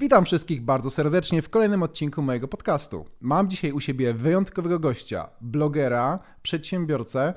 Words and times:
Witam 0.00 0.24
wszystkich 0.24 0.62
bardzo 0.62 0.90
serdecznie 0.90 1.42
w 1.42 1.50
kolejnym 1.50 1.82
odcinku 1.82 2.22
mojego 2.22 2.48
podcastu. 2.48 3.04
Mam 3.20 3.48
dzisiaj 3.50 3.72
u 3.72 3.80
siebie 3.80 4.14
wyjątkowego 4.14 4.78
gościa, 4.78 5.28
blogera, 5.40 6.18
przedsiębiorcę, 6.42 7.34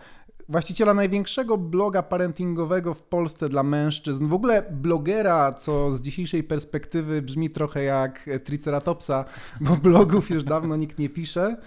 właściciela 0.49 0.93
największego 0.93 1.57
bloga 1.57 2.03
parentingowego 2.03 2.93
w 2.93 3.03
Polsce 3.03 3.49
dla 3.49 3.63
mężczyzn. 3.63 4.27
W 4.27 4.33
ogóle 4.33 4.63
blogera, 4.71 5.53
co 5.53 5.91
z 5.91 6.01
dzisiejszej 6.01 6.43
perspektywy 6.43 7.21
brzmi 7.21 7.49
trochę 7.49 7.83
jak 7.83 8.29
Triceratopsa, 8.43 9.25
bo 9.61 9.77
blogów 9.77 10.29
już 10.29 10.43
dawno 10.43 10.75
nikt 10.75 10.99
nie 10.99 11.09
pisze. 11.09 11.57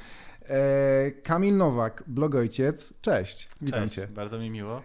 E, 0.49 1.11
Kamil 1.11 1.57
Nowak, 1.57 2.05
blogojciec. 2.07 2.95
Cześć, 3.01 3.49
witam 3.61 3.83
Cześć, 3.83 3.95
cię. 3.95 4.07
bardzo 4.07 4.39
mi 4.39 4.51
miło. 4.51 4.83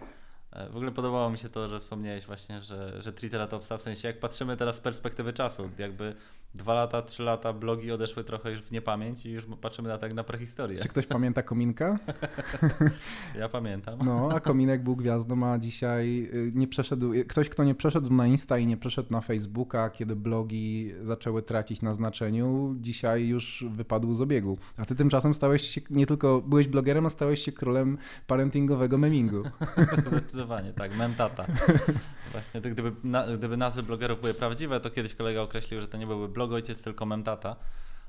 E, 0.52 0.68
W 0.68 0.76
ogóle 0.76 0.92
podobało 0.92 1.30
mi 1.30 1.38
się 1.38 1.48
to, 1.48 1.68
że 1.68 1.80
wspomniałeś 1.80 2.26
właśnie, 2.26 2.62
że, 2.62 3.02
że 3.02 3.12
Triceratopsa, 3.12 3.78
w 3.78 3.82
sensie 3.82 4.08
jak 4.08 4.20
patrzymy 4.20 4.56
teraz 4.56 4.76
z 4.76 4.80
perspektywy 4.80 5.32
czasu, 5.32 5.70
jakby 5.78 6.14
dwa 6.54 6.74
lata, 6.74 7.02
trzy 7.02 7.22
lata 7.22 7.52
blogi 7.52 7.92
odeszły 7.92 8.24
trochę 8.24 8.50
już 8.50 8.60
w 8.62 8.70
niepamięć 8.70 9.26
i 9.26 9.30
już 9.30 9.44
patrzymy 9.60 9.88
na 9.88 9.98
tak 9.98 10.14
na 10.14 10.24
prehistorię. 10.24 10.80
Czy 10.80 10.88
ktoś 10.88 11.06
pamięta 11.06 11.42
Kominka? 11.42 11.98
Ja 13.38 13.48
pamiętam. 13.48 13.98
No, 14.04 14.28
a 14.34 14.40
Kominek 14.40 14.82
był 14.82 14.96
gwiazdą, 14.96 15.46
a 15.46 15.58
dzisiaj 15.58 16.30
y, 16.36 16.52
nie 16.54 16.68
przeszedł. 16.68 17.12
Ktoś, 17.28 17.48
kto 17.48 17.64
nie 17.64 17.74
przeszedł 17.74 18.14
na 18.14 18.26
Insta 18.26 18.58
i 18.58 18.66
nie 18.66 18.76
przeszedł 18.76 19.12
na 19.12 19.20
Facebooka, 19.20 19.90
kiedy 19.90 20.16
blogi 20.16 20.94
zaczęły 21.02 21.42
tracić 21.42 21.82
na 21.82 21.94
znaczeniu, 21.94 22.74
dzisiaj 22.80 23.26
już 23.26 23.64
wypadł 23.70 24.14
z 24.14 24.20
obiegu. 24.20 24.58
A 24.76 24.84
ty 24.84 24.94
tymczasem 24.94 25.34
stałeś 25.34 25.62
się, 25.62 25.80
nie 25.90 26.06
tylko 26.06 26.40
byłeś 26.40 26.68
blogerem, 26.68 27.06
a 27.06 27.10
stałeś 27.10 27.42
się 27.42 27.52
królem 27.52 27.98
parentingowego 28.26 28.98
memingu. 28.98 29.42
Zdecydowanie, 30.08 30.72
tak, 30.72 30.96
memtata. 30.96 31.46
Właśnie, 32.32 32.60
to 32.60 32.70
gdyby, 32.70 32.92
na, 33.04 33.36
gdyby 33.36 33.56
nazwy 33.56 33.82
blogerów 33.82 34.20
były 34.20 34.34
prawdziwe, 34.34 34.80
to 34.80 34.90
kiedyś 34.90 35.14
kolega 35.14 35.40
określił, 35.40 35.80
że 35.80 35.88
to 35.88 35.98
nie 35.98 36.06
byłby 36.40 36.50
blogojciec, 36.50 36.82
tylko 36.82 37.06
memtata. 37.06 37.56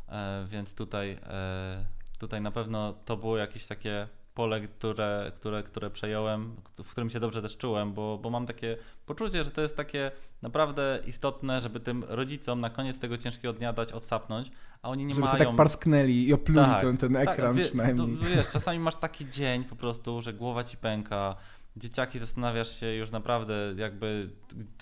E, 0.10 0.46
więc 0.50 0.76
tutaj, 0.76 1.18
e, 1.24 1.86
tutaj 2.20 2.42
na 2.42 2.52
pewno 2.52 2.94
to 3.06 3.18
było 3.18 3.38
jakieś 3.38 3.66
takie 3.66 4.08
pole, 4.34 4.62
które, 4.62 5.32
które, 5.36 5.64
które 5.64 5.90
przejąłem, 5.90 6.56
w 6.84 6.92
którym 6.92 7.10
się 7.10 7.20
dobrze 7.20 7.42
też 7.42 7.58
czułem, 7.58 7.94
bo, 7.94 8.18
bo 8.18 8.30
mam 8.30 8.46
takie 8.46 8.78
poczucie, 9.06 9.44
że 9.44 9.52
to 9.52 9.62
jest 9.62 9.78
takie 9.78 10.12
naprawdę 10.42 11.00
istotne, 11.08 11.62
żeby 11.62 11.80
tym 11.80 12.04
rodzicom 12.08 12.60
na 12.60 12.70
koniec 12.70 13.00
tego 13.00 13.18
ciężkiego 13.18 13.54
dnia 13.54 13.74
dać 13.74 13.94
odsapnąć, 13.94 14.52
a 14.82 14.90
oni 14.90 15.06
nie 15.06 15.14
Żeby 15.14 15.26
mają... 15.26 15.32
sobie 15.38 15.46
tak 15.46 15.56
parsknęli 15.56 16.28
i 16.28 16.34
opluli 16.34 16.60
Tak, 16.60 16.82
ten, 16.82 16.98
ten 16.98 17.16
ekran 17.16 17.56
wie- 17.56 17.66
przynajmniej. 17.66 18.18
To, 18.18 18.26
wiesz, 18.26 18.50
czasami 18.58 18.80
masz 18.80 18.96
taki 18.96 19.30
dzień 19.30 19.64
po 19.64 19.76
prostu, 19.76 20.22
że 20.22 20.34
głowa 20.34 20.64
ci 20.64 20.78
pęka, 20.78 21.36
dzieciaki 21.78 22.20
zastanawiasz 22.20 22.80
się 22.80 22.94
już 22.94 23.12
naprawdę 23.12 23.74
jakby 23.78 24.30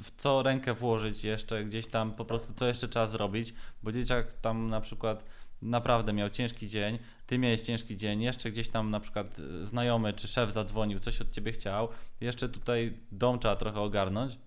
w 0.02 0.12
co 0.18 0.44
rękę 0.44 0.74
włożyć 0.74 1.24
jeszcze, 1.24 1.66
gdzieś 1.66 1.88
tam 1.88 2.14
po 2.14 2.26
prostu 2.26 2.54
co 2.54 2.68
jeszcze 2.68 2.88
trzeba 2.88 3.08
zrobić, 3.08 3.54
bo 3.84 3.92
dzieciak 3.92 4.34
tam 4.34 4.70
na 4.70 4.82
przykład 4.82 5.24
naprawdę 5.62 6.14
miał 6.14 6.30
ciężki 6.30 6.68
dzień, 6.68 7.00
ty 7.26 7.38
miałeś 7.38 7.62
ciężki 7.62 7.98
dzień, 7.98 8.22
jeszcze 8.22 8.52
gdzieś 8.52 8.70
tam 8.70 8.90
na 8.92 9.00
przykład 9.00 9.40
y, 9.40 9.66
znajomy 9.66 10.14
czy 10.14 10.28
szef 10.28 10.52
zadzwonił, 10.52 11.00
coś 11.00 11.22
od 11.22 11.32
ciebie 11.32 11.52
chciał, 11.52 11.88
jeszcze 12.22 12.50
tutaj 12.50 12.98
dom 13.12 13.40
trzeba 13.40 13.56
trochę 13.56 13.80
ogarnąć, 13.80 14.38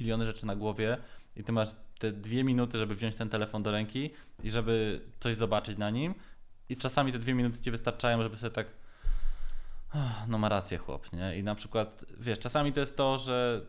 miliony 0.00 0.26
rzeczy 0.26 0.46
na 0.46 0.56
głowie 0.56 0.96
i 1.36 1.44
ty 1.44 1.52
masz 1.52 1.68
te 1.98 2.12
dwie 2.12 2.44
minuty, 2.44 2.78
żeby 2.78 2.94
wziąć 2.94 3.16
ten 3.16 3.28
telefon 3.28 3.62
do 3.62 3.70
ręki 3.70 4.10
i 4.42 4.50
żeby 4.50 5.00
coś 5.20 5.36
zobaczyć 5.36 5.78
na 5.78 5.90
nim 5.90 6.14
i 6.68 6.76
czasami 6.76 7.12
te 7.12 7.18
dwie 7.18 7.34
minuty 7.34 7.60
ci 7.60 7.70
wystarczają, 7.70 8.22
żeby 8.22 8.36
sobie 8.36 8.50
tak 8.50 8.66
"Ah, 8.66 8.79
no 10.28 10.38
ma 10.38 10.48
rację 10.48 10.78
chłop, 10.78 11.12
nie? 11.12 11.38
I 11.38 11.42
na 11.42 11.54
przykład, 11.54 12.04
wiesz, 12.18 12.38
czasami 12.38 12.72
to 12.72 12.80
jest 12.80 12.96
to, 12.96 13.18
że 13.18 13.66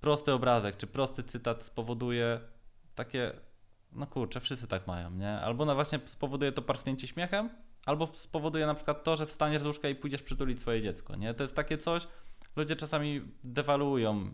prosty 0.00 0.32
obrazek 0.32 0.76
czy 0.76 0.86
prosty 0.86 1.22
cytat 1.22 1.64
spowoduje 1.64 2.40
takie, 2.94 3.32
no 3.92 4.06
kurczę, 4.06 4.40
wszyscy 4.40 4.66
tak 4.66 4.86
mają, 4.86 5.10
nie? 5.10 5.40
Albo 5.40 5.64
no 5.64 5.74
właśnie 5.74 6.00
spowoduje 6.06 6.52
to 6.52 6.62
parsknięcie 6.62 7.06
śmiechem, 7.06 7.50
albo 7.86 8.08
spowoduje 8.14 8.66
na 8.66 8.74
przykład 8.74 9.04
to, 9.04 9.16
że 9.16 9.26
wstaniesz 9.26 9.62
z 9.62 9.66
łóżka 9.66 9.88
i 9.88 9.94
pójdziesz 9.94 10.22
przytulić 10.22 10.60
swoje 10.60 10.82
dziecko, 10.82 11.16
nie? 11.16 11.34
To 11.34 11.44
jest 11.44 11.54
takie 11.54 11.78
coś, 11.78 12.08
ludzie 12.56 12.76
czasami 12.76 13.22
dewaluują 13.44 14.30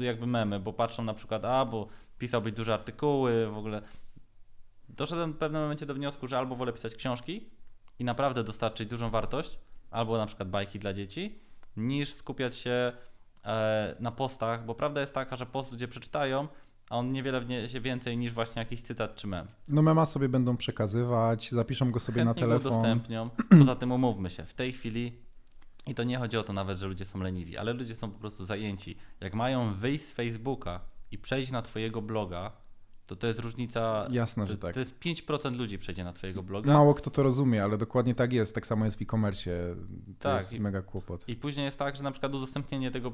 jakby 0.00 0.26
memy, 0.26 0.60
bo 0.60 0.72
patrzą 0.72 1.04
na 1.04 1.14
przykład, 1.14 1.44
a, 1.44 1.64
bo 1.64 1.88
pisał 2.18 2.42
być 2.42 2.54
duże 2.54 2.74
artykuły, 2.74 3.50
w 3.50 3.58
ogóle. 3.58 3.82
Doszedłem 4.88 5.32
w 5.32 5.36
pewnym 5.36 5.62
momencie 5.62 5.86
do 5.86 5.94
wniosku, 5.94 6.28
że 6.28 6.38
albo 6.38 6.56
wolę 6.56 6.72
pisać 6.72 6.94
książki 6.94 7.50
i 7.98 8.04
naprawdę 8.04 8.44
dostarczyć 8.44 8.88
dużą 8.88 9.10
wartość, 9.10 9.58
albo 9.90 10.18
na 10.18 10.26
przykład 10.26 10.50
bajki 10.50 10.78
dla 10.78 10.92
dzieci, 10.92 11.38
niż 11.76 12.14
skupiać 12.14 12.54
się 12.56 12.92
e, 13.44 13.96
na 14.00 14.12
postach, 14.12 14.64
bo 14.66 14.74
prawda 14.74 15.00
jest 15.00 15.14
taka, 15.14 15.36
że 15.36 15.46
post 15.46 15.72
ludzie 15.72 15.88
przeczytają, 15.88 16.48
a 16.90 16.96
on 16.96 17.12
niewiele 17.12 17.40
wniesie 17.40 17.80
więcej 17.80 18.18
niż 18.18 18.32
właśnie 18.32 18.60
jakiś 18.60 18.82
cytat 18.82 19.14
czy 19.14 19.26
mem. 19.26 19.46
No 19.68 19.82
mema 19.82 20.06
sobie 20.06 20.28
będą 20.28 20.56
przekazywać, 20.56 21.50
zapiszą 21.50 21.90
go 21.90 22.00
sobie 22.00 22.24
Chętnie 22.24 22.24
na 22.24 22.34
go 22.34 22.40
telefon. 22.40 22.72
udostępnią. 22.72 23.30
Poza 23.58 23.76
tym 23.76 23.92
umówmy 23.92 24.30
się, 24.30 24.44
w 24.44 24.54
tej 24.54 24.72
chwili 24.72 25.18
i 25.86 25.94
to 25.94 26.04
nie 26.04 26.18
chodzi 26.18 26.36
o 26.38 26.42
to 26.42 26.52
nawet, 26.52 26.78
że 26.78 26.86
ludzie 26.86 27.04
są 27.04 27.20
leniwi, 27.20 27.56
ale 27.56 27.72
ludzie 27.72 27.94
są 27.94 28.10
po 28.10 28.18
prostu 28.18 28.44
zajęci. 28.44 28.96
Jak 29.20 29.34
mają 29.34 29.74
wyjść 29.74 30.04
z 30.04 30.12
Facebooka 30.12 30.80
i 31.10 31.18
przejść 31.18 31.50
na 31.50 31.62
twojego 31.62 32.02
bloga, 32.02 32.52
to 33.08 33.16
to 33.16 33.26
jest 33.26 33.40
różnica. 33.40 34.06
Jasne, 34.10 34.46
to, 34.46 34.52
że 34.52 34.58
tak. 34.58 34.74
to 34.74 34.80
jest 34.80 34.98
5% 35.00 35.56
ludzi 35.56 35.78
przejdzie 35.78 36.04
na 36.04 36.12
twojego 36.12 36.42
bloga. 36.42 36.72
Mało 36.72 36.94
kto 36.94 37.10
to 37.10 37.22
rozumie, 37.22 37.62
ale 37.62 37.78
dokładnie 37.78 38.14
tak 38.14 38.32
jest. 38.32 38.54
Tak 38.54 38.66
samo 38.66 38.84
jest 38.84 38.98
w 38.98 39.02
e-commerce. 39.02 39.74
To 40.18 40.28
Tak, 40.28 40.38
jest 40.40 40.52
i- 40.52 40.60
mega 40.60 40.82
kłopot. 40.82 41.24
I 41.28 41.36
później 41.36 41.64
jest 41.64 41.78
tak, 41.78 41.96
że 41.96 42.02
na 42.02 42.10
przykład 42.10 42.34
udostępnienie 42.34 42.90
tego 42.90 43.12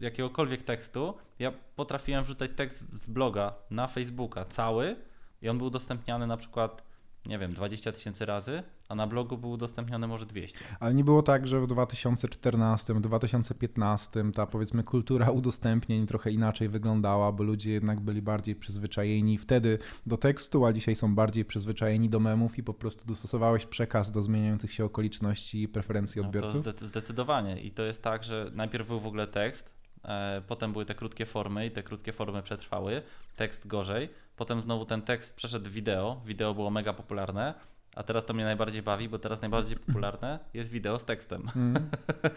jakiegokolwiek 0.00 0.62
tekstu, 0.62 1.14
ja 1.38 1.52
potrafiłem 1.76 2.24
wrzucać 2.24 2.50
tekst 2.56 2.92
z 2.92 3.06
bloga 3.06 3.54
na 3.70 3.86
Facebooka 3.86 4.44
cały 4.44 4.96
i 5.42 5.48
on 5.48 5.58
był 5.58 5.66
udostępniany 5.66 6.26
na 6.26 6.36
przykład, 6.36 6.84
nie 7.26 7.38
wiem, 7.38 7.50
20 7.52 7.92
tysięcy 7.92 8.26
razy, 8.26 8.62
a 8.88 8.94
na 8.94 9.06
blogu 9.06 9.38
był 9.38 9.50
udostępniony 9.50 10.06
może 10.06 10.26
200. 10.26 10.58
Ale 10.80 10.94
nie 10.94 11.04
było 11.04 11.22
tak, 11.22 11.46
że 11.46 11.60
w 11.60 11.66
2014, 11.66 12.94
2015 12.94 14.32
ta 14.34 14.46
powiedzmy 14.46 14.82
kultura 14.84 15.30
udostępnień 15.30 16.06
trochę 16.06 16.30
inaczej 16.30 16.68
wyglądała, 16.68 17.32
bo 17.32 17.44
ludzie 17.44 17.72
jednak 17.72 18.00
byli 18.00 18.22
bardziej 18.22 18.56
przyzwyczajeni 18.56 19.38
wtedy 19.38 19.78
do 20.06 20.16
tekstu, 20.16 20.66
a 20.66 20.72
dzisiaj 20.72 20.94
są 20.94 21.14
bardziej 21.14 21.44
przyzwyczajeni 21.44 22.08
do 22.08 22.20
memów 22.20 22.58
i 22.58 22.62
po 22.62 22.74
prostu 22.74 23.06
dostosowałeś 23.06 23.66
przekaz 23.66 24.12
do 24.12 24.22
zmieniających 24.22 24.72
się 24.72 24.84
okoliczności 24.84 25.62
i 25.62 25.68
preferencji 25.68 26.18
No 26.18 26.22
to 26.22 26.28
odbiorców? 26.28 26.62
zdecy- 26.62 26.86
zdecydowanie. 26.86 27.60
I 27.62 27.70
to 27.70 27.82
jest 27.82 28.02
tak, 28.02 28.24
że 28.24 28.50
najpierw 28.54 28.88
był 28.88 29.00
w 29.00 29.06
ogóle 29.06 29.26
tekst, 29.26 29.70
e, 30.04 30.42
potem 30.48 30.72
były 30.72 30.84
te 30.84 30.94
krótkie 30.94 31.26
formy 31.26 31.66
i 31.66 31.70
te 31.70 31.82
krótkie 31.82 32.12
formy 32.12 32.42
przetrwały. 32.42 33.02
Tekst 33.36 33.66
gorzej. 33.66 34.08
Potem 34.38 34.62
znowu 34.62 34.84
ten 34.84 35.02
tekst 35.02 35.36
przeszedł 35.36 35.70
wideo. 35.70 36.20
Wideo 36.26 36.54
było 36.54 36.70
mega 36.70 36.92
popularne. 36.92 37.54
A 37.96 38.02
teraz 38.02 38.24
to 38.24 38.34
mnie 38.34 38.44
najbardziej 38.44 38.82
bawi, 38.82 39.08
bo 39.08 39.18
teraz 39.18 39.40
najbardziej 39.40 39.76
popularne 39.76 40.38
jest 40.54 40.70
wideo 40.70 40.98
z 40.98 41.04
tekstem. 41.04 41.50
Mm. 41.56 41.74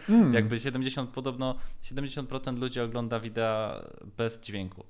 Mm. 0.08 0.34
Jakby 0.34 0.60
70, 0.60 1.10
podobno 1.10 1.56
70% 1.84 2.58
ludzi 2.58 2.80
ogląda 2.80 3.20
wideo 3.20 3.84
bez 4.16 4.40
dźwięku. 4.40 4.84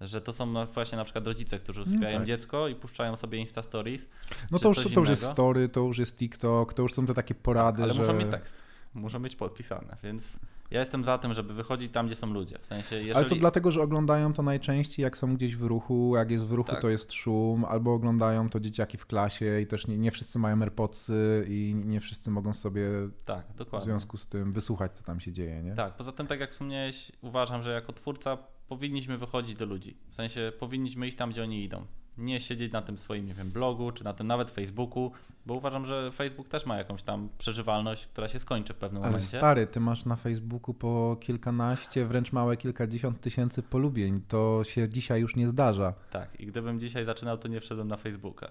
Że 0.00 0.20
to 0.20 0.32
są 0.32 0.46
no 0.46 0.66
właśnie 0.66 0.98
na 0.98 1.04
przykład 1.04 1.26
rodzice, 1.26 1.58
którzy 1.58 1.82
usypiają 1.82 2.18
tak. 2.18 2.26
dziecko 2.26 2.68
i 2.68 2.74
puszczają 2.74 3.16
sobie 3.16 3.38
Insta 3.38 3.62
Stories. 3.62 4.08
No 4.50 4.58
to 4.58 4.68
już, 4.68 4.92
to 4.94 5.00
już 5.00 5.08
jest 5.08 5.26
story, 5.26 5.68
to 5.68 5.80
już 5.80 5.98
jest 5.98 6.16
TikTok, 6.16 6.74
to 6.74 6.82
już 6.82 6.94
są 6.94 7.06
te 7.06 7.14
takie 7.14 7.34
porady, 7.34 7.82
Ale 7.82 7.92
że... 7.94 8.00
muszą 8.00 8.14
mieć 8.14 8.30
tekst. 8.30 8.62
Muszą 8.94 9.22
być 9.22 9.36
podpisane, 9.36 9.96
więc 10.02 10.38
ja 10.70 10.80
jestem 10.80 11.04
za 11.04 11.18
tym, 11.18 11.34
żeby 11.34 11.54
wychodzić 11.54 11.92
tam, 11.92 12.06
gdzie 12.06 12.16
są 12.16 12.32
ludzie. 12.32 12.58
W 12.62 12.66
sensie, 12.66 12.96
jeżeli... 12.96 13.12
Ale 13.12 13.24
to 13.24 13.34
dlatego, 13.36 13.70
że 13.70 13.82
oglądają 13.82 14.32
to 14.32 14.42
najczęściej, 14.42 15.02
jak 15.02 15.18
są 15.18 15.34
gdzieś 15.34 15.56
w 15.56 15.62
ruchu, 15.62 16.16
jak 16.16 16.30
jest 16.30 16.44
w 16.44 16.52
ruchu, 16.52 16.70
Tak. 16.70 16.82
to 16.82 16.88
jest 16.88 17.12
szum, 17.12 17.64
albo 17.64 17.94
oglądają 17.94 18.50
to 18.50 18.60
dzieciaki 18.60 18.98
w 18.98 19.06
klasie 19.06 19.60
i 19.60 19.66
też 19.66 19.86
nie, 19.86 19.98
nie 19.98 20.10
wszyscy 20.10 20.38
mają 20.38 20.62
AirPodsy 20.62 21.46
i 21.48 21.74
nie 21.84 22.00
wszyscy 22.00 22.30
mogą 22.30 22.52
sobie 22.52 22.90
Tak, 23.24 23.46
w 23.80 23.82
związku 23.82 24.16
z 24.16 24.26
tym 24.26 24.52
wysłuchać, 24.52 24.98
co 24.98 25.04
tam 25.04 25.20
się 25.20 25.32
dzieje, 25.32 25.62
nie? 25.62 25.74
Tak, 25.74 25.96
poza 25.96 26.12
tym, 26.12 26.26
tak 26.26 26.40
jak 26.40 26.50
wspomniałeś, 26.50 27.12
uważam, 27.20 27.62
że 27.62 27.72
jako 27.72 27.92
twórca 27.92 28.38
powinniśmy 28.68 29.18
wychodzić 29.18 29.56
do 29.56 29.64
ludzi. 29.64 29.96
W 30.10 30.14
sensie 30.14 30.52
powinniśmy 30.58 31.06
iść 31.06 31.16
tam, 31.16 31.30
gdzie 31.30 31.42
oni 31.42 31.64
idą. 31.64 31.86
Nie 32.18 32.40
siedzieć 32.40 32.72
na 32.72 32.82
tym 32.82 32.98
swoim, 32.98 33.26
nie 33.26 33.34
wiem, 33.34 33.50
blogu, 33.50 33.92
czy 33.92 34.04
na 34.04 34.12
tym 34.14 34.26
nawet 34.26 34.50
Facebooku, 34.50 35.12
bo 35.46 35.54
uważam, 35.54 35.86
że 35.86 36.10
Facebook 36.12 36.48
też 36.48 36.66
ma 36.66 36.76
jakąś 36.78 37.02
tam 37.02 37.28
przeżywalność, 37.38 38.06
która 38.06 38.28
się 38.28 38.38
skończy 38.38 38.74
w 38.74 38.76
pewnym 38.76 39.02
Ale 39.02 39.12
momencie. 39.12 39.38
stary, 39.38 39.66
ty 39.66 39.80
masz 39.80 40.04
na 40.04 40.16
Facebooku 40.16 40.74
po 40.74 41.16
kilkanaście, 41.20 42.04
wręcz 42.06 42.32
małe 42.32 42.56
kilkadziesiąt 42.56 43.20
tysięcy 43.20 43.62
polubień. 43.62 44.20
To 44.28 44.60
się 44.64 44.88
dzisiaj 44.88 45.20
już 45.20 45.36
nie 45.36 45.48
zdarza. 45.48 45.94
Tak, 46.10 46.40
i 46.40 46.46
gdybym 46.46 46.80
dzisiaj 46.80 47.04
zaczynał, 47.04 47.38
to 47.38 47.48
nie 47.48 47.60
wszedłem 47.60 47.88
na 47.88 47.96
Facebooka. 47.96 48.48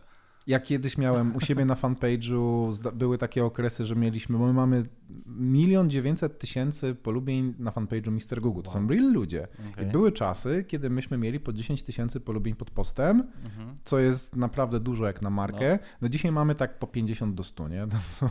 Ja 0.47 0.59
kiedyś 0.59 0.97
miałem 0.97 1.35
u 1.35 1.39
siebie 1.41 1.65
na 1.65 1.75
fanpage'u, 1.75 2.71
były 2.93 3.17
takie 3.17 3.45
okresy, 3.45 3.85
że 3.85 3.95
mieliśmy, 3.95 4.37
bo 4.37 4.45
my 4.47 4.53
mamy 4.53 4.83
milion 5.25 5.89
dziewięćset 5.89 6.39
tysięcy 6.39 6.95
polubień 6.95 7.53
na 7.59 7.71
fanpage'u 7.71 8.11
Mr. 8.11 8.41
Google. 8.41 8.61
To 8.61 8.71
są 8.71 8.79
Wow. 8.79 8.89
real 8.89 9.11
ludzie. 9.13 9.47
Okej. 9.73 9.87
I 9.87 9.91
były 9.91 10.11
czasy, 10.11 10.65
kiedy 10.67 10.89
myśmy 10.89 11.17
mieli 11.17 11.39
po 11.39 11.53
10 11.53 11.83
tysięcy 11.83 12.19
polubień 12.19 12.55
pod 12.55 12.71
postem, 12.71 13.23
Mhm. 13.45 13.77
co 13.83 13.99
jest 13.99 14.35
naprawdę 14.35 14.79
dużo 14.79 15.05
jak 15.07 15.21
na 15.21 15.29
markę. 15.29 15.79
No, 16.01 16.09
dzisiaj 16.09 16.31
mamy 16.31 16.55
tak 16.55 16.79
po 16.79 16.87
50 16.87 17.35
do 17.35 17.43
100, 17.43 17.67
nie? 17.67 17.87
To, 17.91 17.97
są- 17.97 18.29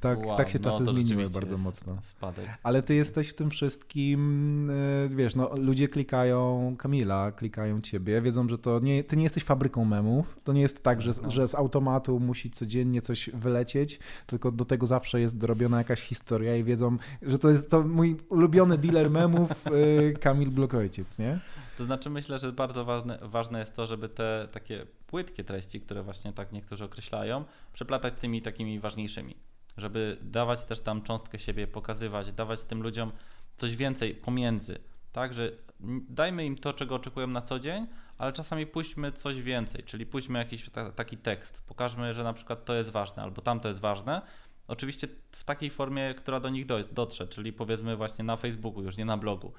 tak, 0.00 0.26
Wow, 0.26 0.36
tak 0.36 0.48
się 0.48 0.58
no 0.58 0.70
czasy 0.70 0.84
to 0.84 0.92
zmieniły 0.92 1.30
bardzo 1.30 1.56
mocno. 1.56 1.98
Spadek. 2.02 2.46
Ale 2.62 2.82
ty 2.82 2.94
jesteś 2.94 3.28
w 3.28 3.34
tym 3.34 3.50
wszystkim, 3.50 4.70
y, 4.70 5.08
wiesz, 5.16 5.34
no 5.34 5.50
ludzie 5.56 5.88
klikają 5.88 6.74
Kamila, 6.78 7.32
klikają 7.32 7.80
ciebie, 7.80 8.22
wiedzą, 8.22 8.48
że 8.48 8.58
to 8.58 8.80
nie, 8.80 9.04
ty 9.04 9.16
nie 9.16 9.22
jesteś 9.22 9.44
fabryką 9.44 9.84
memów, 9.84 10.40
to 10.44 10.52
nie 10.52 10.60
jest 10.60 10.82
tak, 10.82 11.00
że, 11.02 11.10
No. 11.22 11.28
że 11.28 11.48
z 11.48 11.54
automatu 11.58 12.20
musi 12.20 12.50
codziennie 12.50 13.00
coś 13.00 13.30
wylecieć, 13.30 13.98
tylko 14.26 14.52
do 14.52 14.64
tego 14.64 14.86
zawsze 14.86 15.20
jest 15.20 15.38
dorobiona 15.38 15.78
jakaś 15.78 16.00
historia 16.00 16.56
i 16.56 16.64
wiedzą, 16.64 16.96
że 17.22 17.38
to 17.38 17.48
jest 17.48 17.70
to 17.70 17.82
mój 17.82 18.16
ulubiony 18.28 18.78
dealer 18.78 19.10
memów 19.10 19.66
y, 19.66 20.14
Kamil 20.20 20.50
Blokojciec, 20.50 21.18
nie? 21.18 21.38
To 21.78 21.84
znaczy 21.84 22.10
myślę, 22.10 22.38
że 22.38 22.52
bardzo 22.52 22.84
ważne, 22.84 23.18
ważne 23.22 23.58
jest 23.58 23.74
to, 23.74 23.86
żeby 23.86 24.08
te 24.08 24.48
takie 24.52 24.86
płytkie 25.06 25.44
treści, 25.44 25.80
które 25.80 26.02
właśnie 26.02 26.32
tak 26.32 26.52
niektórzy 26.52 26.84
określają, 26.84 27.44
przeplatać 27.72 28.16
z 28.16 28.20
tymi 28.20 28.42
takimi 28.42 28.80
ważniejszymi. 28.80 29.36
Żeby 29.76 30.16
dawać 30.22 30.64
też 30.64 30.80
tam 30.80 31.02
cząstkę 31.02 31.38
siebie, 31.38 31.66
pokazywać, 31.66 32.32
dawać 32.32 32.64
tym 32.64 32.82
ludziom 32.82 33.12
coś 33.56 33.76
więcej 33.76 34.14
pomiędzy. 34.14 34.78
Tak, 35.12 35.34
że 35.34 35.52
dajmy 36.08 36.46
im 36.46 36.56
to, 36.56 36.72
czego 36.72 36.94
oczekują 36.94 37.26
na 37.26 37.42
co 37.42 37.58
dzień, 37.58 37.86
ale 38.18 38.32
czasami 38.32 38.66
puśćmy 38.66 39.12
coś 39.12 39.42
więcej, 39.42 39.82
czyli 39.82 40.06
puśćmy 40.06 40.38
jakiś 40.38 40.70
ta, 40.70 40.90
taki 40.92 41.16
tekst, 41.16 41.62
pokażmy, 41.66 42.14
że 42.14 42.24
na 42.24 42.32
przykład 42.32 42.64
to 42.64 42.74
jest 42.74 42.90
ważne 42.90 43.22
albo 43.22 43.42
tamto 43.42 43.68
jest 43.68 43.80
ważne. 43.80 44.22
Oczywiście 44.68 45.08
w 45.32 45.44
takiej 45.44 45.70
formie, 45.70 46.14
która 46.14 46.40
do 46.40 46.48
nich 46.48 46.66
do, 46.66 46.84
dotrze, 46.84 47.26
czyli 47.28 47.52
powiedzmy 47.52 47.96
właśnie 47.96 48.24
na 48.24 48.36
Facebooku, 48.36 48.82
już 48.82 48.96
nie 48.96 49.04
na 49.04 49.16
blogu. 49.16 49.52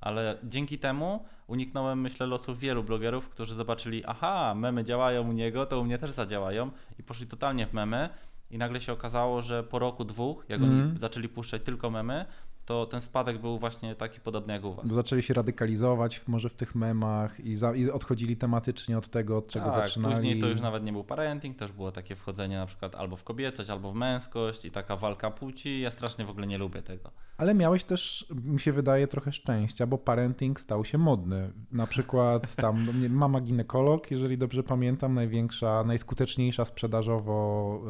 Ale 0.00 0.38
dzięki 0.44 0.78
temu 0.78 1.24
uniknąłem, 1.46 2.00
myślę, 2.00 2.26
losów 2.26 2.58
wielu 2.58 2.84
blogerów, 2.84 3.28
którzy 3.28 3.54
zobaczyli, 3.54 4.04
aha, 4.06 4.54
memy 4.54 4.84
działają 4.84 5.28
u 5.28 5.32
niego, 5.32 5.66
to 5.66 5.80
u 5.80 5.84
mnie 5.84 5.98
też 5.98 6.10
zadziałają 6.10 6.70
i 6.98 7.02
poszli 7.02 7.26
totalnie 7.26 7.66
w 7.66 7.72
memy 7.72 8.08
i 8.50 8.58
nagle 8.58 8.80
się 8.80 8.92
okazało, 8.92 9.42
że 9.42 9.62
po 9.62 9.78
roku, 9.78 10.04
dwóch, 10.04 10.44
jak 10.48 10.60
Mhm. 10.60 10.88
oni 10.88 10.98
zaczęli 10.98 11.28
puszczać 11.28 11.62
tylko 11.62 11.90
memy, 11.90 12.24
to 12.64 12.86
ten 12.86 13.00
spadek 13.00 13.40
był 13.40 13.58
właśnie 13.58 13.94
taki 13.94 14.20
podobny 14.20 14.52
jak 14.52 14.64
u 14.64 14.74
was. 14.74 14.88
Bo 14.88 14.94
zaczęli 14.94 15.22
się 15.22 15.34
radykalizować 15.34 16.18
w, 16.18 16.28
może 16.28 16.48
w 16.48 16.54
tych 16.54 16.74
memach 16.74 17.40
i, 17.40 17.56
za, 17.56 17.74
i 17.74 17.90
odchodzili 17.90 18.36
tematycznie 18.36 18.98
od 18.98 19.08
tego, 19.08 19.38
od 19.38 19.48
czego 19.48 19.64
tak, 19.70 19.74
zaczynali. 19.74 20.14
później 20.14 20.40
to 20.40 20.48
już 20.48 20.60
nawet 20.60 20.84
nie 20.84 20.92
był 20.92 21.04
parenting, 21.04 21.60
już 21.60 21.72
było 21.72 21.92
takie 21.92 22.16
wchodzenie 22.16 22.56
na 22.56 22.66
przykład 22.66 22.94
albo 22.94 23.16
w 23.16 23.24
kobiecość, 23.24 23.70
albo 23.70 23.92
w 23.92 23.94
męskość 23.94 24.64
i 24.64 24.70
taka 24.70 24.96
walka 24.96 25.30
płci. 25.30 25.80
Ja 25.80 25.90
strasznie 25.90 26.24
w 26.24 26.30
ogóle 26.30 26.46
nie 26.46 26.58
lubię 26.58 26.82
tego. 26.82 27.10
Ale 27.38 27.54
miałeś 27.54 27.84
też, 27.84 28.26
mi 28.44 28.60
się 28.60 28.72
wydaje, 28.72 29.06
trochę 29.06 29.32
szczęścia, 29.32 29.86
bo 29.86 29.98
parenting 29.98 30.60
stał 30.60 30.84
się 30.84 30.98
modny. 30.98 31.52
Na 31.72 31.86
przykład 31.86 32.56
tam 32.56 33.00
nie, 33.02 33.08
mama 33.08 33.40
ginekolog, 33.40 34.10
jeżeli 34.10 34.38
dobrze 34.38 34.62
pamiętam, 34.62 35.14
największa, 35.14 35.84
najskuteczniejsza 35.84 36.64
sprzedażowo 36.64 37.80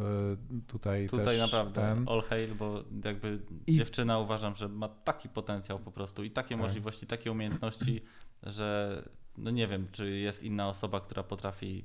y, 0.59 0.62
tutaj 0.67 1.09
Tutaj 1.09 1.25
też 1.26 1.41
naprawdę 1.41 1.81
ten. 1.81 2.09
all 2.09 2.23
hail, 2.23 2.55
bo 2.55 2.82
jakby 3.05 3.38
I- 3.67 3.76
dziewczyna 3.76 4.19
uważam, 4.19 4.55
że 4.56 4.63
ma 4.69 4.88
taki 4.88 5.28
potencjał 5.28 5.78
po 5.78 5.90
prostu 5.93 6.25
i 6.25 6.31
takie 6.31 6.55
Tak. 6.55 6.58
możliwości, 6.58 7.06
takie 7.06 7.32
umiejętności, 7.32 8.02
że 8.43 9.02
no 9.38 9.50
nie 9.50 9.69
wiem, 9.69 9.87
czy 9.93 10.11
jest 10.11 10.43
inna 10.43 10.69
osoba, 10.69 11.00
która 11.00 11.22
potrafi 11.22 11.84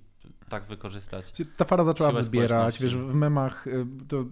tak 0.50 0.68
wykorzystać. 0.68 1.34
Ta 1.58 1.66
para 1.66 1.84
zaczęła 1.84 2.12
wzbierać, 2.12 2.82
wiesz, 2.82 2.98
w 2.98 3.14
memach 3.14 3.68
y, 3.68 3.86
to 4.08 4.26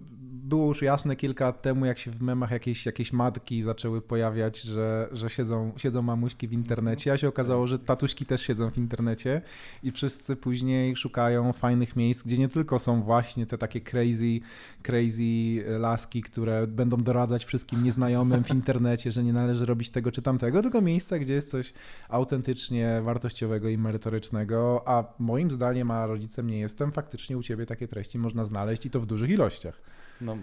było 0.48 0.66
już 0.66 0.82
jasne 0.82 1.16
kilka 1.16 1.44
lat 1.44 1.62
temu, 1.62 1.86
jak 1.86 1.98
się 1.98 2.10
w 2.10 2.22
memach 2.22 2.50
jakieś, 2.50 2.86
jakieś 2.86 3.12
matki 3.12 3.62
zaczęły 3.62 4.02
pojawiać, 4.02 4.60
że, 4.60 5.08
że 5.12 5.30
siedzą, 5.30 5.72
siedzą 5.76 6.02
mamuśki 6.02 6.48
w 6.48 6.52
internecie, 6.52 7.12
a 7.12 7.16
się 7.16 7.28
okazało, 7.28 7.66
że 7.66 7.78
tatuśki 7.78 8.26
też 8.26 8.42
siedzą 8.42 8.70
w 8.70 8.78
internecie 8.78 9.42
i 9.82 9.92
wszyscy 9.92 10.36
później 10.36 10.96
szukają 10.96 11.52
fajnych 11.52 11.96
miejsc, 11.96 12.22
gdzie 12.22 12.38
nie 12.38 12.48
tylko 12.48 12.78
są 12.78 13.02
właśnie 13.02 13.46
te 13.46 13.58
takie 13.58 13.80
crazy, 13.80 14.40
crazy 14.82 15.64
laski, 15.78 16.22
które 16.22 16.66
będą 16.66 16.96
doradzać 16.96 17.44
wszystkim 17.44 17.84
nieznajomym 17.84 18.44
w 18.44 18.50
internecie, 18.50 19.12
że 19.12 19.24
nie 19.24 19.32
należy 19.32 19.66
robić 19.66 19.90
tego 19.90 20.12
czy 20.12 20.22
tamtego, 20.22 20.62
tylko 20.62 20.80
miejsca, 20.80 21.18
gdzie 21.18 21.32
jest 21.32 21.50
coś 21.50 21.72
autentycznie 22.08 23.00
wartościowego 23.04 23.68
i 23.68 23.78
merytorycznego, 23.78 24.82
a 24.86 25.04
moim 25.18 25.50
zdaniem, 25.50 25.90
a 25.90 26.06
rodzicem 26.08 26.46
nie 26.46 26.58
jestem, 26.58 26.92
faktycznie 26.92 27.38
u 27.38 27.42
ciebie 27.42 27.66
takie 27.66 27.88
treści 27.88 28.18
można 28.18 28.44
znaleźć 28.44 28.86
i 28.86 28.90
to 28.90 29.00
w 29.00 29.06
dużych 29.06 29.30
ilościach. 29.30 29.80
No, 30.20 30.36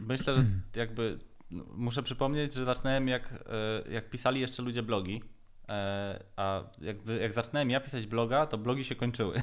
myślę, 0.00 0.34
że 0.34 0.44
jakby 0.76 1.18
no, 1.50 1.64
muszę 1.74 2.02
przypomnieć, 2.02 2.54
że 2.54 2.64
zaczynałem 2.64 3.08
jak, 3.08 3.44
e, 3.86 3.92
jak 3.92 4.10
pisali 4.10 4.40
jeszcze 4.40 4.62
ludzie 4.62 4.82
blogi, 4.82 5.22
e, 5.68 6.24
a 6.36 6.62
jakby, 6.80 7.16
jak 7.16 7.32
zaczynałem 7.32 7.70
ja 7.70 7.80
pisać 7.80 8.06
bloga, 8.06 8.46
to 8.46 8.58
blogi 8.58 8.84
się 8.84 8.94
kończyły. 8.94 9.36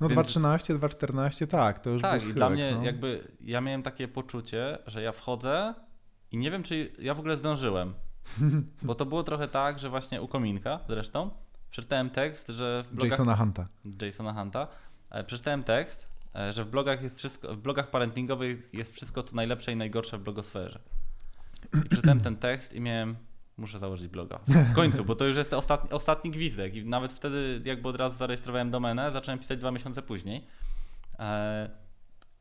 No 0.00 0.08
Więc- 0.08 0.28
2.13, 0.28 0.78
2.14, 0.78 1.46
tak, 1.46 1.78
to 1.78 1.90
już 1.90 2.02
tak, 2.02 2.20
był 2.20 2.30
i 2.30 2.34
dla 2.34 2.50
mnie 2.50 2.72
no. 2.74 2.84
jakby 2.84 3.28
ja 3.40 3.60
miałem 3.60 3.82
takie 3.82 4.08
poczucie, 4.08 4.78
że 4.86 5.02
ja 5.02 5.12
wchodzę 5.12 5.74
i 6.32 6.36
nie 6.36 6.50
wiem, 6.50 6.62
czy 6.62 6.92
ja 6.98 7.14
w 7.14 7.18
ogóle 7.18 7.36
zdążyłem. 7.36 7.94
Bo 8.82 8.94
to 8.94 9.06
było 9.06 9.22
trochę 9.22 9.48
tak, 9.48 9.78
że 9.78 9.90
właśnie 9.90 10.22
u 10.22 10.28
Kominka 10.28 10.80
zresztą 10.88 11.30
przeczytałem 11.74 12.10
tekst, 12.10 12.48
że 12.48 12.82
w 12.82 12.94
blogach 12.94 13.10
Jasona 13.10 13.36
Hunta. 13.36 13.66
Jasona 14.02 14.32
Hunta. 14.32 14.68
E, 15.10 15.24
Przeczytałem 15.24 15.64
tekst, 15.64 16.08
e, 16.34 16.52
że 16.52 16.64
w 16.64 16.68
blogach 16.68 17.02
jest 17.02 17.18
wszystko, 17.18 17.54
w 17.54 17.58
blogach 17.58 17.90
parentingowych 17.90 18.68
jest 18.72 18.92
wszystko 18.92 19.22
co 19.22 19.36
najlepsze 19.36 19.72
i 19.72 19.76
najgorsze 19.76 20.18
w 20.18 20.22
blogosferze. 20.22 20.78
I 21.84 21.88
przeczytałem 21.88 22.20
ten 22.20 22.36
tekst 22.36 22.72
i 22.72 22.80
miałem, 22.80 23.16
muszę 23.56 23.78
założyć 23.78 24.08
bloga. 24.08 24.38
W 24.72 24.74
końcu, 24.74 25.04
bo 25.04 25.16
to 25.16 25.24
już 25.24 25.36
jest 25.36 25.52
ostatni, 25.52 25.90
ostatni 25.90 26.30
gwizdek 26.30 26.74
i 26.74 26.84
nawet 26.84 27.12
wtedy 27.12 27.60
jakby 27.64 27.88
od 27.88 27.96
razu 27.96 28.16
zarejestrowałem 28.16 28.70
domenę, 28.70 29.12
zacząłem 29.12 29.38
pisać 29.38 29.58
dwa 29.58 29.70
miesiące 29.70 30.02
później. 30.02 30.46
E, 31.18 31.70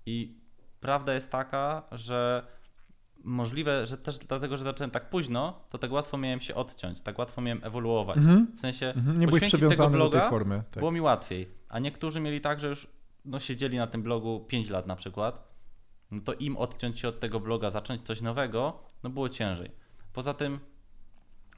I 0.06 0.38
prawda 0.80 1.14
jest 1.14 1.32
taka, 1.32 1.84
że 1.92 2.48
możliwe, 3.24 3.88
że 3.88 3.98
też 3.98 4.18
dlatego, 4.18 4.58
że 4.58 4.64
zacząłem 4.64 4.92
tak 4.92 5.10
późno, 5.10 5.60
to 5.70 5.78
tak 5.78 5.92
łatwo 5.92 6.18
miałem 6.18 6.40
się 6.40 6.56
odciąć, 6.56 7.02
tak 7.02 7.20
łatwo 7.20 7.42
miałem 7.42 7.64
ewoluować. 7.64 8.18
Mhm. 8.18 8.48
W 8.58 8.60
sensie 8.60 8.94
Mhm. 8.96 9.20
Nie 9.20 9.28
byłeś 9.28 9.44
przywiązany 9.44 9.98
do 9.98 10.10
tej 10.10 10.22
formy. 10.22 10.64
Tak. 10.72 10.82
było 10.82 10.92
mi 10.92 11.02
łatwiej. 11.02 11.50
A 11.70 11.80
niektórzy 11.80 12.20
mieli 12.20 12.42
tak, 12.42 12.60
że 12.60 12.68
już 12.68 12.88
no, 13.26 13.40
siedzieli 13.40 13.78
na 13.78 13.88
tym 13.88 14.04
blogu 14.04 14.46
5 14.48 14.70
lat 14.70 14.88
na 14.88 14.96
przykład. 14.96 15.54
No 16.12 16.22
to 16.22 16.34
im 16.34 16.58
odciąć 16.58 17.00
się 17.00 17.08
od 17.08 17.20
tego 17.20 17.40
bloga, 17.40 17.72
zacząć 17.72 18.02
coś 18.02 18.22
nowego, 18.22 18.80
no 19.04 19.10
było 19.10 19.30
ciężej. 19.30 19.72
Poza 20.14 20.34
tym, 20.34 20.60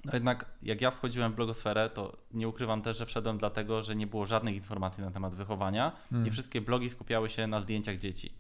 no 0.06 0.12
jednak 0.14 0.46
jak 0.64 0.82
ja 0.82 0.92
wchodziłem 0.92 1.32
w 1.32 1.36
blogosferę, 1.36 1.90
to 1.90 2.18
nie 2.34 2.48
ukrywam 2.48 2.82
też, 2.82 2.98
że 2.98 3.06
wszedłem 3.06 3.38
dlatego, 3.38 3.84
że 3.84 3.96
nie 3.96 4.08
było 4.08 4.26
żadnych 4.26 4.56
informacji 4.56 5.04
na 5.04 5.12
temat 5.12 5.36
wychowania 5.36 5.92
Mm. 6.12 6.28
i 6.28 6.32
wszystkie 6.32 6.62
blogi 6.62 6.90
skupiały 6.90 7.30
się 7.30 7.48
na 7.48 7.62
zdjęciach 7.62 7.98
dzieci. 7.98 8.34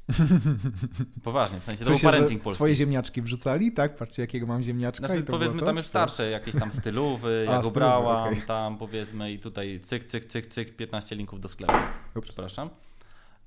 Poważnie, 1.23 1.59
w 1.59 1.63
sensie 1.63 1.85
to 1.85 1.91
był 1.91 2.00
parenting 2.00 2.44
polski. 2.44 2.57
swoje 2.57 2.75
ziemniaczki 2.75 3.21
wrzucali, 3.21 3.71
tak? 3.71 3.95
Patrzcie, 3.95 4.21
jakiego 4.21 4.47
mam 4.47 4.62
ziemniaczka 4.63 5.07
Znaczy, 5.07 5.23
powiedzmy 5.23 5.62
tam 5.62 5.77
już 5.77 5.85
starsze, 5.85 6.29
jakieś 6.29 6.56
tam 6.56 6.71
stylowy, 6.71 7.47
brałam, 7.73 8.29
okej. 8.29 8.41
tam 8.41 8.77
powiedzmy 8.77 9.31
i 9.31 9.39
tutaj 9.39 9.79
cyk, 9.83 10.03
cyk, 10.03 10.25
cyk, 10.25 10.45
cyk, 10.45 10.75
15 10.75 11.15
linków 11.15 11.41
do 11.41 11.47
sklepu. 11.47 11.73
Ups. 12.15 12.27
Przepraszam. 12.27 12.69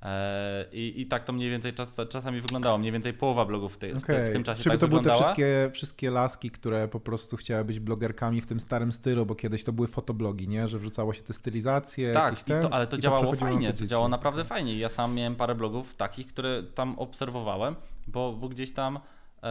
E, 0.02 0.66
i, 0.72 1.00
I 1.00 1.06
tak 1.06 1.24
to 1.24 1.32
mniej 1.32 1.50
więcej 1.50 1.72
czas, 1.72 1.92
czasami 2.08 2.40
wyglądało. 2.40 2.78
Mniej 2.78 2.92
więcej 2.92 3.14
połowa 3.14 3.44
blogów 3.44 3.74
w, 3.74 3.78
tej, 3.78 3.94
Okej. 3.94 4.26
w 4.26 4.32
tym 4.32 4.44
czasie 4.44 4.62
Czyli 4.62 4.72
tak 4.72 4.80
to 4.80 4.88
były 4.88 5.00
te 5.00 5.02
wyglądała. 5.02 5.34
wszystkie, 5.34 5.70
wszystkie 5.72 6.10
laski, 6.10 6.50
które 6.50 6.88
po 6.88 7.00
prostu 7.00 7.36
chciały 7.36 7.64
być 7.64 7.80
blogerkami 7.80 8.40
w 8.40 8.46
tym 8.46 8.60
starym 8.60 8.92
stylu, 8.92 9.26
bo 9.26 9.34
kiedyś 9.34 9.64
to 9.64 9.72
były 9.72 9.88
fotoblogi, 9.88 10.48
nie? 10.48 10.68
Że 10.68 10.78
wrzucało 10.78 11.14
się 11.14 11.22
te 11.22 11.32
stylizacje, 11.32 12.12
Tak, 12.12 12.42
ten, 12.42 12.62
to, 12.62 12.72
ale 12.72 12.86
to 12.86 12.98
działało 12.98 13.30
na 13.32 13.36
fajnie, 13.36 13.72
to 13.72 13.86
działało 13.86 14.08
naprawdę 14.08 14.44
fajnie. 14.44 14.78
Ja 14.78 14.88
sam 14.88 15.14
miałem 15.14 15.36
parę 15.36 15.54
blogów 15.54 15.96
takich, 15.96 16.26
które 16.26 16.62
tam 16.62 16.98
obserwowałem, 16.98 17.74
bo, 18.06 18.32
bo 18.32 18.48
gdzieś 18.48 18.72
tam 18.72 18.98
e, 19.42 19.50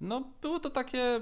no 0.00 0.24
było 0.42 0.60
to 0.60 0.70
takie 0.70 1.20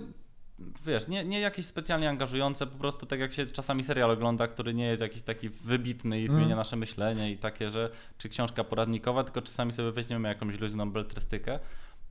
wiesz, 0.86 1.08
nie, 1.08 1.24
nie 1.24 1.40
jakieś 1.40 1.66
specjalnie 1.66 2.08
angażujące, 2.10 2.66
po 2.66 2.78
prostu 2.78 3.06
tak 3.06 3.20
jak 3.20 3.32
się 3.32 3.46
czasami 3.46 3.82
serial 3.84 4.10
ogląda, 4.10 4.48
który 4.48 4.74
nie 4.74 4.84
jest 4.86 5.02
jakiś 5.02 5.22
taki 5.22 5.48
wybitny 5.48 6.20
i 6.20 6.28
zmienia 6.28 6.44
Mm. 6.46 6.58
nasze 6.58 6.76
myślenie 6.76 7.32
i 7.32 7.38
takie, 7.38 7.70
że 7.70 7.90
czy 8.18 8.28
książka 8.28 8.64
poradnikowa, 8.64 9.24
tylko 9.24 9.42
czasami 9.42 9.72
sobie 9.72 9.92
weźmiemy 9.92 10.28
jakąś 10.28 10.60
luźną 10.60 10.90
beltrystykę. 10.90 11.58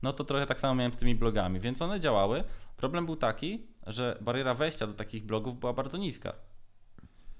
No 0.02 0.12
to 0.12 0.24
trochę 0.24 0.46
tak 0.46 0.60
samo 0.60 0.74
miałem 0.74 0.92
z 0.92 0.96
tymi 0.96 1.14
blogami, 1.14 1.60
więc 1.60 1.82
one 1.82 2.00
działały. 2.00 2.44
Problem 2.76 3.06
był 3.06 3.16
taki, 3.16 3.66
że 3.86 4.18
bariera 4.20 4.54
wejścia 4.54 4.86
do 4.86 4.92
takich 4.92 5.24
blogów 5.26 5.60
była 5.60 5.72
bardzo 5.72 5.98
niska. 5.98 6.32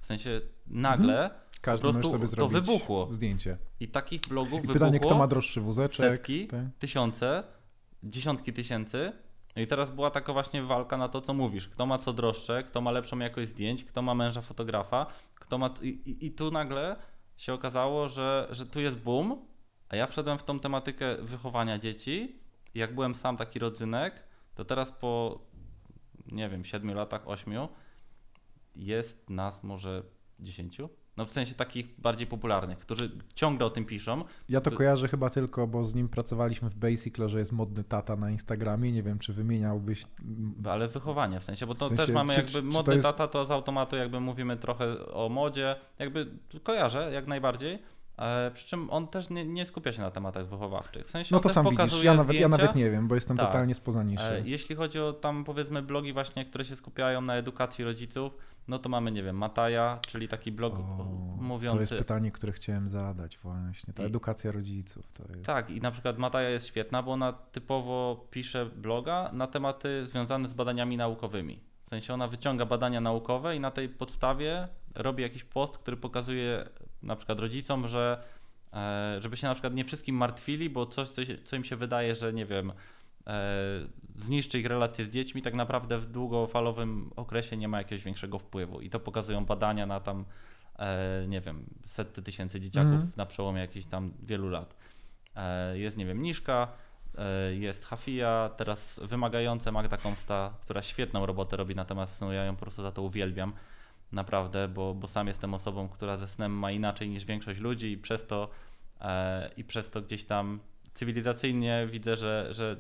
W 0.01 0.07
sensie 0.07 0.41
nagle 0.67 1.31
Każdy 1.61 1.83
po 1.87 1.93
prostu 1.93 2.11
sobie 2.11 2.29
to 2.29 2.49
wybuchło. 2.49 3.09
zdjęcie. 3.13 3.57
i 3.81 3.89
takich 3.89 4.21
blogów 4.21 4.53
I 4.53 4.57
wybuchło 4.57 4.73
pytanie, 4.75 5.01
kto 5.01 5.15
ma 5.19 5.27
droższy 5.27 5.61
wózeczek? 5.61 5.97
setki, 5.97 6.47
Te- 6.47 6.71
tysiące, 6.79 7.43
dziesiątki 8.03 8.53
tysięcy. 8.53 9.13
No 9.57 9.63
i 9.63 9.67
teraz 9.67 9.91
była 9.91 10.11
taka 10.11 10.33
właśnie 10.33 10.63
walka 10.63 10.97
na 10.97 11.09
to, 11.09 11.21
co 11.21 11.35
mówisz. 11.35 11.69
Kto 11.69 11.87
ma 11.87 11.99
co 11.99 12.13
droższe, 12.13 12.63
kto 12.63 12.81
ma 12.81 12.91
lepszą 12.91 13.19
jakość 13.19 13.49
zdjęć, 13.49 13.85
kto 13.85 14.03
ma 14.03 14.15
męża 14.15 14.43
fotografa, 14.43 15.07
kto 15.35 15.59
ma. 15.59 15.75
I, 15.83 15.89
i, 15.89 16.27
i 16.27 16.33
tu 16.33 16.51
nagle 16.51 16.97
się 17.37 17.55
okazało, 17.55 18.09
że, 18.09 18.49
że 18.51 18.67
tu 18.67 18.81
jest 18.81 18.99
boom, 18.99 19.47
a 19.89 19.97
ja 19.97 20.07
wszedłem 20.07 20.39
w 20.39 20.45
tą 20.45 20.61
tematykę 20.61 21.17
wychowania 21.17 21.79
dzieci. 21.79 22.41
Jak 22.75 22.95
byłem 22.95 23.15
sam 23.15 23.37
taki 23.37 23.59
rodzynek, 23.59 24.23
to 24.55 24.65
teraz 24.65 24.93
po, 24.93 25.41
nie 26.27 26.49
wiem, 26.49 26.65
7 26.65 26.95
latach, 26.95 27.29
8, 27.29 27.55
jest 28.77 29.31
nas 29.31 29.65
może 29.65 30.03
10. 30.41 30.79
No 31.17 31.27
w 31.27 31.33
sensie 31.33 31.55
takich 31.55 31.87
bardziej 32.01 32.27
popularnych, 32.27 32.79
którzy 32.79 33.11
ciągle 33.35 33.67
o 33.67 33.71
tym 33.71 33.85
piszą. 33.85 34.25
Ja 34.49 34.61
to 34.61 34.71
kojarzę 34.71 35.09
chyba 35.09 35.31
tylko, 35.31 35.67
bo 35.67 35.85
z 35.85 35.95
nim 35.95 36.09
pracowaliśmy 36.09 36.71
w 36.71 36.75
Basicle, 36.75 37.29
że 37.29 37.39
jest 37.39 37.53
modny 37.53 37.85
tata 37.85 38.17
na 38.17 38.31
Instagramie. 38.31 38.93
Nie 38.93 39.03
wiem, 39.03 39.19
czy 39.19 39.33
wymieniałbyś. 39.33 40.05
Ale 40.71 40.89
wychowanie 40.89 41.41
w 41.41 41.45
sensie, 41.45 41.67
bo 41.67 41.75
to 41.75 41.89
sensie, 41.89 42.05
też 42.07 42.15
mamy 42.15 42.33
czy- 42.35 42.41
jakby 42.41 42.53
czy 42.53 42.59
to 42.63 42.65
modny 42.73 42.95
jest- 42.95 43.07
tata, 43.07 43.29
to 43.29 43.45
z 43.45 43.51
automatu 43.51 43.97
jakby 43.97 44.21
mówimy 44.21 44.57
trochę 44.57 45.07
o 45.07 45.29
modzie. 45.29 45.77
Jakby 45.99 46.27
kojarzę 46.63 47.11
jak 47.13 47.27
najbardziej. 47.27 47.79
E, 48.19 48.51
przy 48.51 48.67
czym 48.67 48.91
on 48.91 49.09
też 49.09 49.31
nie, 49.31 49.45
nie 49.45 49.67
skupia 49.67 49.93
się 49.93 50.03
na 50.03 50.11
tematach 50.11 50.49
wychowawczych. 50.49 51.07
W 51.07 51.11
sensie 51.11 51.35
No 51.35 51.41
to 51.41 51.49
sam 51.49 51.71
widzisz. 51.71 52.03
Ja 52.03 52.15
nawet, 52.15 52.37
ja 52.37 52.49
nawet 52.49 52.75
nie 52.75 52.91
wiem, 52.91 53.09
bo 53.09 53.15
jestem 53.15 53.37
Tak. 53.37 53.47
totalnie 53.47 53.75
spoza 53.75 54.03
E, 54.03 54.41
Jeśli 54.45 54.77
chodzi 54.77 55.01
o 55.01 55.13
tam 55.13 55.45
powiedzmy 55.45 55.83
blogi 55.83 56.13
właśnie, 56.13 56.45
które 56.45 56.65
się 56.65 56.77
skupiają 56.77 57.21
na 57.21 57.35
edukacji 57.35 57.85
rodziców, 57.85 58.33
no 58.69 58.79
to 58.79 58.89
mamy, 58.89 59.13
nie 59.13 59.23
wiem, 59.23 59.37
Mataja, 59.37 59.99
czyli 60.07 60.29
taki 60.29 60.53
blog 60.53 60.75
mówiący... 61.41 61.77
To 61.77 61.81
jest 61.81 61.95
pytanie, 61.95 62.31
które 62.31 62.53
chciałem 62.53 62.89
zadać 62.89 63.39
właśnie. 63.39 63.95
Ta 63.95 64.03
I- 64.03 64.07
edukacja 64.07 64.53
rodziców 64.53 65.13
to 65.13 65.33
jest. 65.33 65.47
Tak, 65.47 65.71
i 65.71 65.81
na 65.81 65.91
przykład 65.91 66.19
Mataja 66.19 66.51
jest 66.51 66.67
świetna, 66.67 67.03
bo 67.03 67.13
ona 67.13 67.33
typowo 67.33 68.27
pisze 68.31 68.67
bloga 68.67 69.31
na 69.33 69.47
tematy 69.47 70.07
związane 70.07 70.49
z 70.49 70.55
badaniami 70.55 70.97
naukowymi. 70.97 71.61
W 71.87 71.89
sensie 71.89 72.15
ona 72.15 72.29
wyciąga 72.29 72.67
badania 72.67 73.01
naukowe 73.01 73.57
i 73.57 73.61
na 73.61 73.71
tej 73.71 73.89
podstawie 73.89 74.69
robi 74.95 75.23
jakiś 75.23 75.45
post, 75.45 75.79
który 75.79 75.97
pokazuje 75.97 76.69
na 77.03 77.17
przykład 77.17 77.41
rodzicom, 77.41 77.89
że 77.89 78.23
e, 78.73 79.17
żeby 79.21 79.37
się 79.37 79.47
na 79.47 79.55
przykład 79.55 79.75
nie 79.75 79.85
wszystkim 79.85 80.17
martwili, 80.17 80.71
bo 80.71 80.87
coś, 80.87 81.09
co, 81.45 81.57
im 81.57 81.65
się 81.65 81.77
wydaje, 81.77 82.15
że 82.15 82.33
nie 82.33 82.47
wiem, 82.47 82.73
zniszczy 84.17 84.59
ich 84.61 84.67
relacje 84.67 85.05
z 85.05 85.11
dziećmi, 85.11 85.43
tak 85.43 85.55
naprawdę 85.55 85.99
w 85.99 86.07
długofalowym 86.07 87.11
okresie 87.17 87.57
nie 87.57 87.69
ma 87.69 87.79
jakiegoś 87.79 88.05
większego 88.05 88.39
wpływu. 88.39 88.81
I 88.81 88.91
to 88.91 89.01
pokazują 89.01 89.45
badania 89.45 89.87
na 89.87 90.01
tam, 90.01 90.25
e, 90.79 91.25
nie 91.29 91.41
wiem, 91.41 91.67
setty 91.87 92.23
tysięcy 92.23 92.61
dzieciaków 92.61 92.93
Mhm. 92.93 93.13
na 93.17 93.27
przełomie 93.27 93.61
jakichś 93.61 93.87
tam 93.87 94.13
wielu 94.23 94.49
lat. 94.49 94.77
E, 95.37 95.79
Jest, 95.79 95.97
nie 95.97 96.07
wiem, 96.07 96.23
Niszka, 96.23 96.69
e, 97.19 97.55
jest 97.55 97.85
Hafia, 97.85 98.51
teraz 98.57 99.01
wymagające 99.05 99.73
Magda 99.73 99.97
Komsta, 99.97 100.55
która 100.61 100.83
świetną 100.83 101.27
robotę 101.27 101.57
robi 101.57 101.75
na 101.75 101.85
temat 101.85 102.11
snu, 102.11 102.33
ja 102.33 102.45
ją 102.45 102.57
po 102.57 102.61
prostu 102.63 102.83
za 102.83 102.93
to 102.93 103.03
uwielbiam. 103.03 103.53
Naprawdę, 104.13 104.69
bo, 104.69 104.95
bo 104.95 105.09
sam 105.09 105.27
jestem 105.29 105.55
osobą, 105.55 105.89
która 105.89 106.17
ze 106.17 106.29
snem 106.29 106.53
ma 106.53 106.71
inaczej 106.71 107.09
niż 107.09 107.25
większość 107.25 107.61
ludzi 107.61 107.93
i 107.93 107.99
przez 107.99 108.27
to, 108.27 108.49
e, 109.01 109.51
i 109.57 109.65
przez 109.65 109.91
to 109.91 110.03
gdzieś 110.03 110.25
tam 110.25 110.61
cywilizacyjnie 110.97 111.87
widzę, 111.91 112.17
że, 112.17 112.49
że 112.51 112.77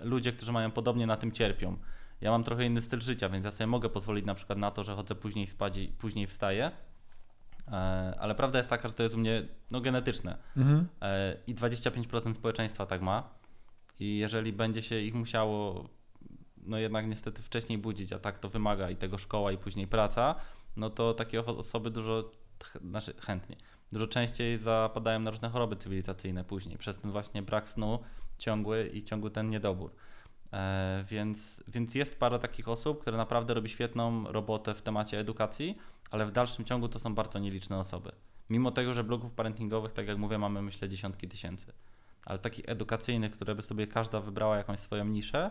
ludzie, 0.00 0.32
którzy 0.32 0.52
mają 0.52 0.70
podobnie 0.70 1.06
na 1.06 1.16
tym 1.16 1.32
cierpią. 1.32 1.76
Ja 2.20 2.30
mam 2.30 2.44
trochę 2.44 2.66
inny 2.66 2.82
styl 2.82 3.00
życia, 3.00 3.28
więc 3.28 3.44
ja 3.44 3.50
sobie 3.50 3.66
mogę 3.66 3.88
pozwolić 3.88 4.24
na 4.24 4.34
przykład 4.34 4.58
na 4.58 4.70
to, 4.70 4.84
że 4.84 4.94
chodzę 4.94 5.14
później 5.14 5.46
spać 5.46 5.76
i 5.76 5.88
później 5.88 6.26
wstaję. 6.26 6.70
E, 7.68 7.72
Ale 8.20 8.34
prawda 8.34 8.58
jest 8.58 8.70
taka, 8.70 8.88
że 8.88 8.94
to 8.94 9.02
jest 9.02 9.14
u 9.14 9.18
mnie 9.18 9.48
no, 9.70 9.80
genetyczne. 9.80 10.38
Mhm. 10.56 10.86
E, 11.02 11.36
I 11.46 11.54
25% 11.54 12.34
społeczeństwa 12.34 12.86
tak 12.86 13.02
ma. 13.02 13.28
I 14.00 14.18
jeżeli 14.18 14.52
będzie 14.52 14.82
się 14.82 15.00
ich 15.00 15.14
musiało, 15.14 15.88
no 16.56 16.78
jednak 16.78 17.06
niestety 17.06 17.42
wcześniej 17.42 17.78
budzić, 17.78 18.12
a 18.12 18.18
tak 18.18 18.38
to 18.38 18.48
wymaga 18.48 18.90
i 18.90 18.96
tego 18.96 19.18
szkoła, 19.18 19.52
i 19.52 19.58
później 19.58 19.86
praca, 19.86 20.34
no 20.76 20.90
to 20.90 21.14
takie 21.14 21.40
osoby 21.40 21.90
dużo, 21.90 22.30
znaczy 22.80 23.14
chętnie, 23.20 23.56
dużo 23.92 24.06
częściej 24.06 24.58
zapadają 24.58 25.20
na 25.20 25.30
różne 25.30 25.48
choroby 25.48 25.76
cywilizacyjne 25.76 26.44
później, 26.44 26.78
przez 26.78 26.98
ten 26.98 27.10
właśnie 27.10 27.42
brak 27.42 27.68
snu 27.68 27.98
ciągły 28.38 28.86
i 28.88 29.02
ciągły 29.02 29.30
ten 29.30 29.50
niedobór. 29.50 29.90
E, 30.52 31.04
więc, 31.08 31.64
więc 31.68 31.94
jest 31.94 32.18
parę 32.18 32.38
takich 32.38 32.68
osób, 32.68 33.00
które 33.00 33.16
naprawdę 33.16 33.54
robi 33.54 33.68
świetną 33.68 34.32
robotę 34.32 34.74
w 34.74 34.82
temacie 34.82 35.18
edukacji, 35.20 35.78
ale 36.10 36.26
w 36.26 36.32
dalszym 36.32 36.64
ciągu 36.64 36.88
to 36.88 36.98
są 36.98 37.14
bardzo 37.14 37.38
nieliczne 37.38 37.78
osoby. 37.78 38.12
Mimo 38.50 38.70
tego, 38.70 38.94
że 38.94 39.04
blogów 39.04 39.32
parentingowych, 39.32 39.92
tak 39.92 40.08
jak 40.08 40.18
mówię, 40.18 40.38
mamy 40.38 40.62
myślę 40.62 40.88
dziesiątki 40.88 41.28
tysięcy. 41.28 41.72
Ale 42.24 42.38
takich 42.38 42.68
edukacyjnych, 42.68 43.32
które 43.32 43.54
by 43.54 43.62
sobie 43.62 43.86
każda 43.86 44.20
wybrała 44.20 44.56
jakąś 44.56 44.78
swoją 44.78 45.04
niszę, 45.04 45.50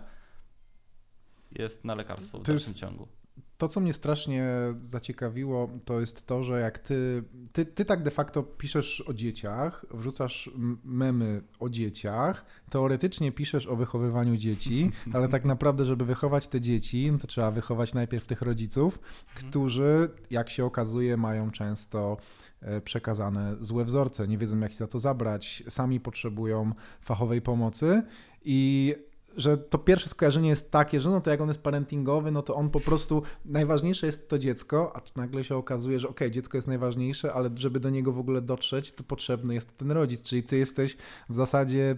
jest 1.51 1.85
na 1.85 1.95
lekarstwo 1.95 2.37
w 2.39 2.41
To 2.41 2.51
dalszym 2.51 2.69
jest- 2.69 2.79
ciągu. 2.79 3.07
To, 3.57 3.67
co 3.67 3.79
mnie 3.79 3.93
strasznie 3.93 4.47
zaciekawiło, 4.81 5.69
to 5.85 5.99
jest 5.99 6.27
to, 6.27 6.43
że 6.43 6.59
jak 6.59 6.79
ty, 6.79 7.23
ty, 7.53 7.65
ty 7.65 7.85
tak 7.85 8.03
de 8.03 8.11
facto 8.11 8.43
piszesz 8.43 9.01
o 9.01 9.13
dzieciach, 9.13 9.85
wrzucasz 9.91 10.49
memy 10.83 11.41
o 11.59 11.69
dzieciach, 11.69 12.45
teoretycznie 12.69 13.31
piszesz 13.31 13.67
o 13.67 13.75
wychowywaniu 13.75 14.37
dzieci, 14.37 14.91
ale 15.13 15.27
tak 15.29 15.45
naprawdę, 15.45 15.85
żeby 15.85 16.05
wychować 16.05 16.47
te 16.47 16.61
dzieci, 16.61 17.11
no 17.11 17.17
to 17.17 17.27
trzeba 17.27 17.51
wychować 17.51 17.93
najpierw 17.93 18.25
tych 18.25 18.41
rodziców, 18.41 18.99
którzy, 19.35 20.09
jak 20.29 20.49
się 20.49 20.65
okazuje, 20.65 21.17
mają 21.17 21.51
często 21.51 22.17
e, 22.61 22.81
przekazane 22.81 23.55
złe 23.59 23.85
wzorce, 23.85 24.27
nie 24.27 24.37
wiedzą 24.37 24.59
jak 24.59 24.71
się 24.71 24.77
za 24.77 24.87
to 24.87 24.99
zabrać, 24.99 25.63
sami 25.67 25.99
potrzebują 25.99 26.71
fachowej 27.01 27.41
pomocy 27.41 28.03
i 28.45 28.95
że 29.37 29.57
to 29.57 29.77
pierwsze 29.77 30.09
skojarzenie 30.09 30.49
jest 30.49 30.71
takie, 30.71 30.99
że 30.99 31.09
no 31.09 31.21
to 31.21 31.31
jak 31.31 31.41
on 31.41 31.47
jest 31.47 31.61
parentingowy, 31.61 32.31
no 32.31 32.41
to 32.41 32.55
on 32.55 32.69
po 32.69 32.79
prostu, 32.79 33.23
najważniejsze 33.45 34.05
jest 34.05 34.29
to 34.29 34.39
dziecko, 34.39 34.95
a 34.95 35.01
tu 35.01 35.11
nagle 35.15 35.43
się 35.43 35.55
okazuje, 35.55 35.99
że 35.99 36.09
okej, 36.09 36.31
dziecko 36.31 36.57
jest 36.57 36.67
najważniejsze, 36.67 37.33
ale 37.33 37.49
żeby 37.55 37.79
do 37.79 37.89
niego 37.89 38.11
w 38.11 38.19
ogóle 38.19 38.41
dotrzeć, 38.41 38.91
to 38.91 39.03
potrzebny 39.03 39.53
jest 39.53 39.77
ten 39.77 39.91
rodzic, 39.91 40.23
czyli 40.23 40.43
ty 40.43 40.57
jesteś 40.57 40.97
w 41.29 41.35
zasadzie 41.35 41.97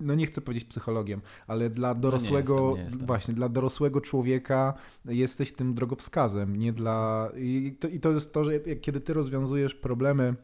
no 0.00 0.14
nie 0.14 0.26
chcę 0.26 0.40
powiedzieć 0.40 0.64
psychologiem, 0.64 1.20
ale 1.46 1.70
dla 1.70 1.94
dorosłego, 1.94 2.54
jestem, 2.54 2.76
nie 2.76 2.84
jestem. 2.84 3.06
właśnie, 3.06 3.34
dla 3.34 3.48
dorosłego 3.48 4.00
człowieka 4.00 4.74
jesteś 5.04 5.52
tym 5.52 5.74
drogowskazem, 5.74 6.56
nie 6.56 6.72
dla... 6.72 7.30
I 7.36 7.76
to, 7.80 7.88
I 7.88 8.00
to 8.00 8.10
jest 8.10 8.32
to, 8.32 8.44
że 8.44 8.60
kiedy 8.60 9.00
ty 9.00 9.14
rozwiązujesz 9.14 9.74
problemy 9.74 10.34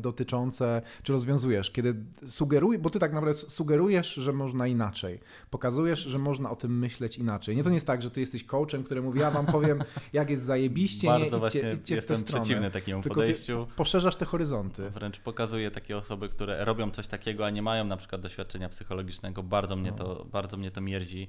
dotyczące, 0.00 0.82
czy 1.02 1.12
rozwiązujesz, 1.12 1.70
kiedy 1.70 1.94
sugerujesz, 2.26 2.82
bo 2.82 2.90
ty 2.90 2.98
tak 2.98 3.12
naprawdę 3.12 3.34
sugerujesz, 3.34 4.14
że 4.14 4.32
można 4.32 4.66
inaczej, 4.66 5.20
pokazujesz, 5.50 6.00
że 6.00 6.18
można 6.18 6.50
o 6.50 6.56
tym 6.56 6.78
myśleć 6.78 7.18
inaczej. 7.18 7.56
Nie 7.56 7.62
to 7.62 7.70
nie 7.70 7.74
jest 7.76 7.86
tak, 7.86 8.02
że 8.02 8.10
ty 8.10 8.20
jesteś 8.20 8.44
coachem, 8.44 8.84
który 8.84 9.02
mówi, 9.02 9.20
ja 9.20 9.30
wam 9.30 9.46
powiem, 9.46 9.84
jak 10.12 10.30
jest 10.30 10.44
zajebiście, 10.44 11.08
Bardzo 11.08 11.20
nie, 11.22 11.26
idźcie, 11.26 11.38
właśnie 11.38 11.60
idźcie 11.60 11.78
w 11.82 11.88
tę 11.88 11.94
jestem 11.94 12.16
stronę. 12.16 12.44
przeciwny 12.44 12.70
takiemu 12.70 13.02
Tylko 13.02 13.20
ty 13.20 13.26
podejściu. 13.26 13.66
poszerzasz 13.76 14.16
te 14.16 14.24
horyzonty. 14.24 14.90
Wręcz 14.90 15.20
pokazuje 15.20 15.70
takie 15.70 15.96
osoby, 15.96 16.28
które 16.28 16.64
robią 16.64 16.90
coś 16.90 17.06
takiego, 17.06 17.46
a 17.46 17.50
nie 17.50 17.62
mają 17.62 17.84
na 17.84 17.96
przykład 17.96 18.20
doświadczenia 18.20 18.68
psychologicznego. 18.68 19.42
Bardzo 19.42 19.76
mnie 19.76 19.90
No. 19.90 19.96
to, 19.96 20.24
bardzo 20.32 20.56
mnie 20.56 20.70
to 20.70 20.80
mierzi 20.80 21.28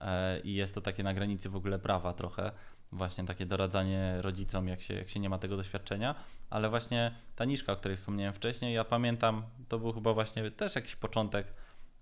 e, 0.00 0.40
i 0.40 0.54
jest 0.54 0.74
to 0.74 0.80
takie 0.80 1.02
na 1.02 1.14
granicy 1.14 1.48
w 1.50 1.56
ogóle 1.56 1.78
prawa 1.78 2.12
trochę. 2.14 2.52
Właśnie 2.92 3.24
takie 3.24 3.46
doradzanie 3.46 4.22
rodzicom, 4.22 4.68
jak 4.68 4.80
się, 4.80 4.94
jak 4.94 5.08
się 5.08 5.20
nie 5.20 5.28
ma 5.28 5.38
tego 5.38 5.56
doświadczenia. 5.56 6.14
Ale 6.50 6.70
właśnie 6.70 7.14
ta 7.36 7.44
niszka, 7.44 7.72
o 7.72 7.76
której 7.76 7.96
wspomniałem 7.96 8.34
wcześniej, 8.34 8.74
ja 8.74 8.84
pamiętam, 8.84 9.42
to 9.68 9.78
był 9.78 9.92
chyba 9.92 10.14
właśnie 10.14 10.50
też 10.50 10.74
jakiś 10.74 10.96
początek 10.96 11.46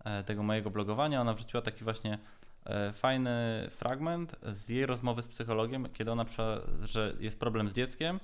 e, 0.05 0.25
tego 0.25 0.43
mojego 0.43 0.71
blogowania. 0.71 1.21
Ona 1.21 1.35
wrzuciła 1.35 1.63
taki 1.63 1.85
właśnie 1.85 2.19
e, 2.65 2.93
fajny 2.93 3.67
fragment 3.71 4.37
z 4.53 4.69
jej 4.69 4.87
rozmowy 4.87 5.23
z 5.23 5.29
psychologiem, 5.29 5.89
kiedy 5.93 6.13
ona, 6.13 6.25
że 6.85 7.15
jest 7.21 7.41
problem 7.41 7.69
z 7.69 7.73
dzieckiem, 7.73 8.21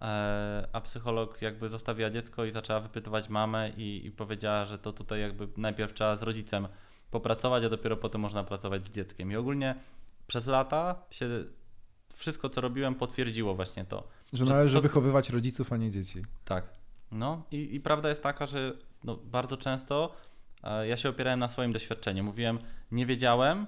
e, 0.00 0.68
a 0.72 0.80
psycholog 0.80 1.42
jakby 1.42 1.68
zostawiła 1.68 2.10
dziecko 2.10 2.44
i 2.44 2.50
zaczęła 2.50 2.80
wypytywać 2.80 3.28
mamę 3.28 3.70
i, 3.76 4.06
i 4.06 4.10
powiedziała, 4.10 4.64
że 4.64 4.78
to 4.78 4.92
tutaj 4.92 5.20
jakby 5.20 5.48
najpierw 5.56 5.94
trzeba 5.94 6.16
z 6.16 6.22
rodzicem 6.22 6.68
popracować, 7.10 7.64
a 7.64 7.68
dopiero 7.68 7.96
potem 7.96 8.20
można 8.20 8.44
pracować 8.44 8.84
z 8.84 8.90
dzieckiem. 8.90 9.32
I 9.32 9.36
ogólnie 9.36 9.74
przez 10.26 10.46
lata 10.46 10.96
się 11.10 11.28
wszystko, 12.12 12.48
co 12.48 12.60
robiłem, 12.60 12.94
potwierdziło 12.94 13.54
właśnie 13.54 13.84
to. 13.84 14.08
Że 14.32 14.44
należy 14.44 14.74
to- 14.74 14.82
wychowywać 14.82 15.30
rodziców, 15.30 15.72
a 15.72 15.76
nie 15.76 15.90
dzieci. 15.90 16.22
Tak. 16.44 16.64
No 17.12 17.42
i, 17.50 17.74
i 17.74 17.80
prawda 17.80 18.08
jest 18.08 18.22
taka, 18.22 18.46
że 18.46 18.72
no, 19.04 19.16
bardzo 19.16 19.56
często 19.56 20.14
e, 20.62 20.88
ja 20.88 20.96
się 20.96 21.08
opierałem 21.08 21.40
na 21.40 21.48
swoim 21.48 21.72
doświadczeniu. 21.72 22.24
Mówiłem, 22.24 22.58
nie 22.92 23.06
wiedziałem 23.06 23.66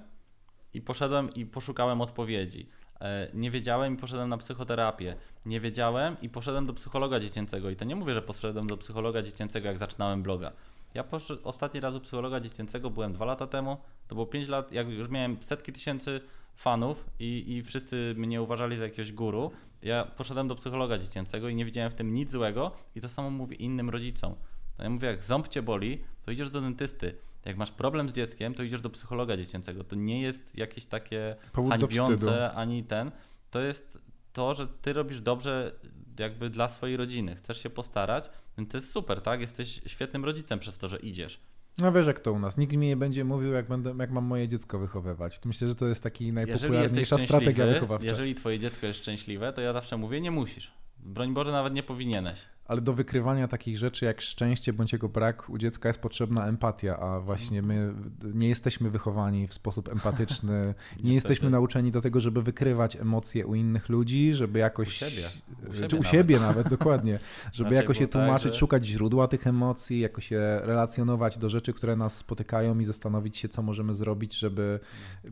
i 0.73 0.81
poszedłem 0.81 1.33
i 1.33 1.45
poszukałem 1.45 2.01
odpowiedzi. 2.01 2.69
E, 3.01 3.27
nie 3.33 3.51
wiedziałem 3.51 3.93
i 3.93 3.97
poszedłem 3.97 4.29
na 4.29 4.37
psychoterapię. 4.37 5.15
Nie 5.45 5.59
wiedziałem 5.59 6.17
i 6.21 6.29
poszedłem 6.29 6.65
do 6.65 6.73
psychologa 6.73 7.19
dziecięcego. 7.19 7.69
I 7.69 7.75
to 7.75 7.85
nie 7.85 7.95
mówię, 7.95 8.13
że 8.13 8.21
poszedłem 8.21 8.67
do 8.67 8.77
psychologa 8.77 9.21
dziecięcego, 9.21 9.67
jak 9.67 9.77
zaczynałem 9.77 10.23
bloga. 10.23 10.51
Ja 10.93 11.03
poszedł, 11.03 11.41
ostatni 11.43 11.79
raz 11.79 11.95
u 11.95 11.99
psychologa 11.99 12.39
dziecięcego 12.39 12.89
byłem 12.89 13.13
dwa 13.13 13.25
lata 13.25 13.47
temu. 13.47 13.77
To 14.07 14.15
było 14.15 14.27
pięć 14.27 14.47
lat, 14.47 14.71
jak 14.71 14.89
już 14.89 15.09
miałem 15.09 15.43
setki 15.43 15.73
tysięcy 15.73 16.21
fanów 16.55 17.05
i, 17.19 17.43
i 17.47 17.63
wszyscy 17.63 18.13
mnie 18.17 18.41
uważali 18.41 18.77
za 18.77 18.83
jakiegoś 18.83 19.11
guru. 19.11 19.51
Ja 19.81 20.05
poszedłem 20.05 20.47
do 20.47 20.55
psychologa 20.55 20.97
dziecięcego 20.97 21.49
i 21.49 21.55
nie 21.55 21.65
widziałem 21.65 21.91
w 21.91 21.95
tym 21.95 22.13
nic 22.13 22.31
złego 22.31 22.71
i 22.95 23.01
to 23.01 23.09
samo 23.09 23.29
mówię 23.29 23.55
innym 23.55 23.89
rodzicom. 23.89 24.35
To 24.77 24.83
ja 24.83 24.89
mówię, 24.89 25.07
jak 25.07 25.23
ząb 25.23 25.47
cię 25.47 25.61
boli, 25.61 26.01
to 26.25 26.31
idziesz 26.31 26.49
do 26.49 26.61
dentysty. 26.61 27.15
Jak 27.45 27.57
masz 27.57 27.71
problem 27.71 28.09
z 28.09 28.13
dzieckiem, 28.13 28.53
to 28.53 28.63
idziesz 28.63 28.81
do 28.81 28.89
psychologa 28.89 29.37
dziecięcego. 29.37 29.83
To 29.83 29.95
nie 29.95 30.21
jest 30.21 30.57
jakieś 30.57 30.85
takie 30.85 31.35
Powód 31.53 31.71
hańbiące 31.71 32.51
ani 32.51 32.83
ten. 32.83 33.11
To 33.51 33.61
jest 33.61 33.99
to, 34.33 34.53
że 34.53 34.67
ty 34.67 34.93
robisz 34.93 35.21
dobrze 35.21 35.75
jakby 36.19 36.49
dla 36.49 36.69
swojej 36.69 36.97
rodziny, 36.97 37.35
chcesz 37.35 37.63
się 37.63 37.69
postarać, 37.69 38.29
więc 38.57 38.71
to 38.71 38.77
jest 38.77 38.91
super, 38.91 39.21
tak? 39.21 39.41
Jesteś 39.41 39.81
świetnym 39.85 40.25
rodzicem 40.25 40.59
przez 40.59 40.77
to, 40.77 40.89
że 40.89 40.97
idziesz. 40.97 41.39
No 41.77 41.91
wiesz 41.91 42.07
jak 42.07 42.19
to 42.19 42.33
u 42.33 42.39
nas. 42.39 42.57
Nikt 42.57 42.73
mi 42.73 42.87
nie 42.87 42.97
będzie 42.97 43.23
mówił, 43.23 43.51
jak, 43.51 43.67
będę, 43.67 43.95
jak 43.99 44.11
mam 44.11 44.23
moje 44.23 44.47
dziecko 44.47 44.79
wychowywać. 44.79 45.39
Myślę, 45.45 45.67
że 45.67 45.75
to 45.75 45.87
jest 45.87 46.03
taki 46.03 46.33
najpopularniejsza 46.33 47.17
strategia 47.17 47.65
wychowawcza. 47.65 48.07
Jeżeli 48.07 48.35
twoje 48.35 48.59
dziecko 48.59 48.87
jest 48.87 48.99
szczęśliwe, 48.99 49.53
to 49.53 49.61
ja 49.61 49.73
zawsze 49.73 49.97
mówię, 49.97 50.21
nie 50.21 50.31
musisz. 50.31 50.71
Broń 50.99 51.33
Boże, 51.33 51.51
nawet 51.51 51.73
nie 51.73 51.83
powinieneś 51.83 52.45
ale 52.65 52.81
do 52.81 52.93
wykrywania 52.93 53.47
takich 53.47 53.77
rzeczy 53.77 54.05
jak 54.05 54.21
szczęście 54.21 54.73
bądź 54.73 54.93
jego 54.93 55.09
brak 55.09 55.49
u 55.49 55.57
dziecka 55.57 55.89
jest 55.89 55.99
potrzebna 55.99 56.47
empatia, 56.47 56.99
a 56.99 57.19
właśnie 57.19 57.61
my 57.61 57.93
nie 58.33 58.47
jesteśmy 58.47 58.89
wychowani 58.89 59.47
w 59.47 59.53
sposób 59.53 59.89
empatyczny, 59.89 60.73
nie 61.03 61.13
jesteśmy 61.13 61.49
nauczeni 61.49 61.91
do 61.91 62.01
tego, 62.01 62.19
żeby 62.19 62.41
wykrywać 62.41 62.95
emocje 62.95 63.47
u 63.47 63.55
innych 63.55 63.89
ludzi, 63.89 64.33
żeby 64.33 64.59
jakoś... 64.59 64.87
U 64.87 64.91
siebie. 64.91 65.27
U 65.69 65.73
siebie, 65.73 65.87
czy 65.87 65.95
u 65.95 65.99
nawet. 65.99 66.11
siebie 66.11 66.39
nawet, 66.39 66.69
dokładnie. 66.77 67.19
Żeby 67.51 67.69
znaczy, 67.69 67.83
jakoś 67.83 67.99
je 67.99 68.07
tłumaczyć, 68.07 68.43
tak, 68.43 68.53
że... 68.53 68.59
szukać 68.59 68.85
źródła 68.85 69.27
tych 69.27 69.47
emocji, 69.47 69.99
jakoś 69.99 70.31
je 70.31 70.59
relacjonować 70.63 71.37
do 71.37 71.49
rzeczy, 71.49 71.73
które 71.73 71.95
nas 71.95 72.17
spotykają 72.17 72.79
i 72.79 72.85
zastanowić 72.85 73.37
się, 73.37 73.49
co 73.49 73.61
możemy 73.61 73.93
zrobić, 73.93 74.37
żeby 74.39 74.79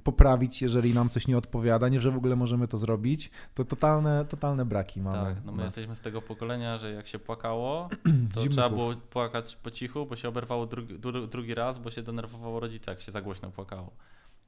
poprawić, 0.04 0.62
jeżeli 0.62 0.94
nam 0.94 1.10
coś 1.10 1.28
nie 1.28 1.38
odpowiada, 1.38 1.90
nie, 1.90 2.00
że 2.00 2.12
w 2.12 2.18
ogóle 2.18 2.36
możemy 2.36 2.68
to 2.68 2.78
zrobić. 2.78 3.32
To 3.54 3.66
totalne, 3.66 4.26
totalne 4.26 4.66
braki 4.66 5.02
mamy. 5.02 5.36
Tak, 5.36 5.46
no 5.46 5.52
my 5.52 5.64
jesteśmy 5.64 5.96
z 5.96 6.02
tego 6.02 6.22
pokolenia, 6.22 6.78
że 6.78 6.92
jak 6.92 7.08
się 7.08 7.20
płakało, 7.26 7.90
to 8.34 8.44
trzeba 8.50 8.70
było 8.70 8.96
płakać 9.10 9.56
po 9.56 9.72
cichu, 9.72 10.06
bo 10.06 10.16
się 10.16 10.30
oberwało 10.30 10.66
drugi, 10.66 11.00
drugi 11.30 11.56
raz, 11.56 11.80
bo 11.80 11.92
się 11.92 12.02
denerwowało 12.02 12.60
rodzica, 12.60 12.92
jak 12.92 13.02
się 13.02 13.12
za 13.12 13.22
głośno 13.22 13.52
płakało. 13.52 13.92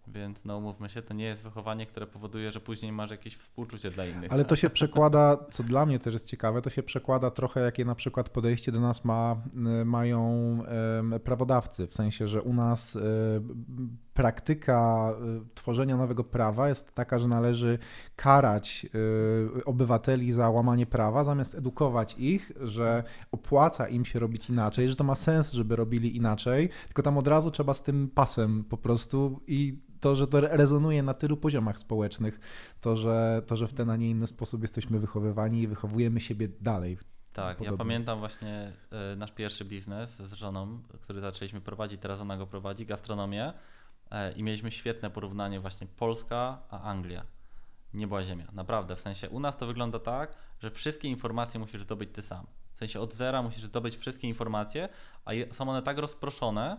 Więc 0.07 0.45
no 0.45 0.57
umówmy 0.57 0.89
się, 0.89 1.01
to 1.01 1.13
nie 1.13 1.25
jest 1.25 1.43
wychowanie, 1.43 1.85
które 1.85 2.07
powoduje, 2.07 2.51
że 2.51 2.59
później 2.59 2.91
masz 2.91 3.11
jakieś 3.11 3.37
współczucie 3.37 3.91
dla 3.91 4.05
innych. 4.05 4.33
Ale 4.33 4.45
to 4.45 4.55
się 4.55 4.69
przekłada, 4.79 5.37
co 5.51 5.63
dla 5.63 5.85
mnie 5.85 5.99
też 5.99 6.13
jest 6.13 6.27
ciekawe, 6.27 6.61
to 6.61 6.69
się 6.69 6.83
przekłada 6.83 7.31
trochę, 7.31 7.61
jakie 7.61 7.85
na 7.85 7.95
przykład 7.95 8.29
podejście 8.29 8.71
do 8.71 8.79
nas 8.79 9.05
ma, 9.05 9.41
mają 9.85 10.59
prawodawcy. 11.23 11.87
W 11.87 11.93
sensie, 11.93 12.27
że 12.27 12.41
u 12.41 12.53
nas 12.53 12.95
y, 12.95 13.01
praktyka 14.15 15.09
y, 15.43 15.55
tworzenia 15.55 15.97
nowego 15.97 16.23
prawa 16.23 16.69
jest 16.69 16.93
taka, 16.93 17.19
że 17.19 17.27
należy 17.27 17.79
karać 18.15 18.85
obywateli 19.65 20.31
za 20.31 20.49
łamanie 20.49 20.85
prawa, 20.85 21.23
zamiast 21.23 21.55
edukować 21.55 22.15
ich, 22.17 22.51
że 22.61 23.03
opłaca 23.31 23.87
im 23.87 24.05
się 24.05 24.19
robić 24.19 24.49
inaczej, 24.49 24.89
że 24.89 24.95
to 24.95 25.03
ma 25.03 25.15
sens, 25.15 25.51
żeby 25.51 25.75
robili 25.75 26.17
inaczej, 26.17 26.69
tylko 26.85 27.01
tam 27.01 27.17
od 27.17 27.27
razu 27.27 27.51
trzeba 27.51 27.73
z 27.73 27.83
tym 27.83 28.09
pasem 28.09 28.63
po 28.63 28.77
prostu 28.77 29.41
i 29.47 29.79
to, 29.99 30.15
że 30.15 30.27
to 30.27 30.41
rezonuje 30.41 31.03
na 31.03 31.13
tylu 31.13 31.37
poziomach 31.37 31.79
społecznych, 31.79 32.39
to, 32.81 32.95
że, 32.95 33.41
to, 33.47 33.55
że 33.55 33.67
w 33.67 33.73
ten, 33.73 33.89
a 33.89 33.95
nie 33.95 34.09
inny 34.09 34.27
sposób 34.27 34.61
jesteśmy 34.61 34.99
wychowywani 34.99 35.61
i 35.61 35.67
wychowujemy 35.67 36.19
siebie 36.19 36.47
dalej. 36.61 36.97
Tak, 37.33 37.57
podobnie. 37.57 37.71
ja 37.71 37.77
pamiętam 37.77 38.19
właśnie 38.19 38.73
y, 39.13 39.15
nasz 39.15 39.31
pierwszy 39.31 39.65
biznes 39.65 40.17
z 40.17 40.33
żoną, 40.33 40.79
który 41.01 41.21
zaczęliśmy 41.21 41.61
prowadzić, 41.61 42.01
teraz 42.01 42.19
ona 42.19 42.37
go 42.37 42.47
prowadzi, 42.47 42.85
gastronomię 42.85 43.49
y, 43.49 43.74
i 44.35 44.43
mieliśmy 44.43 44.71
świetne 44.71 45.09
porównanie 45.09 45.59
właśnie 45.59 45.87
Polska 45.87 46.61
a 46.69 46.81
Anglia. 46.81 47.25
Nie 47.93 48.07
była 48.07 48.23
ziemia, 48.23 48.47
naprawdę. 48.53 48.95
W 48.95 49.01
sensie 49.01 49.29
u 49.29 49.39
nas 49.39 49.57
to 49.57 49.67
wygląda 49.67 49.99
tak, 49.99 50.37
że 50.59 50.71
wszystkie 50.71 51.07
informacje 51.07 51.59
musisz 51.59 51.81
zdobyć 51.81 52.09
ty 52.13 52.21
sam. 52.21 52.45
W 52.73 52.77
sensie 52.77 52.99
od 52.99 53.13
zera 53.13 53.41
musisz 53.41 53.63
zdobyć 53.63 53.97
wszystkie 53.97 54.27
informacje, 54.27 54.89
a 55.25 55.31
są 55.51 55.69
one 55.69 55.81
tak 55.81 55.97
rozproszone, 55.97 56.77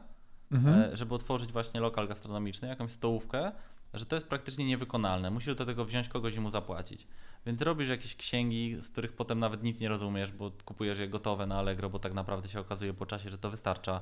mhm. 0.52 0.92
E, 0.92 0.97
żeby 0.97 1.14
otworzyć 1.14 1.52
właśnie 1.52 1.80
lokal 1.80 2.09
gastronomiczny, 2.09 2.68
jakąś 2.68 2.92
stołówkę, 2.92 3.52
że 3.95 4.06
to 4.06 4.16
jest 4.16 4.28
praktycznie 4.28 4.64
niewykonalne. 4.64 5.30
Musisz 5.30 5.54
do 5.54 5.66
tego 5.66 5.85
wziąć 5.85 6.09
kogoś 6.09 6.35
i 6.35 6.40
mu 6.40 6.50
zapłacić. 6.50 7.06
Więc 7.47 7.62
robisz 7.62 7.88
jakieś 7.88 8.16
księgi, 8.16 8.76
z 8.83 8.88
których 8.88 9.12
potem 9.12 9.38
nawet 9.38 9.62
nic 9.62 9.80
nie 9.80 9.88
rozumiesz, 9.88 10.33
bo 10.33 10.52
kupujesz 10.64 10.99
je 10.99 11.09
gotowe 11.09 11.47
na 11.47 11.59
Allegro, 11.59 11.90
bo 11.90 11.99
tak 11.99 12.14
naprawdę 12.14 12.49
się 12.49 12.61
okazuje 12.61 12.95
po 12.95 13.06
czasie, 13.06 13.30
że 13.30 13.38
to 13.38 13.50
wystarcza. 13.50 14.00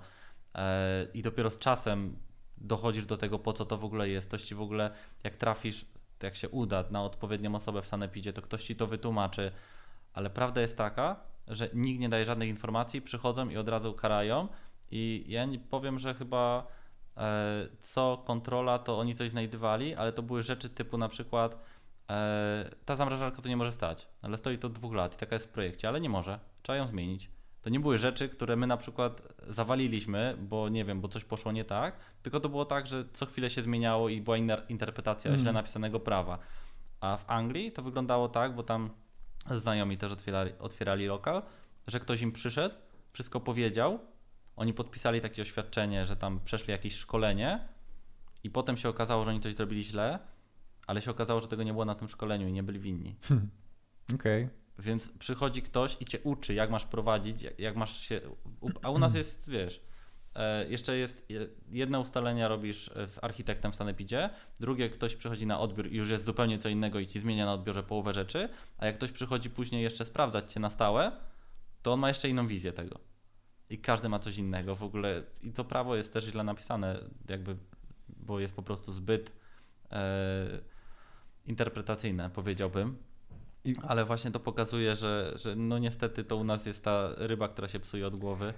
E, 0.54 1.06
I 1.14 1.22
dopiero 1.22 1.50
z 1.50 1.58
czasem 1.58 2.16
dochodzisz 2.58 3.06
do 3.06 3.16
tego, 3.16 3.38
po 3.38 3.52
co 3.52 3.64
to 3.64 3.78
w 3.78 3.84
ogóle 3.84 4.08
jest. 4.08 4.28
Ktoś 4.28 4.42
ci 4.42 4.54
w 4.54 4.60
ogóle, 4.60 4.90
jak 5.24 5.36
trafisz, 5.36 5.86
jak 6.22 6.36
się 6.36 6.48
uda 6.48 6.84
na 6.90 7.02
odpowiednią 7.02 7.54
osobę 7.54 7.82
w 7.82 7.86
sanepidzie, 7.86 8.32
to 8.32 8.42
ktoś 8.42 8.64
ci 8.64 8.76
to 8.76 8.86
wytłumaczy. 8.86 9.52
Ale 10.14 10.30
prawda 10.30 10.60
jest 10.60 10.78
taka, 10.78 11.16
że 11.48 11.68
nikt 11.74 12.00
nie 12.00 12.08
daje 12.08 12.24
żadnych 12.24 12.48
informacji, 12.48 13.02
przychodzą 13.02 13.48
i 13.48 13.56
od 13.56 13.68
razu 13.68 13.94
karają 13.94 14.48
i 14.90 15.24
ja 15.28 15.46
powiem, 15.70 15.98
że 15.98 16.14
chyba 16.14 16.66
e, 17.16 17.68
co 17.80 18.22
kontrola, 18.26 18.78
to 18.78 18.98
oni 18.98 19.14
coś 19.14 19.30
znajdywali, 19.30 19.94
ale 19.94 20.12
to 20.12 20.22
były 20.22 20.42
rzeczy 20.42 20.70
typu 20.70 20.98
na 20.98 21.08
przykład 21.08 21.58
e, 22.10 22.70
ta 22.84 22.96
zamrażarka 22.96 23.42
to 23.42 23.48
nie 23.48 23.56
może 23.56 23.72
stać, 23.72 24.08
ale 24.22 24.38
stoi 24.38 24.58
to 24.58 24.68
dwóch 24.68 24.94
lat 24.94 25.14
i 25.14 25.16
taka 25.16 25.36
jest 25.36 25.46
w 25.46 25.52
projekcie, 25.52 25.88
ale 25.88 26.00
nie 26.00 26.08
może, 26.08 26.38
trzeba 26.62 26.76
ją 26.76 26.86
zmienić. 26.86 27.33
To 27.64 27.70
nie 27.70 27.80
były 27.80 27.98
rzeczy, 27.98 28.28
które 28.28 28.56
my 28.56 28.66
na 28.66 28.76
przykład 28.76 29.22
zawaliliśmy, 29.48 30.36
bo 30.40 30.68
nie 30.68 30.84
wiem, 30.84 31.00
bo 31.00 31.08
coś 31.08 31.24
poszło 31.24 31.52
nie 31.52 31.64
tak, 31.64 31.96
tylko 32.22 32.40
to 32.40 32.48
było 32.48 32.64
tak, 32.64 32.86
że 32.86 33.04
co 33.12 33.26
chwilę 33.26 33.50
się 33.50 33.62
zmieniało 33.62 34.08
i 34.08 34.20
była 34.20 34.36
inna 34.36 34.56
interpretacja 34.68 35.28
mm. 35.28 35.40
źle 35.40 35.52
napisanego 35.52 36.00
prawa. 36.00 36.38
A 37.00 37.16
w 37.16 37.30
Anglii 37.30 37.72
to 37.72 37.82
wyglądało 37.82 38.28
tak, 38.28 38.54
bo 38.54 38.62
tam 38.62 38.90
znajomi 39.50 39.98
też 39.98 40.12
otwierali, 40.12 40.52
otwierali 40.58 41.06
lokal, 41.06 41.42
że 41.86 42.00
ktoś 42.00 42.20
im 42.20 42.32
przyszedł, 42.32 42.74
wszystko 43.12 43.40
powiedział, 43.40 43.98
oni 44.56 44.74
podpisali 44.74 45.20
takie 45.20 45.42
oświadczenie, 45.42 46.04
że 46.04 46.16
tam 46.16 46.40
przeszli 46.44 46.70
jakieś 46.70 46.94
szkolenie 46.94 47.68
i 48.42 48.50
potem 48.50 48.76
się 48.76 48.88
okazało, 48.88 49.24
że 49.24 49.30
oni 49.30 49.40
coś 49.40 49.54
zrobili 49.54 49.84
źle, 49.84 50.18
ale 50.86 51.02
się 51.02 51.10
okazało, 51.10 51.40
że 51.40 51.48
tego 51.48 51.62
nie 51.62 51.72
było 51.72 51.84
na 51.84 51.94
tym 51.94 52.08
szkoleniu 52.08 52.48
i 52.48 52.52
nie 52.52 52.62
byli 52.62 52.78
winni. 52.80 53.16
Hmm. 53.22 53.50
Okej. 54.14 54.44
Okay. 54.44 54.63
Więc 54.78 55.08
przychodzi 55.18 55.62
ktoś 55.62 55.96
i 56.00 56.04
cię 56.04 56.18
uczy, 56.20 56.54
jak 56.54 56.70
masz 56.70 56.84
prowadzić, 56.84 57.46
jak 57.58 57.76
masz 57.76 58.00
się. 58.00 58.20
A 58.82 58.90
u 58.90 58.98
nas 58.98 59.14
jest, 59.14 59.48
wiesz, 59.48 59.80
e, 60.34 60.68
jeszcze 60.68 60.96
jest 60.96 61.26
jedne 61.72 62.00
ustalenia 62.00 62.48
robisz 62.48 62.90
z 63.06 63.24
architektem 63.24 63.72
w 63.72 63.74
Sanepidzie, 63.74 64.30
drugie 64.60 64.90
ktoś 64.90 65.16
przychodzi 65.16 65.46
na 65.46 65.60
odbiór 65.60 65.86
i 65.86 65.96
już 65.96 66.10
jest 66.10 66.24
zupełnie 66.24 66.58
co 66.58 66.68
innego 66.68 66.98
i 66.98 67.06
ci 67.06 67.20
zmienia 67.20 67.46
na 67.46 67.54
odbiorze 67.54 67.82
połowę 67.82 68.14
rzeczy, 68.14 68.48
a 68.78 68.86
jak 68.86 68.94
ktoś 68.96 69.12
przychodzi 69.12 69.50
później 69.50 69.82
jeszcze 69.82 70.04
sprawdzać 70.04 70.52
cię 70.52 70.60
na 70.60 70.70
stałe, 70.70 71.12
to 71.82 71.92
on 71.92 72.00
ma 72.00 72.08
jeszcze 72.08 72.28
inną 72.28 72.46
wizję 72.46 72.72
tego 72.72 73.14
i 73.70 73.78
każdy 73.78 74.08
ma 74.08 74.18
coś 74.18 74.38
innego 74.38 74.76
w 74.76 74.82
ogóle. 74.82 75.22
I 75.42 75.52
to 75.52 75.64
prawo 75.64 75.96
jest 75.96 76.12
też 76.12 76.24
źle 76.24 76.44
napisane, 76.44 76.98
jakby, 77.28 77.56
bo 78.08 78.40
jest 78.40 78.54
po 78.54 78.62
prostu 78.62 78.92
zbyt 78.92 79.32
e, 79.90 80.60
interpretacyjne, 81.44 82.30
powiedziałbym. 82.30 82.96
I... 83.64 83.74
Ale 83.82 84.04
właśnie 84.04 84.30
to 84.30 84.40
pokazuje, 84.40 84.96
że, 84.96 85.32
że 85.36 85.56
no 85.56 85.78
niestety 85.78 86.24
to 86.24 86.36
u 86.36 86.44
nas 86.44 86.66
jest 86.66 86.84
ta 86.84 87.08
ryba, 87.16 87.48
która 87.48 87.68
się 87.68 87.80
psuje 87.80 88.06
od 88.06 88.16
głowy. 88.16 88.54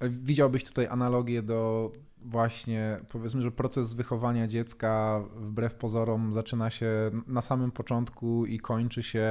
Widziałbyś 0.00 0.64
tutaj 0.64 0.86
analogię 0.86 1.42
do 1.42 1.92
właśnie, 2.24 3.00
powiedzmy, 3.08 3.42
że 3.42 3.50
proces 3.50 3.94
wychowania 3.94 4.46
dziecka 4.46 5.22
wbrew 5.36 5.74
pozorom 5.74 6.32
zaczyna 6.32 6.70
się 6.70 7.10
na 7.26 7.40
samym 7.40 7.70
początku 7.72 8.46
i 8.46 8.58
kończy 8.58 9.02
się 9.02 9.28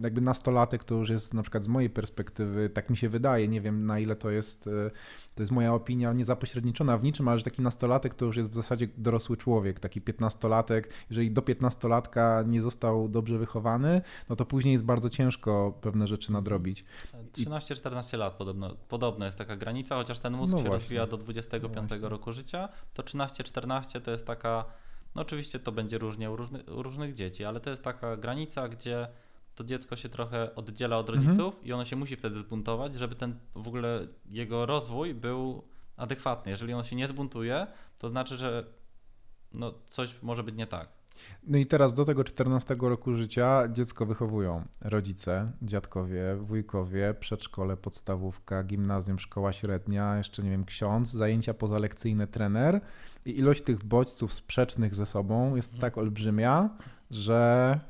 jakby 0.00 0.20
nastolatek, 0.20 0.84
to 0.84 0.94
już 0.94 1.10
jest 1.10 1.34
na 1.34 1.42
przykład 1.42 1.64
z 1.64 1.68
mojej 1.68 1.90
perspektywy, 1.90 2.70
tak 2.70 2.90
mi 2.90 2.96
się 2.96 3.08
wydaje, 3.08 3.48
nie 3.48 3.60
wiem 3.60 3.86
na 3.86 3.98
ile 3.98 4.16
to 4.16 4.30
jest 4.30 4.66
e, 4.66 4.90
to 5.34 5.42
jest 5.42 5.52
moja 5.52 5.74
opinia 5.74 6.12
niezapośredniczona 6.12 6.98
w 6.98 7.02
niczym, 7.02 7.28
ale 7.28 7.38
że 7.38 7.44
taki 7.44 7.62
nastolatek 7.62 8.14
to 8.14 8.24
już 8.24 8.36
jest 8.36 8.50
w 8.50 8.54
zasadzie 8.54 8.88
dorosły 8.96 9.36
człowiek, 9.36 9.80
taki 9.80 10.00
piętnastolatek. 10.00 10.92
Jeżeli 11.10 11.30
do 11.30 11.42
piętnastolatka 11.42 12.44
nie 12.46 12.60
został 12.60 13.08
dobrze 13.08 13.38
wychowany, 13.38 14.02
no 14.28 14.36
to 14.36 14.44
później 14.44 14.72
jest 14.72 14.84
bardzo 14.84 15.10
ciężko 15.10 15.78
pewne 15.80 16.06
rzeczy 16.06 16.32
nadrobić. 16.32 16.84
13-14 17.32 18.18
lat 18.18 18.34
podobno, 18.34 18.76
podobno 18.88 19.24
jest 19.26 19.38
taka 19.38 19.56
granica, 19.56 19.96
chociaż 19.96 20.18
ten 20.18 20.32
mózg 20.32 20.52
no 20.52 20.58
się 20.58 20.64
właśnie. 20.64 20.78
rozwija 20.82 21.06
do 21.06 21.16
25 21.16 21.90
no 22.02 22.08
roku 22.08 22.31
życia, 22.32 22.68
to 22.94 23.02
13-14 23.02 24.00
to 24.00 24.10
jest 24.10 24.26
taka, 24.26 24.64
no 25.14 25.22
oczywiście 25.22 25.58
to 25.58 25.72
będzie 25.72 25.98
różnie 25.98 26.30
u 26.30 26.36
różnych, 26.36 26.68
u 26.68 26.82
różnych 26.82 27.14
dzieci, 27.14 27.44
ale 27.44 27.60
to 27.60 27.70
jest 27.70 27.82
taka 27.82 28.16
granica, 28.16 28.68
gdzie 28.68 29.08
to 29.54 29.64
dziecko 29.64 29.96
się 29.96 30.08
trochę 30.08 30.54
oddziela 30.54 30.98
od 30.98 31.08
rodziców 31.08 31.54
mhm. 31.54 31.64
i 31.64 31.72
ono 31.72 31.84
się 31.84 31.96
musi 31.96 32.16
wtedy 32.16 32.38
zbuntować, 32.38 32.94
żeby 32.94 33.14
ten 33.14 33.38
w 33.54 33.68
ogóle 33.68 34.06
jego 34.26 34.66
rozwój 34.66 35.14
był 35.14 35.64
adekwatny. 35.96 36.50
Jeżeli 36.50 36.72
ono 36.72 36.84
się 36.84 36.96
nie 36.96 37.08
zbuntuje, 37.08 37.66
to 37.98 38.08
znaczy, 38.08 38.36
że 38.36 38.64
no 39.52 39.74
coś 39.86 40.22
może 40.22 40.42
być 40.42 40.54
nie 40.54 40.66
tak. 40.66 40.88
No 41.46 41.58
i 41.58 41.66
teraz 41.66 41.94
do 41.94 42.04
tego 42.04 42.24
14 42.24 42.76
roku 42.80 43.14
życia 43.14 43.68
dziecko 43.68 44.06
wychowują 44.06 44.64
rodzice, 44.84 45.52
dziadkowie, 45.62 46.36
wujkowie, 46.40 47.14
przedszkole, 47.20 47.76
podstawówka, 47.76 48.64
gimnazjum, 48.64 49.18
szkoła 49.18 49.52
średnia, 49.52 50.16
jeszcze 50.16 50.42
nie 50.42 50.50
wiem, 50.50 50.64
ksiądz, 50.64 51.12
zajęcia 51.12 51.54
pozalekcyjne, 51.54 52.26
trener 52.26 52.80
i 53.24 53.38
ilość 53.38 53.62
tych 53.62 53.84
bodźców 53.84 54.32
sprzecznych 54.32 54.94
ze 54.94 55.06
sobą 55.06 55.56
jest 55.56 55.72
mhm. 55.72 55.80
tak 55.80 55.98
olbrzymia, 55.98 56.70
że 57.10 57.80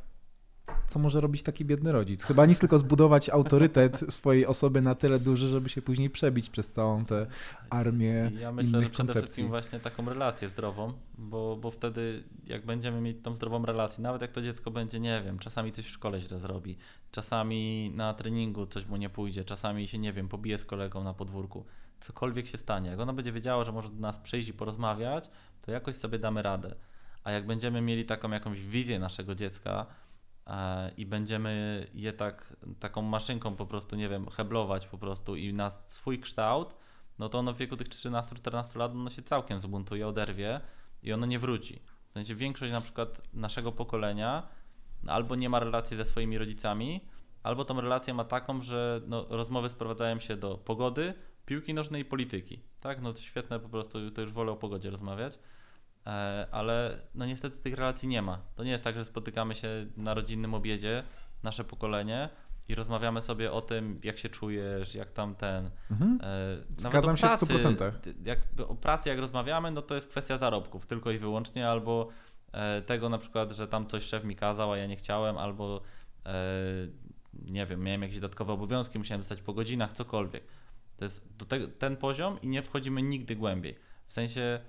co 0.86 0.98
może 0.98 1.20
robić 1.20 1.42
taki 1.42 1.64
biedny 1.64 1.92
rodzic? 1.92 2.24
Chyba 2.24 2.46
nic 2.46 2.58
tylko 2.60 2.78
zbudować 2.78 3.28
autorytet 3.30 3.98
swojej 4.08 4.46
osoby 4.46 4.80
na 4.82 4.94
tyle 4.94 5.18
duży, 5.20 5.48
żeby 5.48 5.68
się 5.68 5.82
później 5.82 6.10
przebić 6.10 6.50
przez 6.50 6.72
całą 6.72 7.04
tę 7.04 7.26
armię 7.70 8.30
Ja 8.40 8.52
myślę, 8.52 8.70
innych 8.70 8.82
że 8.82 8.90
przede 8.90 8.96
koncepcji. 8.96 9.22
wszystkim 9.22 9.48
właśnie 9.48 9.80
taką 9.80 10.04
relację 10.06 10.48
zdrową, 10.48 10.92
bo, 11.18 11.56
bo 11.56 11.70
wtedy 11.70 12.22
jak 12.46 12.66
będziemy 12.66 13.00
mieć 13.00 13.16
tą 13.22 13.34
zdrową 13.34 13.66
relację, 13.66 14.02
nawet 14.02 14.22
jak 14.22 14.32
to 14.32 14.42
dziecko 14.42 14.70
będzie, 14.70 15.00
nie 15.00 15.22
wiem, 15.24 15.38
czasami 15.38 15.72
coś 15.72 15.84
w 15.84 15.90
szkole 15.90 16.20
źle 16.20 16.40
zrobi, 16.40 16.76
czasami 17.10 17.92
na 17.94 18.14
treningu 18.14 18.66
coś 18.66 18.86
mu 18.86 18.96
nie 18.96 19.10
pójdzie, 19.10 19.44
czasami 19.44 19.88
się, 19.88 19.98
nie 19.98 20.12
wiem, 20.12 20.28
pobije 20.28 20.58
z 20.58 20.64
kolegą 20.64 21.04
na 21.04 21.14
podwórku, 21.14 21.64
cokolwiek 22.00 22.46
się 22.46 22.58
stanie, 22.58 22.90
jak 22.90 23.00
ono 23.00 23.12
będzie 23.12 23.32
wiedziało, 23.32 23.64
że 23.64 23.72
może 23.72 23.88
do 23.88 24.00
nas 24.00 24.18
przyjść 24.18 24.48
i 24.48 24.52
porozmawiać, 24.52 25.30
to 25.60 25.72
jakoś 25.72 25.96
sobie 25.96 26.18
damy 26.18 26.42
radę. 26.42 26.74
A 27.24 27.30
jak 27.30 27.46
będziemy 27.46 27.80
mieli 27.80 28.04
taką 28.04 28.30
jakąś 28.30 28.60
wizję 28.60 28.98
naszego 28.98 29.34
dziecka 29.34 29.86
i 30.96 31.06
będziemy 31.06 31.86
je 31.94 32.12
tak, 32.12 32.56
taką 32.80 33.02
maszynką 33.02 33.56
po 33.56 33.66
prostu, 33.66 33.96
nie 33.96 34.08
wiem, 34.08 34.28
heblować 34.28 34.86
po 34.86 34.98
prostu 34.98 35.36
i 35.36 35.54
na 35.54 35.70
swój 35.70 36.20
kształt, 36.20 36.74
no 37.18 37.28
to 37.28 37.38
ono 37.38 37.52
w 37.52 37.56
wieku 37.56 37.76
tych 37.76 37.88
13-14 37.88 38.76
lat 38.76 38.92
ono 38.92 39.10
się 39.10 39.22
całkiem 39.22 39.60
zbuntuje, 39.60 40.08
oderwie 40.08 40.60
i 41.02 41.12
ono 41.12 41.26
nie 41.26 41.38
wróci. 41.38 41.82
W 42.08 42.12
sensie 42.12 42.34
większość 42.34 42.72
na 42.72 42.80
przykład 42.80 43.34
naszego 43.34 43.72
pokolenia 43.72 44.48
albo 45.06 45.34
nie 45.34 45.48
ma 45.48 45.60
relacji 45.60 45.96
ze 45.96 46.04
swoimi 46.04 46.38
rodzicami, 46.38 47.00
albo 47.42 47.64
tą 47.64 47.80
relację 47.80 48.14
ma 48.14 48.24
taką, 48.24 48.62
że 48.62 49.00
no, 49.06 49.26
rozmowy 49.28 49.68
sprowadzają 49.68 50.20
się 50.20 50.36
do 50.36 50.58
pogody, 50.58 51.14
piłki 51.46 51.74
nożnej 51.74 52.02
i 52.02 52.04
polityki. 52.04 52.62
Tak, 52.80 53.02
no 53.02 53.14
świetne 53.14 53.60
po 53.60 53.68
prostu, 53.68 54.10
to 54.10 54.20
już 54.20 54.32
wolę 54.32 54.52
o 54.52 54.56
pogodzie 54.56 54.90
rozmawiać. 54.90 55.38
E, 56.06 56.46
ale 56.50 56.98
no 57.14 57.26
niestety 57.26 57.56
tych 57.56 57.74
relacji 57.74 58.08
nie 58.08 58.22
ma. 58.22 58.38
To 58.54 58.64
nie 58.64 58.70
jest 58.70 58.84
tak, 58.84 58.94
że 58.94 59.04
spotykamy 59.04 59.54
się 59.54 59.68
na 59.96 60.14
rodzinnym 60.14 60.54
obiedzie, 60.54 61.02
nasze 61.42 61.64
pokolenie 61.64 62.28
i 62.68 62.74
rozmawiamy 62.74 63.22
sobie 63.22 63.52
o 63.52 63.60
tym, 63.60 64.00
jak 64.04 64.18
się 64.18 64.28
czujesz, 64.28 64.94
jak 64.94 65.10
tam 65.10 65.34
ten. 65.34 65.70
Mhm. 65.90 66.18
E, 66.22 66.56
Zgadzam 66.76 67.16
się 67.16 67.26
w 67.26 67.30
pracy, 67.30 67.46
100%. 67.46 67.92
ty- 68.00 68.14
Jakby 68.24 68.66
o 68.66 68.74
pracy 68.74 69.08
jak 69.08 69.18
rozmawiamy, 69.18 69.70
no 69.70 69.82
to 69.82 69.94
jest 69.94 70.08
kwestia 70.08 70.36
zarobków 70.36 70.86
tylko 70.86 71.10
i 71.10 71.18
wyłącznie, 71.18 71.68
albo 71.68 72.08
e, 72.52 72.82
tego 72.82 73.08
na 73.08 73.18
przykład, 73.18 73.52
że 73.52 73.68
tam 73.68 73.86
coś 73.86 74.04
szef 74.04 74.24
mi 74.24 74.36
kazał, 74.36 74.72
a 74.72 74.76
ja 74.76 74.86
nie 74.86 74.96
chciałem, 74.96 75.38
albo 75.38 75.80
nie 77.34 77.66
wiem, 77.66 77.82
miałem 77.82 78.02
jakieś 78.02 78.20
dodatkowe 78.20 78.52
obowiązki, 78.52 78.98
musiałem 78.98 79.22
zostać 79.22 79.42
po 79.42 79.52
godzinach, 79.52 79.92
cokolwiek. 79.92 80.44
To 80.96 81.04
jest 81.04 81.36
do 81.36 81.44
te, 81.44 81.68
ten 81.68 81.96
poziom 81.96 82.40
i 82.42 82.48
nie 82.48 82.62
wchodzimy 82.62 83.02
nigdy 83.02 83.36
głębiej. 83.36 83.78
W 84.06 84.12
sensie 84.12 84.60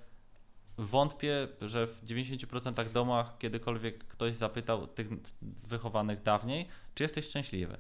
wątpię, 0.78 1.48
że 1.62 1.88
w 1.88 2.06
90% 2.06 2.92
domach 2.92 3.38
kiedykolwiek 3.38 4.04
ktoś 4.04 4.36
zapytał 4.36 4.88
tych 4.88 5.08
wychowanych 5.42 6.24
dawniej, 6.24 6.68
czy 6.96 7.04
jesteś 7.04 7.26
szczęśliwy? 7.26 7.78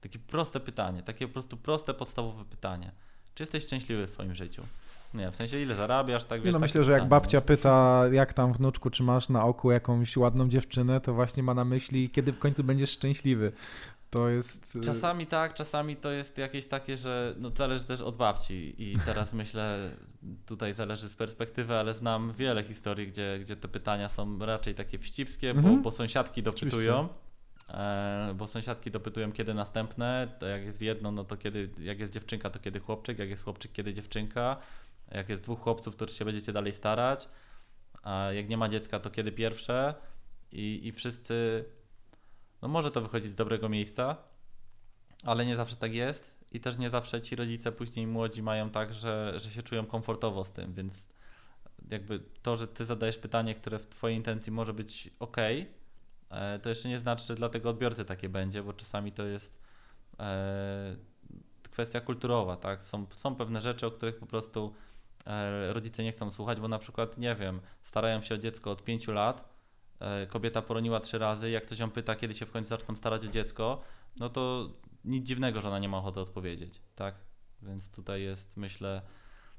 Takie 0.00 0.18
proste 0.18 0.60
pytanie, 0.60 1.02
takie 1.02 1.26
po 1.26 1.32
prostu 1.32 1.56
proste, 1.56 1.94
podstawowe 1.94 2.44
pytanie. 2.44 2.92
Czy 3.34 3.42
jesteś 3.42 3.62
szczęśliwy 3.62 4.06
w 4.06 4.10
swoim 4.10 4.34
życiu? 4.34 4.62
Nie, 5.14 5.30
w 5.30 5.36
sensie 5.36 5.62
ile 5.62 5.74
zarabiasz, 5.74 6.24
tak 6.24 6.42
wiesz, 6.42 6.52
no, 6.52 6.58
takie 6.58 6.60
myślę, 6.60 6.84
że 6.84 6.92
jak 6.92 7.08
babcia 7.08 7.38
nie? 7.38 7.42
pyta, 7.42 8.04
jak 8.12 8.32
tam 8.32 8.52
wnuczku, 8.52 8.90
czy 8.90 9.02
masz 9.02 9.28
na 9.28 9.44
oku 9.44 9.70
jakąś 9.70 10.16
ładną 10.16 10.48
dziewczynę, 10.48 11.00
to 11.00 11.14
właśnie 11.14 11.42
ma 11.42 11.54
na 11.54 11.64
myśli, 11.64 12.10
kiedy 12.10 12.32
w 12.32 12.38
końcu 12.38 12.64
będziesz 12.64 12.90
szczęśliwy. 12.90 13.52
To 14.10 14.28
jest... 14.28 14.76
y, 14.76 14.80
Czasami 14.80 15.26
tak, 15.26 15.54
czasami 15.54 15.96
to 15.96 16.10
jest 16.10 16.38
jakieś 16.38 16.66
takie, 16.66 16.96
że 16.96 17.34
no 17.38 17.50
zależy 17.50 17.84
też 17.84 18.00
od 18.00 18.16
babci 18.16 18.74
i 18.78 18.96
teraz 19.06 19.32
myślę, 19.32 19.90
tutaj 20.46 20.74
zależy 20.74 21.08
z 21.08 21.14
perspektywy, 21.14 21.74
ale 21.74 21.94
znam 21.94 22.32
wiele 22.32 22.62
historii, 22.64 23.08
gdzie, 23.08 23.38
gdzie 23.40 23.56
te 23.56 23.68
pytania 23.68 24.08
są 24.08 24.38
raczej 24.38 24.74
takie 24.74 24.98
wścibskie, 24.98 25.50
Mhm. 25.50 25.76
bo, 25.76 25.82
bo 25.82 25.90
sąsiadki 25.90 26.42
dopytują. 26.42 27.08
E, 27.68 28.34
bo 28.36 28.46
sąsiadki 28.46 28.90
dopytują 28.90 29.32
kiedy 29.32 29.54
następne, 29.54 30.28
to 30.38 30.46
jak 30.46 30.64
jest 30.64 30.82
jedno, 30.82 31.12
no 31.12 31.24
to 31.24 31.36
kiedy, 31.36 31.70
jak 31.78 32.00
jest 32.00 32.12
dziewczynka, 32.12 32.50
to 32.50 32.58
kiedy 32.58 32.80
chłopczyk, 32.80 33.18
jak 33.18 33.28
jest 33.28 33.44
chłopczyk, 33.44 33.72
kiedy 33.72 33.94
dziewczynka, 33.94 34.56
jak 35.10 35.28
jest 35.28 35.42
dwóch 35.42 35.60
chłopców, 35.60 35.96
to 35.96 36.06
czy 36.06 36.14
się 36.14 36.24
będziecie 36.24 36.52
dalej 36.52 36.72
starać, 36.72 37.28
a 38.02 38.32
jak 38.32 38.48
nie 38.48 38.56
ma 38.56 38.68
dziecka, 38.68 39.00
to 39.00 39.10
kiedy 39.10 39.32
pierwsze. 39.32 39.94
I, 40.52 40.80
i 40.86 40.92
wszyscy, 40.92 41.64
no 42.62 42.68
może 42.68 42.90
to 42.90 43.00
wychodzić 43.00 43.30
z 43.30 43.34
dobrego 43.34 43.68
miejsca, 43.68 44.16
ale 45.24 45.46
nie 45.46 45.56
zawsze 45.56 45.76
tak 45.76 45.94
jest 45.94 46.33
i 46.54 46.60
też 46.60 46.78
nie 46.78 46.90
zawsze 46.90 47.22
ci 47.22 47.36
rodzice 47.36 47.72
później 47.72 48.06
młodzi 48.06 48.42
mają 48.42 48.70
tak, 48.70 48.94
że, 48.94 49.34
że 49.36 49.50
się 49.50 49.62
czują 49.62 49.86
komfortowo 49.86 50.44
z 50.44 50.52
tym, 50.52 50.74
więc 50.74 51.08
jakby 51.90 52.20
to, 52.42 52.56
że 52.56 52.68
ty 52.68 52.84
zadajesz 52.84 53.18
pytanie, 53.18 53.54
które 53.54 53.78
w 53.78 53.86
twojej 53.86 54.16
intencji 54.16 54.52
może 54.52 54.74
być 54.74 55.10
ok, 55.20 55.36
to 56.62 56.68
jeszcze 56.68 56.88
nie 56.88 56.98
znaczy, 56.98 57.24
że 57.26 57.34
dla 57.34 57.48
tego 57.48 57.70
odbiorcy 57.70 58.04
takie 58.04 58.28
będzie, 58.28 58.62
bo 58.62 58.72
czasami 58.72 59.12
to 59.12 59.24
jest 59.24 59.62
e, 60.20 60.96
kwestia 61.70 62.00
kulturowa, 62.00 62.56
tak? 62.56 62.84
Są, 62.84 63.06
są 63.14 63.34
pewne 63.34 63.60
rzeczy, 63.60 63.86
o 63.86 63.90
których 63.90 64.16
po 64.16 64.26
prostu 64.26 64.74
e, 65.26 65.72
rodzice 65.72 66.02
nie 66.02 66.12
chcą 66.12 66.30
słuchać, 66.30 66.60
bo 66.60 66.68
na 66.68 66.78
przykład, 66.78 67.18
nie 67.18 67.34
wiem, 67.34 67.60
starają 67.82 68.22
się 68.22 68.34
o 68.34 68.38
dziecko 68.38 68.70
od 68.70 68.84
pięciu 68.84 69.12
lat, 69.12 69.48
e, 70.00 70.26
kobieta 70.26 70.62
poroniła 70.62 71.00
trzy 71.00 71.18
razy, 71.18 71.50
jak 71.50 71.66
ktoś 71.66 71.78
ją 71.78 71.90
pyta, 71.90 72.16
kiedy 72.16 72.34
się 72.34 72.46
w 72.46 72.50
końcu 72.50 72.68
zaczną 72.68 72.96
starać 72.96 73.24
o 73.24 73.28
dziecko, 73.28 73.80
no 74.20 74.28
to 74.28 74.70
nic 75.04 75.26
dziwnego, 75.26 75.60
że 75.60 75.68
ona 75.68 75.78
nie 75.78 75.88
ma 75.88 75.98
ochoty 75.98 76.20
odpowiedzieć, 76.20 76.80
tak? 76.94 77.14
Więc 77.62 77.90
tutaj 77.90 78.22
jest, 78.22 78.56
myślę, 78.56 79.02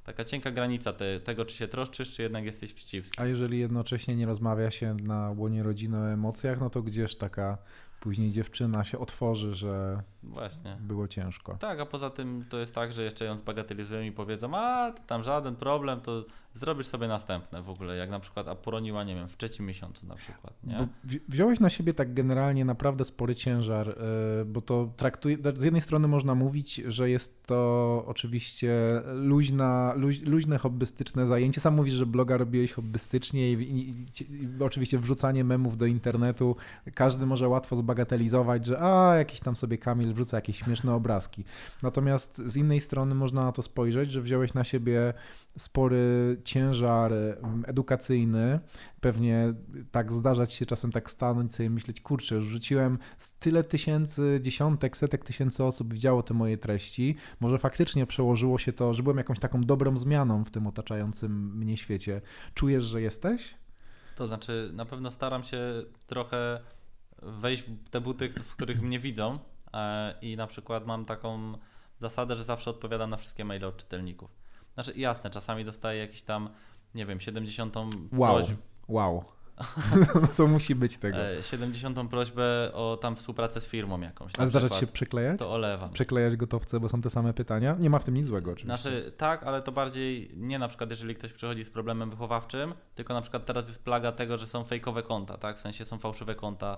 taka 0.03 0.23
cienka 0.23 0.51
granica 0.51 0.93
te, 0.93 1.19
tego, 1.19 1.45
czy 1.45 1.55
się 1.55 1.67
troszczysz, 1.67 2.15
czy 2.15 2.21
jednak 2.21 2.45
jesteś 2.45 2.73
wścibski. 2.73 3.21
A 3.21 3.25
jeżeli 3.25 3.59
jednocześnie 3.59 4.15
nie 4.15 4.25
rozmawia 4.25 4.71
się 4.71 4.95
na 5.03 5.31
łonie 5.31 5.63
rodziny 5.63 5.97
o 5.97 6.11
emocjach, 6.11 6.59
no 6.59 6.69
to 6.69 6.81
gdzież 6.81 7.15
taka 7.15 7.57
później 8.05 8.31
dziewczyna 8.31 8.83
się 8.83 8.99
otworzy, 8.99 9.55
że 9.55 10.01
Właśnie. 10.23 10.77
było 10.79 11.07
ciężko. 11.07 11.57
Tak, 11.57 11.79
a 11.79 11.85
poza 11.85 12.09
tym 12.09 12.45
to 12.49 12.57
jest 12.59 12.75
tak, 12.75 12.93
że 12.93 13.03
jeszcze 13.03 13.25
ją 13.25 13.37
zbagatelizują 13.37 14.01
i 14.01 14.11
powiedzą, 14.11 14.57
a 14.57 14.91
tam 15.07 15.23
żaden 15.23 15.55
problem, 15.55 16.01
to 16.01 16.25
zrobisz 16.55 16.87
sobie 16.87 17.07
następne 17.07 17.61
w 17.61 17.69
ogóle, 17.69 17.97
jak 17.97 18.09
na 18.09 18.19
przykład, 18.19 18.47
a 18.47 18.55
poroniła, 18.55 19.03
nie 19.03 19.15
wiem, 19.15 19.27
w 19.27 19.37
trzecim 19.37 19.65
miesiącu 19.65 20.07
na 20.07 20.15
przykład, 20.15 20.53
nie? 20.63 20.75
Bo 20.77 20.87
wzi- 21.05 21.19
wziąłeś 21.27 21.59
na 21.59 21.69
siebie 21.69 21.93
tak 21.93 22.13
generalnie 22.13 22.65
naprawdę 22.65 23.05
spory 23.05 23.35
ciężar, 23.35 23.89
y, 23.89 24.45
bo 24.45 24.61
to 24.61 24.89
traktuje, 24.97 25.37
z 25.55 25.63
jednej 25.63 25.81
strony 25.81 26.07
można 26.07 26.35
mówić, 26.35 26.75
że 26.75 27.09
jest 27.09 27.43
to 27.47 28.03
oczywiście 28.07 29.01
luźna, 29.15 29.93
luź, 29.97 30.21
luźne 30.21 30.57
hobbystyczne 30.57 31.27
zajęcie. 31.27 31.61
Sam 31.61 31.75
mówisz, 31.75 31.93
że 31.93 32.05
bloga 32.05 32.37
robiłeś 32.37 32.73
hobbystycznie 32.73 33.51
i, 33.51 33.53
i, 33.53 33.89
i, 33.89 34.05
i 34.43 34.63
oczywiście 34.63 34.99
wrzucanie 34.99 35.43
memów 35.43 35.77
do 35.77 35.85
internetu. 35.85 36.55
Każdy 36.93 37.25
może 37.25 37.47
łatwo 37.47 37.75
zbagatelizować, 37.75 37.94
że 38.61 38.79
a, 38.79 39.15
jakiś 39.15 39.39
tam 39.39 39.55
sobie 39.55 39.77
Kamil 39.77 40.13
wrzuca 40.13 40.37
jakieś 40.37 40.57
śmieszne 40.57 40.93
obrazki. 40.93 41.43
Natomiast 41.83 42.37
z 42.37 42.57
innej 42.57 42.81
strony 42.81 43.15
można 43.15 43.43
na 43.43 43.51
to 43.51 43.61
spojrzeć, 43.61 44.11
że 44.11 44.21
wziąłeś 44.21 44.53
na 44.53 44.63
siebie 44.63 45.13
spory 45.57 46.37
ciężar 46.43 47.13
em, 47.13 47.63
edukacyjny. 47.67 48.59
Pewnie 49.01 49.53
tak 49.91 50.11
zdarzać 50.11 50.53
się 50.53 50.65
czasem 50.65 50.91
tak 50.91 51.11
stanąć 51.11 51.55
sobie 51.55 51.69
myśleć, 51.69 52.01
kurczę, 52.01 52.35
już 52.35 52.45
rzuciłem 52.45 52.97
tyle 53.39 53.63
tysięcy, 53.63 54.39
dziesiątek, 54.41 54.97
setek 54.97 55.23
tysięcy 55.23 55.63
osób 55.63 55.93
widziało 55.93 56.23
te 56.23 56.33
moje 56.33 56.57
treści. 56.57 57.15
Może 57.39 57.57
faktycznie 57.57 58.05
przełożyło 58.05 58.57
się 58.57 58.73
to, 58.73 58.93
że 58.93 59.03
byłem 59.03 59.17
jakąś 59.17 59.39
taką 59.39 59.61
dobrą 59.61 59.97
zmianą 59.97 60.43
w 60.43 60.51
tym 60.51 60.67
otaczającym 60.67 61.57
mnie 61.57 61.77
świecie. 61.77 62.21
Czujesz, 62.53 62.83
że 62.83 63.01
jesteś? 63.01 63.55
To 64.15 64.27
znaczy, 64.27 64.69
na 64.73 64.85
pewno 64.85 65.11
staram 65.11 65.43
się 65.43 65.59
trochę 66.07 66.59
wejść 67.25 67.63
w 67.63 67.89
te 67.89 68.01
buty, 68.01 68.29
w 68.29 68.55
których 68.55 68.81
mnie 68.81 68.99
widzą 68.99 69.39
e, 69.73 70.15
i 70.21 70.35
na 70.37 70.47
przykład 70.47 70.85
mam 70.85 71.05
taką 71.05 71.53
zasadę, 72.01 72.35
że 72.35 72.43
zawsze 72.43 72.69
odpowiadam 72.69 73.09
na 73.09 73.17
wszystkie 73.17 73.45
maile 73.45 73.65
od 73.65 73.77
czytelników. 73.77 74.31
Znaczy, 74.73 74.93
jasne, 74.95 75.29
czasami 75.29 75.65
dostaję 75.65 75.99
jakiś 75.99 76.23
tam, 76.23 76.49
nie 76.95 77.05
wiem, 77.05 77.19
70 77.19 77.75
Wow. 78.11 78.35
prośb, 78.35 78.55
Wow. 78.87 79.23
Co 80.33 80.47
musi 80.47 80.75
być 80.75 80.97
tego? 80.97 81.17
e, 81.17 81.43
70 81.43 82.09
prośbę 82.09 82.71
o 82.73 82.97
tam 83.01 83.15
współpracę 83.15 83.61
z 83.61 83.67
firmą 83.67 84.01
jakąś. 84.01 84.31
A 84.37 84.45
zdarza 84.45 84.67
ci 84.69 84.73
się 84.73 84.77
przykład. 84.77 84.93
przyklejać? 84.93 85.39
To 85.39 85.51
olewam. 85.53 85.89
Przeklejać 85.89 86.35
gotowce, 86.35 86.79
bo 86.79 86.89
są 86.89 87.01
te 87.01 87.09
same 87.09 87.33
pytania? 87.33 87.75
Nie 87.79 87.89
ma 87.89 87.99
w 87.99 88.03
tym 88.05 88.13
nic 88.13 88.25
złego 88.25 88.51
oczywiście. 88.51 88.81
Znaczy 88.81 89.11
tak, 89.17 89.43
ale 89.43 89.61
to 89.61 89.71
bardziej 89.71 90.31
nie 90.35 90.59
na 90.59 90.67
przykład 90.67 90.89
jeżeli 90.89 91.15
ktoś 91.15 91.33
przychodzi 91.33 91.63
z 91.65 91.69
problemem 91.69 92.09
wychowawczym, 92.09 92.73
tylko 92.95 93.13
na 93.13 93.21
przykład 93.21 93.45
teraz 93.45 93.67
jest 93.67 93.83
plaga 93.83 94.11
tego, 94.11 94.37
że 94.37 94.47
są 94.47 94.63
fejkowe 94.63 95.03
konta, 95.03 95.37
tak? 95.37 95.57
W 95.57 95.61
sensie 95.61 95.85
są 95.85 95.97
fałszywe 95.99 96.35
konta 96.35 96.77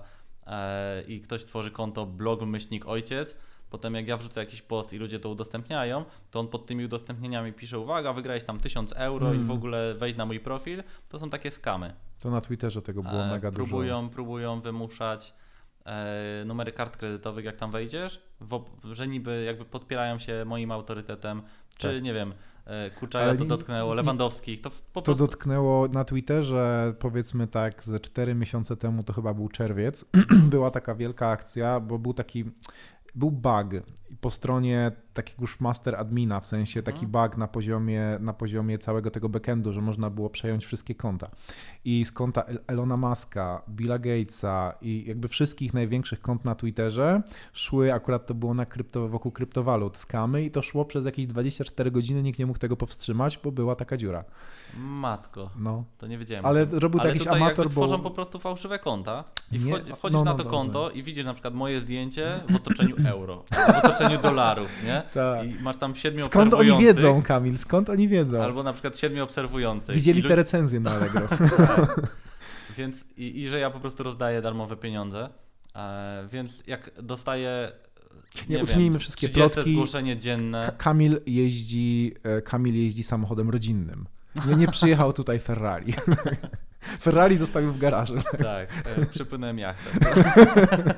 i 1.08 1.20
ktoś 1.20 1.44
tworzy 1.44 1.70
konto 1.70 2.06
blog 2.06 2.42
myślnik 2.42 2.86
ojciec, 2.86 3.36
potem 3.70 3.94
jak 3.94 4.08
ja 4.08 4.16
wrzucę 4.16 4.40
jakiś 4.40 4.62
post 4.62 4.92
i 4.92 4.98
ludzie 4.98 5.20
to 5.20 5.28
udostępniają, 5.28 6.04
to 6.30 6.40
on 6.40 6.48
pod 6.48 6.66
tymi 6.66 6.84
udostępnieniami 6.84 7.52
pisze 7.52 7.78
uwaga, 7.78 8.12
wygrałeś 8.12 8.44
tam 8.44 8.60
1000 8.60 8.92
euro 8.92 9.34
i 9.34 9.36
w 9.38 9.40
Mm. 9.40 9.50
ogóle 9.50 9.94
wejdź 9.94 10.16
na 10.16 10.26
mój 10.26 10.40
profil. 10.40 10.82
To 11.08 11.18
są 11.18 11.30
takie 11.30 11.50
skamy. 11.50 11.94
To 12.20 12.30
na 12.30 12.40
Twitterze 12.40 12.82
tego 12.82 13.02
było 13.02 13.22
E, 13.24 13.30
mega 13.30 13.52
próbują, 13.52 14.00
dużo. 14.02 14.14
próbują 14.14 14.60
wymuszać 14.60 15.34
e, 15.86 16.44
numery 16.46 16.72
kart 16.72 16.96
kredytowych, 16.96 17.44
jak 17.44 17.56
tam 17.56 17.70
wejdziesz, 17.70 18.22
w, 18.40 18.64
że 18.94 19.08
niby 19.08 19.42
jakby 19.46 19.64
podpierają 19.64 20.18
się 20.18 20.44
moim 20.46 20.72
autorytetem, 20.72 21.42
czy 21.76 21.94
Tak. 21.94 22.02
nie 22.02 22.14
wiem, 22.14 22.32
e, 22.32 22.34
Kuczaja 23.00 23.24
Ale 23.28 23.36
to 23.38 23.44
dotknęło, 23.44 23.94
Lewandowskich, 23.94 24.60
to 24.60 24.70
po 24.70 24.76
To 24.76 25.02
prostu... 25.02 25.26
dotknęło 25.26 25.88
na 25.88 26.04
Twitterze, 26.04 26.94
powiedzmy 26.98 27.46
tak, 27.46 27.84
ze 27.84 28.00
4 28.00 28.34
miesiące 28.34 28.76
temu, 28.76 29.02
to 29.02 29.12
chyba 29.12 29.34
był 29.34 29.48
czerwiec, 29.48 30.04
była 30.50 30.70
taka 30.70 30.94
wielka 30.94 31.28
akcja, 31.28 31.80
bo 31.80 31.98
był 31.98 32.14
taki, 32.14 32.44
był 33.14 33.30
bug 33.30 33.66
po 34.20 34.30
stronie 34.30 34.92
takiego 35.22 35.40
już 35.42 35.60
master 35.60 35.96
admina, 35.96 36.40
w 36.40 36.46
sensie 36.46 36.82
taki 36.82 37.04
Mhm. 37.04 37.28
bug 37.28 37.36
na 37.38 37.48
poziomie, 37.48 38.16
na 38.20 38.32
poziomie 38.32 38.78
całego 38.78 39.10
tego 39.10 39.28
backendu, 39.28 39.72
że 39.72 39.80
można 39.80 40.10
było 40.10 40.30
przejąć 40.30 40.64
wszystkie 40.66 40.94
konta. 40.94 41.30
I 41.84 42.04
z 42.04 42.12
konta 42.12 42.42
El- 42.42 42.58
Elona 42.66 42.96
Muska, 42.96 43.62
Billa 43.68 43.98
Gatesa 43.98 44.74
i 44.82 45.04
jakby 45.06 45.28
wszystkich 45.28 45.74
największych 45.74 46.20
kont 46.20 46.44
na 46.44 46.54
Twitterze 46.54 47.22
szły, 47.52 47.92
akurat 47.94 48.26
to 48.26 48.34
było 48.34 48.54
na 48.54 48.66
krypto, 48.66 49.08
wokół 49.08 49.32
kryptowalut, 49.32 49.96
skamy 49.96 50.42
i 50.42 50.50
to 50.50 50.62
szło 50.62 50.84
przez 50.84 51.04
jakieś 51.04 51.26
24 51.26 51.90
godziny, 51.90 52.22
nikt 52.22 52.38
nie 52.38 52.46
mógł 52.46 52.58
tego 52.58 52.76
powstrzymać, 52.76 53.38
bo 53.44 53.52
była 53.52 53.74
taka 53.76 53.96
dziura. 53.96 54.24
Matko, 54.76 55.50
No. 55.56 55.84
to 55.98 56.06
nie 56.06 56.18
wiedziałem. 56.18 56.46
Ale 56.46 56.64
robił 56.64 57.00
to 57.00 57.08
jakiś 57.08 57.26
amator, 57.26 57.66
bo- 57.66 57.70
tworzą 57.70 58.00
po 58.02 58.10
prostu 58.10 58.38
fałszywe 58.38 58.78
konta 58.78 59.24
i 59.52 59.58
Nie, 59.58 59.70
wchodzi, 59.74 59.92
wchodzisz 59.92 60.12
no, 60.18 60.24
na 60.24 60.30
no, 60.30 60.36
to 60.36 60.44
dobrze. 60.44 60.58
konto 60.58 60.90
i 60.90 61.02
widzisz 61.02 61.24
na 61.24 61.32
przykład 61.32 61.54
moje 61.54 61.80
zdjęcie 61.80 62.40
w 62.50 62.56
otoczeniu 62.56 62.96
euro, 63.06 63.44
w 63.50 63.84
otoczeniu 63.84 64.18
dolarów, 64.22 64.84
nie? 64.84 65.02
Tak. 65.14 65.46
I 65.46 65.54
masz 65.62 65.76
tam 65.76 65.94
siedmiu 65.94 66.20
Skąd 66.24 66.54
oni 66.54 66.78
wiedzą, 66.78 67.22
Kamil? 67.22 67.58
Skąd 67.58 67.90
oni 67.90 68.08
wiedzą? 68.08 68.42
Albo 68.42 68.62
na 68.62 68.72
przykład 68.72 68.98
siedmiu 68.98 69.24
obserwujących. 69.24 69.94
Widzieli 69.94 70.22
te 70.22 70.36
recenzje 70.36 70.80
na 70.80 70.90
Allegro. 70.90 71.28
Tak. 71.66 72.00
Więc 72.76 73.04
i, 73.16 73.40
i 73.40 73.48
że 73.48 73.58
ja 73.58 73.70
po 73.70 73.80
prostu 73.80 74.02
rozdaję 74.02 74.42
darmowe 74.42 74.76
pieniądze. 74.76 75.28
E, 75.76 76.28
więc 76.32 76.62
jak 76.66 76.90
dostaję. 77.02 77.72
Nie, 78.48 78.56
Nie, 78.56 78.64
uczynijmy 78.64 78.94
wiem, 78.94 79.00
wszystkie 79.00 79.28
30 79.28 79.54
plotki. 79.54 79.72
zgłoszenie 79.72 80.16
dzienne. 80.18 80.60
Ka- 80.66 80.72
Kamil 80.72 81.20
jeździ, 81.26 82.14
e, 82.22 82.42
Kamil 82.42 82.74
jeździ 82.74 83.02
samochodem 83.02 83.50
rodzinnym. 83.50 84.06
Nie, 84.46 84.56
nie 84.56 84.68
przyjechał 84.68 85.12
tutaj 85.12 85.38
Ferrari. 85.38 85.94
Ferrari 87.02 87.36
zostawił 87.36 87.72
w 87.72 87.78
garażu. 87.78 88.14
Tak, 88.38 88.68
e, 88.98 89.06
przypłynąłem 89.06 89.58
jachtem. 89.58 90.02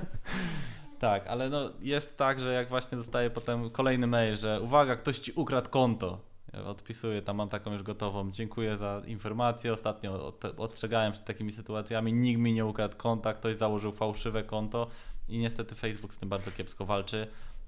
tak, 1.01 1.27
ale 1.27 1.51
no 1.51 1.71
jest 1.81 2.17
tak, 2.17 2.41
że 2.41 2.53
jak 2.53 2.69
właśnie 2.69 2.99
dostaję 2.99 3.31
potem 3.31 3.71
kolejny 3.71 4.07
mail, 4.07 4.37
że 4.37 4.61
uwaga, 4.61 4.97
ktoś 4.97 5.19
ci 5.19 5.33
ukradł 5.33 5.71
konto. 5.71 6.19
Ja 6.53 6.65
odpisuję, 6.65 7.23
tam 7.23 7.37
mam 7.37 7.49
taką 7.49 7.73
już 7.73 7.83
gotową. 7.83 8.31
Dziękuję 8.31 8.77
za 8.77 9.03
informację. 9.07 9.73
Ostatnio 9.73 10.33
ostrzegałem 10.57 11.13
przed 11.13 11.25
takimi 11.25 11.53
sytuacjami. 11.53 12.13
Nikt 12.13 12.41
mi 12.41 12.53
nie 12.53 12.67
ukradł 12.67 12.97
konta, 12.97 13.35
ktoś 13.35 13.57
założył 13.57 13.93
fałszywe 13.93 14.43
konto 14.43 14.87
i 15.29 15.39
niestety 15.39 15.75
Facebook 15.75 16.15
z 16.15 16.19
tym 16.19 16.29
bardzo 16.29 16.51
kiepsko 16.51 16.85
walczy, 16.87 17.27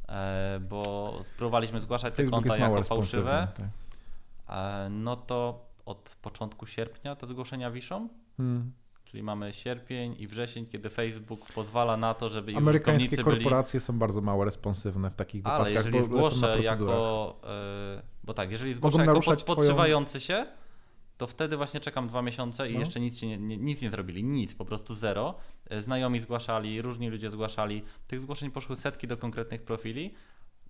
e, 0.08 0.60
bo 0.68 1.12
spróbowaliśmy 1.22 1.80
zgłaszać 1.80 2.14
te 2.14 2.16
Facebook 2.16 2.42
konta 2.42 2.54
jest 2.54 2.60
mało 2.60 2.76
jako 2.76 2.88
fałszywe. 2.88 3.48
tak. 3.56 3.66
E, 4.48 4.88
no 4.90 5.16
to 5.16 5.66
od 5.86 6.16
początku 6.22 6.66
sierpnia 6.66 7.16
te 7.16 7.26
zgłoszenia 7.26 7.70
wiszą. 7.70 8.08
Hmm. 8.36 8.72
Czyli 9.12 9.22
mamy 9.22 9.52
sierpień 9.52 10.16
i 10.18 10.26
wrzesień, 10.26 10.66
kiedy 10.66 10.90
Facebook 10.90 11.52
pozwala 11.52 11.96
na 11.96 12.14
to, 12.14 12.28
żeby 12.28 12.56
Amerykańskie 12.56 13.06
użytkownicy 13.06 13.30
byli... 13.30 13.44
korporacje 13.44 13.80
są 13.80 13.98
bardzo 13.98 14.20
mało 14.20 14.44
responsywne 14.44 15.10
w 15.10 15.14
takich 15.14 15.46
Ale 15.46 15.58
wypadkach, 15.58 15.74
jeżeli 15.74 15.98
bo 15.98 16.04
zgłoszę 16.04 16.58
jako... 16.62 17.40
e, 17.44 18.02
bo 18.24 18.34
tak, 18.34 18.50
jeżeli 18.50 18.74
zgłoszę 18.74 18.92
Mogą 18.92 19.02
jako 19.02 19.12
naruszać 19.12 19.44
pod, 19.44 19.56
twoją- 19.56 19.56
podszywający 19.56 20.20
się, 20.20 20.46
to 21.18 21.26
wtedy 21.26 21.56
właśnie 21.56 21.80
czekam 21.80 22.08
dwa 22.08 22.22
miesiące 22.22 22.70
i 22.70 22.74
No. 22.74 22.80
jeszcze 22.80 23.00
nic, 23.00 23.22
nie, 23.22 23.38
nie, 23.38 23.56
nic 23.56 23.82
nie 23.82 23.90
zrobili. 23.90 24.24
Nic, 24.24 24.54
po 24.54 24.64
prostu 24.64 24.94
zero. 24.94 25.34
E, 25.70 25.82
Znajomi 25.82 26.18
zgłaszali, 26.18 26.82
różni 26.82 27.10
ludzie 27.10 27.30
zgłaszali. 27.30 27.84
Tych 28.06 28.20
zgłoszeń 28.20 28.50
poszły 28.50 28.76
setki 28.76 29.06
do 29.06 29.16
konkretnych 29.16 29.62
profili 29.62 30.14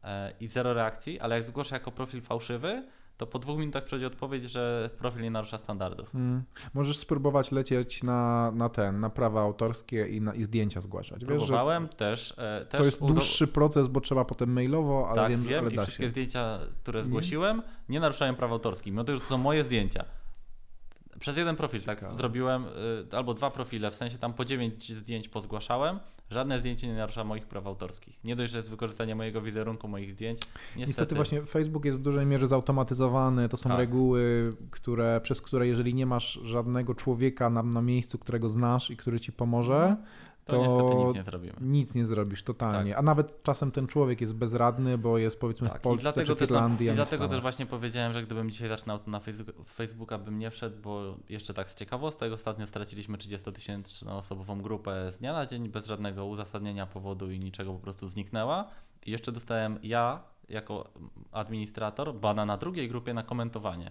e, 0.05 0.33
i 0.41 0.49
zero 0.49 0.75
reakcji, 0.75 1.21
ale 1.21 1.35
jak 1.35 1.45
zgłoszę 1.45 1.75
jako 1.75 1.93
profil 1.93 2.21
fałszywy, 2.23 2.87
to 3.17 3.27
po 3.27 3.39
dwóch 3.39 3.59
minutach 3.59 3.85
przychodzi 3.85 4.07
odpowiedź, 4.07 4.45
że 4.51 4.91
profil 4.99 5.23
nie 5.23 5.31
narusza 5.31 5.59
standardów. 5.59 6.11
Hmm. 6.13 6.43
Możesz 6.75 6.99
spróbować 6.99 7.53
lecieć 7.53 8.03
na, 8.03 8.51
na 8.55 8.69
ten, 8.69 9.01
na 9.01 9.11
prawa 9.11 9.41
autorskie 9.43 10.07
i, 10.09 10.21
na, 10.21 10.35
i 10.35 10.45
zdjęcia 10.45 10.81
zgłaszać. 10.81 11.21
Wiesz, 11.21 11.29
Próbowałem 11.29 11.89
też. 11.89 12.35
E, 12.39 12.67
też 12.67 12.79
to 12.79 12.85
jest 12.85 13.07
dłuższy 13.07 13.47
proces, 13.49 13.89
bo 13.89 14.01
trzeba 14.01 14.25
potem 14.25 14.53
mailowo, 14.53 15.07
ale 15.09 15.17
tak, 15.17 15.31
wiem, 15.31 15.45
wiem, 15.45 15.65
ale 15.65 15.73
i 15.73 15.77
da 15.77 15.83
wszystkie 15.83 16.05
się. 16.05 16.09
zdjęcia, 16.09 16.59
które 16.83 17.01
Nie? 17.01 17.05
zgłosiłem, 17.05 17.63
nie 17.89 18.01
naruszają 18.01 18.35
praw 18.35 18.51
autorskich, 18.51 18.93
mimo 18.93 19.05
tego, 19.05 19.17
że 19.17 19.23
to 19.23 19.29
są 19.29 19.39
moje 19.39 19.65
zdjęcia. 19.65 20.05
Przez 21.21 21.37
jeden 21.37 21.57
profil 21.57 21.81
Ciekawe. 21.81 22.01
tak 22.01 22.17
zrobiłem, 22.17 22.65
y, 23.13 23.17
albo 23.17 23.35
dwa 23.35 23.51
profile, 23.51 23.91
w 23.91 23.95
sensie 23.95 24.19
tam 24.19 24.33
po 24.35 24.45
dziewięć 24.45 24.93
zdjęć 24.93 25.29
pozgłaszałem, 25.29 25.99
żadne 26.33 26.59
zdjęcie 26.59 26.87
nie 26.87 26.95
narusza 26.95 27.25
moich 27.25 27.47
praw 27.47 27.67
autorskich. 27.67 28.25
Nie 28.25 28.37
dość, 28.37 28.53
że 28.53 28.59
jest 28.59 28.71
wykorzystanie 28.71 29.15
mojego 29.15 29.43
wizerunku, 29.43 29.89
moich 29.89 30.13
zdjęć, 30.13 30.39
niestety, 30.39 30.87
Niestety 30.87 31.15
właśnie 31.15 31.43
Facebook 31.43 31.85
jest 31.85 31.99
w 31.99 32.03
dużej 32.03 32.27
mierze 32.27 32.47
zautomatyzowany, 32.47 33.49
to 33.49 33.57
są 33.57 33.71
Tak. 33.71 33.79
reguły, 33.79 34.51
które, 34.71 35.21
przez 35.23 35.43
które 35.43 35.67
jeżeli 35.67 35.95
nie 35.95 36.07
masz 36.07 36.33
żadnego 36.45 36.95
człowieka 36.95 37.51
na, 37.51 37.63
na 37.63 37.83
miejscu, 37.83 38.19
którego 38.19 38.49
znasz 38.49 38.91
i 38.91 38.97
który 38.97 39.21
ci 39.21 39.33
pomoże, 39.33 39.97
to, 40.45 40.57
to 40.57 40.63
niestety 40.63 40.95
nic 40.95 41.15
nie 41.15 41.23
zrobimy. 41.23 41.55
nic 41.61 41.95
nie 41.95 42.05
zrobisz 42.05 42.43
totalnie. 42.43 42.97
A 42.97 43.03
nawet 43.03 43.43
czasem 43.43 43.71
ten 43.71 43.87
człowiek 43.87 44.21
jest 44.21 44.35
bezradny, 44.35 44.99
bo 44.99 45.19
jest 45.19 45.41
powiedzmy 45.41 45.69
w 45.69 45.71
Tak, 45.73 45.81
i 45.81 45.85
Polsce 45.85 46.25
czy 46.25 46.35
w 46.35 46.39
też, 46.39 46.51
i 46.81 46.91
w 46.91 46.95
dlatego 46.95 47.29
też 47.29 47.41
właśnie 47.41 47.67
powiedziałem, 47.67 48.13
że 48.13 48.23
gdybym 48.23 48.51
dzisiaj 48.51 48.69
zaczynał 48.69 48.99
to 48.99 49.11
na 49.11 49.21
Facebooka, 49.75 50.19
bym 50.19 50.39
nie 50.39 50.51
wszedł, 50.51 50.77
bo 50.83 51.17
jeszcze 51.29 51.55
tak 51.55 51.71
z 51.71 51.75
ciekawostek 51.75 52.33
ostatnio 52.33 52.67
straciliśmy 52.67 53.19
30-tysięczną 53.19 54.11
osobową 54.11 54.63
grupę 54.63 55.13
z 55.13 55.19
dnia 55.19 55.33
na 55.33 55.47
dzień 55.47 55.69
bez 55.69 55.87
żadnego 55.87 56.27
uzasadnienia 56.27 56.87
powodu 56.87 57.31
i 57.31 57.39
niczego 57.39 57.73
po 57.73 57.79
prostu 57.79 58.09
zniknęła. 58.09 58.69
I 59.07 59.11
jeszcze 59.11 59.33
dostałem 59.33 59.79
ja 59.83 60.23
jako 60.49 60.93
administrator 61.33 62.15
bana 62.15 62.47
na 62.47 62.57
drugiej 62.57 62.89
grupie 62.89 63.15
na 63.15 63.23
komentowanie. 63.23 63.91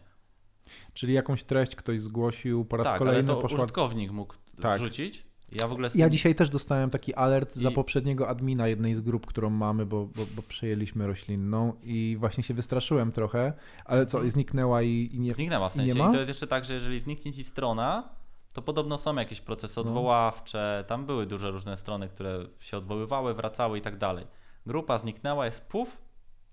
Czyli 0.94 1.14
jakąś 1.14 1.44
treść 1.44 1.76
ktoś 1.76 2.00
zgłosił 2.00 2.66
po 2.66 2.78
raz 2.78 2.88
tak, 2.88 3.02
ale 3.02 3.12
kolejny, 3.12 3.28
to 3.28 3.36
poszła... 3.36 3.58
użytkownik 3.58 4.12
mógł 4.12 4.36
Tak. 4.62 4.80
wrzucić. 4.80 5.31
Ja 5.52 5.68
w 5.68 5.72
ogóle 5.72 5.90
Ja 5.96 6.10
dzisiaj 6.10 6.36
też 6.36 6.50
dostałem 6.50 6.90
taki 6.90 7.14
alert 7.14 7.56
za 7.56 7.70
I- 7.70 7.74
poprzedniego 7.74 8.28
admina 8.30 8.68
jednej 8.68 8.96
z 8.96 9.02
grup, 9.02 9.26
którą 9.26 9.50
mamy, 9.50 9.86
bo, 9.86 10.06
bo, 10.06 10.26
bo 10.36 10.42
przejęliśmy 10.42 11.08
roślinną 11.08 11.74
i 11.84 12.16
właśnie 12.20 12.44
się 12.44 12.54
wystraszyłem 12.54 13.12
trochę, 13.12 13.54
ale 13.86 14.06
co, 14.06 14.18
Mhm. 14.18 14.32
zniknęła 14.32 14.82
i, 14.82 15.10
i 15.14 15.20
nie... 15.20 15.34
Zniknęła 15.34 15.70
w 15.70 15.74
I 15.74 15.76
sensie. 15.76 15.96
ma? 15.96 16.10
I 16.10 16.12
to 16.12 16.18
jest 16.18 16.28
jeszcze 16.28 16.48
tak, 16.48 16.66
że 16.66 16.74
jeżeli 16.74 17.00
zniknie 17.02 17.34
ci 17.34 17.44
strona, 17.44 18.10
to 18.54 18.62
podobno 18.62 18.98
są 18.98 19.16
jakieś 19.16 19.42
procesy 19.42 19.74
No. 19.76 19.82
odwoławcze, 19.82 20.84
tam 20.88 21.06
były 21.06 21.26
duże 21.26 21.52
różne 21.52 21.78
strony, 21.78 22.08
które 22.10 22.46
się 22.60 22.78
odwoływały, 22.78 23.34
wracały 23.34 23.78
i 23.78 23.82
tak 23.82 23.98
dalej. 23.98 24.28
Grupa 24.66 24.98
zniknęła, 24.98 25.46
jest 25.46 25.62
puf, 25.66 25.98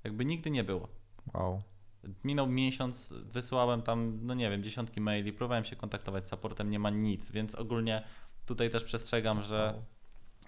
jakby 0.05 0.25
nigdy 0.25 0.51
nie 0.51 0.65
było. 0.65 0.89
Wow. 1.35 1.63
Minął 2.25 2.47
miesiąc, 2.47 3.15
wysłałem 3.33 3.83
tam, 3.83 4.19
no 4.23 4.35
nie 4.35 4.51
wiem, 4.51 4.63
dziesiątki 4.63 5.01
maili, 5.01 5.33
próbowałem 5.33 5.65
się 5.65 5.77
kontaktować 5.77 6.27
z 6.27 6.31
supportem, 6.31 6.71
nie 6.71 6.79
ma 6.79 6.91
nic, 6.91 7.31
więc 7.31 7.55
ogólnie 7.55 8.05
tutaj 8.49 8.71
też 8.71 8.85
przestrzegam, 8.85 9.43
że, 9.43 9.75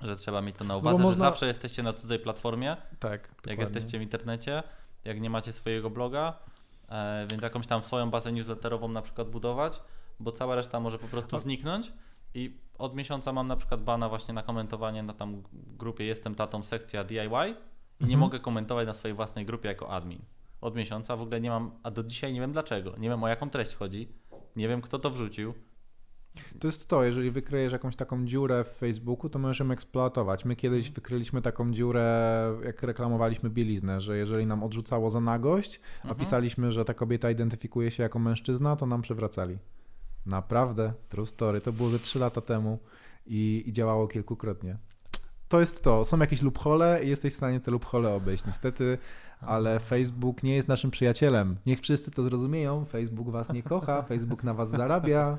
że 0.00 0.16
trzeba 0.16 0.40
mieć 0.42 0.56
to 0.56 0.64
na 0.64 0.74
bo 0.74 0.80
uwadze, 0.80 0.98
że 0.98 1.02
można- 1.04 1.24
zawsze 1.24 1.46
jesteście 1.46 1.82
na 1.82 1.92
cudzej 1.92 2.18
platformie, 2.18 2.76
Tak, 3.00 3.12
jak 3.12 3.30
dokładnie. 3.36 3.62
jesteście 3.62 3.98
w 3.98 4.02
internecie, 4.02 4.62
jak 5.04 5.20
nie 5.20 5.30
macie 5.30 5.52
swojego 5.52 5.90
bloga, 5.90 6.38
e, 6.88 7.26
więc 7.30 7.42
jakąś 7.42 7.66
tam 7.66 7.82
swoją 7.82 8.10
bazę 8.10 8.32
newsletterową 8.32 8.88
na 8.88 9.02
przykład 9.02 9.30
budować, 9.30 9.80
bo 10.20 10.32
cała 10.32 10.54
reszta 10.54 10.80
może 10.80 10.98
po 10.98 11.08
prostu 11.08 11.38
zniknąć. 11.38 11.92
I 12.34 12.56
od 12.78 12.94
miesiąca 12.94 13.32
mam 13.32 13.46
na 13.48 13.56
przykład 13.56 13.82
bana 13.84 14.08
właśnie 14.08 14.34
na 14.34 14.42
komentowanie 14.42 15.02
na 15.02 15.12
tam 15.14 15.42
grupie 15.52 16.04
Jestem 16.04 16.34
Tatą 16.34 16.62
sekcja 16.62 17.04
DIY 17.04 17.18
i 17.20 17.24
nie 18.04 18.14
Mhm. 18.14 18.18
mogę 18.20 18.40
komentować 18.40 18.86
na 18.86 18.92
swojej 18.92 19.14
własnej 19.14 19.46
grupie 19.46 19.68
jako 19.68 19.90
admin. 19.90 20.22
Od 20.60 20.76
miesiąca 20.76 21.16
w 21.16 21.20
ogóle 21.22 21.40
nie 21.40 21.50
mam, 21.50 21.70
a 21.82 21.90
do 21.90 22.02
dzisiaj 22.04 22.32
nie 22.32 22.40
wiem 22.40 22.52
dlaczego, 22.52 22.96
nie 22.98 23.08
wiem 23.08 23.24
o 23.24 23.28
jaką 23.28 23.50
treść 23.50 23.74
chodzi, 23.74 24.08
nie 24.56 24.68
wiem 24.68 24.82
kto 24.82 24.98
to 24.98 25.10
wrzucił, 25.10 25.54
To 26.60 26.68
jest 26.68 26.88
to, 26.88 27.04
jeżeli 27.04 27.30
wykryjesz 27.30 27.72
jakąś 27.72 27.96
taką 27.96 28.24
dziurę 28.26 28.64
w 28.64 28.68
Facebooku, 28.68 29.30
to 29.30 29.38
możesz 29.38 29.60
ją 29.60 29.70
eksploatować. 29.70 30.44
My 30.44 30.56
kiedyś 30.56 30.78
Mhm. 30.86 30.94
wykryliśmy 30.94 31.42
taką 31.42 31.72
dziurę, 31.72 32.54
jak 32.64 32.82
reklamowaliśmy 32.82 33.50
bieliznę, 33.50 34.00
że 34.00 34.16
jeżeli 34.16 34.46
nam 34.46 34.62
odrzucało 34.62 35.10
za 35.10 35.20
nagość, 35.20 35.80
a 35.98 36.02
Mhm. 36.02 36.20
pisaliśmy, 36.20 36.72
że 36.72 36.84
ta 36.84 36.94
kobieta 36.94 37.30
identyfikuje 37.30 37.90
się 37.90 38.02
jako 38.02 38.18
mężczyzna, 38.18 38.76
to 38.76 38.86
nam 38.86 39.02
przewracali. 39.02 39.58
Naprawdę, 40.26 40.92
true 41.08 41.26
story. 41.26 41.60
To 41.60 41.72
było 41.72 41.88
ze 41.88 41.98
3 41.98 42.18
lata 42.18 42.40
temu 42.40 42.78
i, 43.26 43.62
i 43.66 43.72
działało 43.72 44.08
kilkukrotnie. 44.08 44.76
To 45.48 45.60
jest 45.60 45.82
to. 45.84 46.04
Są 46.04 46.18
jakieś 46.18 46.42
loophole 46.42 47.00
i 47.04 47.08
jesteś 47.08 47.32
w 47.32 47.36
stanie 47.36 47.60
te 47.60 47.70
loophole 47.70 48.14
obejść. 48.14 48.46
Niestety, 48.46 48.98
ale 49.40 49.78
Facebook 49.80 50.42
nie 50.42 50.54
jest 50.54 50.68
naszym 50.68 50.90
przyjacielem. 50.90 51.56
Niech 51.66 51.80
wszyscy 51.80 52.10
to 52.10 52.22
zrozumieją. 52.22 52.84
Facebook 52.84 53.28
was 53.30 53.52
nie 53.52 53.62
kocha, 53.62 54.02
Facebook 54.02 54.44
na 54.44 54.54
was 54.54 54.70
zarabia. 54.70 55.38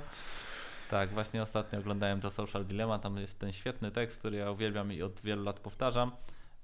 Tak, 0.92 1.14
właśnie 1.14 1.42
ostatnio 1.42 1.80
oglądałem 1.80 2.22
to 2.22 2.32
Social 2.32 2.66
Dilemma, 2.66 3.00
tam 3.00 3.18
jest 3.18 3.40
ten 3.40 3.52
świetny 3.52 3.92
tekst, 3.92 4.20
który 4.20 4.38
ja 4.38 4.52
uwielbiam 4.52 4.94
i 4.94 5.02
od 5.02 5.22
wielu 5.22 5.44
lat 5.44 5.60
powtarzam, 5.60 6.12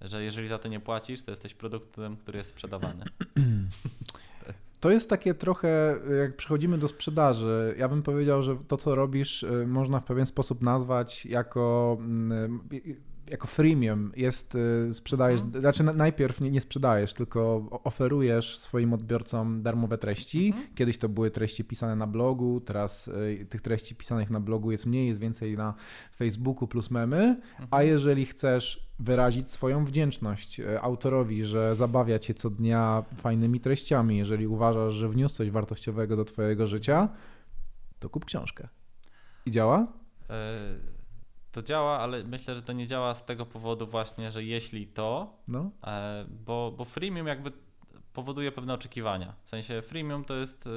że 0.01 0.23
jeżeli 0.23 0.47
za 0.47 0.59
to 0.59 0.67
nie 0.67 0.79
płacisz, 0.79 1.23
to 1.23 1.31
jesteś 1.31 1.53
produktem, 1.53 2.17
który 2.17 2.37
jest 2.37 2.49
sprzedawany. 2.49 3.05
To 4.79 4.91
jest 4.91 5.09
takie 5.09 5.33
trochę, 5.33 5.95
jak 6.19 6.35
przechodzimy 6.35 6.77
do 6.77 6.87
sprzedaży, 6.87 7.75
ja 7.77 7.89
bym 7.89 8.03
powiedział, 8.03 8.43
że 8.43 8.55
to, 8.67 8.77
co 8.77 8.95
robisz, 8.95 9.43
y, 9.43 9.67
można 9.67 9.99
w 9.99 10.05
pewien 10.05 10.25
sposób 10.25 10.61
nazwać 10.61 11.25
jako 11.25 11.97
mm, 11.99 12.61
y, 12.73 12.95
jako 13.31 13.47
freemium 13.47 14.11
jest, 14.15 14.55
y, 14.55 14.93
sprzedajesz, 14.93 15.41
Mhm. 15.41 15.61
znaczy 15.61 15.83
na- 15.83 15.93
najpierw 15.93 16.41
nie, 16.41 16.51
nie 16.51 16.61
sprzedajesz, 16.61 17.13
tylko 17.13 17.67
oferujesz 17.83 18.57
swoim 18.57 18.93
odbiorcom 18.93 19.61
darmowe 19.63 19.97
treści. 19.97 20.47
Mhm. 20.47 20.67
Kiedyś 20.75 20.97
to 20.97 21.09
były 21.09 21.31
treści 21.31 21.63
pisane 21.63 21.95
na 21.95 22.07
blogu, 22.07 22.61
teraz 22.61 23.07
y, 23.07 23.45
tych 23.49 23.61
treści 23.61 23.95
pisanych 23.95 24.29
na 24.29 24.39
blogu 24.39 24.71
jest 24.71 24.85
mniej, 24.85 25.07
jest 25.07 25.19
więcej 25.19 25.57
na 25.57 25.73
Facebooku 26.15 26.67
plus 26.67 26.91
memy. 26.91 27.41
A 27.59 27.61
Mhm. 27.63 27.87
jeżeli 27.87 28.25
chcesz 28.25 28.87
wyrazić 28.99 29.49
swoją 29.49 29.85
wdzięczność 29.85 30.59
e, 30.59 30.81
autorowi, 30.81 31.45
że 31.45 31.75
zabawia 31.75 32.19
cię 32.19 32.33
co 32.33 32.49
dnia 32.49 33.03
fajnymi 33.15 33.59
treściami, 33.59 34.17
jeżeli 34.17 34.47
uważasz, 34.47 34.93
że 34.93 35.09
wniósł 35.09 35.35
coś 35.35 35.51
wartościowego 35.51 36.15
do 36.15 36.25
twojego 36.25 36.67
życia, 36.67 37.09
to 37.99 38.09
kup 38.09 38.25
książkę. 38.25 38.67
I 39.45 39.51
działa? 39.51 39.87
E, 40.29 40.96
To 41.57 41.63
działa, 41.63 41.99
ale 41.99 42.23
myślę, 42.23 42.55
że 42.55 42.61
to 42.61 42.73
nie 42.73 42.87
działa 42.87 43.15
z 43.15 43.25
tego 43.25 43.45
powodu 43.45 43.87
właśnie, 43.87 44.31
że 44.31 44.43
jeśli 44.43 44.87
to, 44.87 45.33
No. 45.47 45.71
e, 45.83 46.25
bo, 46.29 46.73
bo 46.77 46.85
freemium 46.85 47.27
jakby 47.27 47.51
powoduje 48.13 48.51
pewne 48.51 48.73
oczekiwania. 48.73 49.33
W 49.43 49.49
sensie 49.49 49.81
freemium 49.81 50.25
to 50.25 50.35
jest 50.35 50.67
e, 50.67 50.69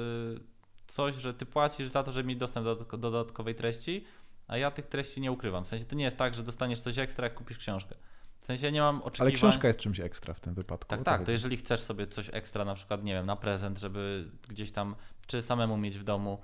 coś, 0.87 1.15
że 1.15 1.33
ty 1.33 1.45
płacisz 1.45 1.87
za 1.89 2.03
to, 2.03 2.11
żeby 2.11 2.27
mieć 2.29 2.37
dostęp 2.39 2.65
do 2.65 2.75
dodatko- 2.75 2.97
dodatkowej 2.97 3.55
treści, 3.55 4.05
a 4.47 4.57
ja 4.57 4.71
tych 4.71 4.85
treści 4.87 5.21
nie 5.21 5.31
ukrywam. 5.31 5.63
W 5.63 5.67
sensie 5.67 5.85
to 5.85 5.95
nie 5.95 6.03
jest 6.03 6.17
tak, 6.17 6.35
że 6.35 6.43
dostaniesz 6.43 6.79
coś 6.79 6.97
ekstra, 6.97 7.23
jak 7.25 7.33
kupisz 7.33 7.57
książkę. 7.57 7.95
W 8.39 8.45
sensie 8.45 8.65
ja 8.65 8.71
nie 8.71 8.81
mam 8.81 9.01
oczekiwań. 9.01 9.27
Ale 9.27 9.31
książka 9.31 9.67
jest 9.67 9.79
czymś 9.79 9.99
ekstra 9.99 10.33
w 10.33 10.39
tym 10.39 10.53
wypadku. 10.53 10.89
Tak, 10.89 11.03
tak, 11.03 11.23
to 11.23 11.31
jeżeli 11.31 11.57
chcesz 11.57 11.79
sobie 11.81 12.07
coś 12.07 12.29
ekstra, 12.33 12.65
na 12.65 12.75
przykład, 12.75 13.03
nie 13.03 13.13
wiem, 13.13 13.25
na 13.25 13.35
prezent, 13.35 13.79
żeby 13.79 14.31
gdzieś 14.47 14.71
tam, 14.71 14.95
czy 15.27 15.41
samemu 15.41 15.77
mieć 15.77 15.97
w 15.97 16.03
domu, 16.03 16.41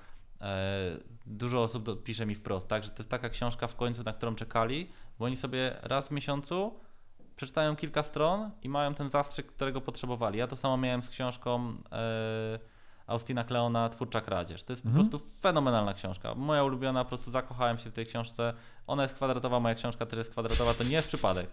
dużo 1.26 1.64
osób 1.64 2.04
pisze 2.04 2.26
mi 2.26 2.36
wprost, 2.36 2.68
tak, 2.68 2.84
że 2.84 2.90
to 2.90 2.98
jest 2.98 3.10
taka 3.10 3.30
książka 3.30 3.68
w 3.68 3.76
końcu, 3.76 4.04
na 4.04 4.14
którą 4.14 4.36
czekali, 4.36 4.90
bo 5.20 5.26
oni 5.26 5.36
sobie 5.36 5.76
raz 5.82 6.08
w 6.08 6.12
miesiącu 6.12 6.80
przeczytają 7.36 7.76
kilka 7.76 8.04
stron 8.04 8.52
i 8.64 8.70
mają 8.70 8.94
ten 8.94 9.10
zastrzyk, 9.10 9.46
którego 9.48 9.82
potrzebowali. 9.82 10.40
Ja 10.40 10.48
to 10.48 10.56
samo 10.56 10.78
miałem 10.78 11.04
z 11.04 11.10
książką 11.10 11.74
e, 11.92 12.60
Austina 13.08 13.44
Kleona 13.44 13.90
Twórcza 13.90 14.22
Kradzież. 14.22 14.64
To 14.64 14.74
jest 14.74 14.86
Mhm. 14.86 15.06
po 15.06 15.10
prostu 15.10 15.30
fenomenalna 15.42 15.94
książka. 15.94 16.36
Moja 16.36 16.64
ulubiona, 16.64 17.04
po 17.04 17.10
prostu 17.10 17.32
zakochałem 17.32 17.78
się 17.78 17.90
w 17.90 17.94
tej 17.94 18.06
książce. 18.06 18.54
Ona 18.88 19.02
jest 19.02 19.14
kwadratowa, 19.16 19.60
moja 19.60 19.76
książka 19.76 20.06
też 20.06 20.18
jest 20.18 20.32
kwadratowa, 20.32 20.74
to 20.74 20.84
nie 20.84 20.92
jest 20.92 21.08
przypadek. 21.08 21.50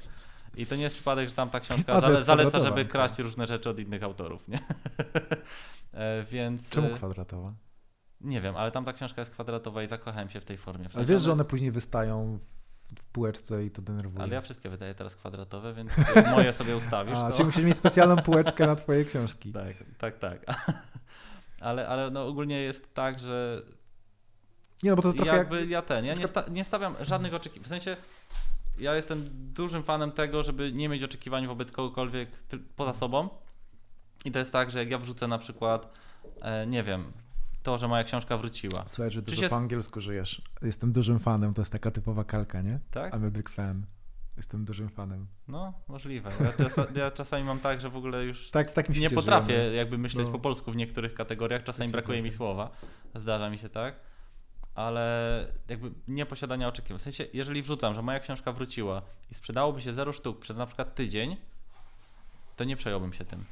I 0.57 0.66
to 0.66 0.77
nie 0.77 0.83
jest 0.83 0.94
przypadek, 0.94 1.29
że 1.29 1.35
tam 1.35 1.51
ta 1.51 1.61
książka 1.61 2.01
zale, 2.01 2.25
zaleca, 2.25 2.61
żeby 2.61 2.85
kraść 2.85 3.18
różne 3.18 3.47
rzeczy 3.47 3.70
od 3.70 3.79
innych 3.79 4.03
autorów, 4.03 4.49
nie? 4.49 4.59
e, 5.92 6.23
więc 6.23 6.70
Czemu 6.70 6.87
e, 6.88 6.90
kwadratowa? 6.90 7.53
Nie 8.24 8.40
wiem, 8.40 8.56
ale 8.56 8.70
tam 8.70 8.84
ta 8.84 8.92
książka 8.92 9.20
jest 9.20 9.30
kwadratowa 9.30 9.82
i 9.82 9.87
zakochałem 9.87 10.30
się 10.30 10.40
w 10.40 10.44
tej 10.44 10.56
formie. 10.56 10.88
W 10.88 10.96
Ale 10.96 11.04
wiesz, 11.04 11.22
że 11.22 11.32
one 11.32 11.44
później 11.44 11.70
wystają 11.70 12.38
w, 12.96 13.04
półeczce 13.04 13.64
i 13.64 13.70
to 13.70 13.82
denerwuje. 13.82 14.22
Ale 14.22 14.34
ja 14.34 14.40
wszystkie 14.40 14.70
wydaję 14.70 14.94
teraz 14.94 15.16
kwadratowe, 15.16 15.74
więc 15.74 15.96
jak 16.14 16.30
moje 16.37 16.52
sobie 16.52 16.76
ustawisz, 16.76 17.18
A, 17.18 17.30
to... 17.30 17.37
czyli 17.37 17.46
musisz 17.46 17.64
mieć 17.64 17.76
specjalną 17.76 18.16
półeczkę 18.16 18.66
na 18.66 18.76
twoje 18.76 19.04
książki. 19.04 19.52
Tak, 19.98 20.18
tak, 20.18 20.18
tak. 20.18 20.44
Ale, 21.60 21.88
ale 21.88 22.10
no 22.10 22.26
ogólnie 22.26 22.60
jest 22.60 22.94
tak, 22.94 23.18
że 23.18 23.62
Nie, 24.82 24.90
no 24.90 24.96
bo 24.96 25.02
to 25.02 25.08
jest 25.08 25.18
trochę 25.18 25.37
jak... 25.37 25.38
jakby 25.38 25.66
ja 25.66 25.82
ten, 25.82 26.04
ja 26.04 26.14
nie, 26.14 26.28
sta, 26.28 26.44
nie 26.50 26.64
stawiam 26.64 26.94
żadnych 27.00 27.34
oczekiwań. 27.34 27.64
W 27.64 27.68
sensie 27.68 27.96
ja 28.78 28.94
jestem 28.94 29.28
dużym 29.32 29.82
fanem 29.82 30.12
tego, 30.12 30.42
żeby 30.42 30.72
nie 30.72 30.88
mieć 30.88 31.02
oczekiwań 31.02 31.46
wobec 31.46 31.72
kogokolwiek 31.72 32.28
poza 32.76 32.92
sobą. 32.92 33.28
I 34.24 34.32
to 34.32 34.38
jest 34.38 34.52
tak, 34.52 34.70
że 34.70 34.78
jak 34.78 34.90
ja 34.90 34.98
wrzucę 34.98 35.28
na 35.28 35.38
przykład, 35.38 35.92
e, 36.42 36.66
nie 36.66 36.82
wiem, 36.82 37.12
to, 37.64 37.79
że 37.79 37.88
moja 37.88 38.05
książka 38.05 38.37
wróciła, 38.37 38.85
Słuchaj, 38.87 39.11
że 39.11 39.22
dużo 39.22 39.40
się- 39.42 39.48
po 39.48 39.57
angielsku 39.57 40.00
żyjesz. 40.00 40.42
Jestem 40.62 40.92
dużym 40.92 41.18
fanem, 41.18 41.55
to 41.55 41.62
jest 41.62 41.72
taka 41.72 41.90
typowa 41.90 42.24
kalka, 42.24 42.61
nie? 42.62 42.79
tak? 42.90 43.12
I'm 43.14 43.27
a 43.27 43.31
big 43.31 43.48
fan. 43.50 43.87
Jestem 44.37 44.64
dużym 44.64 44.88
fanem. 44.88 45.27
No, 45.48 45.72
możliwe. 45.88 46.31
Ja, 46.40 46.53
czasa, 46.64 46.87
ja 46.94 47.11
czasami 47.11 47.44
mam 47.44 47.61
tak, 47.61 47.81
że 47.81 47.90
w 47.90 47.96
ogóle 47.96 48.24
już 48.24 48.50
Tak, 48.50 48.70
w 48.70 48.74
takim 48.74 48.92
nie 48.94 49.00
świecie 49.00 49.14
potrafię 49.14 49.55
żyjemy. 49.57 49.74
jakby 49.77 49.98
myśleć 49.98 50.27
No. 50.27 50.33
po 50.33 50.38
polsku 50.38 50.72
w 50.72 50.77
niektórych 50.77 51.14
kategoriach, 51.14 51.62
czasami 51.62 51.88
się 51.88 51.92
brakuje 51.92 52.22
mi 52.22 52.31
słowa, 52.31 52.70
zdarza 53.14 53.50
mi 53.50 53.59
się 53.59 53.68
tak, 53.68 53.94
ale 54.74 55.46
jakby 55.68 55.90
nie 56.09 56.27
posiadania 56.27 56.68
oczekiwań. 56.68 56.98
W 56.98 57.03
sensie, 57.03 57.24
jeżeli 57.33 57.62
wrzucam, 57.62 57.94
że 57.94 58.03
moja 58.03 58.20
książka 58.20 58.53
wróciła 58.53 59.03
i 59.31 59.35
sprzedałoby 59.35 59.83
się 59.83 59.92
0 59.92 60.12
sztuk 60.12 60.38
przez 60.40 60.57
na 60.57 60.66
przykład 60.66 60.94
tydzień, 60.94 61.37
to 62.57 62.64
nie 62.64 62.77
przejąłbym 62.77 63.12
się 63.12 63.24
tym. 63.24 63.44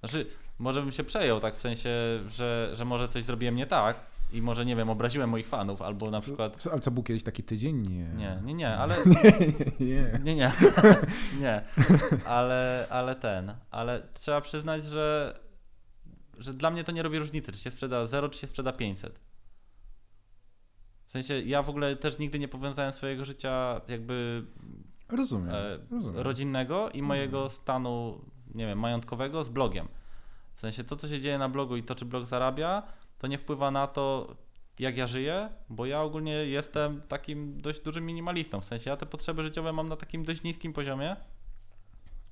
Znaczy, 0.00 0.26
może 0.60 0.82
bym 0.82 0.92
się 0.92 1.04
przejął 1.04 1.40
tak 1.40 1.56
w 1.56 1.60
sensie, 1.60 1.90
że, 2.28 2.70
że 2.72 2.84
może 2.84 3.08
coś 3.08 3.24
zrobiłem 3.24 3.56
nie 3.56 3.66
tak 3.66 3.96
i 4.32 4.42
może, 4.42 4.64
nie 4.64 4.76
wiem, 4.76 4.90
obraziłem 4.90 5.30
moich 5.30 5.48
fanów 5.48 5.82
albo 5.82 6.10
na 6.10 6.20
przykład... 6.20 6.66
Ale 6.72 6.80
co, 6.80 6.90
był 6.90 7.02
kiedyś 7.02 7.22
taki 7.22 7.42
tydzień? 7.42 7.82
Nie. 7.82 8.04
Nie, 8.04 8.38
nie, 8.44 8.54
nie, 8.54 8.76
ale 8.76 8.96
nie, 9.80 9.86
nie. 9.86 10.18
nie, 10.24 10.34
nie, 10.34 10.52
nie, 11.40 11.62
ale, 12.26 12.86
ale 12.90 13.16
ten, 13.16 13.54
ale 13.70 14.02
trzeba 14.14 14.40
przyznać, 14.40 14.84
że, 14.84 15.38
że 16.38 16.54
dla 16.54 16.70
mnie 16.70 16.84
to 16.84 16.92
nie 16.92 17.02
robi 17.02 17.18
różnicy, 17.18 17.52
czy 17.52 17.58
się 17.58 17.70
sprzeda 17.70 18.06
0, 18.06 18.28
czy 18.28 18.38
się 18.38 18.46
sprzeda 18.46 18.72
500. 18.72 19.20
W 21.06 21.12
sensie 21.12 21.40
ja 21.40 21.62
w 21.62 21.68
ogóle 21.70 21.96
też 21.96 22.18
nigdy 22.18 22.38
nie 22.38 22.48
powiązałem 22.48 22.92
swojego 22.92 23.24
życia 23.24 23.80
jakby 23.88 24.44
Rozumiem. 25.08 25.50
e, 25.54 25.78
rozumiem. 25.90 26.22
rodzinnego 26.22 26.90
i 26.90 27.02
mojego 27.02 27.48
stanu, 27.48 28.24
nie 28.54 28.66
wiem, 28.66 28.78
majątkowego 28.78 29.44
z 29.44 29.48
blogiem. 29.48 29.88
W 30.60 30.62
sensie 30.62 30.84
to, 30.84 30.96
co 30.96 31.08
się 31.08 31.20
dzieje 31.20 31.38
na 31.38 31.48
blogu 31.48 31.76
i 31.76 31.82
to, 31.82 31.94
czy 31.94 32.04
blog 32.04 32.26
zarabia, 32.26 32.82
to 33.18 33.26
nie 33.26 33.38
wpływa 33.38 33.70
na 33.70 33.86
to, 33.86 34.36
jak 34.78 34.96
ja 34.96 35.06
żyję, 35.06 35.48
bo 35.68 35.86
ja 35.86 36.02
ogólnie 36.02 36.32
jestem 36.32 37.02
takim 37.02 37.60
dość 37.60 37.80
dużym 37.80 38.06
minimalistą. 38.06 38.60
W 38.60 38.64
sensie 38.64 38.90
ja 38.90 38.96
te 38.96 39.06
potrzeby 39.06 39.42
życiowe 39.42 39.72
mam 39.72 39.88
na 39.88 39.96
takim 39.96 40.24
dość 40.24 40.42
niskim 40.42 40.72
poziomie 40.72 41.16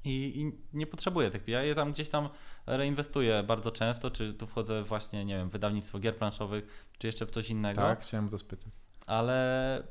i, 0.04 0.40
i 0.40 0.52
nie 0.76 0.86
potrzebuję 0.86 1.30
tych. 1.30 1.48
Ja 1.48 1.62
je 1.62 1.74
tam 1.74 1.92
gdzieś 1.92 2.08
tam 2.08 2.28
reinwestuję 2.66 3.42
bardzo 3.42 3.70
często, 3.70 4.10
czy 4.10 4.34
tu 4.34 4.46
wchodzę 4.46 4.82
właśnie, 4.82 5.24
nie 5.24 5.36
wiem, 5.36 5.50
wydawnictwo 5.50 5.98
gier 5.98 6.16
planszowych, 6.16 6.88
czy 6.98 7.06
jeszcze 7.06 7.26
w 7.26 7.30
coś 7.30 7.50
innego 7.50 7.80
Tak, 7.80 8.00
chciałem 8.02 8.28
to 8.28 8.38
spytać. 8.38 8.68
ale, 9.06 9.82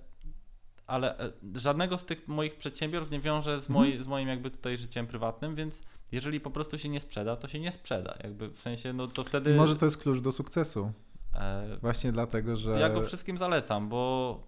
ale 0.88 1.20
e, 1.20 1.32
żadnego 1.56 1.98
z 1.98 2.06
tych 2.06 2.28
moich 2.28 2.56
przedsiębiorstw 2.58 3.12
nie 3.12 3.20
wiąże 3.20 3.62
z, 3.62 3.70
Mhm. 3.70 4.04
z 4.04 4.08
moim 4.08 4.28
jakby 4.28 4.52
tutaj 4.52 4.78
życiem 4.78 5.08
prywatnym, 5.08 5.56
więc 5.56 5.82
jeżeli 6.12 6.40
po 6.40 6.52
prostu 6.52 6.78
się 6.78 6.90
nie 6.90 7.00
sprzeda, 7.00 7.36
to 7.36 7.48
się 7.48 7.60
nie 7.60 7.72
sprzeda. 7.72 8.18
Jakby 8.24 8.50
w 8.50 8.60
sensie, 8.60 8.94
no 8.94 9.08
to 9.08 9.24
wtedy 9.24 9.56
Może 9.56 9.76
to 9.76 9.86
jest 9.86 9.98
klucz 9.98 10.20
do 10.20 10.32
sukcesu. 10.32 10.92
e, 11.34 11.78
Właśnie 11.82 12.12
dlatego, 12.12 12.56
że... 12.56 12.80
ja 12.80 12.90
go 12.90 13.02
wszystkim 13.04 13.38
zalecam, 13.38 13.90
bo 13.90 14.44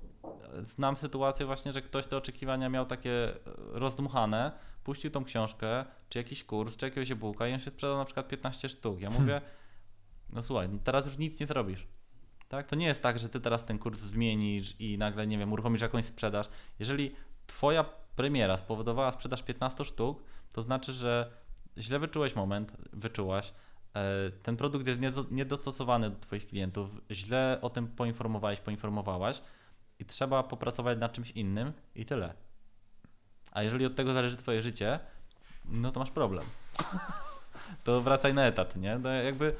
znam 0.61 0.97
sytuację 0.97 1.45
właśnie, 1.45 1.73
że 1.73 1.81
ktoś 1.81 2.07
te 2.07 2.17
oczekiwania 2.17 2.69
miał 2.69 2.85
takie 2.85 3.35
e, 3.35 3.37
rozdmuchane, 3.55 4.51
puścił 4.83 5.11
tą 5.11 5.23
książkę, 5.23 5.85
czy 6.09 6.17
jakiś 6.17 6.43
kurs, 6.43 6.77
czy 6.77 6.85
jakiegoś 6.85 7.11
e-booka 7.11 7.47
i 7.47 7.53
on 7.53 7.59
się 7.59 7.71
sprzedał 7.71 7.97
na 7.97 8.05
przykład 8.05 8.27
15 8.27 8.69
sztuk. 8.69 9.01
Ja 9.01 9.09
mówię, 9.09 9.41
no 10.29 10.41
słuchaj, 10.41 10.69
no 10.69 10.79
teraz 10.83 11.05
już 11.05 11.17
nic 11.17 11.39
nie 11.39 11.47
zrobisz. 11.47 11.87
Tak? 12.47 12.67
To 12.67 12.75
nie 12.75 12.85
jest 12.85 13.03
tak, 13.03 13.19
że 13.19 13.29
ty 13.29 13.39
teraz 13.39 13.65
ten 13.65 13.79
kurs 13.79 13.99
zmienisz 13.99 14.75
i 14.79 14.97
nagle, 14.97 15.27
nie 15.27 15.37
wiem, 15.37 15.53
uruchomisz 15.53 15.81
jakąś 15.81 16.05
sprzedaż. 16.05 16.49
Jeżeli 16.79 17.15
twoja 17.47 17.85
premiera 18.15 18.57
spowodowała 18.57 19.11
sprzedaż 19.11 19.43
15 19.43 19.85
sztuk, 19.85 20.23
to 20.51 20.61
znaczy, 20.61 20.93
że 20.93 21.31
źle 21.79 21.99
wyczułeś 21.99 22.35
moment, 22.35 22.77
wyczułaś, 22.93 23.53
e, 23.93 24.31
ten 24.43 24.57
produkt 24.57 24.87
jest 24.87 25.01
niedo- 25.01 25.31
niedostosowany 25.31 26.09
do 26.09 26.19
twoich 26.19 26.47
klientów, 26.47 26.89
źle 27.11 27.59
o 27.61 27.69
tym 27.69 27.87
poinformowałeś, 27.87 28.59
poinformowałaś 28.59 29.41
i 29.99 30.05
trzeba 30.05 30.43
popracować 30.43 30.99
nad 30.99 31.13
czymś 31.13 31.31
innym 31.31 31.73
i 31.95 32.05
tyle. 32.05 32.33
A 33.51 33.63
jeżeli 33.63 33.85
od 33.85 33.95
tego 33.95 34.13
zależy 34.13 34.37
twoje 34.37 34.61
życie, 34.61 34.99
no 35.65 35.91
to 35.91 35.99
masz 35.99 36.11
problem. 36.11 36.45
to 37.83 38.01
wracaj 38.01 38.33
na 38.33 38.45
etat, 38.45 38.75
nie? 38.75 38.99
No 38.99 39.09
jakby 39.09 39.55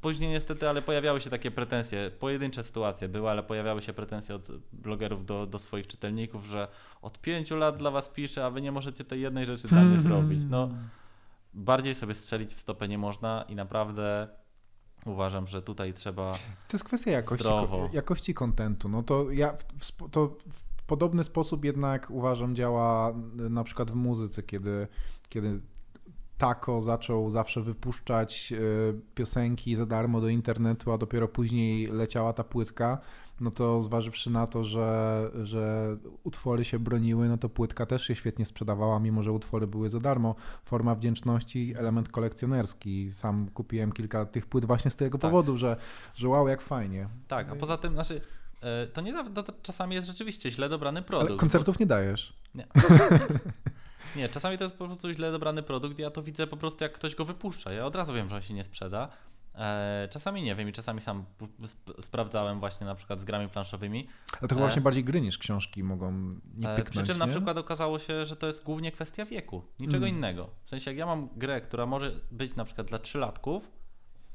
później 0.00 0.30
niestety, 0.30 0.68
ale 0.68 0.82
pojawiały 0.82 1.20
się 1.20 1.30
takie 1.30 1.50
pretensje, 1.50 2.10
pojedyncze 2.10 2.64
sytuacje 2.64 3.08
były, 3.08 3.30
ale 3.30 3.42
pojawiały 3.42 3.82
się 3.82 3.92
pretensje 3.92 4.34
od 4.34 4.48
blogerów 4.72 5.26
do, 5.26 5.46
do 5.46 5.58
swoich 5.58 5.86
czytelników, 5.86 6.44
że 6.44 6.68
od 7.02 7.20
pięciu 7.20 7.56
lat 7.56 7.76
dla 7.76 7.90
was 7.90 8.08
piszę, 8.08 8.44
a 8.44 8.50
wy 8.50 8.62
nie 8.62 8.72
możecie 8.72 9.04
tej 9.04 9.20
jednej 9.20 9.46
rzeczy 9.46 9.68
dla 9.68 9.82
mnie 9.82 9.98
zrobić. 10.08 10.44
No, 10.48 10.68
bardziej 11.54 11.94
sobie 11.94 12.14
strzelić 12.14 12.54
w 12.54 12.60
stopę 12.60 12.88
nie 12.88 12.98
można 12.98 13.44
i 13.48 13.54
naprawdę 13.54 14.28
uważam, 15.06 15.46
że 15.46 15.62
tutaj 15.62 15.94
trzeba 15.94 16.30
To 16.68 16.72
jest 16.72 16.84
kwestia 16.84 17.10
jakości, 17.10 17.48
jakości 17.92 18.34
kontentu. 18.34 18.88
No 18.88 19.02
to 19.02 19.30
ja 19.30 19.56
w, 19.78 20.10
to 20.10 20.36
w 20.50 20.82
podobny 20.86 21.24
sposób 21.24 21.64
jednak 21.64 22.10
uważam 22.10 22.54
działa 22.54 23.10
y, 23.10 23.50
na 23.50 23.64
przykład 23.64 23.90
w 23.90 23.94
muzyce, 23.94 24.42
kiedy, 24.42 24.88
kiedy 25.28 25.60
Taco 26.38 26.80
zaczął 26.80 27.30
zawsze 27.30 27.60
wypuszczać 27.60 28.52
y, 28.52 29.00
piosenki 29.14 29.74
za 29.74 29.86
darmo 29.86 30.20
do 30.20 30.28
internetu, 30.28 30.92
a 30.92 30.98
dopiero 30.98 31.28
później 31.28 31.86
leciała 31.86 32.32
ta 32.32 32.44
płytka, 32.44 32.98
no 33.40 33.50
to 33.50 33.80
zważywszy 33.80 34.30
na 34.30 34.46
to, 34.46 34.64
że, 34.64 35.30
że 35.42 35.96
utwory 36.24 36.64
się 36.64 36.78
broniły, 36.78 37.28
no 37.28 37.38
to 37.38 37.48
płytka 37.48 37.86
też 37.86 38.06
się 38.06 38.14
świetnie 38.14 38.44
sprzedawała, 38.46 39.00
mimo 39.00 39.22
że 39.22 39.32
utwory 39.32 39.66
były 39.66 39.88
za 39.90 40.00
darmo. 40.00 40.34
Forma 40.64 40.94
wdzięczności, 40.94 41.74
element 41.78 42.08
kolekcjonerski. 42.08 43.10
Sam 43.10 43.48
kupiłem 43.54 43.92
kilka 43.92 44.26
tych 44.26 44.46
płyt 44.46 44.64
właśnie 44.64 44.90
z 44.90 44.96
tego 44.96 45.18
Tak. 45.18 45.30
powodu, 45.30 45.56
że, 45.56 45.76
że 46.14 46.28
wow, 46.28 46.48
jak 46.48 46.62
fajnie. 46.62 47.08
Tak, 47.28 47.48
a 47.50 47.56
poza 47.56 47.76
tym, 47.76 47.92
znaczy, 47.92 48.20
e, 48.60 48.86
to 48.86 49.00
nie 49.00 49.12
to, 49.34 49.44
czasami 49.62 49.94
jest 49.94 50.06
rzeczywiście 50.06 50.50
źle 50.50 50.68
dobrany 50.68 51.02
produkt. 51.02 51.30
Ale 51.30 51.38
koncertów 51.38 51.78
nie 51.78 51.86
dajesz. 51.86 52.32
Nie. 52.54 52.66
nie, 54.16 54.28
czasami 54.28 54.58
to 54.58 54.64
jest 54.64 54.76
po 54.76 54.86
prostu 54.86 55.12
źle 55.12 55.32
dobrany 55.32 55.62
produkt. 55.62 55.98
Ja 55.98 56.10
to 56.10 56.22
widzę 56.22 56.46
po 56.46 56.56
prostu, 56.56 56.84
jak 56.84 56.92
ktoś 56.92 57.14
go 57.14 57.24
wypuszcza. 57.24 57.72
Ja 57.72 57.86
od 57.86 57.96
razu 57.96 58.12
wiem, 58.12 58.28
że 58.28 58.36
on 58.36 58.42
się 58.42 58.54
nie 58.54 58.64
sprzeda. 58.64 59.08
E, 59.54 60.08
czasami 60.10 60.42
nie 60.42 60.54
wiem 60.54 60.68
i 60.68 60.72
czasami 60.72 61.00
sam 61.00 61.24
sprawdzałem 62.00 62.60
właśnie 62.60 62.86
na 62.86 62.94
przykład 62.94 63.20
z 63.20 63.24
grami 63.24 63.48
planszowymi. 63.48 64.08
Ale 64.32 64.40
to 64.40 64.48
chyba 64.48 64.60
e, 64.60 64.64
właśnie 64.64 64.82
bardziej 64.82 65.04
gry 65.04 65.20
niż 65.20 65.38
książki 65.38 65.82
mogą 65.82 66.12
nie 66.56 66.68
pyknąć, 66.68 66.88
Przy 66.88 67.02
czym 67.04 67.14
nie? 67.14 67.26
na 67.26 67.26
przykład 67.26 67.58
okazało 67.58 67.98
się, 67.98 68.26
że 68.26 68.36
to 68.36 68.46
jest 68.46 68.64
głównie 68.64 68.92
kwestia 68.92 69.24
wieku, 69.24 69.62
niczego 69.78 70.06
mm. 70.06 70.16
innego. 70.16 70.50
W 70.64 70.70
sensie 70.70 70.90
jak 70.90 70.98
ja 70.98 71.06
mam 71.06 71.28
grę, 71.36 71.60
która 71.60 71.86
może 71.86 72.12
być 72.30 72.56
na 72.56 72.64
przykład 72.64 72.86
dla 72.86 72.98
trzylatków, 72.98 73.70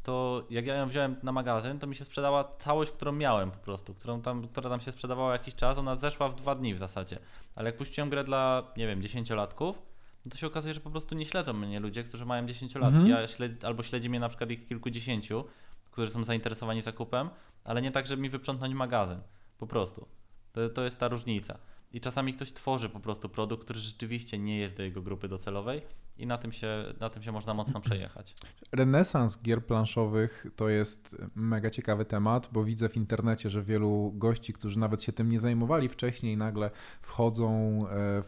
to 0.04 0.43
jak 0.49 0.66
ja 0.66 0.76
ją 0.76 0.88
wziąłem 0.88 1.16
na 1.24 1.32
magazyn, 1.32 1.80
to 1.80 1.88
mi 1.88 1.95
się 1.95 2.06
sprzedała 2.06 2.56
całość, 2.58 2.91
którą 2.91 3.12
miałem 3.12 3.52
po 3.52 3.58
prostu, 3.58 3.93
którą 3.93 4.22
tam, 4.22 4.47
która 4.47 4.70
tam 4.70 4.80
się 4.80 4.91
sprzedawała 4.91 5.32
jakiś 5.34 5.56
czas, 5.56 5.78
ona 5.78 5.95
zeszła 5.95 6.30
w 6.30 6.36
dwa 6.36 6.56
dni 6.56 6.74
w 6.74 6.78
zasadzie. 6.78 7.20
Ale 7.56 7.70
jak 7.70 7.78
puściłem 7.78 8.10
grę 8.10 8.24
dla, 8.24 8.64
nie 8.78 8.88
wiem, 8.88 9.02
dziesięciolatków, 9.02 9.82
no 10.26 10.32
to 10.32 10.38
się 10.38 10.47
okazuje, 10.47 10.74
że 10.74 10.80
po 10.80 10.89
prostu 10.89 11.16
nie 11.16 11.26
śledzą 11.26 11.54
mnie 11.54 11.80
ludzie, 11.80 12.04
którzy 12.04 12.26
mają 12.26 12.47
10 12.47 12.76
lat. 12.76 12.93
Mhm. 12.93 13.08
Ja 13.08 13.28
śledzi, 13.28 13.66
albo 13.66 13.84
śledzi 13.84 14.10
mnie 14.10 14.20
na 14.20 14.30
przykład 14.30 14.52
ich 14.52 14.68
kilkudziesięciu, 14.68 15.45
którzy 15.91 16.12
są 16.12 16.24
zainteresowani 16.24 16.82
zakupem, 16.82 17.30
ale 17.64 17.82
nie 17.82 17.91
tak, 17.91 18.08
żeby 18.08 18.22
mi 18.22 18.30
wyprzątnąć 18.30 18.74
magazyn. 18.74 19.22
Po 19.58 19.68
prostu. 19.68 20.08
To, 20.52 20.70
to 20.70 20.84
jest 20.84 20.99
ta 20.99 21.08
różnica. 21.08 21.58
I 21.91 22.02
czasami 22.02 22.34
ktoś 22.34 22.54
tworzy 22.54 22.89
po 22.89 22.99
prostu 22.99 23.30
produkt, 23.30 23.64
który 23.64 23.80
rzeczywiście 23.80 24.38
nie 24.38 24.58
jest 24.58 24.78
do 24.78 24.84
jego 24.84 25.02
grupy 25.02 25.28
docelowej 25.28 25.82
i 26.22 26.28
na 26.28 26.38
tym 26.38 26.51
się, 26.51 26.93
na 26.99 27.09
tym 27.09 27.24
się 27.24 27.32
można 27.32 27.53
mocno 27.53 27.82
przejechać. 27.82 28.36
Renesans 28.72 29.41
gier 29.41 29.65
planszowych 29.65 30.45
to 30.55 30.69
jest 30.69 31.17
mega 31.36 31.69
ciekawy 31.69 32.05
temat, 32.05 32.49
bo 32.51 32.63
widzę 32.63 32.89
w 32.89 32.97
internecie, 32.97 33.49
że 33.49 33.63
wielu 33.63 34.11
gości, 34.15 34.53
którzy 34.53 34.80
nawet 34.80 35.03
się 35.03 35.13
tym 35.13 35.30
nie 35.30 35.39
zajmowali 35.39 35.89
wcześniej, 35.89 36.38
nagle 36.38 36.72
wchodzą 37.01 37.49
e, 37.88 37.88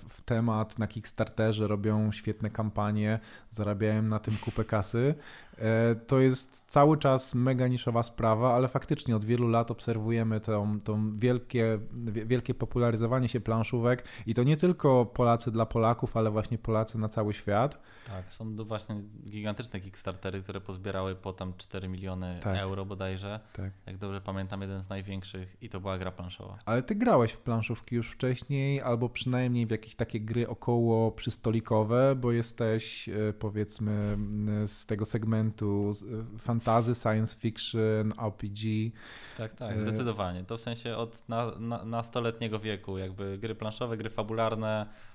w 0.09 0.21
temat 0.25 0.79
na 0.79 0.87
Kickstarterze, 0.87 1.67
robią 1.67 2.11
świetne 2.11 2.49
kampanie, 2.49 3.19
zarabiają 3.51 4.01
na 4.01 4.19
tym 4.19 4.37
kupę 4.37 4.63
kasy. 4.63 5.15
E, 5.57 5.95
to 5.95 6.19
jest 6.19 6.65
cały 6.67 6.97
czas 6.97 7.35
mega 7.35 7.67
niszowa 7.67 8.03
sprawa, 8.03 8.55
ale 8.55 8.67
faktycznie 8.67 9.15
od 9.15 9.25
wielu 9.25 9.47
lat 9.47 9.71
obserwujemy 9.71 10.39
tą, 10.39 10.79
tą 10.79 11.19
wielkie, 11.19 11.79
wielkie 12.03 12.53
popularyzowanie 12.53 13.29
się 13.29 13.39
planszówek 13.39 14.03
i 14.25 14.33
to 14.33 14.43
nie 14.43 14.57
tylko 14.57 15.05
Polacy 15.05 15.51
dla 15.51 15.65
Polaków, 15.65 16.17
ale 16.17 16.31
właśnie 16.31 16.57
Polacy 16.57 16.97
na 16.97 17.09
cały 17.09 17.33
świat. 17.33 17.82
Tak, 18.07 18.29
są 18.29 18.55
to 18.55 18.65
właśnie 18.65 19.01
gigantyczne 19.29 19.79
Kickstartery, 19.79 20.41
które 20.41 20.61
pozbierały 20.61 21.15
potem 21.15 21.53
4 21.57 21.87
miliony 21.87 22.39
tak. 22.43 22.57
euro 22.57 22.85
bodajże. 22.85 23.39
Tak. 23.53 23.71
Jak 23.85 23.97
dobrze 23.97 24.21
pamiętam, 24.21 24.61
jeden 24.61 24.83
z 24.83 24.89
największych 24.89 25.57
i 25.61 25.69
to 25.69 25.79
była 25.79 25.97
gra 25.97 26.11
planszowa. 26.11 26.57
Ale 26.65 26.83
ty 26.83 26.95
grałeś 26.95 27.31
w 27.31 27.41
planszówki 27.41 27.95
już 27.95 28.11
wcześniej, 28.11 28.81
albo 28.81 29.09
przynajmniej 29.09 29.65
w 29.65 29.71
jakieś 29.71 29.95
takie 29.95 30.19
gry 30.19 30.47
około 30.47 31.11
przystolikowe, 31.11 32.15
bo 32.15 32.31
jesteś 32.31 33.09
e, 33.09 33.33
powiedzmy 33.39 34.17
z 34.65 34.85
tego 34.85 35.05
segmentu 35.05 35.91
e, 36.35 36.39
fantazy, 36.39 36.95
science 36.95 37.37
fiction, 37.37 38.13
RPG. 38.17 38.91
Tak, 39.37 39.55
tak, 39.55 39.79
zdecydowanie. 39.79 40.43
To 40.43 40.57
w 40.57 40.61
sensie 40.61 40.97
od 40.97 41.29
na, 41.29 41.51
na, 41.59 41.85
nastoletniego 41.85 42.59
wieku, 42.59 42.97
jakby 42.97 43.37
gry 43.37 43.55
planszowe, 43.55 43.97
gry 43.97 44.09
fabularne, 44.09 44.73
E, 44.73 45.12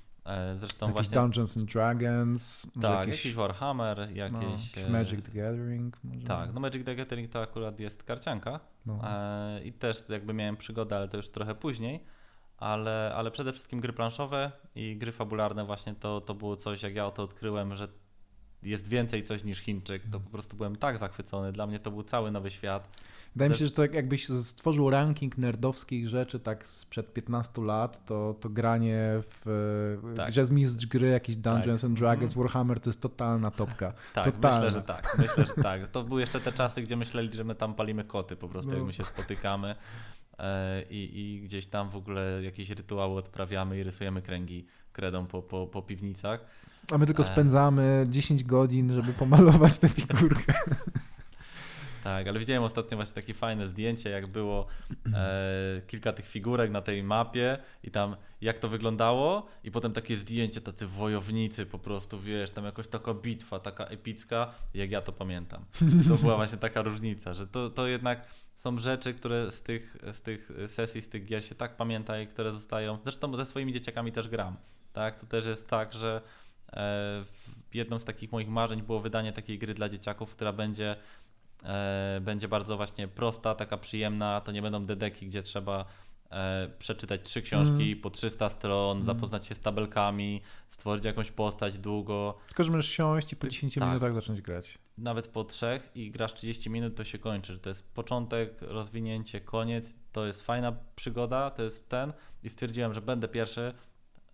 zresztą 0.57 0.87
jakieś 0.87 0.93
właśnie... 0.95 1.15
Dungeons 1.15 1.57
and 1.57 1.73
Dragons. 1.73 2.67
Tak, 2.81 3.07
jakiś, 3.07 3.25
jakiś 3.25 3.35
Warhammer, 3.35 4.17
jakieś... 4.17 4.77
No, 4.77 4.89
Magic 4.91 5.25
the 5.25 5.33
Gathering. 5.33 6.05
Może? 6.05 6.27
Tak, 6.27 6.55
no 6.55 6.61
Magic 6.61 6.85
the 6.85 6.97
Gathering 6.97 7.31
to 7.31 7.43
akurat 7.43 7.81
jest 7.81 8.03
karcianka 8.03 8.61
no. 8.87 9.01
e, 9.05 9.61
i 9.65 9.73
też 9.73 10.05
jakby 10.09 10.35
miałem 10.35 10.57
przygodę, 10.57 10.97
ale 10.97 11.09
to 11.09 11.17
już 11.17 11.29
trochę 11.29 11.55
później, 11.55 12.05
ale, 12.59 13.13
ale 13.17 13.31
przede 13.31 13.53
wszystkim 13.53 13.81
gry 13.81 13.93
planszowe 13.93 14.53
i 14.75 14.97
gry 14.97 15.13
fabularne 15.13 15.65
właśnie 15.65 15.95
to, 15.95 16.21
to 16.21 16.35
było 16.35 16.57
coś, 16.57 16.83
jak 16.83 16.95
ja 16.95 17.11
to 17.11 17.23
odkryłem, 17.23 17.75
że 17.75 17.89
jest 18.63 18.89
więcej 18.89 19.25
coś 19.25 19.45
niż 19.45 19.59
Chińczyk, 19.59 20.03
to 20.13 20.21
po 20.21 20.31
prostu 20.31 20.57
byłem 20.57 20.77
tak 20.77 20.99
zachwycony, 20.99 21.53
dla 21.53 21.67
mnie 21.67 21.79
to 21.79 21.91
był 21.91 22.03
cały 22.03 22.31
nowy 22.31 22.51
świat. 22.51 22.89
Wydaje 23.35 23.51
mi 23.51 23.57
się, 23.57 23.67
że 23.67 23.73
to 23.73 23.85
jakbyś 23.85 24.29
stworzył 24.29 24.91
ranking 24.91 25.39
nerdowskich 25.39 26.09
rzeczy 26.09 26.41
tak 26.41 26.67
sprzed 26.67 27.13
15 27.13 27.63
lat, 27.63 28.07
to, 28.07 28.35
to 28.41 28.49
granie 28.49 29.09
w 29.21 29.45
tak. 30.17 30.31
grze 30.31 30.45
z 30.45 30.51
mistrz 30.51 30.87
gry, 30.87 31.09
jakiś 31.09 31.37
Dungeons 31.37 31.81
tak. 31.81 31.91
and 31.91 31.99
Dragons, 31.99 32.33
mm. 32.33 32.43
Warhammer 32.43 32.81
to 32.81 32.91
jest 32.91 33.01
totalna 33.01 33.51
topka. 33.51 33.93
Tak, 34.15 34.25
totalna. 34.25 34.57
myślę, 34.59 34.71
że 34.71 34.83
tak. 34.83 35.19
Myślę, 35.19 35.47
że 35.47 35.63
tak. 35.63 35.91
To 35.91 36.05
były 36.05 36.21
jeszcze 36.21 36.41
te 36.41 36.53
czasy, 36.53 36.83
gdzie 36.83 36.97
myśleli, 36.97 37.33
że 37.33 37.45
my 37.45 37.55
tam 37.55 37.75
palimy 37.75 38.05
koty 38.05 38.37
po 38.37 38.49
prostu, 38.49 38.71
no. 38.71 38.77
jak 38.77 38.87
my 38.87 38.93
się 38.93 39.05
spotykamy 39.05 39.75
e, 40.39 40.83
i, 40.83 41.21
i 41.21 41.41
gdzieś 41.41 41.67
tam 41.67 41.91
w 41.91 41.97
ogóle 41.97 42.43
jakieś 42.43 42.71
rytuały 42.71 43.19
odprawiamy 43.19 43.79
i 43.79 43.83
rysujemy 43.83 44.23
kręgi 44.23 44.67
kredą 44.93 45.27
po, 45.27 45.43
po, 45.43 45.67
po 45.67 45.83
piwnicach. 45.83 46.45
A 46.93 46.99
my 46.99 47.07
tylko 47.07 47.23
e. 47.23 47.27
spędzamy 47.27 48.07
10 48.09 48.45
godzin, 48.45 48.95
żeby 48.95 49.13
pomalować 49.13 49.79
tę 49.79 49.89
figurkę. 49.89 50.55
Tak, 52.05 52.29
ale 52.29 52.39
widziałem 52.39 52.63
ostatnio 52.63 52.97
właśnie 52.97 53.15
takie 53.15 53.35
fajne 53.35 53.69
zdjęcie, 53.69 54.11
jak 54.11 54.27
było 54.27 54.67
e, 55.15 55.83
kilka 55.87 56.13
tych 56.13 56.29
figurek 56.29 56.71
na 56.71 56.83
tej 56.83 57.03
mapie 57.03 57.59
i 57.85 57.91
tam 57.91 58.17
jak 58.41 58.59
to 58.59 58.69
wyglądało 58.69 59.47
i 59.65 59.71
potem 59.71 59.93
takie 59.93 60.17
zdjęcie, 60.17 60.61
tacy 60.61 60.87
wojownicy 60.87 61.67
po 61.67 61.79
prostu, 61.79 62.21
wiesz, 62.21 62.51
tam 62.51 62.65
jakoś 62.65 62.89
taka 62.89 63.15
bitwa, 63.15 63.59
taka 63.59 63.85
epicka, 63.85 64.55
jak 64.75 64.91
ja 64.91 65.03
to 65.03 65.13
pamiętam. 65.13 65.65
To 66.09 66.17
była 66.17 66.37
właśnie 66.37 66.59
taka 66.59 66.83
różnica, 66.83 67.35
że 67.35 67.47
to, 67.47 67.71
to 67.71 67.87
jednak 67.87 68.29
są 68.55 68.79
rzeczy, 68.79 69.15
które 69.15 69.53
z 69.53 69.63
tych, 69.63 69.97
z 70.13 70.21
tych 70.21 70.51
sesji, 70.67 71.03
z 71.03 71.09
tych 71.09 71.25
gier 71.25 71.45
się 71.45 71.55
tak 71.55 71.77
pamięta 71.77 72.21
i 72.21 72.27
które 72.27 72.53
zostają, 72.53 72.99
zresztą 73.03 73.37
ze 73.37 73.45
swoimi 73.45 73.73
dzieciakami 73.73 74.13
też 74.13 74.29
gram, 74.29 74.57
tak, 74.93 75.21
to 75.21 75.27
też 75.27 75.47
jest 75.47 75.69
tak, 75.69 75.93
że 75.93 76.23
e, 76.73 77.25
jedną 77.75 77.99
z 77.99 78.05
takich 78.05 78.33
moich 78.33 78.49
marzeń 78.49 78.83
było 78.83 79.01
wydanie 79.01 79.33
takiej 79.33 79.59
gry 79.59 79.75
dla 79.75 79.89
dzieciaków, 79.89 80.31
która 80.31 80.53
będzie 80.53 80.97
będzie 82.21 82.49
bardzo 82.49 82.77
właśnie 82.77 83.09
prosta, 83.09 83.55
taka 83.55 83.77
przyjemna, 83.77 84.41
to 84.41 84.53
nie 84.53 84.63
będą 84.63 84.87
dedeki, 84.87 85.27
gdzie 85.27 85.43
trzeba 85.43 85.85
e, 86.31 86.71
przeczytać 86.79 87.23
trzy 87.23 87.43
książki 87.43 87.87
mm. 87.87 88.01
po 88.01 88.11
300 88.11 88.49
stron, 88.49 88.97
mm. 88.97 89.07
zapoznać 89.07 89.47
się 89.47 89.55
z 89.55 89.61
tabelkami, 89.61 90.43
stworzyć 90.69 91.05
jakąś 91.05 91.31
postać 91.31 91.79
długo. 91.79 92.35
Tylko, 92.47 92.65
że 92.65 92.71
możesz 92.71 92.89
siąść 92.91 93.33
i 93.33 93.37
po 93.37 93.49
10 93.49 93.75
tak. 93.75 93.89
minutach 93.89 94.15
zacząć 94.15 94.43
grać. 94.43 94.79
Nawet 94.99 95.29
po 95.29 95.45
trzech 95.45 95.91
i 95.95 96.11
grasz 96.11 96.35
30 96.35 96.71
minut, 96.71 96.97
to 96.97 97.05
się 97.05 97.19
kończy. 97.19 97.59
To 97.59 97.69
jest 97.69 97.95
początek, 97.95 98.63
rozwinięcie, 98.63 99.41
koniec. 99.41 99.95
To 100.13 100.27
jest 100.27 100.43
fajna 100.43 100.73
przygoda, 100.97 101.51
to 101.51 101.63
jest 101.63 101.89
ten. 101.89 102.13
I 102.43 102.49
stwierdziłem, 102.49 102.95
że 102.95 103.01
będę 103.01 103.29
pierwszy 103.29 103.75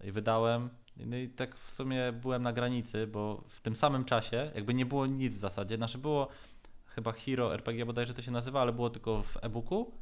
i 0.05 0.12
wydałem. 0.12 0.70
No 0.97 1.16
i 1.16 1.29
tak 1.29 1.57
w 1.57 1.72
sumie 1.72 2.12
byłem 2.12 2.43
na 2.43 2.53
granicy, 2.53 3.07
bo 3.07 3.45
w 3.49 3.61
tym 3.61 3.77
samym 3.77 4.05
czasie, 4.05 4.51
jakby 4.55 4.75
nie 4.75 4.87
było 4.87 5.07
nic 5.07 5.35
w 5.35 5.39
zasadzie, 5.39 5.79
nasze 5.79 5.99
było 5.99 6.29
chyba 6.95 7.12
Hero 7.12 7.55
RPG 7.55 7.86
bodajże 7.86 8.14
to 8.14 8.22
się 8.22 8.30
nazywa, 8.30 8.61
ale 8.61 8.72
było 8.72 8.90
tylko 8.90 9.22
w 9.22 9.36
e-booku. 9.42 9.92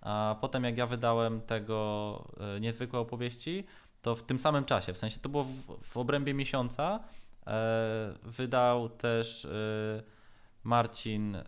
A 0.00 0.36
potem 0.40 0.64
jak 0.64 0.78
ja 0.78 0.86
wydałem 0.86 1.40
tego 1.40 2.28
e, 2.56 2.60
niezwykłe 2.60 3.00
opowieści, 3.00 3.64
to 4.02 4.16
w 4.16 4.22
tym 4.22 4.38
samym 4.38 4.64
czasie, 4.64 4.92
w 4.92 4.98
sensie 4.98 5.20
to 5.20 5.28
było 5.28 5.44
w, 5.44 5.82
w 5.82 5.96
obrębie 5.96 6.34
miesiąca, 6.34 7.00
e, 7.46 8.14
wydał 8.22 8.88
też 8.88 9.44
e, 9.44 9.48
Marcin 10.64 11.36
e, 11.36 11.42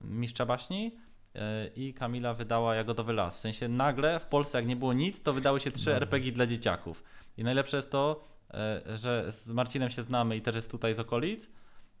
Mistrza 0.00 0.46
Baśni 0.46 0.96
e, 1.34 1.66
i 1.76 1.94
Kamila 1.94 2.34
wydała 2.34 2.74
Jagodowy 2.74 3.12
Las. 3.12 3.36
W 3.36 3.40
sensie 3.40 3.68
nagle 3.68 4.20
w 4.20 4.26
Polsce 4.26 4.58
jak 4.58 4.66
nie 4.66 4.76
było 4.76 4.92
nic, 4.92 5.22
to 5.22 5.32
wydały 5.32 5.60
się 5.60 5.70
trzy 5.70 5.94
RPG 5.94 6.32
dla 6.32 6.46
dzieciaków. 6.46 7.02
I 7.36 7.44
najlepsze 7.44 7.76
jest 7.76 7.90
to, 7.90 8.24
e, 8.54 8.82
że 8.96 9.32
z 9.32 9.48
Marcinem 9.48 9.90
się 9.90 10.02
znamy 10.02 10.36
i 10.36 10.42
też 10.42 10.56
jest 10.56 10.70
tutaj 10.70 10.94
z 10.94 11.00
okolic, 11.00 11.48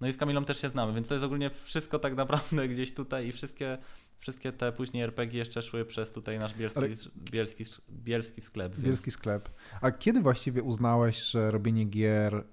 no 0.00 0.08
i 0.08 0.12
z 0.12 0.16
Kamilą 0.16 0.44
też 0.44 0.60
się 0.60 0.68
znamy, 0.68 0.92
więc 0.92 1.08
to 1.08 1.14
jest 1.14 1.24
ogólnie 1.24 1.50
wszystko 1.50 1.98
tak 1.98 2.16
naprawdę 2.16 2.68
gdzieś 2.74 2.94
tutaj 2.94 3.26
i 3.26 3.32
wszystkie, 3.32 3.78
wszystkie 4.18 4.52
te 4.52 4.72
później 4.72 5.02
RPG 5.02 5.38
jeszcze 5.38 5.62
szły 5.62 5.84
przez 5.84 6.12
tutaj 6.12 6.38
nasz 6.38 6.54
bielski, 6.54 6.78
Ale... 6.78 6.88
bielski, 7.32 7.64
bielski 7.90 8.40
sklep. 8.40 8.76
Bielski 8.76 9.10
więc... 9.10 9.14
sklep. 9.14 9.48
A 9.80 9.90
kiedy 9.90 10.20
właściwie 10.20 10.62
uznałeś, 10.62 11.22
że 11.22 11.50
robienie 11.50 11.84
gier 11.84 12.44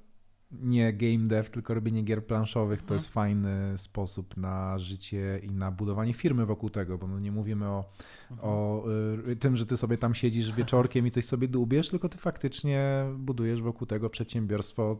nie 0.61 0.93
game 0.93 1.23
dev, 1.23 1.49
tylko 1.49 1.73
robienie 1.73 2.03
gier 2.03 2.25
planszowych 2.25 2.79
to 2.79 2.83
mhm. 2.83 2.95
jest 2.95 3.07
fajny 3.07 3.77
sposób 3.77 4.37
na 4.37 4.79
życie 4.79 5.39
i 5.43 5.51
na 5.51 5.71
budowanie 5.71 6.13
firmy 6.13 6.45
wokół 6.45 6.69
tego, 6.69 6.97
bo 6.97 7.07
no 7.07 7.19
nie 7.19 7.31
mówimy 7.31 7.65
o, 7.65 7.85
mhm. 8.31 8.49
o 8.49 8.83
y, 9.27 9.35
tym, 9.35 9.57
że 9.57 9.65
ty 9.65 9.77
sobie 9.77 9.97
tam 9.97 10.13
siedzisz 10.13 10.51
wieczorkiem 10.51 11.07
i 11.07 11.11
coś 11.11 11.25
sobie 11.25 11.47
dłubiesz, 11.47 11.89
tylko 11.89 12.09
ty 12.09 12.17
faktycznie 12.17 13.05
budujesz 13.17 13.61
wokół 13.61 13.87
tego 13.87 14.09
przedsiębiorstwo 14.09 14.99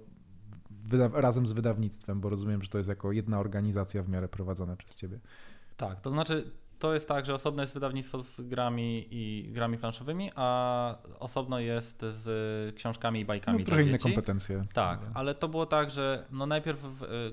razem 1.14 1.48
z 1.48 1.52
wydawnictwem, 1.54 2.22
bo 2.22 2.30
rozumiem, 2.30 2.62
że 2.62 2.70
to 2.70 2.78
jest 2.78 2.90
jako 2.90 3.12
jedna 3.12 3.40
organizacja 3.40 4.04
w 4.04 4.10
miarę 4.10 4.28
prowadzona 4.28 4.76
przez 4.76 4.96
ciebie. 4.96 5.20
Tak, 5.78 6.02
to 6.02 6.10
znaczy 6.10 6.52
to 6.80 6.94
jest 6.94 7.08
tak, 7.08 7.26
że 7.26 7.36
osobno 7.36 7.64
jest 7.64 7.74
wydawnictwo 7.74 8.22
z 8.22 8.42
grami 8.42 9.08
i 9.12 9.50
grami 9.52 9.78
planszowymi, 9.78 10.32
a 10.36 10.98
osobno 11.20 11.60
jest 11.60 12.06
z 12.10 12.76
książkami 12.76 13.20
i 13.20 13.26
bajkami 13.26 13.60
no, 13.60 13.66
trochę 13.66 13.84
inne 13.84 13.98
kompetencje. 13.98 14.66
Tak, 14.74 15.00
ale 15.14 15.36
to 15.36 15.48
było 15.48 15.66
tak, 15.66 15.92
że 15.92 16.26
no 16.32 16.46
najpierw 16.46 16.80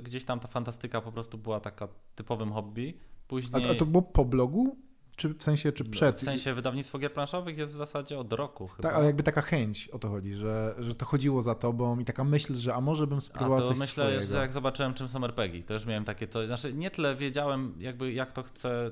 gdzieś 0.03 0.24
tam 0.24 0.40
ta 0.40 0.48
fantastyka 0.48 1.01
po 1.01 1.12
prostu 1.12 1.38
była 1.38 1.61
taka 1.61 1.88
typowym 2.14 2.53
hobby, 2.53 2.94
później... 3.28 3.66
A, 3.66 3.70
a 3.70 3.74
to 3.74 3.86
było 3.86 4.03
po 4.03 4.24
blogu? 4.24 4.76
Czy 5.21 5.29
w 5.29 5.43
sensie, 5.43 5.73
czy 5.73 5.85
przed? 5.85 6.21
W 6.21 6.25
sensie 6.25 6.55
wydawnictwo 6.55 6.99
gier 6.99 7.12
planszowych 7.12 7.59
jest 7.59 7.73
w 7.73 7.77
zasadzie 7.77 8.18
od 8.18 8.33
roku 8.33 8.68
chyba. 8.68 8.89
Tak, 8.89 8.97
ale 8.99 9.07
jakby 9.07 9.23
taka 9.23 9.43
chęć 9.43 9.89
o 9.89 9.99
to 9.99 10.09
chodzi, 10.09 10.35
że, 10.35 10.75
że 10.79 10.95
to 10.95 11.07
chodziło 11.07 11.43
za 11.43 11.55
tobą 11.55 11.99
i 11.99 12.05
taka 12.05 12.25
myśl, 12.25 12.55
że 12.55 12.75
a 12.75 12.81
może 12.81 13.07
bym 13.07 13.21
spróbował 13.21 13.59
a 13.59 13.61
to 13.61 13.66
coś 13.66 13.79
myślę, 13.79 14.05
swojego. 14.05 14.33
że 14.33 14.39
jak 14.39 14.53
zobaczyłem 14.53 14.95
czym 14.95 15.09
są 15.09 15.25
RPG, 15.25 15.62
to 15.62 15.75
już 15.75 15.87
miałem 15.87 16.05
takie 16.05 16.29
coś, 16.29 16.47
znaczy 16.47 16.75
nie 16.75 16.91
tyle 16.91 17.14
wiedziałem 17.14 17.75
jakby 17.79 18.12
jak 18.12 18.33
to 18.33 18.43
chcę, 18.43 18.91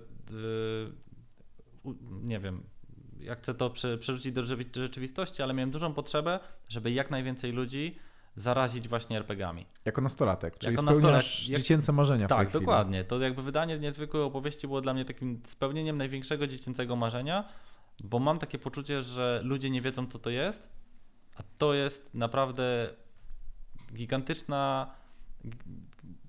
yy, 1.84 1.94
nie 2.22 2.40
wiem, 2.40 2.62
jak 3.20 3.38
chcę 3.38 3.54
to 3.54 3.70
prze, 3.70 3.98
przerzucić 3.98 4.32
do 4.32 4.42
rzeczywistości, 4.74 5.42
ale 5.42 5.54
miałem 5.54 5.70
dużą 5.70 5.94
potrzebę, 5.94 6.40
żeby 6.68 6.90
jak 6.90 7.10
najwięcej 7.10 7.52
ludzi 7.52 7.98
zarazić 8.40 8.88
właśnie 8.88 9.16
RPGami. 9.16 9.66
Jako 9.84 10.00
nastolatek, 10.00 10.58
czyli 10.58 10.76
jako 10.76 10.94
spełniasz 10.94 11.48
jak... 11.48 11.60
dziecięce 11.60 11.92
marzenia 11.92 12.26
Tak, 12.26 12.50
dokładnie. 12.50 13.04
To 13.04 13.20
jakby 13.20 13.42
wydanie 13.42 13.78
niezwykłej 13.78 14.22
opowieści 14.22 14.66
było 14.66 14.80
dla 14.80 14.94
mnie 14.94 15.04
takim 15.04 15.40
spełnieniem 15.44 15.96
największego 15.96 16.46
dziecięcego 16.46 16.96
marzenia, 16.96 17.44
bo 18.04 18.18
mam 18.18 18.38
takie 18.38 18.58
poczucie, 18.58 19.02
że 19.02 19.40
ludzie 19.44 19.70
nie 19.70 19.80
wiedzą 19.80 20.06
co 20.06 20.18
to 20.18 20.30
jest, 20.30 20.68
a 21.36 21.42
to 21.58 21.74
jest 21.74 22.14
naprawdę 22.14 22.90
gigantyczna 23.94 24.90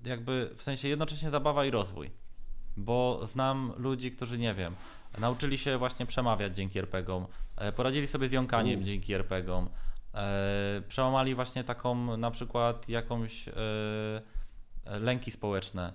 jakby 0.04 0.50
w 0.56 0.62
sensie 0.62 0.88
jednocześnie 0.88 1.30
zabawa 1.30 1.64
i 1.64 1.70
rozwój. 1.70 2.10
Bo 2.76 3.20
znam 3.26 3.72
ludzi, 3.76 4.10
którzy 4.10 4.38
nie 4.38 4.54
wiem, 4.54 4.74
nauczyli 5.18 5.58
się 5.58 5.78
właśnie 5.78 6.06
przemawiać 6.06 6.56
dzięki 6.56 6.78
RPGom, 6.78 7.26
e, 7.56 7.72
poradzili 7.72 8.06
sobie 8.06 8.28
z 8.28 8.32
jąkaniem 8.32 8.80
U. 8.80 8.84
dzięki 8.84 9.14
RPGom, 9.14 9.68
przełamali 10.88 11.34
właśnie 11.34 11.64
taką 11.64 12.16
na 12.16 12.30
przykład 12.30 12.88
jakąś 12.88 13.48
e, 13.48 13.52
lęki 14.84 15.30
społeczne. 15.30 15.92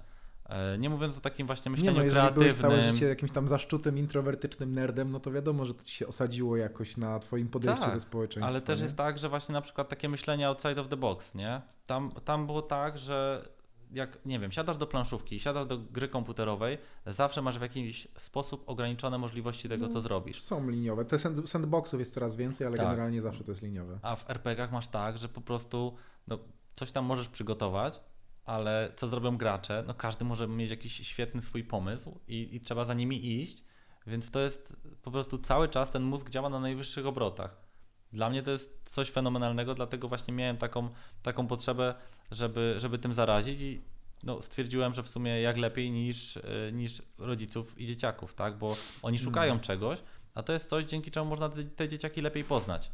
E, 0.49 0.77
nie 0.77 0.89
mówiąc 0.89 1.17
o 1.17 1.21
takim 1.21 1.47
właśnie 1.47 1.71
myśleniu 1.71 1.91
nie, 1.91 1.97
no, 1.97 2.03
jeżeli 2.03 2.21
kreatywnym. 2.21 2.49
byłeś 2.49 2.61
całe 2.61 2.81
życie 2.81 3.05
jakimś 3.05 3.31
tam 3.31 3.47
zaszczutem, 3.47 3.97
introwertycznym 3.97 4.71
nerdem, 4.71 5.11
no 5.11 5.19
to 5.19 5.31
wiadomo, 5.31 5.65
że 5.65 5.73
to 5.73 5.83
ci 5.83 5.95
się 5.95 6.07
osadziło 6.07 6.57
jakoś 6.57 6.97
na 6.97 7.19
twoim 7.19 7.47
podejściu 7.47 7.83
tak, 7.83 7.93
do 7.93 7.99
społeczeństwa. 7.99 8.49
Ale 8.49 8.61
też 8.61 8.77
nie? 8.77 8.83
jest 8.83 8.97
tak, 8.97 9.17
że 9.17 9.29
właśnie 9.29 9.53
na 9.53 9.61
przykład 9.61 9.89
takie 9.89 10.09
myślenie 10.09 10.47
outside 10.47 10.81
of 10.81 10.87
the 10.87 10.97
box, 10.97 11.35
nie? 11.35 11.61
Tam, 11.87 12.11
tam 12.25 12.45
było 12.45 12.61
tak, 12.61 12.97
że 12.97 13.47
jak, 13.91 14.25
nie 14.25 14.39
wiem, 14.39 14.51
siadasz 14.51 14.77
do 14.77 14.87
planszówki, 14.87 15.39
siadasz 15.39 15.65
do 15.65 15.77
gry 15.77 16.07
komputerowej, 16.07 16.77
zawsze 17.05 17.41
masz 17.41 17.59
w 17.59 17.61
jakiś 17.61 18.07
sposób 18.17 18.63
ograniczone 18.69 19.17
możliwości 19.17 19.69
tego, 19.69 19.87
no, 19.87 19.93
co 19.93 20.01
zrobisz. 20.01 20.41
Są 20.41 20.69
liniowe. 20.69 21.05
Te 21.05 21.19
sand 21.19 21.49
sandboxów 21.49 21.99
jest 21.99 22.13
coraz 22.13 22.35
więcej, 22.35 22.67
ale 22.67 22.77
tak. 22.77 22.85
generalnie 22.85 23.21
zawsze 23.21 23.43
to 23.43 23.51
jest 23.51 23.61
liniowe. 23.61 23.99
A 24.01 24.15
w 24.15 24.29
RPGach 24.29 24.71
masz 24.71 24.87
tak, 24.87 25.17
że 25.17 25.29
po 25.29 25.41
prostu 25.41 25.95
no, 26.27 26.39
coś 26.75 26.91
tam 26.91 27.05
możesz 27.05 27.27
przygotować, 27.27 28.01
ale 28.45 28.91
co 28.95 29.07
zrobią 29.07 29.37
gracze? 29.37 29.83
No 29.87 29.93
każdy 29.93 30.25
może 30.25 30.47
mieć 30.47 30.69
jakiś 30.69 31.07
świetny 31.07 31.41
swój 31.41 31.63
pomysł 31.63 32.19
i, 32.27 32.55
i 32.55 32.61
trzeba 32.61 32.83
za 32.83 32.93
nimi 32.93 33.41
iść, 33.41 33.63
więc 34.07 34.31
to 34.31 34.39
jest 34.39 34.73
po 35.01 35.11
prostu 35.11 35.37
cały 35.37 35.69
czas 35.69 35.91
ten 35.91 36.03
mózg 36.03 36.29
działa 36.29 36.49
na 36.49 36.59
najwyższych 36.59 37.05
obrotach. 37.05 37.64
Dla 38.15 38.29
mnie 38.29 38.43
to 38.43 38.51
jest 38.51 38.81
coś 38.83 39.11
fenomenalnego, 39.11 39.75
dlatego 39.75 40.07
właśnie 40.07 40.33
miałem 40.33 40.57
taką, 40.57 40.89
taką 41.23 41.47
potrzebę, 41.47 41.95
żeby, 42.31 42.75
żeby 42.77 42.99
tym 42.99 43.13
zarazić 43.13 43.61
i 43.61 43.81
no, 44.23 44.41
stwierdziłem, 44.41 44.93
że 44.93 45.03
w 45.03 45.09
sumie 45.09 45.41
jak 45.41 45.57
lepiej 45.57 45.91
niż, 45.91 46.37
e, 46.37 46.41
niż 46.71 47.01
rodziców 47.17 47.79
i 47.79 47.87
dzieciaków, 47.87 48.33
tak? 48.33 48.57
bo 48.57 48.75
oni 49.01 49.19
szukają 49.19 49.51
mm. 49.51 49.63
czegoś, 49.63 49.99
a 50.33 50.43
to 50.43 50.53
jest 50.53 50.69
coś, 50.69 50.85
dzięki 50.85 51.11
czemu 51.11 51.29
można 51.29 51.49
te, 51.49 51.63
te, 51.63 51.89
dzieciaki 51.89 52.21
lepiej 52.21 52.43
poznać. 52.43 52.91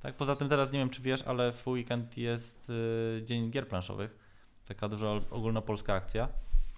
Tak? 0.00 0.14
Poza 0.14 0.36
tym 0.36 0.48
teraz 0.48 0.72
nie 0.72 0.78
wiem, 0.78 0.90
czy 0.90 1.02
wiesz, 1.02 1.22
ale 1.22 1.52
w 1.52 1.68
weekend 1.68 2.16
jest 2.16 2.70
y, 2.70 3.22
Dzień 3.24 3.50
Gier 3.50 3.68
Planszowych, 3.68 4.16
taka 4.68 4.88
duża 4.88 5.08
ogólnopolska 5.30 5.94
akcja. 5.94 6.28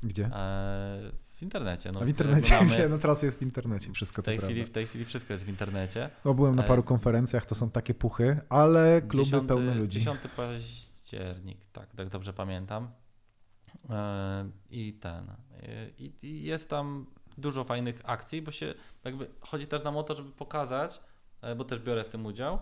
Gdzie? 0.02 0.24
E, 0.24 1.12
w 1.42 1.44
internecie. 1.44 1.92
No, 1.92 2.00
A 2.00 2.04
w 2.04 2.08
internecie, 2.08 2.54
mamy... 2.54 2.66
gdzie? 2.66 2.88
No 2.88 2.98
teraz 2.98 3.22
jest 3.22 3.38
w 3.38 3.42
internecie 3.42 3.92
wszystko 3.92 4.22
w 4.22 4.24
tej, 4.24 4.38
chwili, 4.38 4.64
w 4.64 4.70
tej 4.70 4.86
chwili 4.86 5.04
wszystko 5.04 5.32
jest 5.32 5.44
w 5.44 5.48
internecie. 5.48 6.10
No, 6.24 6.34
byłem 6.34 6.56
na 6.56 6.64
e, 6.64 6.68
paru 6.68 6.82
konferencjach, 6.82 7.46
to 7.46 7.54
są 7.54 7.70
takie 7.70 7.94
puchy, 7.94 8.40
ale 8.48 9.02
kluby 9.08 9.24
10, 9.24 9.48
pełne 9.48 9.74
ludzi. 9.74 9.98
10 9.98 10.20
październik, 10.36 11.66
tak, 11.66 11.94
tak 11.94 12.08
dobrze 12.08 12.32
pamiętam. 12.32 12.90
E, 13.90 14.50
I 14.70 14.92
ten. 14.92 15.32
I, 15.98 16.12
I, 16.22 16.44
jest 16.44 16.68
tam 16.68 17.06
dużo 17.38 17.64
fajnych 17.64 18.00
akcji, 18.04 18.42
bo 18.42 18.50
się 18.50 18.74
jakby 19.04 19.26
chodzi 19.40 19.66
też 19.66 19.84
nam 19.84 19.96
o 19.96 20.02
to, 20.02 20.14
żeby 20.14 20.30
pokazać, 20.30 21.00
bo 21.56 21.64
też 21.64 21.78
biorę 21.78 22.04
w 22.04 22.08
tym 22.08 22.26
udział, 22.26 22.58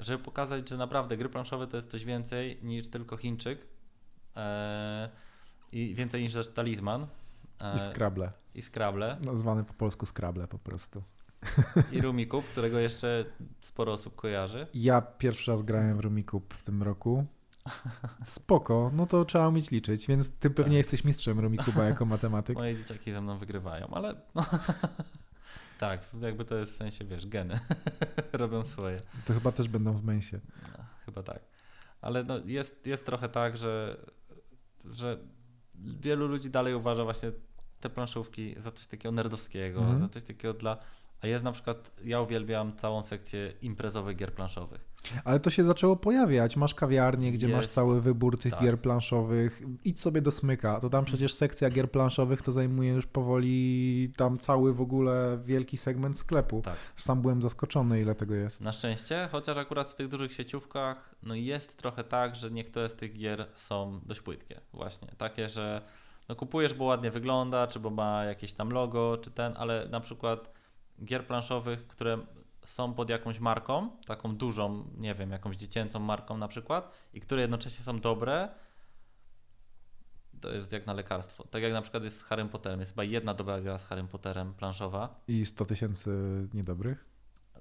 żeby 0.00 0.24
pokazać, 0.24 0.68
że 0.68 0.76
naprawdę 0.76 1.16
gry 1.16 1.28
planszowe 1.28 1.66
to 1.66 1.76
jest 1.76 1.90
coś 1.90 2.04
więcej 2.04 2.58
niż 2.62 2.88
tylko 2.88 3.16
Chińczyk 3.16 3.66
i 5.72 5.94
więcej 5.94 6.22
niż 6.22 6.32
też 6.32 6.48
talizman. 6.48 7.06
I 7.76 7.80
Scrabble. 7.80 8.32
I 8.54 8.62
Scrabble. 8.62 9.16
Nazwany 9.24 9.64
po 9.64 9.74
polsku 9.74 10.06
Scrabble 10.06 10.48
po 10.48 10.58
prostu. 10.58 11.02
I 11.92 12.00
Rumikub, 12.00 12.44
którego 12.44 12.78
jeszcze 12.78 13.24
sporo 13.60 13.92
osób 13.92 14.16
kojarzy. 14.16 14.66
Ja 14.74 15.00
pierwszy 15.00 15.50
raz 15.50 15.62
grałem 15.62 15.96
w 15.96 16.00
Rumikub 16.00 16.54
w 16.54 16.62
tym 16.62 16.82
roku. 16.82 17.26
Spoko, 18.24 18.90
no 18.94 19.06
to 19.06 19.24
trzeba 19.24 19.48
umieć 19.48 19.70
liczyć, 19.70 20.06
więc 20.06 20.30
ty 20.30 20.50
pewnie 20.50 20.72
tak. 20.72 20.76
jesteś 20.76 21.04
mistrzem 21.04 21.40
Rumikuba 21.40 21.84
jako 21.84 22.04
matematyk. 22.04 22.56
Moje 22.56 22.76
dzieciaki 22.76 23.12
ze 23.12 23.20
mną 23.20 23.38
wygrywają, 23.38 23.88
ale 23.94 24.14
no. 24.34 24.46
tak, 25.78 26.00
jakby 26.20 26.44
to 26.44 26.56
jest 26.56 26.72
w 26.72 26.76
sensie, 26.76 27.04
wiesz, 27.04 27.26
geny 27.26 27.58
robią 28.32 28.64
swoje. 28.64 29.00
To 29.24 29.34
chyba 29.34 29.52
też 29.52 29.68
będą 29.68 29.92
w 29.92 30.04
mensie. 30.04 30.40
No, 30.78 30.84
chyba 31.06 31.22
tak. 31.22 31.40
Ale 32.00 32.24
no 32.24 32.38
jest, 32.44 32.86
jest 32.86 33.06
trochę 33.06 33.28
tak, 33.28 33.56
że, 33.56 33.96
że 34.84 35.18
wielu 36.00 36.28
ludzi 36.28 36.50
dalej 36.50 36.74
uważa 36.74 37.04
właśnie 37.04 37.32
te 37.80 37.90
planszówki 37.90 38.54
za 38.58 38.72
coś 38.72 38.86
takiego 38.86 39.12
nerdowskiego, 39.12 39.80
mm. 39.80 40.00
za 40.00 40.08
coś 40.08 40.22
takiego 40.22 40.54
dla. 40.54 40.78
A 41.20 41.26
jest 41.26 41.44
na 41.44 41.52
przykład, 41.52 41.92
ja 42.04 42.20
uwielbiam 42.20 42.76
całą 42.76 43.02
sekcję 43.02 43.52
imprezowych 43.62 44.16
gier 44.16 44.32
planszowych. 44.32 44.84
Ale 45.24 45.40
to 45.40 45.50
się 45.50 45.64
zaczęło 45.64 45.96
pojawiać. 45.96 46.56
Masz 46.56 46.74
kawiarnię, 46.74 47.32
gdzie 47.32 47.46
jest, 47.46 47.56
masz 47.56 47.68
cały 47.68 48.00
wybór 48.00 48.38
tych 48.38 48.52
tak. 48.52 48.62
gier 48.62 48.80
planszowych. 48.80 49.62
Idź 49.84 50.00
sobie 50.00 50.22
do 50.22 50.30
smyka. 50.30 50.80
To 50.80 50.90
tam 50.90 51.04
przecież 51.04 51.34
sekcja 51.34 51.70
gier 51.70 51.90
planszowych 51.90 52.42
to 52.42 52.52
zajmuje 52.52 52.92
już 52.92 53.06
powoli 53.06 54.12
tam 54.16 54.38
cały 54.38 54.74
w 54.74 54.80
ogóle 54.80 55.38
wielki 55.44 55.76
segment 55.76 56.18
sklepu. 56.18 56.62
Tak. 56.62 56.76
Sam 56.96 57.22
byłem 57.22 57.42
zaskoczony, 57.42 58.00
ile 58.00 58.14
tego 58.14 58.34
jest. 58.34 58.60
Na 58.60 58.72
szczęście, 58.72 59.28
chociaż 59.32 59.56
akurat 59.56 59.90
w 59.90 59.94
tych 59.94 60.08
dużych 60.08 60.32
sieciówkach 60.32 61.14
no 61.22 61.34
jest 61.34 61.76
trochę 61.76 62.04
tak, 62.04 62.36
że 62.36 62.50
niektóre 62.50 62.88
z 62.88 62.96
tych 62.96 63.12
gier 63.12 63.46
są 63.54 64.00
dość 64.06 64.20
płytkie. 64.20 64.60
Właśnie. 64.72 65.08
Takie, 65.18 65.48
że 65.48 65.82
no 66.28 66.36
kupujesz, 66.36 66.74
bo 66.74 66.84
ładnie 66.84 67.10
wygląda, 67.10 67.66
czy 67.66 67.80
bo 67.80 67.90
ma 67.90 68.24
jakieś 68.24 68.52
tam 68.52 68.70
logo, 68.70 69.18
czy 69.18 69.30
ten, 69.30 69.54
ale 69.56 69.88
na 69.88 70.00
przykład 70.00 70.52
gier 71.04 71.26
planszowych, 71.26 71.86
które 71.86 72.18
są 72.66 72.94
pod 72.94 73.10
jakąś 73.10 73.40
marką, 73.40 73.90
taką 74.06 74.36
dużą, 74.36 74.84
nie 74.96 75.14
wiem, 75.14 75.30
jakąś 75.30 75.56
dziecięcą 75.56 76.00
marką 76.00 76.36
na 76.38 76.48
przykład, 76.48 76.90
i 77.14 77.20
które 77.20 77.40
jednocześnie 77.40 77.84
są 77.84 78.00
dobre, 78.00 78.48
to 80.40 80.52
jest 80.52 80.72
jak 80.72 80.86
na 80.86 80.92
lekarstwo. 80.92 81.44
Tak 81.44 81.62
jak 81.62 81.72
na 81.72 81.82
przykład 81.82 82.04
jest 82.04 82.18
z 82.18 82.22
Harry 82.22 82.44
Potterem. 82.44 82.80
Jest 82.80 82.92
chyba 82.92 83.04
jedna 83.04 83.34
dobra 83.34 83.60
gra 83.60 83.78
z 83.78 83.84
Harry 83.84 84.04
Potterem, 84.04 84.54
planszowa. 84.54 85.20
I 85.28 85.44
100 85.44 85.64
tysięcy 85.64 86.10
niedobrych? 86.54 87.04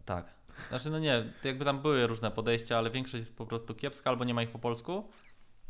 Tak. 0.05 0.33
Znaczy, 0.69 0.89
no 0.89 0.99
nie, 0.99 1.33
jakby 1.43 1.65
tam 1.65 1.81
były 1.81 2.07
różne 2.07 2.31
podejścia, 2.31 2.77
ale 2.77 2.91
większość 2.91 3.21
jest 3.21 3.35
po 3.35 3.45
prostu 3.45 3.75
kiepska 3.75 4.09
albo 4.09 4.23
nie 4.23 4.33
ma 4.33 4.43
ich 4.43 4.51
po 4.51 4.59
polsku. 4.59 5.03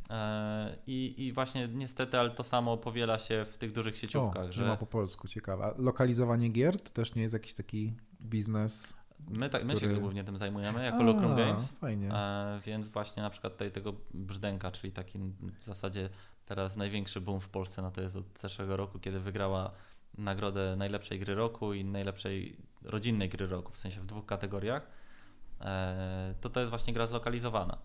E, 0.09 0.77
I, 0.87 1.25
I 1.25 1.33
właśnie 1.33 1.67
niestety, 1.67 2.19
ale 2.19 2.31
to 2.31 2.43
samo 2.43 2.77
powiela 2.77 3.19
się 3.19 3.45
w 3.45 3.57
tych 3.57 3.71
dużych 3.71 3.97
sieciówkach. 3.97 4.45
O, 4.45 4.51
że 4.51 4.61
nie 4.61 4.67
ma 4.67 4.77
po 4.77 4.85
polsku, 4.85 5.27
ciekawe. 5.27 5.63
A 5.63 5.81
lokalizowanie 5.81 6.49
gier 6.49 6.81
to 6.81 6.89
też 6.89 7.15
nie 7.15 7.21
jest 7.21 7.33
jakiś 7.33 7.53
taki 7.53 7.93
biznes? 8.21 8.93
My, 9.27 9.49
tak, 9.49 9.65
my 9.65 9.79
się 9.79 9.87
głównie 9.87 10.23
tym 10.23 10.37
zajmujemy 10.37 10.85
jako 10.85 11.03
Lucrum 11.03 11.35
Games. 11.35 11.69
Fajnie. 11.81 12.11
E, 12.11 12.59
więc 12.65 12.87
właśnie 12.87 13.23
na 13.23 13.29
przykład 13.29 13.53
tutaj 13.53 13.71
tego 13.71 13.93
brzdęka, 14.13 14.71
czyli 14.71 14.93
taki 14.93 15.19
w 15.59 15.65
zasadzie 15.65 16.09
teraz 16.45 16.75
największy 16.75 17.21
boom 17.21 17.41
w 17.41 17.49
Polsce, 17.49 17.81
no 17.81 17.91
to 17.91 18.01
jest 18.01 18.15
od 18.15 18.39
zeszłego 18.39 18.77
roku, 18.77 18.99
kiedy 18.99 19.19
wygrała 19.19 19.71
nagrodę 20.17 20.75
najlepszej 20.75 21.19
gry 21.19 21.35
roku 21.35 21.73
i 21.73 21.85
najlepszej 21.85 22.57
rodzinnej 22.83 23.29
gry 23.29 23.47
roku, 23.47 23.71
w 23.71 23.77
sensie 23.77 24.01
w 24.01 24.05
dwóch 24.05 24.25
kategoriach. 24.25 24.87
E, 25.61 26.33
to 26.41 26.49
to 26.49 26.59
jest 26.59 26.69
właśnie 26.69 26.93
gra 26.93 27.07
zlokalizowana. 27.07 27.77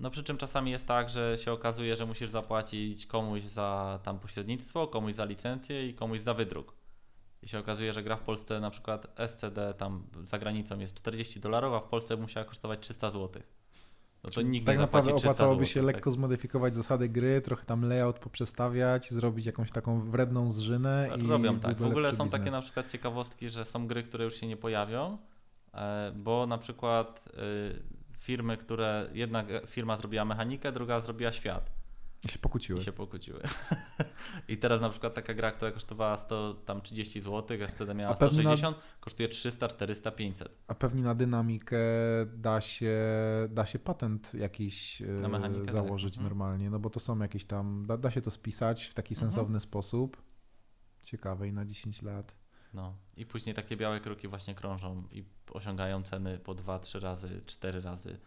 No 0.00 0.10
przy 0.10 0.24
czym 0.24 0.36
czasami 0.36 0.70
jest 0.70 0.88
tak, 0.88 1.10
że 1.10 1.38
się 1.38 1.52
okazuje, 1.52 1.96
że 1.96 2.06
musisz 2.06 2.30
zapłacić 2.30 3.06
komuś 3.06 3.42
za 3.42 3.98
tam 4.02 4.18
pośrednictwo, 4.18 4.86
komuś 4.86 5.14
za 5.14 5.24
licencję 5.24 5.88
i 5.88 5.94
komuś 5.94 6.20
za 6.20 6.34
wydruk. 6.34 6.81
I 7.42 7.48
się 7.48 7.58
okazuje, 7.58 7.92
że 7.92 8.02
gra 8.02 8.16
w 8.16 8.22
Polsce 8.22 8.60
na 8.60 8.70
przykład 8.70 9.06
SCD 9.16 9.74
tam 9.74 10.06
za 10.24 10.38
granicą 10.38 10.78
jest 10.78 10.94
40 10.94 11.40
dolarów, 11.40 11.74
a 11.74 11.80
w 11.80 11.88
Polsce 11.88 12.16
musiała 12.16 12.46
kosztować 12.46 12.80
300 12.80 13.10
zł. 13.10 13.42
No 14.24 14.30
to 14.30 14.42
nikt 14.42 14.66
tak 14.66 14.76
nie 14.76 14.80
naprawdę 14.80 15.14
opłacałoby 15.14 15.66
się 15.66 15.82
lekko 15.82 16.10
tak. 16.10 16.12
zmodyfikować 16.12 16.76
zasady 16.76 17.08
gry, 17.08 17.40
trochę 17.40 17.64
tam 17.64 17.84
layout 17.84 18.18
poprzestawiać, 18.18 19.10
zrobić 19.10 19.46
jakąś 19.46 19.72
taką 19.72 20.00
wredną 20.00 20.50
zrzynę 20.50 21.10
i 21.18 21.26
Robią 21.26 21.60
tak. 21.60 21.78
W 21.78 21.86
ogóle 21.86 22.14
są 22.14 22.24
biznes. 22.24 22.40
takie 22.40 22.50
na 22.50 22.62
przykład 22.62 22.92
ciekawostki, 22.92 23.48
że 23.48 23.64
są 23.64 23.86
gry, 23.86 24.02
które 24.02 24.24
już 24.24 24.34
się 24.34 24.46
nie 24.46 24.56
pojawią, 24.56 25.18
e, 25.74 26.12
bo 26.16 26.46
na 26.46 26.58
przykład 26.58 27.28
y, 27.28 27.82
firmy, 28.18 28.56
które 28.56 29.10
jedna 29.12 29.44
firma 29.66 29.96
zrobiła 29.96 30.24
mechanikę, 30.24 30.72
druga 30.72 31.00
zrobiła 31.00 31.32
świat. 31.32 31.81
I 32.24 32.28
się 32.28 32.38
pokłóciły. 32.38 32.80
I 32.80 32.82
się 32.82 32.92
pokłóciły. 32.92 33.40
I 34.48 34.56
teraz 34.58 34.80
na 34.80 34.90
przykład 34.90 35.14
taka 35.14 35.34
gra, 35.34 35.50
która 35.50 35.70
kosztowała 35.72 36.16
100, 36.16 36.54
tam 36.54 36.80
30 36.80 37.20
zł, 37.20 37.58
SCD 37.68 37.94
miała 37.94 38.12
A 38.14 38.16
pewnie 38.18 38.40
160, 38.42 38.82
kosztuje 39.00 39.28
300, 39.28 39.68
400, 39.68 40.10
500. 40.10 40.58
A 40.66 40.74
pewnie 40.74 41.02
na 41.02 41.14
dynamikę 41.14 41.78
da 42.34 42.60
się, 42.60 42.98
da 43.50 43.66
się 43.66 43.78
patent 43.78 44.34
jakiś 44.34 45.02
e, 45.02 45.06
Na 45.06 45.28
mechanikę, 45.28 45.64
tak. 45.64 45.72
założyć 45.74 46.14
Mhm. 46.14 46.28
normalnie, 46.28 46.70
no 46.70 46.78
bo 46.78 46.90
to 46.90 47.00
są 47.00 47.18
jakieś 47.18 47.44
tam, 47.44 47.86
da, 47.86 47.96
da 47.96 48.10
się 48.10 48.22
to 48.22 48.30
spisać 48.30 48.84
w 48.84 48.94
taki 48.94 49.14
Mhm. 49.14 49.30
sensowny 49.30 49.60
sposób. 49.60 50.22
Ciekawe 51.02 51.48
i 51.48 51.52
na 51.52 51.64
10 51.64 52.02
lat. 52.02 52.36
No 52.74 52.96
i 53.16 53.26
później 53.26 53.54
takie 53.54 53.76
białe 53.76 54.00
kruki 54.00 54.28
właśnie 54.28 54.54
krążą 54.54 55.04
i 55.10 55.24
osiągają 55.50 56.02
ceny 56.02 56.38
po 56.38 56.54
2-3 56.54 57.00
razy, 57.00 57.28
4 57.46 57.80
razy 57.80 58.18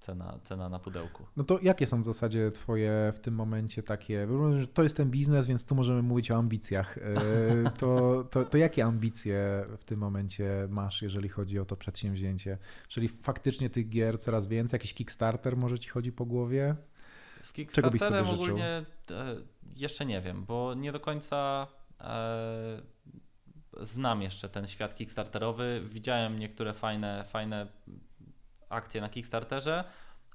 cena, 0.00 0.38
cena 0.44 0.68
na 0.68 0.78
pudełku. 0.78 1.26
No 1.36 1.44
to 1.44 1.58
jakie 1.62 1.86
są 1.86 2.02
w 2.02 2.04
zasadzie 2.04 2.50
twoje 2.50 3.12
w 3.14 3.20
tym 3.20 3.34
momencie 3.34 3.82
takie, 3.82 4.26
że 4.58 4.66
to 4.66 4.82
jest 4.82 4.96
ten 4.96 5.10
biznes, 5.10 5.46
więc 5.46 5.64
tu 5.64 5.74
możemy 5.74 6.02
mówić 6.02 6.30
o 6.30 6.36
ambicjach. 6.36 6.98
E, 6.98 7.70
To, 7.80 8.24
to, 8.30 8.44
to 8.44 8.58
jakie 8.58 8.84
ambicje 8.84 9.66
w 9.78 9.84
tym 9.84 10.00
momencie 10.00 10.66
masz, 10.70 11.02
jeżeli 11.02 11.28
chodzi 11.28 11.58
o 11.58 11.64
to 11.64 11.76
przedsięwzięcie? 11.76 12.58
Czyli 12.88 13.08
faktycznie 13.08 13.70
tych 13.70 13.88
gier 13.88 14.18
coraz 14.18 14.46
więcej, 14.46 14.78
jakiś 14.78 14.94
Kickstarter 14.94 15.56
może 15.56 15.78
ci 15.78 15.88
chodzi 15.88 16.12
po 16.12 16.26
głowie? 16.26 16.76
Z 17.42 17.52
Czego 17.52 17.90
byś 17.90 18.00
sobie 18.00 18.22
Kickstarterem 18.22 18.26
życzył? 18.26 18.42
ogólnie 18.42 18.66
e, 19.10 19.36
jeszcze 19.76 20.06
nie 20.06 20.20
wiem, 20.20 20.44
bo 20.44 20.74
nie 20.74 20.92
do 20.92 21.00
końca 21.00 21.66
e, 22.00 22.82
znam 23.82 24.22
jeszcze 24.22 24.48
ten 24.48 24.66
świat 24.66 24.94
Kickstarterowy. 24.94 25.82
Widziałem 25.84 26.38
niektóre 26.38 26.72
fajne, 26.74 27.24
fajne 27.28 27.66
akcje 28.70 29.00
na 29.00 29.08
Kickstarterze, 29.08 29.84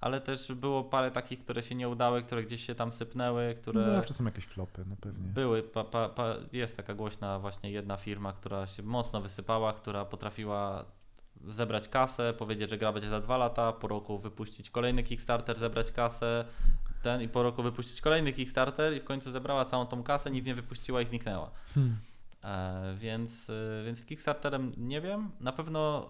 ale 0.02 0.22
też 0.22 0.52
było 0.52 0.84
parę 0.84 1.12
takich, 1.12 1.40
które 1.40 1.64
się 1.64 1.76
nie 1.76 1.90
udały, 1.90 2.24
które 2.24 2.44
gdzieś 2.44 2.66
się 2.66 2.76
tam 2.76 2.92
sypnęły, 2.92 3.56
które 3.62 3.84
Zawsze 3.84 4.14
są 4.14 4.26
jakieś 4.26 4.46
flopy, 4.46 4.84
no 4.88 4.96
pewnie. 5.02 5.28
były. 5.28 5.64
Pa, 5.64 5.84
pa, 5.84 6.10
pa, 6.10 6.36
jest 6.52 6.78
taka 6.78 6.94
głośna 6.94 7.40
właśnie 7.40 7.72
jedna 7.72 7.98
firma, 7.98 8.34
która 8.34 8.68
się 8.68 8.84
mocno 8.84 9.22
wysypała, 9.22 9.74
która 9.74 10.06
potrafiła 10.06 10.86
zebrać 11.48 11.90
kasę, 11.90 12.34
powiedzieć, 12.34 12.70
że 12.70 12.78
gra 12.78 12.94
będzie 12.94 13.10
za 13.10 13.22
dwa 13.22 13.38
lata, 13.38 13.74
po 13.74 13.88
roku 13.88 14.20
wypuścić 14.20 14.70
kolejny 14.70 15.04
Kickstarter, 15.04 15.60
zebrać 15.60 15.92
kasę, 15.92 16.46
ten 17.02 17.22
i 17.22 17.30
po 17.30 17.44
roku 17.44 17.64
wypuścić 17.64 18.02
kolejny 18.02 18.34
Kickstarter 18.34 18.94
i 18.94 19.00
w 19.00 19.04
końcu 19.04 19.32
zebrała 19.32 19.66
całą 19.66 19.86
tą 19.86 20.04
kasę, 20.04 20.32
nic 20.32 20.46
nie 20.46 20.56
wypuściła 20.56 21.02
i 21.02 21.06
zniknęła. 21.06 21.52
Hmm. 21.74 21.98
E, 22.44 22.96
więc, 22.98 23.50
e, 23.50 23.84
więc 23.86 24.00
z 24.00 24.06
Kickstarterem 24.06 24.72
nie 24.78 25.02
wiem. 25.02 25.32
Na 25.40 25.52
pewno 25.52 26.08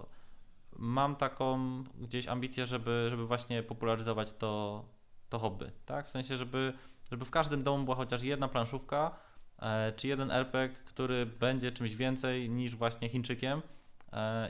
mam 0.79 1.15
taką 1.15 1.83
gdzieś 1.83 2.27
ambicję, 2.27 2.65
żeby, 2.65 3.07
żeby 3.09 3.27
właśnie 3.27 3.63
popularyzować 3.63 4.33
to, 4.33 4.85
to 5.29 5.39
hobby. 5.39 5.71
Tak? 5.85 6.07
W 6.07 6.11
sensie, 6.11 6.37
żeby, 6.37 6.73
żeby 7.11 7.25
w 7.25 7.31
każdym 7.31 7.63
domu 7.63 7.83
była 7.83 7.95
chociaż 7.95 8.23
jedna 8.23 8.47
planszówka 8.47 9.15
e, 9.61 9.91
czy 9.91 10.07
jeden 10.07 10.31
RPG, 10.31 10.75
który 10.85 11.25
będzie 11.25 11.71
czymś 11.71 11.95
więcej 11.95 12.49
niż 12.49 12.75
właśnie 12.75 13.09
Chińczykiem 13.09 13.61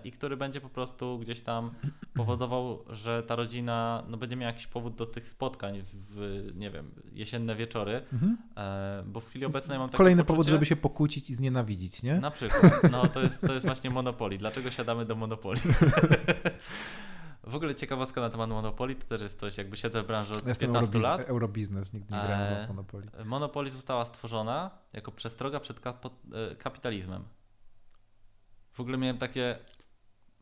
i 0.04 0.12
który 0.12 0.38
będzie 0.38 0.62
po 0.62 0.70
prostu 0.70 1.20
gdzieś 1.20 1.42
tam 1.42 1.72
powodował, 2.14 2.86
że 2.90 3.24
ta 3.24 3.36
rodzina 3.36 4.04
no, 4.08 4.18
będzie 4.18 4.36
miała 4.36 4.52
jakiś 4.52 4.68
powód 4.68 4.96
do 4.96 5.06
tych 5.06 5.28
spotkań 5.28 5.82
w, 5.94 6.52
nie 6.56 6.72
wiem, 6.72 6.92
jesienne 7.14 7.56
wieczory, 7.56 8.02
Mhm. 8.14 8.38
e, 8.58 9.04
bo 9.08 9.20
w 9.20 9.28
chwili 9.28 9.46
obecnej 9.46 9.80
mam 9.80 9.88
takie 9.90 9.98
Kolejny 9.98 10.24
poczucie, 10.24 10.34
powód, 10.34 10.48
żeby 10.48 10.66
się 10.66 10.76
pokłócić 10.76 11.30
i 11.30 11.36
znienawidzić, 11.36 12.04
nie? 12.04 12.20
na 12.20 12.32
przykład. 12.32 12.92
No 12.92 13.08
to 13.08 13.22
jest, 13.22 13.42
to 13.42 13.54
jest 13.54 13.66
właśnie 13.66 13.90
Monopoly. 13.90 14.38
Dlaczego 14.38 14.72
siadamy 14.72 15.06
do 15.06 15.16
Monopoly? 15.16 15.58
W 17.48 17.56
ogóle 17.56 17.76
ciekawostka 17.76 18.22
na 18.22 18.30
temat 18.30 18.50
Monopoly 18.50 18.96
to 18.96 19.06
też 19.06 19.22
jest 19.22 19.40
coś, 19.40 19.58
jakby 19.58 19.78
siedzę 19.78 20.04
w 20.04 20.08
branży 20.08 20.34
od 20.34 20.48
Jestem 20.48 20.68
15 20.72 20.76
eurobiznes, 20.98 21.04
lat. 21.20 21.30
eurobiznes, 21.30 21.94
nigdy 21.94 22.14
nie 22.16 22.22
grałem 22.22 22.66
w 22.66 22.68
Monopoly. 22.68 23.08
Monopoly 23.26 23.72
została 23.72 24.06
stworzona 24.06 24.72
jako 24.94 25.12
przestroga 25.12 25.60
przed 25.60 25.82
e, 25.88 26.56
kapitalizmem. 26.56 27.24
W 28.76 28.80
ogóle 28.80 28.98
miałem 28.98 29.18
takie, 29.18 29.58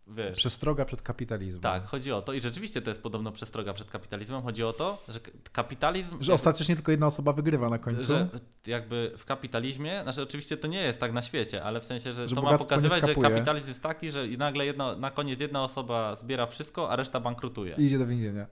wiesz, 0.07 0.37
Przestroga 0.37 0.85
przed 0.85 1.01
kapitalizmem. 1.01 1.61
tak, 1.61 1.85
chodzi 1.85 2.11
o 2.11 2.21
to 2.21 2.33
i 2.33 2.41
rzeczywiście 2.41 2.81
to 2.81 2.89
jest 2.89 3.01
podobno 3.01 3.31
przestroga 3.31 3.73
przed 3.73 3.91
kapitalizmem. 3.91 4.41
Chodzi 4.41 4.63
o 4.63 4.73
to, 4.73 5.03
że 5.07 5.19
kapitalizm... 5.51 6.17
Że 6.23 6.33
ostatecznie 6.33 6.75
tylko 6.75 6.91
jedna 6.91 7.07
osoba 7.07 7.33
wygrywa 7.33 7.69
na 7.69 7.79
końcu. 7.79 8.07
że 8.07 8.29
jakby 8.67 9.13
w 9.17 9.25
kapitalizmie, 9.25 10.03
znaczy 10.03 10.21
oczywiście 10.21 10.57
to 10.57 10.67
nie 10.67 10.81
jest 10.81 10.99
tak 10.99 11.13
na 11.13 11.21
świecie, 11.21 11.63
ale 11.63 11.81
w 11.81 11.85
sensie, 11.85 12.13
że, 12.13 12.29
Że 12.29 12.35
to 12.35 12.41
ma 12.41 12.57
pokazywać, 12.57 13.05
że 13.05 13.15
kapitalizm 13.15 13.67
jest 13.67 13.81
taki, 13.83 14.11
że 14.11 14.27
i 14.27 14.37
nagle 14.37 14.65
jedna, 14.65 14.95
na 14.95 15.11
koniec 15.11 15.39
jedna 15.39 15.63
osoba 15.63 16.15
zbiera 16.15 16.45
wszystko, 16.45 16.89
a 16.89 16.95
reszta 16.95 17.19
bankrutuje 17.19 17.75
I 17.77 17.83
idzie 17.83 17.97
do 17.97 18.07
więzienia. 18.07 18.47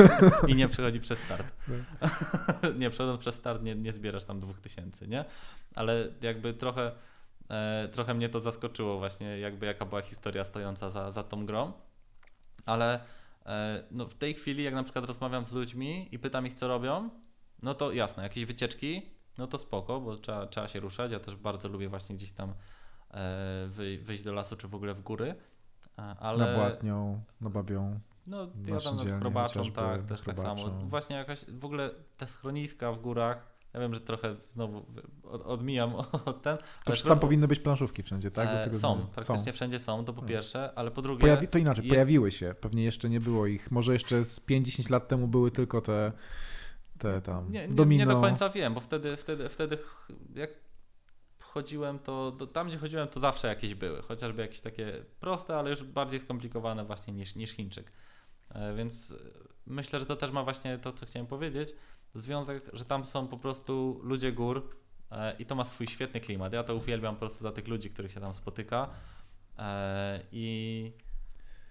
i 0.48 0.54
nie 0.54 0.68
przechodzi 0.68 1.00
przez 1.00 1.18
start. 1.18 1.46
No. 1.68 1.74
nie, 2.80 2.90
przechodząc 2.90 3.20
przez 3.20 3.34
start 3.34 3.62
nie, 3.62 3.74
nie 3.74 3.92
zbierasz 3.92 4.24
tam 4.24 4.40
dwóch 4.40 4.60
tysięcy, 4.60 5.08
nie? 5.08 5.24
Ale 5.74 6.08
jakby 6.22 6.54
trochę, 6.54 6.92
trochę 7.92 8.14
mnie 8.14 8.28
to 8.28 8.40
zaskoczyło 8.40 8.98
właśnie, 8.98 9.38
jakby 9.38 9.66
jaka 9.66 9.84
była 9.84 10.02
historia 10.02 10.44
stojąca 10.44 10.90
za, 10.90 11.10
za 11.10 11.22
tą 11.22 11.46
grą. 11.46 11.72
Ale 12.66 13.00
e, 13.46 13.82
no 13.90 14.06
w 14.06 14.14
tej 14.14 14.34
chwili, 14.34 14.64
jak 14.64 14.74
na 14.74 14.82
przykład 14.82 15.04
rozmawiam 15.04 15.46
z 15.46 15.52
ludźmi 15.52 16.08
i 16.12 16.18
pytam 16.18 16.46
ich, 16.46 16.54
co 16.54 16.68
robią, 16.68 17.10
no 17.62 17.74
to 17.74 17.92
jasne, 17.92 18.22
jakieś 18.22 18.44
wycieczki, 18.44 19.02
no 19.38 19.46
to 19.46 19.58
spoko, 19.58 20.00
bo 20.00 20.16
trzeba, 20.16 20.46
trzeba 20.46 20.68
się 20.68 20.80
ruszać. 20.80 21.12
Ja 21.12 21.20
też 21.20 21.36
bardzo 21.36 21.68
lubię 21.68 21.88
właśnie 21.88 22.16
gdzieś 22.16 22.32
tam 22.32 22.50
e, 23.10 23.66
wy, 23.68 23.98
wyjść 23.98 24.22
do 24.22 24.32
lasu, 24.32 24.56
czy 24.56 24.68
w 24.68 24.74
ogóle 24.74 24.94
w 24.94 25.02
góry. 25.02 25.34
E, 25.98 26.02
Ale 26.02 26.46
Na 26.46 26.54
Błatnią, 26.54 27.22
na 27.40 27.50
Babią. 27.50 28.00
no, 28.26 28.48
ja 28.66 28.80
tam 28.80 28.96
nad 28.96 29.74
tak, 29.74 30.06
też 30.06 30.22
tak 30.22 30.38
samo. 30.40 30.70
Właśnie 30.70 31.16
jakaś, 31.16 31.44
w 31.44 31.64
ogóle 31.64 31.90
te 32.16 32.26
schroniska 32.26 32.92
w 32.92 33.00
górach, 33.00 33.55
ja 33.76 33.82
wiem, 33.82 33.94
że 33.94 34.00
trochę 34.00 34.36
znowu 34.54 34.86
od, 35.22 35.42
odmijam 35.42 35.94
od 36.24 36.42
ten, 36.42 36.56
To 36.56 36.64
ale 36.86 36.96
tam 36.96 37.18
powinny 37.18 37.48
być 37.48 37.60
planszówki 37.60 38.02
wszędzie, 38.02 38.30
tak? 38.30 38.48
E, 38.48 38.64
są, 38.64 38.70
zmierzam. 38.70 39.06
praktycznie 39.14 39.52
wszędzie 39.52 39.78
są, 39.78 40.04
to 40.04 40.12
po 40.12 40.22
No. 40.22 40.28
pierwsze, 40.28 40.72
ale 40.74 40.90
po 40.90 41.02
drugie, 41.02 41.20
Pojawi, 41.20 41.48
to 41.48 41.58
inaczej, 41.58 41.84
jest- 41.84 41.94
pojawiły 41.94 42.30
się. 42.30 42.54
Pewnie 42.60 42.84
jeszcze 42.84 43.08
nie 43.08 43.20
było 43.20 43.46
ich. 43.46 43.70
Może 43.70 43.92
jeszcze 43.92 44.24
z 44.24 44.40
5-10 44.40 44.90
lat 44.90 45.08
temu 45.08 45.28
były 45.28 45.50
tylko 45.50 45.80
te, 45.80 46.12
te 46.98 47.22
tam 47.22 47.52
nie, 47.52 47.68
nie, 47.68 47.74
domino. 47.74 48.04
nie 48.04 48.14
do 48.14 48.20
końca 48.20 48.48
wiem, 48.48 48.74
bo 48.74 48.80
wtedy, 48.80 49.16
wtedy, 49.16 49.48
wtedy 49.48 49.78
jak 50.34 50.50
chodziłem, 51.40 51.98
to, 51.98 52.32
to 52.38 52.46
tam, 52.46 52.68
gdzie 52.68 52.78
chodziłem, 52.78 53.08
to 53.08 53.20
zawsze 53.20 53.48
jakieś 53.48 53.74
były, 53.74 54.02
chociażby 54.02 54.42
jakieś 54.42 54.60
takie 54.60 55.04
proste, 55.20 55.56
ale 55.56 55.70
już 55.70 55.82
bardziej 55.82 56.20
skomplikowane 56.20 56.84
właśnie 56.84 57.12
niż, 57.14 57.34
niż 57.34 57.50
Chińczyk. 57.50 57.92
E, 58.54 58.74
Więc 58.74 59.14
myślę, 59.66 60.00
że 60.00 60.06
to 60.06 60.16
też 60.16 60.30
ma 60.30 60.44
właśnie 60.44 60.78
to, 60.78 60.92
co 60.92 61.06
chciałem 61.06 61.26
powiedzieć, 61.26 61.74
związek, 62.20 62.62
że 62.72 62.84
tam 62.84 63.06
są 63.06 63.28
po 63.28 63.36
prostu 63.36 64.00
ludzie 64.02 64.32
gór 64.32 64.70
e, 65.10 65.36
i 65.36 65.46
to 65.46 65.54
ma 65.54 65.64
swój 65.64 65.86
świetny 65.86 66.20
klimat. 66.20 66.52
Ja 66.52 66.64
to 66.64 66.74
uwielbiam 66.74 67.14
po 67.14 67.20
prostu 67.20 67.42
za 67.42 67.52
tych 67.52 67.68
ludzi, 67.68 67.90
których 67.90 68.12
się 68.12 68.20
tam 68.20 68.34
spotyka 68.34 68.90
e, 69.58 70.20
i, 70.32 70.92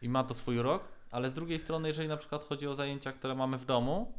i 0.01 0.09
ma 0.09 0.23
to 0.23 0.33
swój 0.33 0.57
rok, 0.57 0.83
ale 1.11 1.29
z 1.29 1.33
drugiej 1.33 1.59
strony, 1.59 1.87
jeżeli 1.87 2.07
na 2.07 2.17
przykład 2.17 2.43
chodzi 2.43 2.67
o 2.67 2.75
zajęcia, 2.75 3.11
które 3.11 3.35
mamy 3.35 3.57
w 3.57 3.65
domu, 3.65 4.13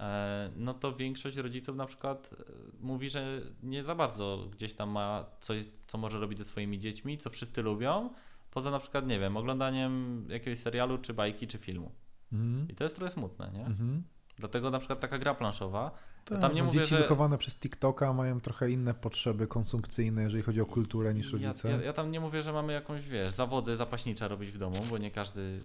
e, 0.00 0.50
no 0.56 0.74
to 0.74 0.96
większość 0.96 1.36
rodziców 1.36 1.76
na 1.76 1.86
przykład 1.86 2.34
mówi, 2.80 3.10
że 3.10 3.40
nie 3.62 3.84
za 3.84 3.94
bardzo 3.94 4.48
gdzieś 4.52 4.74
tam 4.74 4.90
ma 4.90 5.24
coś, 5.40 5.64
co 5.86 5.98
może 5.98 6.20
robić 6.20 6.38
ze 6.38 6.44
swoimi 6.44 6.78
dziećmi, 6.78 7.18
co 7.18 7.30
wszyscy 7.30 7.62
lubią, 7.62 8.10
poza 8.50 8.70
na 8.70 8.78
przykład, 8.78 9.06
nie 9.06 9.18
wiem, 9.18 9.36
oglądaniem 9.36 10.24
jakiegoś 10.30 10.58
serialu, 10.58 10.98
czy 10.98 11.14
bajki, 11.14 11.46
czy 11.46 11.58
filmu. 11.58 11.92
Mhm. 12.32 12.68
I 12.68 12.74
to 12.74 12.84
jest 12.84 12.96
trochę 12.96 13.12
smutne, 13.12 13.50
nie? 13.54 13.66
Mhm. 13.66 14.02
Dlatego 14.38 14.70
na 14.70 14.78
przykład 14.78 15.00
taka 15.00 15.18
gra 15.18 15.34
planszowa, 15.34 15.90
Tak, 16.24 16.40
tam 16.40 16.54
nie 16.54 16.60
no 16.60 16.66
mówię, 16.66 16.78
dzieci 16.78 16.90
że- 16.90 16.98
wychowane 16.98 17.38
przez 17.38 17.56
TikToka 17.56 18.12
mają 18.12 18.40
trochę 18.40 18.70
inne 18.70 18.94
potrzeby 18.94 19.46
konsumpcyjne, 19.46 20.22
jeżeli 20.22 20.42
chodzi 20.42 20.60
o 20.60 20.66
kulturę 20.66 21.14
niż 21.14 21.26
ja, 21.26 21.32
rodzice. 21.32 21.70
ja, 21.70 21.76
ja 21.82 21.92
tam 21.92 22.10
nie 22.10 22.20
mówię, 22.20 22.42
że 22.42 22.52
mamy 22.52 22.72
jakąś, 22.72 23.08
wiesz, 23.08 23.32
zawody 23.32 23.76
zapaśnicze 23.76 24.28
robić 24.28 24.50
w 24.50 24.58
domu, 24.58 24.76
bo 24.90 24.98
nie 24.98 25.10
każdy 25.10 25.56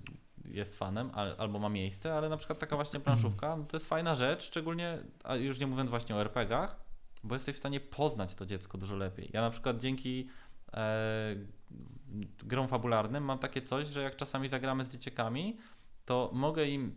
jest 0.46 0.76
fanem 0.78 1.10
al, 1.14 1.36
albo 1.38 1.60
ma 1.60 1.70
miejsce, 1.70 2.14
ale 2.14 2.30
na 2.30 2.38
przykład 2.38 2.60
taka 2.60 2.76
właśnie 2.76 3.00
planszówka, 3.00 3.58
no 3.58 3.64
to 3.66 3.76
jest 3.78 3.86
fajna 3.90 4.16
rzecz, 4.16 4.44
szczególnie, 4.44 4.98
a 5.24 5.36
już 5.36 5.60
nie 5.60 5.68
mówiąc 5.68 5.90
właśnie 5.90 6.16
o 6.16 6.22
RPGach, 6.22 6.76
bo 7.24 7.36
jesteś 7.36 7.56
w 7.56 7.60
stanie 7.60 7.80
poznać 7.80 8.36
to 8.36 8.46
dziecko 8.46 8.78
dużo 8.78 8.96
lepiej. 8.96 9.30
Ja 9.34 9.42
na 9.42 9.50
przykład 9.50 9.78
dzięki 9.78 10.28
e, 10.74 11.36
grom 12.44 12.68
fabularnym 12.68 13.24
mam 13.24 13.40
takie 13.40 13.62
coś, 13.62 13.88
że 13.88 14.02
jak 14.02 14.16
czasami 14.16 14.50
zagramy 14.50 14.86
z 14.86 14.90
dzieciakami, 14.90 15.58
to 16.06 16.30
mogę 16.34 16.66
im 16.68 16.96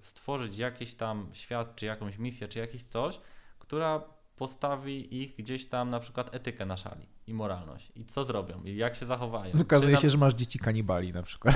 stworzyć 0.00 0.58
jakiś 0.58 0.94
tam 0.94 1.28
świat, 1.32 1.76
czy 1.76 1.86
jakąś 1.86 2.18
misję, 2.18 2.48
czy 2.48 2.58
jakieś 2.58 2.82
coś, 2.82 3.20
która 3.58 4.02
postawi 4.36 5.22
ich 5.22 5.36
gdzieś 5.36 5.66
tam 5.66 5.90
na 5.90 6.00
przykład 6.00 6.34
etykę 6.34 6.66
na 6.66 6.76
szali 6.76 7.06
i 7.26 7.34
moralność. 7.34 7.92
I 7.94 8.04
co 8.04 8.24
zrobią, 8.24 8.62
i 8.64 8.76
jak 8.76 8.94
się 8.94 9.06
zachowają. 9.06 9.60
Okazuje 9.60 9.98
się, 9.98 10.10
że 10.10 10.18
masz 10.18 10.34
dzieci 10.34 10.58
kanibali 10.58 11.12
na 11.12 11.22
przykład. 11.22 11.54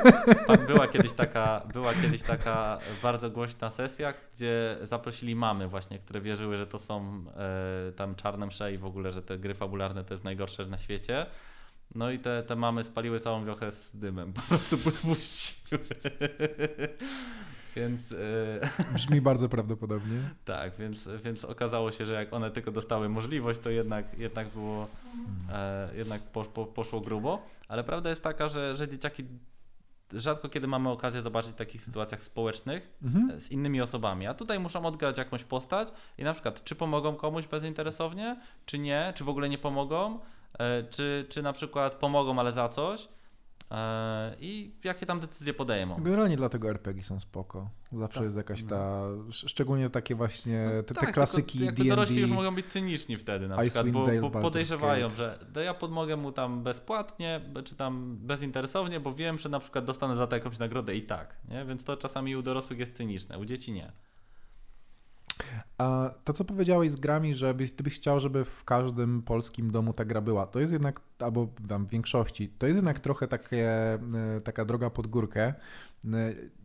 tam 0.46 0.66
była 0.66 0.88
kiedyś 0.88 1.12
taka, 1.12 1.66
była 1.72 1.94
kiedyś 1.94 2.22
taka 2.22 2.78
bardzo 3.02 3.30
głośna 3.30 3.70
sesja, 3.70 4.14
gdzie 4.34 4.78
zaprosili 4.82 5.34
mamy 5.36 5.68
właśnie, 5.68 5.98
które 5.98 6.20
wierzyły, 6.20 6.56
że 6.56 6.66
to 6.66 6.78
są 6.78 7.24
e, 7.88 7.92
tam 7.92 8.14
czarne 8.14 8.46
msze 8.46 8.72
i 8.72 8.78
w 8.78 8.84
ogóle, 8.84 9.10
że 9.10 9.22
te 9.22 9.38
gry 9.38 9.54
fabularne 9.54 10.04
to 10.04 10.14
jest 10.14 10.24
najgorsze 10.24 10.66
na 10.66 10.78
świecie. 10.78 11.26
No 11.94 12.10
i 12.10 12.18
te, 12.18 12.42
te 12.42 12.56
mamy 12.56 12.84
spaliły 12.84 13.20
całą 13.20 13.44
wiochę 13.44 13.72
z 13.72 13.96
dymem, 13.96 14.32
po 14.38 14.40
prostu 14.40 14.78
puściły. 14.78 15.80
Więc, 17.76 18.12
e, 18.12 18.92
Brzmi 18.94 19.20
bardzo 19.20 19.48
prawdopodobnie. 19.48 20.30
tak, 20.44 20.76
więc, 20.76 21.08
więc 21.24 21.44
okazało 21.44 21.92
się, 21.92 22.06
że 22.06 22.14
jak 22.14 22.32
one 22.32 22.50
tylko 22.50 22.70
dostały 22.70 23.08
możliwość, 23.08 23.60
to 23.60 23.70
jednak, 23.70 24.18
jednak 24.18 24.48
było, 24.48 24.88
e, 25.52 25.88
jednak 25.96 26.22
po, 26.22 26.44
po, 26.44 26.66
poszło 26.66 27.00
grubo. 27.00 27.42
Ale 27.68 27.84
prawda 27.84 28.10
jest 28.10 28.22
taka, 28.22 28.48
że, 28.48 28.76
że 28.76 28.88
dzieciaki 28.88 29.24
rzadko 30.12 30.48
kiedy 30.48 30.66
mamy 30.66 30.88
okazję 30.88 31.22
zobaczyć 31.22 31.52
w 31.52 31.54
takich 31.54 31.82
sytuacjach 31.82 32.22
społecznych 32.22 32.98
mhm. 33.02 33.30
E, 33.30 33.40
z 33.40 33.50
innymi 33.50 33.80
osobami. 33.80 34.26
A 34.26 34.34
tutaj 34.34 34.58
muszą 34.60 34.86
odgrać 34.86 35.18
jakąś 35.18 35.44
postać 35.44 35.88
i 36.18 36.24
na 36.24 36.32
przykład, 36.32 36.64
czy 36.64 36.74
pomogą 36.74 37.16
komuś 37.16 37.46
bezinteresownie, 37.46 38.40
czy 38.66 38.78
nie, 38.78 39.12
czy 39.16 39.24
w 39.24 39.28
ogóle 39.28 39.48
nie 39.48 39.58
pomogą, 39.58 40.18
czy, 40.90 41.26
czy 41.28 41.42
na 41.42 41.52
przykład 41.52 41.94
pomogą, 41.94 42.38
ale 42.38 42.52
za 42.52 42.68
coś. 42.68 43.08
E, 43.72 44.36
i 44.40 44.74
jakie 44.84 45.06
tam 45.06 45.20
decyzje 45.20 45.54
podejmą. 45.54 45.96
Generalnie 45.96 46.36
dlatego 46.36 46.70
RPG 46.70 47.02
są 47.02 47.20
spoko. 47.20 47.70
Zawsze 47.92 48.14
tak. 48.14 48.24
jest 48.24 48.36
jakaś 48.36 48.64
ta, 48.64 49.02
szczególnie 49.30 49.90
takie 49.90 50.14
właśnie 50.14 50.70
no 50.76 50.82
te, 50.82 50.94
tak, 50.94 51.06
te 51.06 51.12
klasyki 51.12 51.58
tylko, 51.58 51.72
D&D. 51.72 51.88
dorośli 51.88 52.20
już 52.20 52.30
mogą 52.30 52.54
być 52.54 52.66
cyniczni 52.66 53.16
wtedy 53.16 53.48
na 53.48 53.56
przykład, 53.58 53.88
bo, 53.88 54.30
bo 54.30 54.40
podejrzewają, 54.40 55.10
że 55.10 55.38
ja 55.64 55.74
pomogę 55.74 56.16
mu 56.16 56.32
tam 56.32 56.62
bezpłatnie, 56.62 57.40
czy 57.64 57.74
tam 57.74 58.16
bezinteresownie, 58.20 59.00
bo 59.00 59.12
wiem, 59.12 59.38
że 59.38 59.48
na 59.48 59.60
przykład 59.60 59.84
dostanę 59.84 60.16
za 60.16 60.26
to 60.26 60.36
jakąś 60.36 60.58
nagrodę 60.58 60.96
i 60.96 61.02
tak, 61.02 61.36
nie? 61.48 61.64
Więc 61.64 61.84
to 61.84 61.96
czasami 61.96 62.36
u 62.36 62.42
dorosłych 62.42 62.78
jest 62.78 62.96
cyniczne, 62.96 63.38
u 63.38 63.44
dzieci 63.44 63.72
nie. 63.72 63.92
A 65.78 66.10
to, 66.24 66.32
co 66.32 66.44
powiedziałeś 66.44 66.90
z 66.90 66.96
grami, 66.96 67.34
że 67.34 67.54
byś, 67.54 67.72
byś 67.72 67.94
chciał, 67.94 68.20
żeby 68.20 68.44
w 68.44 68.64
każdym 68.64 69.22
polskim 69.22 69.70
domu 69.70 69.92
ta 69.92 70.04
gra 70.04 70.20
była, 70.20 70.46
to 70.46 70.60
jest 70.60 70.72
jednak, 70.72 71.00
albo 71.18 71.46
w 71.46 71.88
większości, 71.88 72.48
to 72.48 72.66
jest 72.66 72.76
jednak 72.76 73.00
trochę 73.00 73.28
takie, 73.28 73.68
e, 73.68 74.40
taka 74.44 74.64
droga 74.64 74.90
pod 74.90 75.06
górkę. 75.06 75.42
E, 75.42 75.54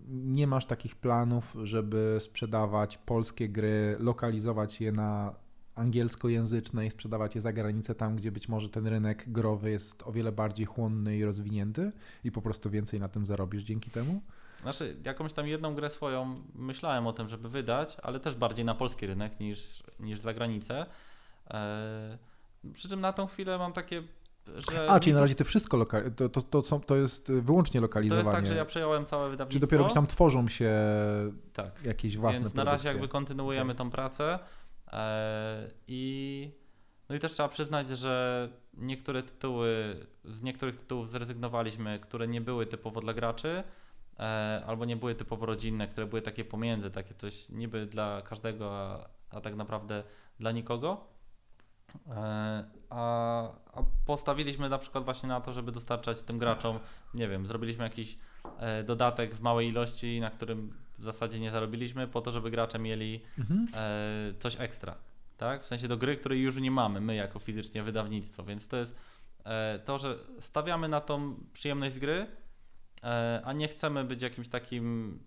nie 0.09 0.47
masz 0.47 0.65
takich 0.65 0.95
planów, 0.95 1.55
żeby 1.63 2.17
sprzedawać 2.19 2.97
polskie 2.97 3.49
gry, 3.49 3.95
lokalizować 3.99 4.81
je 4.81 4.91
na 4.91 5.33
angielskojęzyczne 5.75 6.85
i 6.85 6.91
sprzedawać 6.91 7.35
je 7.35 7.41
za 7.41 7.53
granicę, 7.53 7.95
tam 7.95 8.15
gdzie 8.15 8.31
być 8.31 8.49
może 8.49 8.69
ten 8.69 8.87
rynek 8.87 9.25
growy 9.27 9.71
jest 9.71 10.03
o 10.03 10.11
wiele 10.11 10.31
bardziej 10.31 10.65
chłonny 10.65 11.17
i 11.17 11.23
rozwinięty 11.23 11.91
i 12.23 12.31
po 12.31 12.41
prostu 12.41 12.69
więcej 12.69 12.99
na 12.99 13.09
tym 13.09 13.25
zarobisz 13.25 13.63
dzięki 13.63 13.89
temu? 13.91 14.21
Znaczy, 14.61 14.95
jakąś 15.05 15.33
tam 15.33 15.47
jedną 15.47 15.75
grę 15.75 15.89
swoją 15.89 16.41
myślałem 16.55 17.07
o 17.07 17.13
tym, 17.13 17.29
żeby 17.29 17.49
wydać, 17.49 17.97
ale 18.03 18.19
też 18.19 18.35
bardziej 18.35 18.65
na 18.65 18.75
polski 18.75 19.07
rynek 19.07 19.39
niż, 19.39 19.83
niż 19.99 20.19
za 20.19 20.33
granicę. 20.33 20.85
Eee, 21.49 22.17
przy 22.73 22.89
czym 22.89 23.01
na 23.01 23.13
tą 23.13 23.27
chwilę 23.27 23.57
mam 23.57 23.73
takie 23.73 24.03
że 24.71 24.89
A, 24.89 24.99
czyli 24.99 25.13
na 25.13 25.21
razie 25.21 25.35
to 25.35 25.43
wszystko 25.43 25.77
loka- 25.77 26.11
to, 26.15 26.29
to, 26.29 26.41
to, 26.41 26.63
są, 26.63 26.79
to 26.79 26.95
jest 26.95 27.31
wyłącznie 27.31 27.81
lokalizowanie. 27.81 28.23
To 28.23 28.29
jest 28.29 28.37
tak, 28.37 28.47
że 28.47 28.55
ja 28.55 28.65
przejąłem 28.65 29.05
całe 29.05 29.29
wydawnictwo. 29.29 29.67
Czy 29.67 29.71
dopiero 29.71 29.93
tam 29.93 30.07
tworzą 30.07 30.47
się 30.47 30.71
tak. 31.53 31.85
jakieś 31.85 32.17
własne 32.17 32.41
Więc 32.41 32.53
na 32.53 32.63
razie 32.63 32.87
jakby 32.87 33.07
kontynuujemy 33.07 33.71
okay. 33.71 33.75
tą 33.75 33.91
pracę 33.91 34.39
eee, 34.91 34.99
i 35.87 36.51
no 37.09 37.15
i 37.15 37.19
też 37.19 37.31
trzeba 37.31 37.49
przyznać, 37.49 37.89
że 37.89 38.49
niektóre 38.73 39.23
tytuły, 39.23 39.95
z 40.25 40.43
niektórych 40.43 40.75
tytułów 40.75 41.09
zrezygnowaliśmy, 41.09 41.99
które 41.99 42.27
nie 42.27 42.41
były 42.41 42.65
typowo 42.65 43.01
dla 43.01 43.13
graczy, 43.13 43.49
E, 43.49 43.63
albo 44.65 44.85
nie 44.85 44.95
były 44.95 45.15
typowo 45.15 45.45
rodzinne, 45.45 45.87
które 45.87 46.07
były 46.07 46.21
takie 46.21 46.45
pomiędzy, 46.45 46.91
takie 46.91 47.13
coś 47.13 47.49
niby 47.49 47.85
dla 47.85 48.21
każdego, 48.21 48.77
a, 48.77 49.09
a 49.29 49.41
tak 49.41 49.55
naprawdę 49.55 50.03
dla 50.39 50.51
nikogo. 50.51 51.07
E, 52.07 52.65
a, 52.89 53.43
a, 53.73 53.83
postawiliśmy 54.05 54.69
na 54.69 54.77
przykład 54.77 55.03
właśnie 55.03 55.29
na 55.29 55.41
to, 55.41 55.53
żeby 55.53 55.71
dostarczać 55.71 56.21
tym 56.21 56.37
graczom, 56.37 56.79
nie 57.13 57.27
wiem, 57.27 57.47
zrobiliśmy 57.47 57.83
jakiś 57.83 58.17
e, 58.59 58.83
dodatek 58.83 59.35
w 59.35 59.41
małej 59.41 59.67
ilości, 59.67 60.19
na 60.19 60.29
którym 60.29 60.73
w 60.97 61.03
zasadzie 61.03 61.39
nie 61.39 61.51
zarobiliśmy, 61.51 62.07
po 62.07 62.21
to, 62.21 62.31
żeby 62.31 62.51
gracze 62.51 62.79
mieli 62.79 63.21
mhm. 63.39 63.67
coś 64.39 64.61
ekstra. 64.61 64.95
Tak? 65.37 65.63
W 65.63 65.67
sensie 65.67 65.87
do 65.87 65.97
gry, 65.97 66.17
której 66.17 66.41
już 66.41 66.57
nie 66.57 66.71
mamy, 66.71 67.01
my 67.01 67.15
jako 67.15 67.39
fizycznie 67.39 67.83
wydawnictwo, 67.83 68.43
więc 68.43 68.67
to 68.67 68.77
jest 68.77 68.95
to, 69.85 69.97
że 69.97 70.17
stawiamy 70.39 70.89
na 70.89 71.01
tą 71.01 71.35
przyjemność 71.53 71.99
gry, 71.99 72.27
E, 72.27 72.46
a 73.43 73.53
nie 73.53 73.67
chcemy 73.67 74.03
być 74.03 74.21
jakimś 74.21 74.49
takim, 74.49 75.19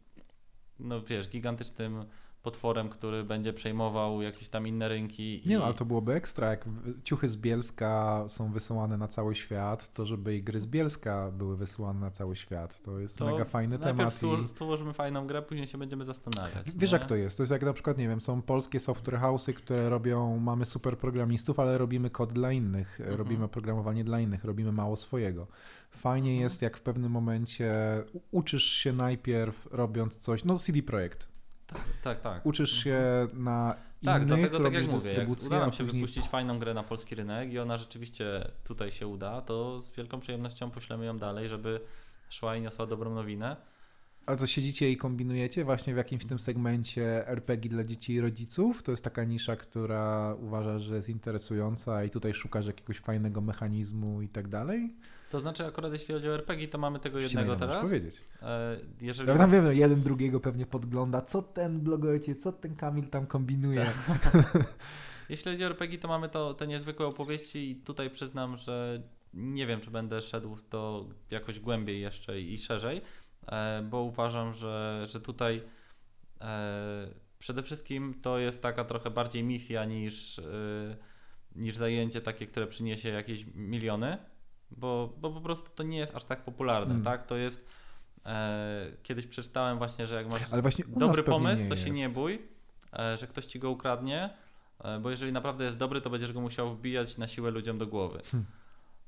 no 0.79 1.03
wiesz, 1.03 1.29
gigantycznym 1.29 2.05
potworem, 2.43 2.89
który 2.89 3.25
będzie 3.25 3.53
przejmował 3.53 4.23
jakieś 4.23 4.49
tam 4.49 4.67
inne 4.67 4.89
rynki. 4.89 5.43
Nie 5.47 5.59
no, 5.59 5.65
ale 5.65 5.75
to 5.75 5.85
byłoby 5.85 6.13
ekstra, 6.13 6.51
jak 6.51 6.65
ciuchy 7.05 7.29
z 7.29 7.37
Bielska 7.37 8.25
są 8.29 8.53
wysyłane 8.53 8.99
na 8.99 9.09
cały 9.09 9.35
świat, 9.35 9.93
to 9.93 10.07
żeby 10.07 10.37
i 10.37 10.43
gry 10.43 10.61
z 10.61 10.67
Bielska 10.67 11.31
były 11.31 11.57
wysyłane 11.57 12.01
na 12.01 12.11
cały 12.11 12.37
świat. 12.37 12.81
To 12.81 12.99
jest 12.99 13.19
to 13.19 13.27
mega 13.27 13.45
fajny 13.45 13.79
temat. 13.79 14.21
I... 14.23 14.49
stworzymy 14.49 14.93
fajną 14.93 15.27
grę, 15.27 15.43
później 15.43 15.67
się 15.67 15.79
będziemy 15.79 16.05
zastanawiać. 16.05 16.67
Wiesz 16.77 16.93
nie? 16.93 16.99
jak 16.99 17.07
to 17.07 17.17
jest? 17.17 17.37
To 17.37 17.43
jest 17.43 17.53
jak 17.53 17.63
na 17.63 17.73
przykład, 17.73 17.99
nie 17.99 18.09
wiem, 18.09 18.21
są 18.21 18.43
polskie 18.43 18.81
software 18.81 19.21
house'y, 19.21 19.53
które 19.53 19.89
robią, 19.89 20.39
mamy 20.39 20.65
super 20.65 20.99
programistów, 20.99 21.61
ale 21.61 21.79
robimy 21.79 22.11
kod 22.11 22.33
dla 22.33 22.53
innych, 22.53 23.01
mhm. 23.01 23.19
robimy 23.19 23.45
oprogramowanie 23.45 24.05
dla 24.05 24.21
innych, 24.21 24.45
robimy 24.45 24.73
mało 24.73 24.97
swojego. 24.97 25.47
Fajnie 25.91 26.31
mhm. 26.31 26.43
jest, 26.43 26.63
jak 26.63 26.77
w 26.77 26.83
pewnym 26.83 27.13
momencie 27.13 27.75
uczysz 28.31 28.65
się 28.65 28.93
najpierw 28.93 29.69
robiąc 29.71 30.17
coś, 30.17 30.45
no 30.45 30.59
CD 30.59 30.83
Projekt. 30.83 31.30
Tak, 31.73 31.83
tak. 32.03 32.21
tak. 32.21 32.47
Uczysz 32.47 32.85
się 32.85 32.95
mhm. 32.95 33.45
na 33.45 33.75
tak, 34.05 34.23
innych, 34.23 34.27
dlatego 34.27 34.61
tak 34.61 34.73
jak 34.73 34.89
mówię, 34.89 35.13
jak 35.13 35.29
uda 35.29 35.61
nam 35.61 35.73
się 35.73 35.85
później... 35.85 36.03
wypuścić 36.03 36.29
fajną 36.29 36.59
grę 36.59 36.75
na 36.75 36.83
polski 36.83 37.15
rynek 37.15 37.53
i 37.53 37.59
ona 37.59 37.77
rzeczywiście 37.77 38.51
tutaj 38.65 38.93
się 38.93 39.07
uda, 39.07 39.41
to 39.41 39.81
z 39.81 39.91
wielką 39.91 40.21
przyjemnością 40.21 40.71
poślemy 40.71 41.05
ją 41.05 41.19
dalej, 41.19 41.49
żeby 41.49 41.81
szła 42.31 42.57
i 42.57 42.61
niosła 42.61 42.87
dobrą 42.87 43.15
nowinę. 43.15 43.57
Ale 44.27 44.37
co 44.37 44.47
siedzicie 44.47 44.91
i 44.91 44.97
kombinujecie 44.97 45.65
właśnie 45.65 45.95
w 45.95 45.97
jakimś 45.97 46.25
tym 46.25 46.39
segmencie 46.39 47.29
RPG 47.29 47.71
dla 47.71 47.85
dzieci 47.85 48.13
i 48.13 48.21
rodziców? 48.21 48.83
To 48.83 48.91
jest 48.91 49.05
taka 49.05 49.25
nisza, 49.25 49.57
która 49.57 50.35
uważa, 50.35 50.79
że 50.79 50.97
jest 50.97 51.09
interesująca 51.09 52.05
i 52.05 52.11
tutaj 52.11 52.35
szukasz 52.35 52.67
jakiegoś 52.67 52.99
fajnego 52.99 53.41
mechanizmu 53.41 54.23
i 54.23 54.29
tak 54.29 54.49
dalej? 54.49 54.95
To 55.31 55.41
znaczy 55.41 55.67
akurat 55.67 55.93
jeśli 55.93 56.15
chodzi 56.15 56.29
o 56.29 56.35
RPG, 56.35 56.69
to 56.69 56.79
mamy 56.79 57.01
tego 57.01 57.19
jednego 57.19 57.57
teraz. 57.57 57.85
powiedzieć. 57.85 58.25
E, 58.43 58.77
jeżeli... 59.01 59.31
Ja 59.31 59.39
tam 59.39 59.51
wiem, 59.51 59.73
jeden 59.73 60.03
drugiego 60.03 60.41
pewnie 60.41 60.67
podgląda, 60.67 61.23
co 61.23 61.43
ten 61.43 61.81
blogojciec, 61.81 62.43
co 62.43 62.53
ten 62.53 62.77
Kamil 62.77 63.09
tam 63.09 63.27
kombinuje. 63.27 63.87
Tak. 64.07 64.43
jeśli 65.31 65.53
chodzi 65.53 65.65
o 65.65 65.67
RPG, 65.67 65.99
to 65.99 66.09
mamy 66.09 66.29
to, 66.29 66.55
te 66.55 66.67
niezwykłe 66.67 67.07
opowieści 67.07 67.71
i 67.71 67.77
tutaj 67.77 68.11
przyznam, 68.11 68.57
że 68.57 69.03
nie 69.35 69.67
wiem, 69.67 69.81
czy 69.81 69.91
będę 69.91 70.21
szedł 70.21 70.55
w 70.55 70.69
to 70.69 71.09
jakoś 71.31 71.61
głębiej 71.61 72.01
jeszcze 72.01 72.41
i 72.41 72.59
szerzej, 72.59 73.01
e, 73.47 73.83
bo 73.91 74.03
uważam, 74.03 74.55
że, 74.55 75.05
że 75.07 75.21
tutaj 75.21 75.63
e, 76.41 77.09
przede 77.39 77.63
wszystkim 77.63 78.15
to 78.23 78.39
jest 78.39 78.63
taka 78.63 78.85
trochę 78.85 79.11
bardziej 79.11 79.45
misja 79.45 79.85
niż, 79.85 80.41
niż 81.57 81.77
zajęcie 81.77 82.21
takie, 82.21 82.47
które 82.47 82.67
przyniesie 82.67 83.09
jakieś 83.09 83.47
miliony 83.55 84.19
bo, 84.71 85.13
bo 85.21 85.31
po 85.31 85.41
prostu 85.41 85.71
to 85.75 85.83
nie 85.83 85.99
jest 85.99 86.17
aż 86.17 86.25
tak 86.25 86.45
popularne, 86.45 86.91
mm. 86.91 87.05
tak? 87.05 87.27
To 87.27 87.37
jest. 87.37 87.67
E, 88.27 88.87
kiedyś 89.03 89.27
przeczytałem 89.27 89.79
właśnie, 89.79 90.07
że 90.07 90.15
jak 90.15 90.31
masz 90.31 90.43
dobry 90.89 91.23
pomysł, 91.23 91.69
to 91.69 91.77
się 91.77 91.91
nie 91.91 92.09
bój, 92.09 92.43
e, 92.99 93.17
że 93.17 93.27
ktoś 93.27 93.47
ci 93.47 93.59
go 93.59 93.71
ukradnie, 93.71 94.31
e, 94.85 94.99
bo 94.99 95.11
jeżeli 95.11 95.33
naprawdę 95.33 95.65
jest 95.65 95.77
dobry, 95.77 96.01
to 96.01 96.11
będziesz 96.11 96.33
go 96.33 96.41
musiał 96.41 96.75
wbijać 96.75 97.19
na 97.19 97.27
siłę 97.27 97.51
ludziom 97.51 97.79
do 97.79 97.87
głowy. 97.87 98.23
Hmm. 98.31 98.47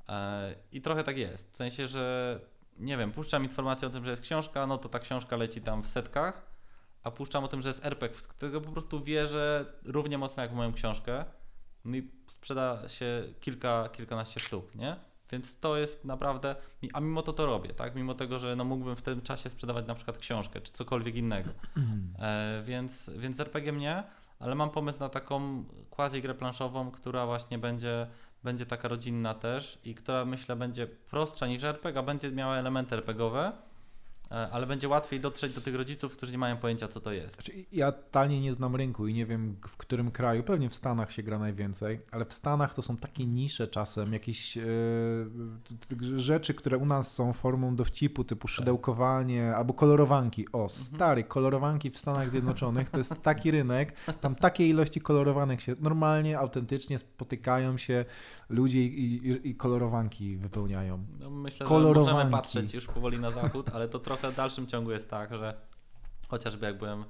E, 0.09 0.55
I 0.73 0.81
trochę 0.81 1.05
tak 1.05 1.19
jest. 1.19 1.53
W 1.53 1.57
sensie, 1.57 1.89
że 1.89 2.39
nie 2.79 2.97
wiem, 2.97 3.13
puszczam 3.13 3.43
informację 3.43 3.89
o 3.89 3.91
tym, 3.91 4.05
że 4.05 4.11
jest 4.11 4.23
książka, 4.23 4.67
no 4.67 4.79
to 4.79 4.89
ta 4.89 4.99
książka 4.99 5.37
leci 5.37 5.61
tam 5.61 5.83
w 5.83 5.89
setkach, 5.89 6.47
a 7.03 7.11
puszczam 7.11 7.45
o 7.45 7.49
tym, 7.49 7.63
że 7.63 7.69
jest 7.69 7.85
RPG, 7.85 8.19
w 8.19 8.29
którego 8.29 8.61
po 8.61 8.73
prostu 8.73 9.03
wierzę 9.05 9.67
równie 9.85 10.19
mocno 10.19 10.43
jak 10.43 10.53
w 10.53 10.55
moją 10.55 10.73
książkę. 10.73 11.25
No 11.85 11.97
i 11.97 12.11
sprzeda 12.29 12.89
się 12.89 13.25
kilka, 13.41 13.89
kilkanaście 13.89 14.41
sztuk, 14.41 14.75
nie? 14.75 14.97
Więc 15.33 15.59
to 15.61 15.77
jest 15.77 16.05
naprawdę, 16.05 16.57
a 16.93 17.01
mimo 17.01 17.23
to 17.23 17.33
to 17.33 17.47
robię, 17.47 17.75
tak? 17.75 17.95
Mimo 17.95 18.15
tego, 18.15 18.39
że 18.39 18.57
no 18.57 18.65
mógłbym 18.65 18.97
w 18.97 19.03
tym 19.03 19.23
czasie 19.23 19.51
sprzedawać 19.51 19.87
na 19.87 19.95
przykład 19.95 20.19
książkę 20.19 20.61
czy 20.61 20.73
cokolwiek 20.73 21.15
innego. 21.15 21.51
E, 22.19 22.63
więc, 22.65 23.11
więc 23.17 23.41
RPG 23.41 23.73
mnie, 23.73 24.03
ale 24.39 24.55
mam 24.55 24.71
pomysł 24.71 25.01
na 25.01 25.09
taką 25.09 25.65
quasi 25.91 26.23
grę 26.23 26.35
planszową, 26.35 26.91
która 26.91 27.27
właśnie 27.27 27.59
będzie, 27.59 28.07
będzie 28.45 28.67
taka 28.67 28.89
rodzinna 28.89 29.35
też 29.35 29.79
i 29.85 29.95
która 29.95 30.25
myślę 30.25 30.57
będzie 30.57 30.87
prostsza 30.87 31.47
niż 31.47 31.63
RPG, 31.63 32.01
a 32.01 32.03
będzie 32.03 32.31
miała 32.31 32.57
elementy 32.57 32.95
RPGowe 32.95 33.53
ale 34.33 34.67
będzie 34.67 34.89
łatwiej 34.89 35.21
dotrzeć 35.21 35.53
do 35.53 35.61
tych 35.61 35.75
rodziców, 35.75 36.17
którzy 36.17 36.33
nie 36.33 36.39
mają 36.39 36.57
pojęcia, 36.57 36.89
co 36.89 37.01
to 37.01 37.13
jest. 37.13 37.35
Znaczy, 37.35 37.53
ja 37.73 37.93
totalnie 37.93 38.41
nie 38.41 38.53
znam 38.53 38.77
rynku 38.77 39.07
i 39.07 39.15
nie 39.15 39.27
wiem, 39.27 39.57
w 39.69 39.77
którym 39.77 40.11
kraju, 40.11 40.43
pewnie 40.43 40.71
w 40.71 40.75
Stanach 40.75 41.13
się 41.13 41.23
gra 41.23 41.39
najwięcej, 41.39 42.01
ale 42.11 42.25
w 42.25 42.33
Stanach 42.33 42.75
to 42.75 42.83
są 42.83 42.97
takie 42.97 43.27
nisze 43.27 43.69
czasem, 43.69 44.13
jakieś 44.13 44.57
e, 44.57 44.63
rzeczy, 46.17 46.55
które 46.55 46.79
u 46.79 46.87
nas 46.87 47.15
są 47.15 47.33
formą 47.33 47.77
dowcipu, 47.77 48.25
typu 48.25 48.49
tak. 48.49 48.55
szydełkowanie 48.55 49.55
albo 49.57 49.75
kolorowanki. 49.75 50.47
O, 50.53 50.63
mhm. 50.63 50.69
stary, 50.69 51.25
kolorowanki 51.25 51.91
w 51.91 51.99
Stanach 51.99 52.31
Zjednoczonych 52.31 52.91
to 52.91 52.99
jest 52.99 53.23
taki 53.23 53.51
rynek, 53.51 53.93
tam 54.21 54.35
takie 54.35 54.69
ilości 54.69 55.01
kolorowanych 55.01 55.63
się 55.63 55.77
normalnie, 55.81 56.39
autentycznie 56.39 56.99
spotykają 56.99 57.79
się 57.79 58.05
ludzie 58.49 58.83
i, 58.85 59.29
i, 59.29 59.49
i 59.49 59.55
kolorowanki 59.55 60.37
wypełniają. 60.37 61.05
No 61.21 61.31
myślę, 61.31 61.67
kolorowanki. 61.67 62.09
że 62.09 62.15
możemy 62.15 62.31
patrzeć 62.31 62.75
już 62.75 62.87
powoli 62.87 63.19
na 63.19 63.31
zachód, 63.31 63.71
ale 63.75 63.89
to 63.89 63.99
trochę 63.99 64.22
w 64.31 64.37
dalszym 64.37 64.67
ciągu 64.67 64.91
jest 64.93 65.11
tak, 65.11 65.35
że 65.37 65.55
chociażby 66.29 66.67
jak 66.67 66.79
byłem 66.79 67.05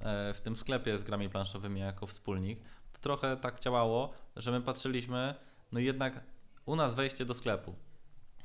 e, 0.00 0.34
w 0.34 0.40
tym 0.40 0.56
sklepie 0.56 0.98
z 0.98 1.04
grami 1.04 1.28
planszowymi 1.28 1.80
jako 1.80 2.06
wspólnik, 2.06 2.60
to 2.92 2.98
trochę 3.00 3.36
tak 3.36 3.60
działało, 3.60 4.12
że 4.36 4.50
my 4.52 4.60
patrzyliśmy, 4.60 5.34
no 5.72 5.80
jednak 5.80 6.24
u 6.66 6.76
nas 6.76 6.94
wejście 6.94 7.24
do 7.24 7.34
sklepu, 7.34 7.74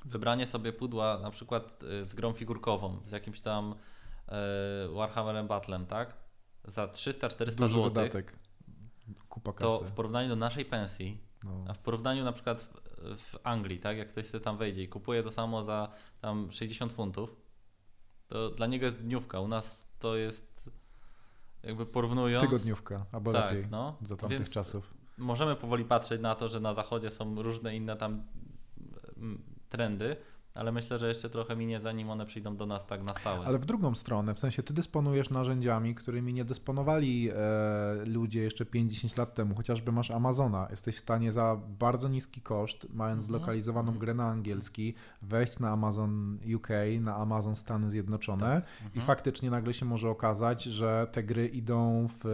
wybranie 0.05 0.47
sobie 0.47 0.73
pudła 0.73 1.19
na 1.21 1.31
przykład 1.31 1.83
e, 1.83 2.05
z 2.05 2.15
grą 2.15 2.33
figurkową, 2.33 2.99
z 3.05 3.11
jakimś 3.11 3.41
tam 3.41 3.75
e, 4.27 4.87
Warhammerem 4.93 5.47
Battlem, 5.47 5.85
tak? 5.85 6.13
Za 6.65 6.85
300-400 6.85 7.55
Duży 7.55 7.73
zł, 7.73 7.83
wydatek. 7.83 8.39
Kupa 9.29 9.53
to 9.53 9.77
kasy. 9.79 9.91
w 9.91 9.91
porównaniu 9.91 10.29
do 10.29 10.35
naszej 10.35 10.65
pensji, 10.65 11.17
No. 11.43 11.65
a 11.67 11.73
w 11.73 11.79
porównaniu 11.79 12.23
na 12.23 12.31
przykład 12.31 12.59
w, 12.59 12.73
w 13.17 13.35
Anglii, 13.43 13.79
tak, 13.79 13.97
jak 13.97 14.09
ktoś 14.09 14.25
sobie 14.25 14.43
tam 14.43 14.57
wejdzie 14.57 14.83
i 14.83 14.87
kupuje 14.87 15.23
to 15.23 15.31
samo 15.31 15.63
za 15.63 15.91
tam 16.21 16.51
60 16.51 16.93
funtów, 16.93 17.35
to 18.31 18.49
dla 18.49 18.67
niego 18.67 18.85
jest 18.85 18.97
dniówka. 18.97 19.39
U 19.39 19.47
nas 19.47 19.87
to 19.99 20.15
jest 20.15 20.69
jakby 21.63 21.85
porównując. 21.85 22.43
Tygodniówka, 22.43 23.05
albo 23.11 23.33
tak, 23.33 23.51
lepiej 23.53 23.69
no. 23.71 23.97
za 24.01 24.15
tamtych 24.15 24.39
Więc 24.39 24.51
czasów. 24.51 24.93
Możemy 25.17 25.55
powoli 25.55 25.85
patrzeć 25.85 26.21
na 26.21 26.35
to, 26.35 26.49
że 26.49 26.59
na 26.59 26.73
zachodzie 26.73 27.09
są 27.09 27.41
różne 27.41 27.75
inne 27.75 27.95
tam 27.95 28.23
mm, 29.17 29.41
trendy, 29.69 30.15
ale 30.55 30.71
myślę, 30.71 30.99
że 30.99 31.07
jeszcze 31.07 31.29
trochę 31.29 31.55
minie, 31.55 31.79
zanim 31.79 32.09
one 32.09 32.25
przyjdą 32.25 32.55
do 32.57 32.65
nas 32.65 32.85
tak 32.85 33.03
na 33.03 33.13
stałe. 33.13 33.45
Ale 33.45 33.57
w 33.59 33.65
drugą 33.65 33.95
stronę, 33.95 34.33
w 34.33 34.39
sensie 34.39 34.63
ty 34.63 34.73
dysponujesz 34.73 35.29
narzędziami, 35.29 35.95
którymi 35.95 36.33
nie 36.33 36.45
dysponowali 36.45 37.29
e, 37.29 37.35
ludzie 38.05 38.41
jeszcze 38.41 38.65
5-10 38.65 39.17
lat 39.17 39.33
temu. 39.33 39.55
Chociażby 39.55 39.91
masz 39.91 40.11
Amazona. 40.11 40.67
Jesteś 40.69 40.95
w 40.95 40.99
stanie 40.99 41.31
za 41.31 41.57
bardzo 41.79 42.09
niski 42.09 42.41
koszt, 42.41 42.87
mając 42.93 43.23
Mhm. 43.23 43.27
zlokalizowaną 43.39 43.87
Mhm. 43.87 43.99
grę 43.99 44.13
na 44.13 44.25
angielski, 44.27 44.93
wejść 45.21 45.59
na 45.59 45.69
Amazon 45.69 46.39
UK, 46.55 46.67
na 47.01 47.15
Amazon 47.15 47.55
Stany 47.55 47.89
Zjednoczone 47.91 48.61
i 48.81 48.85
Mhm. 48.85 49.05
faktycznie 49.05 49.49
nagle 49.49 49.73
się 49.73 49.85
może 49.85 50.09
okazać, 50.09 50.63
że 50.63 51.07
te 51.11 51.23
gry 51.23 51.47
idą 51.47 52.07
w 52.07 52.25
e, 52.25 52.29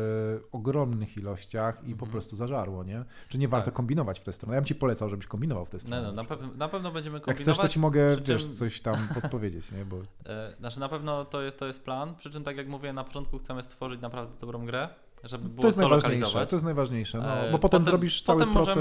ogromnych 0.52 1.18
ilościach 1.18 1.76
i 1.84 1.86
po 1.86 1.92
Mhm. 2.06 2.12
prostu 2.12 2.36
zażarło, 2.36 2.84
nie? 2.84 3.06
Czy 3.30 3.38
nie 3.38 3.48
warto 3.48 3.66
Tak. 3.66 3.74
kombinować 3.74 4.20
w 4.20 4.24
tę 4.24 4.34
stronę? 4.34 4.56
Ja 4.56 4.62
bym 4.62 4.66
ci 4.66 4.76
polecał, 4.76 5.10
żebyś 5.10 5.28
kombinował 5.28 5.66
w 5.66 5.70
tę 5.70 5.78
No, 5.78 5.82
stronę. 5.82 6.02
no, 6.04 6.12
na, 6.14 6.24
pewno, 6.24 6.48
na 6.56 6.70
pewno 6.70 6.92
będziemy 6.92 7.16
Jak 7.18 7.24
kombinować. 7.26 7.56
chcesz, 7.56 7.58
to 7.58 7.74
ci 7.74 7.80
mogę, 7.80 8.07
przy 8.16 8.34
wiesz, 8.34 8.42
czym- 8.42 8.52
coś 8.54 8.82
tam 8.82 9.08
podpowiedzieć, 9.22 9.72
nie? 9.72 9.86
Bo 9.86 9.98
E, 10.26 10.54
Znaczy 10.60 10.80
na 10.80 10.90
pewno 10.90 11.26
to 11.26 11.42
jest, 11.42 11.60
to 11.60 11.66
jest 11.68 11.84
plan, 11.84 12.16
przy 12.16 12.30
czym 12.30 12.44
tak 12.44 12.58
jak 12.58 12.68
mówię 12.68 12.94
na 12.94 13.04
początku 13.04 13.40
chcemy 13.40 13.64
stworzyć 13.64 14.02
naprawdę 14.02 14.40
dobrą 14.42 14.66
grę, 14.66 14.90
żeby 15.24 15.50
było 15.50 15.62
to 15.62 15.68
jest 15.68 15.78
lokalizować. 15.78 16.50
to 16.50 16.56
jest 16.56 16.66
najważniejsze, 16.66 17.18
no, 17.18 17.38
E, 17.48 17.52
bo 17.52 17.60
potem, 17.60 17.86
zrobisz 17.86 18.22
cały 18.22 18.40
potem 18.40 18.54
proces. 18.54 18.76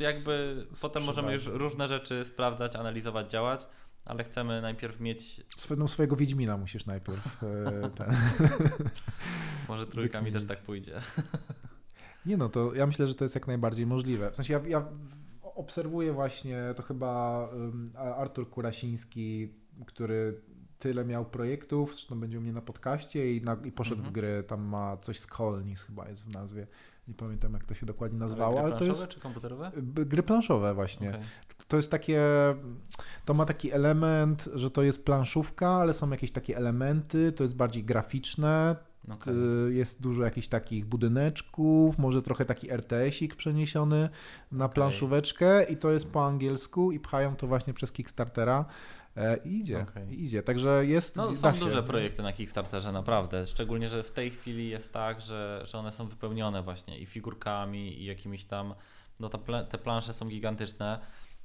Możemy 0.00 0.12
jakby, 0.14 0.66
potem 0.82 1.02
możemy 1.04 1.32
już 1.32 1.46
różne 1.46 1.88
rzeczy 1.88 2.24
sprawdzać, 2.24 2.76
analizować, 2.76 3.30
działać, 3.30 3.66
ale 4.04 4.24
chcemy 4.24 4.60
najpierw 4.62 5.00
mieć, 5.00 5.40
Swe- 5.56 5.76
no, 5.76 5.88
swojego 5.88 6.16
Wiedźmina 6.16 6.56
musisz 6.56 6.86
najpierw 6.86 7.42
e, 7.44 7.90
ten. 7.98 8.16
może 9.68 9.86
trójkami 9.86 10.32
też 10.32 10.44
tak 10.46 10.58
pójdzie. 10.58 11.00
Nie 12.26 12.36
no, 12.36 12.48
to 12.48 12.74
ja 12.74 12.86
myślę, 12.86 13.06
że 13.06 13.14
to 13.14 13.24
jest 13.24 13.34
jak 13.34 13.46
najbardziej 13.46 13.86
możliwe. 13.86 14.30
W 14.30 14.36
sensie 14.36 14.52
ja, 14.52 14.60
ja 14.66 14.84
obserwuję 15.58 16.12
właśnie, 16.12 16.58
to 16.76 16.82
chyba 16.82 17.48
Artur 18.16 18.50
Kurasiński, 18.50 19.52
który 19.86 20.40
tyle 20.78 21.04
miał 21.04 21.24
projektów, 21.24 21.90
zresztą 21.94 22.20
będzie 22.20 22.38
u 22.38 22.40
mnie 22.40 22.52
na 22.52 22.60
podcaście 22.62 23.36
i, 23.36 23.42
na, 23.42 23.56
i 23.64 23.72
poszedł 23.72 23.96
Mhm. 23.96 24.10
w 24.10 24.14
gry, 24.14 24.44
tam 24.46 24.60
ma 24.62 24.96
coś 24.96 25.20
z 25.20 25.26
Kolnis 25.26 25.82
chyba 25.82 26.08
jest 26.08 26.24
w 26.24 26.28
nazwie. 26.28 26.66
Nie 27.08 27.14
pamiętam 27.14 27.52
jak 27.52 27.64
to 27.64 27.74
się 27.74 27.86
dokładnie 27.86 28.18
nazywało, 28.18 28.52
gry 28.52 28.62
ale 28.62 28.72
to 28.72 28.78
planszowe 28.78 29.00
jest 29.00 29.12
czy 29.14 29.20
komputerowe? 29.20 29.72
gry 29.82 30.22
planszowe 30.22 30.74
właśnie. 30.74 31.08
Okej. 31.10 31.20
To 31.68 31.76
jest 31.76 31.90
takie, 31.90 32.22
to 33.24 33.34
ma 33.34 33.46
taki 33.46 33.72
element, 33.72 34.48
że 34.54 34.70
to 34.70 34.82
jest 34.82 35.04
planszówka, 35.04 35.68
ale 35.68 35.94
są 35.94 36.10
jakieś 36.10 36.32
takie 36.32 36.56
elementy, 36.56 37.32
to 37.32 37.44
jest 37.44 37.56
bardziej 37.56 37.84
graficzne, 37.84 38.76
Okej. 39.14 39.34
y, 39.68 39.74
jest 39.74 40.02
dużo 40.02 40.24
jakichś 40.24 40.48
takich 40.48 40.84
budyneczków, 40.86 41.98
może 41.98 42.22
trochę 42.22 42.44
taki 42.44 42.70
RTS-ik 42.70 43.36
przeniesiony 43.36 44.08
na 44.52 44.64
Okej. 44.64 44.74
planszóweczkę 44.74 45.64
i 45.64 45.76
to 45.76 45.90
jest 45.90 46.06
po 46.06 46.26
angielsku 46.26 46.92
i 46.92 47.00
pchają 47.00 47.36
to 47.36 47.46
właśnie 47.46 47.74
przez 47.74 47.92
Kickstartera 47.92 48.64
e, 49.16 49.36
i 49.36 49.58
idzie, 49.58 49.86
i 50.10 50.24
idzie, 50.24 50.42
także 50.42 50.86
jest, 50.86 51.16
No, 51.16 51.34
są 51.34 51.54
się. 51.54 51.60
duże 51.60 51.82
projekty 51.82 52.22
na 52.22 52.32
Kickstarterze, 52.32 52.92
naprawdę. 52.92 53.46
Szczególnie, 53.46 53.88
że 53.88 54.02
w 54.02 54.12
tej 54.12 54.30
chwili 54.30 54.68
jest 54.68 54.92
tak, 54.92 55.20
że, 55.20 55.62
że 55.64 55.78
one 55.78 55.92
są 55.92 56.08
wypełnione 56.08 56.62
właśnie 56.62 56.98
i 56.98 57.06
figurkami, 57.06 58.02
i 58.02 58.04
jakimiś 58.04 58.44
tam. 58.44 58.74
No, 59.20 59.28
ta 59.28 59.64
te 59.64 59.78
plansze 59.78 60.14
są 60.14 60.26
gigantyczne. 60.28 60.98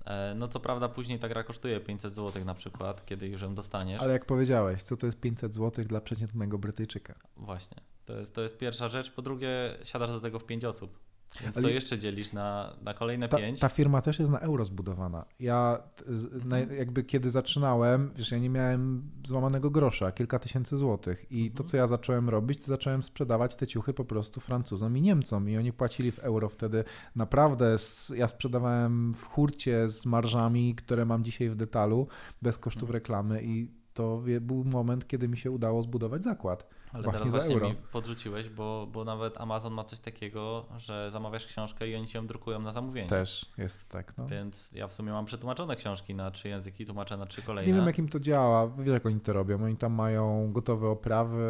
E, 0.06 0.36
No, 0.36 0.48
co 0.48 0.60
prawda, 0.60 0.90
później 0.90 1.20
ta 1.20 1.30
gra 1.30 1.44
kosztuje 1.44 1.80
500 1.80 2.16
zł 2.16 2.46
na 2.46 2.54
przykład, 2.54 3.06
kiedy 3.06 3.28
już 3.28 3.42
ją 3.42 3.56
dostaniesz. 3.56 4.02
Ale 4.02 4.14
jak 4.14 4.26
powiedziałeś, 4.26 4.84
co 4.84 4.98
to 4.98 5.06
jest 5.06 5.20
500 5.20 5.54
zł 5.54 5.86
dla 5.86 6.02
przeciętnego 6.02 6.58
Brytyjczyka? 6.58 7.14
Właśnie. 7.38 7.78
To 8.06 8.14
jest, 8.20 8.34
to 8.36 8.42
jest 8.42 8.58
pierwsza 8.58 8.90
rzecz. 8.90 9.12
Po 9.12 9.22
drugie, 9.22 9.78
siadasz 9.84 10.10
do 10.10 10.22
tego 10.22 10.40
w 10.40 10.46
5 10.46 10.66
osób. 10.66 11.00
Więc 11.42 11.58
Ale- 11.58 11.68
to 11.68 11.74
jeszcze 11.74 11.98
dzielisz 11.98 12.32
na, 12.34 12.74
na 12.82 12.94
kolejne 12.94 13.30
Ta, 13.30 13.38
5. 13.38 13.60
ta 13.60 13.70
firma 13.70 14.02
też 14.02 14.20
jest 14.20 14.32
na 14.32 14.40
euro 14.40 14.66
zbudowana. 14.66 15.26
Ja 15.40 15.84
z- 16.08 16.26
Mhm. 16.34 16.76
jakby 16.78 17.04
kiedy 17.04 17.30
zaczynałem, 17.30 18.12
wiesz, 18.16 18.32
ja 18.32 18.38
nie 18.38 18.50
miałem 18.50 19.10
złamanego 19.26 19.70
grosza, 19.70 20.12
kilka 20.12 20.40
tysięcy 20.40 20.78
złotych 20.78 21.26
i 21.32 21.52
to, 21.52 21.54
Mhm. 21.54 21.68
co 21.68 21.78
ja 21.78 21.88
zacząłem 21.88 22.30
robić, 22.30 22.60
to 22.60 22.66
zacząłem 22.66 23.04
sprzedawać 23.04 23.56
te 23.56 23.68
ciuchy 23.68 23.94
po 23.94 24.06
prostu 24.06 24.40
Francuzom 24.40 24.98
i 24.98 25.02
Niemcom 25.02 25.50
i 25.50 25.58
oni 25.58 25.74
płacili 25.74 26.12
w 26.12 26.20
euro 26.20 26.50
wtedy. 26.50 26.84
Naprawdę 27.16 27.74
s- 27.74 28.14
ja 28.16 28.28
sprzedawałem 28.28 29.14
w 29.14 29.24
hurcie 29.26 29.90
z 29.90 30.06
marżami, 30.06 30.76
które 30.76 31.06
mam 31.06 31.24
dzisiaj 31.24 31.50
w 31.50 31.56
detalu, 31.56 32.08
bez 32.42 32.58
kosztów 32.58 32.84
Mhm. 32.84 32.94
reklamy 32.94 33.44
i 33.44 33.72
to 33.94 34.24
był 34.42 34.64
moment, 34.64 35.08
kiedy 35.08 35.28
mi 35.28 35.38
się 35.38 35.52
udało 35.52 35.84
zbudować 35.84 36.24
zakład. 36.24 36.68
Ale 36.94 37.04
właśnie 37.04 37.20
teraz 37.20 37.34
właśnie 37.34 37.54
euro. 37.54 37.70
mi 37.70 37.76
podrzuciłeś, 37.76 38.50
bo, 38.50 38.88
bo 38.92 39.04
nawet 39.04 39.42
Amazon 39.42 39.74
ma 39.74 39.84
coś 39.84 40.00
takiego, 40.00 40.66
że 40.78 41.12
zamawiasz 41.12 41.46
książkę 41.46 41.88
i 41.88 41.96
oni 41.96 42.08
ci 42.08 42.18
ją 42.18 42.28
drukują 42.28 42.60
na 42.60 42.72
zamówienie. 42.72 43.10
Też 43.10 43.46
jest 43.58 43.90
tak, 43.90 44.18
no. 44.18 44.28
Więc 44.28 44.72
ja 44.72 44.88
w 44.88 44.94
sumie 44.94 45.12
mam 45.12 45.26
przetłumaczone 45.26 45.76
książki 45.76 46.16
na 46.16 46.32
trzy 46.32 46.50
języki, 46.50 46.86
tłumaczę 46.86 47.18
na 47.18 47.26
trzy 47.26 47.42
kolejne. 47.42 47.72
Nie 47.72 47.78
wiem, 47.78 47.88
jak 47.88 48.00
im 48.00 48.10
to 48.10 48.20
działa. 48.20 48.68
Wiesz, 48.68 48.94
jak 48.94 49.06
oni 49.06 49.20
to 49.20 49.34
robią. 49.34 49.64
Oni 49.64 49.78
tam 49.78 49.94
mają 49.94 50.52
gotowe 50.52 50.88
oprawy, 50.90 51.44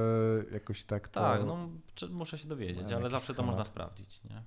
jakoś 0.52 0.86
tak 0.86 1.10
to... 1.10 1.20
Tak, 1.20 1.46
no 1.46 1.70
muszę 2.10 2.38
się 2.38 2.48
dowiedzieć, 2.48 2.92
ale 2.92 3.10
zawsze 3.10 3.28
to 3.28 3.34
schemat. 3.34 3.52
można 3.52 3.66
sprawdzić, 3.66 4.24
nie? 4.24 4.44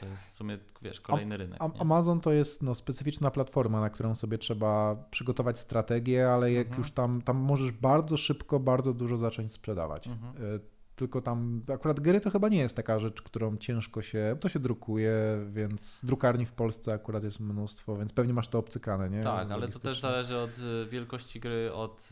To 0.00 0.06
jest 0.06 0.22
w 0.22 0.32
sumie, 0.32 0.58
wiesz, 0.82 1.00
kolejny 1.00 1.36
rynek. 1.36 1.60
Nie? 1.60 1.80
Amazon 1.80 2.20
to 2.20 2.32
jest 2.32 2.62
no, 2.62 2.74
specyficzna 2.74 3.30
platforma, 3.30 3.80
na 3.80 3.90
którą 3.90 4.14
sobie 4.14 4.38
trzeba 4.38 4.96
przygotować 5.10 5.58
strategię, 5.60 6.28
ale 6.32 6.52
jak 6.52 6.66
Mhm. 6.66 6.82
już 6.82 6.90
tam, 6.90 7.22
tam 7.22 7.36
możesz 7.36 7.72
bardzo 7.72 8.16
szybko, 8.16 8.60
bardzo 8.60 8.92
dużo 8.92 9.16
zacząć 9.16 9.52
sprzedawać. 9.52 10.06
Mhm. 10.06 10.44
Y, 10.54 10.60
Tylko 10.96 11.20
tam, 11.20 11.62
akurat 11.74 12.00
gry 12.00 12.20
to 12.20 12.30
chyba 12.30 12.48
nie 12.48 12.58
jest 12.58 12.76
taka 12.76 12.98
rzecz, 12.98 13.22
którą 13.22 13.56
ciężko 13.56 14.02
się, 14.02 14.36
to 14.40 14.48
się 14.48 14.58
drukuje, 14.58 15.12
więc 15.50 16.04
drukarni 16.04 16.46
w 16.46 16.52
Polsce 16.52 16.92
akurat 16.94 17.24
jest 17.24 17.40
mnóstwo, 17.40 17.96
więc 17.96 18.12
pewnie 18.12 18.32
masz 18.34 18.48
to 18.48 18.58
obcykane, 18.58 19.10
nie? 19.10 19.22
Tak, 19.22 19.50
ale 19.50 19.68
to 19.68 19.78
też 19.78 20.00
zależy 20.00 20.36
od 20.38 20.50
y, 20.58 20.86
wielkości 20.90 21.40
gry, 21.40 21.72
od, 21.72 22.08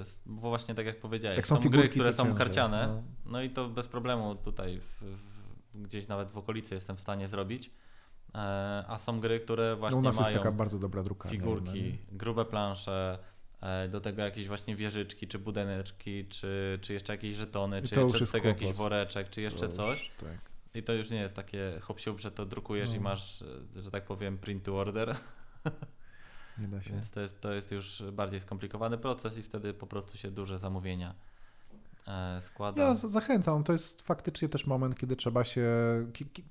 s- 0.00 0.20
bo 0.26 0.48
właśnie 0.48 0.74
tak 0.74 0.86
jak 0.86 1.00
powiedziałeś, 1.00 1.36
Jak 1.36 1.46
są 1.46 1.56
są, 1.56 1.62
figurki, 1.62 1.88
gry, 1.88 1.88
które 1.90 2.12
są 2.12 2.22
ciężej, 2.22 2.38
karciane, 2.38 2.86
no. 2.88 3.02
no. 3.32 3.42
i 3.42 3.50
to 3.50 3.68
bez 3.68 3.88
problemu 3.88 4.34
tutaj 4.34 4.80
w, 4.80 5.02
w, 5.02 5.35
gdzieś 5.82 6.08
nawet 6.08 6.30
w 6.30 6.38
okolicy 6.38 6.74
jestem 6.74 6.96
w 6.96 7.00
stanie 7.00 7.28
zrobić, 7.28 7.70
e, 8.34 8.38
a 8.88 8.98
są 8.98 9.20
gry, 9.20 9.40
które 9.40 9.70
No, 9.70 9.76
właśnie 9.76 9.98
u 9.98 10.02
nas 10.02 10.16
mają 10.16 10.28
jest 10.28 10.38
taka 10.38 10.52
bardzo 10.52 10.78
dobra 10.78 11.02
drukarnia. 11.02 11.38
figurki, 11.38 11.98
grube 12.12 12.44
plansze, 12.44 13.18
e, 13.60 13.88
do 13.88 14.00
tego 14.00 14.22
jakieś 14.22 14.48
właśnie 14.48 14.76
wieżyczki, 14.76 15.26
czy 15.28 15.38
budyneczki, 15.38 16.26
czy, 16.28 16.78
czy 16.82 16.92
jeszcze 16.92 17.12
jakieś 17.12 17.34
żetony, 17.34 17.80
I 17.80 17.82
czy 17.82 18.00
jeszcze 18.00 18.26
tego 18.26 18.48
jakiś 18.48 18.72
woreczek, 18.72 19.30
czy 19.30 19.40
jeszcze 19.40 19.68
coś. 19.68 20.10
tak. 20.20 20.38
I 20.74 20.82
to 20.82 20.92
już 20.92 21.10
nie 21.10 21.20
jest 21.20 21.36
takie 21.36 21.80
hop 21.82 21.98
że 22.16 22.30
to 22.30 22.46
drukujesz 22.46 22.92
i 22.92 22.96
No. 22.96 23.00
masz, 23.00 23.42
e, 23.42 23.82
że 23.82 23.90
tak 23.90 24.04
powiem, 24.04 24.38
print 24.38 24.64
to 24.64 24.78
order. 24.78 25.16
Nie 26.58 26.68
da 26.68 26.82
się. 26.82 26.90
Więc 26.92 27.10
to 27.10 27.20
jest, 27.20 27.40
to 27.40 27.52
jest 27.52 27.72
już 27.72 28.02
bardziej 28.12 28.40
skomplikowany 28.40 28.98
proces 28.98 29.38
i 29.38 29.42
wtedy 29.42 29.74
po 29.74 29.86
prostu 29.86 30.16
się 30.18 30.30
duże 30.30 30.58
zamówienia 30.58 31.14
składa. 32.40 32.82
Ja 32.82 32.94
zachęcam. 32.94 33.64
To 33.64 33.72
jest 33.72 34.02
faktycznie 34.02 34.48
też 34.48 34.66
moment, 34.66 34.98
kiedy 34.98 35.16
trzeba 35.16 35.44
się. 35.44 35.66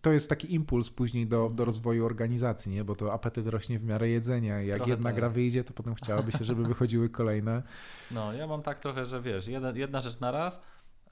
To 0.02 0.12
jest 0.12 0.30
taki 0.30 0.54
impuls 0.54 0.90
później 0.90 1.28
do, 1.28 1.50
do 1.54 1.66
rozwoju 1.66 2.06
organizacji, 2.06 2.72
nie? 2.72 2.84
bo 2.84 2.96
to 2.96 3.14
apetyt 3.14 3.48
rośnie 3.48 3.80
w 3.80 3.84
miarę 3.84 4.10
jedzenia. 4.10 4.62
I 4.62 4.68
jak 4.68 4.78
Trochę 4.78 4.92
jedna 4.92 5.10
tak. 5.10 5.16
gra 5.16 5.30
wyjdzie, 5.30 5.64
to 5.64 5.74
potem 5.74 5.96
chciałoby 5.96 6.32
się, 6.32 6.44
żeby 6.44 6.64
wychodziły 6.64 7.10
kolejne. 7.10 7.64
No, 8.12 8.34
ja 8.34 8.48
mam 8.48 8.62
tak 8.62 8.80
trochę, 8.80 9.06
że 9.06 9.22
wiesz, 9.22 9.48
jedna, 9.48 9.70
jedna 9.70 10.02
rzecz 10.02 10.20
na 10.20 10.32
raz 10.32 10.62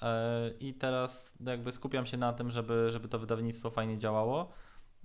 e, 0.02 0.50
i 0.60 0.74
teraz 0.74 1.34
jakby 1.46 1.72
skupiam 1.72 2.06
się 2.06 2.18
na 2.18 2.34
tym, 2.34 2.52
żeby, 2.52 2.88
żeby 2.92 3.08
to 3.08 3.20
wydawnictwo 3.20 3.70
fajnie 3.70 3.98
działało, 3.98 4.52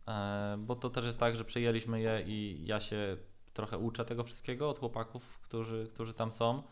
e, 0.09 0.57
bo 0.59 0.77
to 0.77 0.91
też 0.91 1.07
jest 1.07 1.19
tak, 1.19 1.37
że 1.37 1.45
przejęliśmy 1.45 2.01
je 2.01 2.23
i 2.27 2.67
ja 2.67 2.81
się 2.81 3.17
trochę 3.53 3.79
uczę 3.79 4.05
tego 4.05 4.25
wszystkiego 4.25 4.71
od 4.71 4.79
chłopaków, 4.79 5.39
którzy, 5.43 5.87
którzy 5.95 6.15
tam 6.15 6.33
są. 6.33 6.63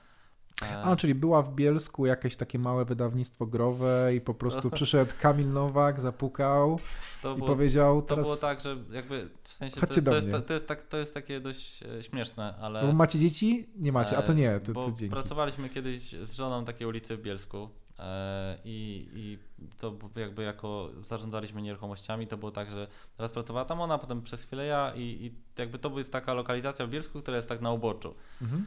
A, 0.85 0.97
czyli 0.97 1.15
była 1.15 1.43
w 1.43 1.55
Bielsku 1.55 2.07
jakieś 2.07 2.37
takie 2.37 2.59
małe 2.59 2.85
wydawnictwo 2.85 3.47
growe 3.47 4.15
i 4.15 4.21
po 4.21 4.35
prostu 4.35 4.71
przyszedł 4.77 5.13
Kamil 5.21 5.53
Nowak, 5.53 6.01
zapukał 6.01 6.81
to 7.23 7.33
i 7.33 7.37
było, 7.37 7.47
powiedział 7.47 8.03
to 8.03 8.09
teraz. 8.09 8.27
było 8.27 8.37
tak, 8.37 8.61
że 8.61 8.77
jakby 8.93 9.29
w 9.45 9.53
sensie 9.53 9.81
Chodźcie 9.81 10.03
to, 10.03 10.11
to, 10.11 10.17
jest, 10.17 10.29
to, 10.47 10.53
jest 10.53 10.67
tak, 10.67 10.83
to 10.83 10.97
jest 10.97 11.15
takie 11.15 11.41
dość 11.41 11.83
e, 11.83 12.03
śmieszne, 12.03 12.55
ale... 12.61 12.87
Bo 12.87 12.93
macie 12.93 13.19
dzieci? 13.19 13.69
Nie 13.77 13.93
macie, 13.93 14.17
a 14.17 14.23
to 14.23 14.33
nie, 14.33 14.61
to, 14.61 14.73
bo 14.73 14.85
to 14.85 14.93
dzięki. 14.93 15.09
pracowaliśmy 15.09 15.69
kiedyś 15.69 16.11
z 16.11 16.33
żoną 16.33 16.65
takiej 16.65 16.87
ulicy 16.87 17.17
w 17.17 17.23
Bielsku 17.23 17.69
E, 17.99 18.59
I, 18.65 19.09
I 19.15 19.39
to 19.79 19.95
jakby 20.17 20.43
jako 20.43 20.91
zarządzaliśmy 21.01 21.63
nieruchomościami, 21.63 22.27
to 22.27 22.37
było 22.37 22.51
tak, 22.53 22.71
że 22.71 22.87
teraz 23.17 23.31
pracowała 23.31 23.65
tam 23.65 23.81
ona, 23.81 23.99
potem 23.99 24.23
przez 24.23 24.43
chwilę 24.43 24.67
ja 24.67 24.93
i, 24.95 25.01
i 25.01 25.35
jakby 25.59 25.79
to 25.79 25.99
jest 25.99 26.13
taka 26.13 26.35
lokalizacja 26.35 26.87
w 26.87 26.91
Bielsku, 26.91 27.23
która 27.23 27.37
jest 27.37 27.49
tak 27.49 27.61
na 27.61 27.73
uboczu. 27.73 28.15
Mhm. 28.43 28.67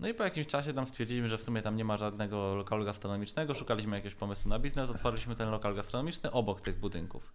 No 0.00 0.08
i 0.08 0.14
po 0.14 0.24
jakimś 0.24 0.46
czasie 0.46 0.74
tam 0.74 0.86
stwierdziliśmy, 0.86 1.28
że 1.28 1.38
w 1.38 1.42
sumie 1.42 1.62
tam 1.62 1.76
nie 1.76 1.84
ma 1.84 1.96
żadnego 1.96 2.54
lokalu 2.54 2.84
gastronomicznego, 2.84 3.54
szukaliśmy 3.54 3.96
jakiegoś 3.96 4.14
pomysłu 4.14 4.48
na 4.48 4.58
biznes, 4.58 4.90
otworzyliśmy 4.90 5.34
ten 5.34 5.50
lokal 5.50 5.74
gastronomiczny 5.74 6.30
obok 6.30 6.60
tych 6.60 6.80
budynków. 6.80 7.32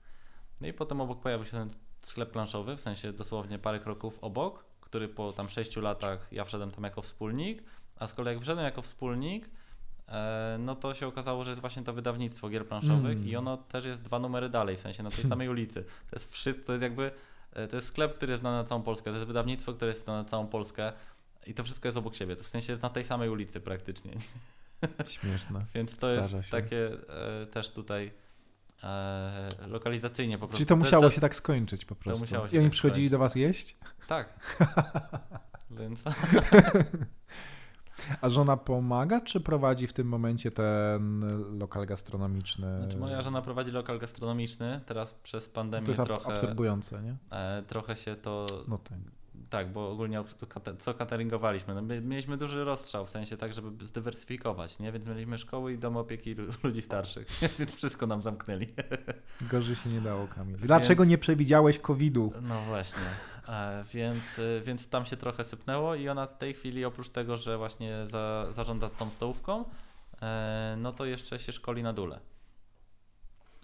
No 0.62 0.68
i 0.68 0.74
potem 0.74 1.02
obok 1.02 1.20
pojawił 1.22 1.46
się 1.46 1.52
ten 1.52 1.70
sklep 2.04 2.32
planszowy, 2.32 2.76
w 2.76 2.82
sensie 2.82 3.14
dosłownie 3.14 3.60
parę 3.60 3.80
kroków 3.80 4.20
obok, 4.22 4.66
który 4.82 5.08
po 5.08 5.32
tam 5.32 5.50
sześciu 5.50 5.82
latach 5.82 6.28
ja 6.32 6.46
wszedłem 6.46 6.72
tam 6.72 6.84
jako 6.84 7.02
wspólnik, 7.02 7.64
a 8.00 8.08
z 8.08 8.14
kolei 8.14 8.34
jak 8.34 8.44
wszedłem 8.44 8.66
jako 8.66 8.82
wspólnik, 8.82 9.50
e, 10.08 10.58
no 10.60 10.76
to 10.76 10.94
się 10.94 11.08
okazało, 11.08 11.44
że 11.44 11.50
jest 11.50 11.62
właśnie 11.62 11.84
to 11.84 11.94
wydawnictwo 11.94 12.50
gier 12.50 12.68
planszowych 12.68 13.18
Mm. 13.18 13.28
i 13.28 13.36
ono 13.36 13.58
też 13.58 13.86
jest 13.86 14.04
dwa 14.04 14.20
numery 14.20 14.50
dalej, 14.50 14.78
w 14.78 14.80
sensie 14.82 15.04
na 15.04 15.12
tej 15.12 15.26
samej 15.26 15.50
ulicy. 15.50 15.84
To 15.84 16.16
jest 16.16 16.32
wszystko, 16.32 16.66
to 16.66 16.72
jest 16.72 16.84
jakby, 16.84 17.12
e, 17.54 17.68
to 17.68 17.76
jest 17.76 17.88
sklep, 17.88 18.14
który 18.14 18.32
jest 18.32 18.42
znany 18.42 18.58
na 18.58 18.64
całą 18.64 18.82
Polskę, 18.82 19.12
to 19.12 19.18
jest 19.18 19.28
wydawnictwo, 19.28 19.74
które 19.74 19.90
jest 19.90 20.04
znane 20.04 20.20
na 20.20 20.26
całą 20.30 20.48
Polskę 20.48 20.94
i 21.48 21.54
to 21.54 21.64
wszystko 21.64 21.88
jest 21.88 21.98
obok 21.98 22.16
siebie, 22.16 22.36
to 22.36 22.44
w 22.44 22.48
sensie 22.48 22.74
jest 22.74 22.84
na 22.84 22.90
tej 22.90 23.06
samej 23.06 23.30
ulicy 23.30 23.62
praktycznie. 23.62 24.12
Śmieszne. 25.08 25.66
Więc 25.76 25.98
to 25.98 26.12
jest 26.12 26.30
się. 26.30 26.42
takie 26.52 26.88
e, 27.42 27.46
też 27.46 27.70
tutaj 27.70 28.12
e, 28.84 29.48
lokalizacyjnie 29.68 30.38
po 30.38 30.48
prostu. 30.48 30.58
Czyli 30.58 30.68
to 30.68 30.76
musiało 30.76 31.04
za- 31.04 31.12
się 31.12 31.22
tak 31.22 31.36
skończyć 31.36 31.86
po 31.86 31.96
prostu. 31.96 32.36
I 32.36 32.38
oni 32.38 32.66
tak 32.66 32.72
przychodzili 32.72 33.10
skończyć. 33.10 33.12
do 33.12 33.18
was 33.20 33.36
jeść? 33.36 33.78
Tak. 34.08 34.34
Więc 35.80 36.04
A 38.22 38.30
żona 38.30 38.58
pomaga, 38.58 39.22
czy 39.22 39.40
prowadzi 39.40 39.88
w 39.88 39.94
tym 39.94 40.08
momencie 40.08 40.52
ten 40.52 41.24
lokal 41.60 41.86
gastronomiczny? 41.86 42.78
znaczy 42.80 42.98
moja 42.98 43.22
żona 43.22 43.42
prowadzi 43.42 43.72
lokal 43.72 44.00
gastronomiczny, 44.00 44.82
teraz 44.86 45.14
przez 45.14 45.50
pandemię 45.50 45.86
To 45.86 45.92
jest 45.92 46.04
trochę, 46.04 46.32
absorbujące, 46.32 47.02
nie? 47.02 47.16
e, 47.32 47.64
trochę 47.68 47.96
się 47.96 48.16
to, 48.16 48.46
No 48.68 48.78
tak. 48.78 48.98
Tak, 49.54 49.72
bo 49.72 49.92
ogólnie 49.92 50.24
co 50.80 50.94
cateringowaliśmy, 50.94 51.76
no 51.76 51.82
my 51.82 52.02
mieliśmy 52.02 52.38
duży 52.38 52.64
rozstrzał, 52.64 53.06
w 53.06 53.10
sensie 53.10 53.38
tak, 53.38 53.54
żeby 53.54 53.86
zdywersyfikować, 53.86 54.80
nie? 54.80 54.92
Więc 54.92 55.06
mieliśmy 55.08 55.38
szkoły 55.38 55.74
i 55.74 55.78
dom 55.78 55.98
opieki 55.98 56.34
lu- 56.34 56.54
ludzi 56.64 56.82
starszych, 56.82 57.28
więc 57.60 57.76
wszystko 57.76 58.06
nam 58.06 58.22
zamknęli. 58.22 58.68
Gorzej 59.52 59.76
się 59.76 59.90
nie 59.90 60.02
dało, 60.02 60.28
Kamil. 60.28 60.58
Dlaczego 60.58 61.04
Więc- 61.04 61.12
nie 61.12 61.18
przewidziałeś 61.18 61.80
COVID-u? 61.80 62.34
No 62.42 62.62
właśnie. 62.62 63.04
E, 63.48 63.84
więc, 63.94 64.40
e, 64.40 64.62
więc 64.62 64.90
tam 64.90 65.06
się 65.06 65.18
trochę 65.18 65.44
sypnęło 65.44 65.96
i 65.96 66.10
ona 66.10 66.28
w 66.28 66.38
tej 66.38 66.54
chwili 66.54 66.86
oprócz 66.86 67.10
tego, 67.10 67.38
że 67.38 67.58
właśnie 67.58 68.08
za, 68.08 68.48
zarządza 68.52 68.90
tą 68.90 69.12
stołówką, 69.12 69.66
e, 70.22 70.76
no 70.78 70.94
to 70.94 71.06
jeszcze 71.06 71.40
się 71.40 71.52
szkoli 71.52 71.84
na 71.84 71.94
dule. 71.94 72.20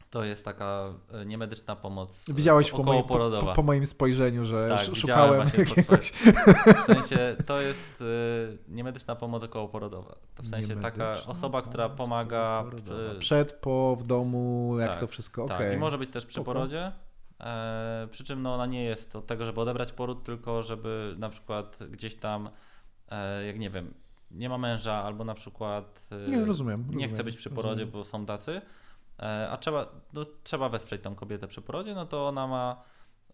To 0.10 0.24
jest 0.24 0.45
taka 0.45 0.93
e, 1.12 1.26
niemedyczna 1.26 1.76
pomoc 1.76 2.30
e, 2.30 2.34
Widziałeś 2.34 2.72
po, 2.72 2.84
moim, 2.84 3.03
po, 3.03 3.53
po, 3.55 3.64
moim 3.64 3.86
spojrzeniu, 3.86 4.45
że 4.45 4.70
Tak, 4.70 4.95
szukałem 4.95 5.47
jakiegoś... 5.57 6.12
W 6.12 6.86
sensie 6.86 7.36
to 7.45 7.62
jest 7.62 8.01
e, 8.01 8.74
niemedyczna 8.74 9.16
pomoc 9.16 9.43
okołoporodowa. 9.43 10.16
To 10.36 10.43
w 10.43 10.47
sensie 10.47 10.76
taka 10.76 11.14
osoba, 11.28 11.62
która 11.62 11.89
pomaga 11.89 12.66
Przed, 13.20 13.53
po, 13.53 13.95
w 13.95 14.03
domu, 14.03 14.76
jak 14.80 14.89
tak, 14.89 14.99
to 14.99 15.07
wszystko, 15.07 15.45
Tak, 15.45 15.74
i 15.74 15.78
może 15.78 15.97
być 15.97 16.10
też 16.10 16.26
przy 16.26 16.34
Spoko. 16.34 16.45
porodzie. 16.45 16.91
E, 17.39 18.07
przy 18.12 18.24
czym 18.24 18.41
no, 18.41 18.53
ona 18.53 18.66
nie 18.66 18.84
jest 18.84 19.16
od 19.16 19.28
tego, 19.28 19.45
żeby 19.45 19.62
odebrać 19.62 19.91
poród, 19.91 20.24
tylko 20.24 20.64
żeby 20.64 21.16
na 21.18 21.30
przykład 21.30 21.80
gdzieś 21.91 22.16
tam, 22.16 22.49
e, 23.10 23.45
jak 23.45 23.60
nie 23.60 23.70
wiem, 23.70 23.93
nie 24.32 24.49
ma 24.49 24.57
męża 24.57 24.93
albo 24.93 25.24
na 25.24 25.34
przykład 25.34 26.05
e, 26.12 26.30
Nie, 26.30 26.45
rozumiem. 26.45 26.80
nie 26.80 26.86
rozumiem, 26.86 27.10
chce 27.10 27.24
być 27.24 27.38
przy 27.38 27.49
porodzie, 27.49 27.70
rozumiem. 27.70 27.91
bo 27.91 28.03
są 28.03 28.26
tacy, 28.26 28.62
a 29.49 29.57
trzeba, 29.57 29.88
no, 30.13 30.26
trzeba 30.43 30.70
wesprzeć 30.70 31.01
tą 31.01 31.15
kobietę 31.15 31.47
przy 31.47 31.61
porodzie, 31.61 31.95
no 31.95 32.05
to 32.05 32.28
ona 32.28 32.47
ma, 32.47 32.84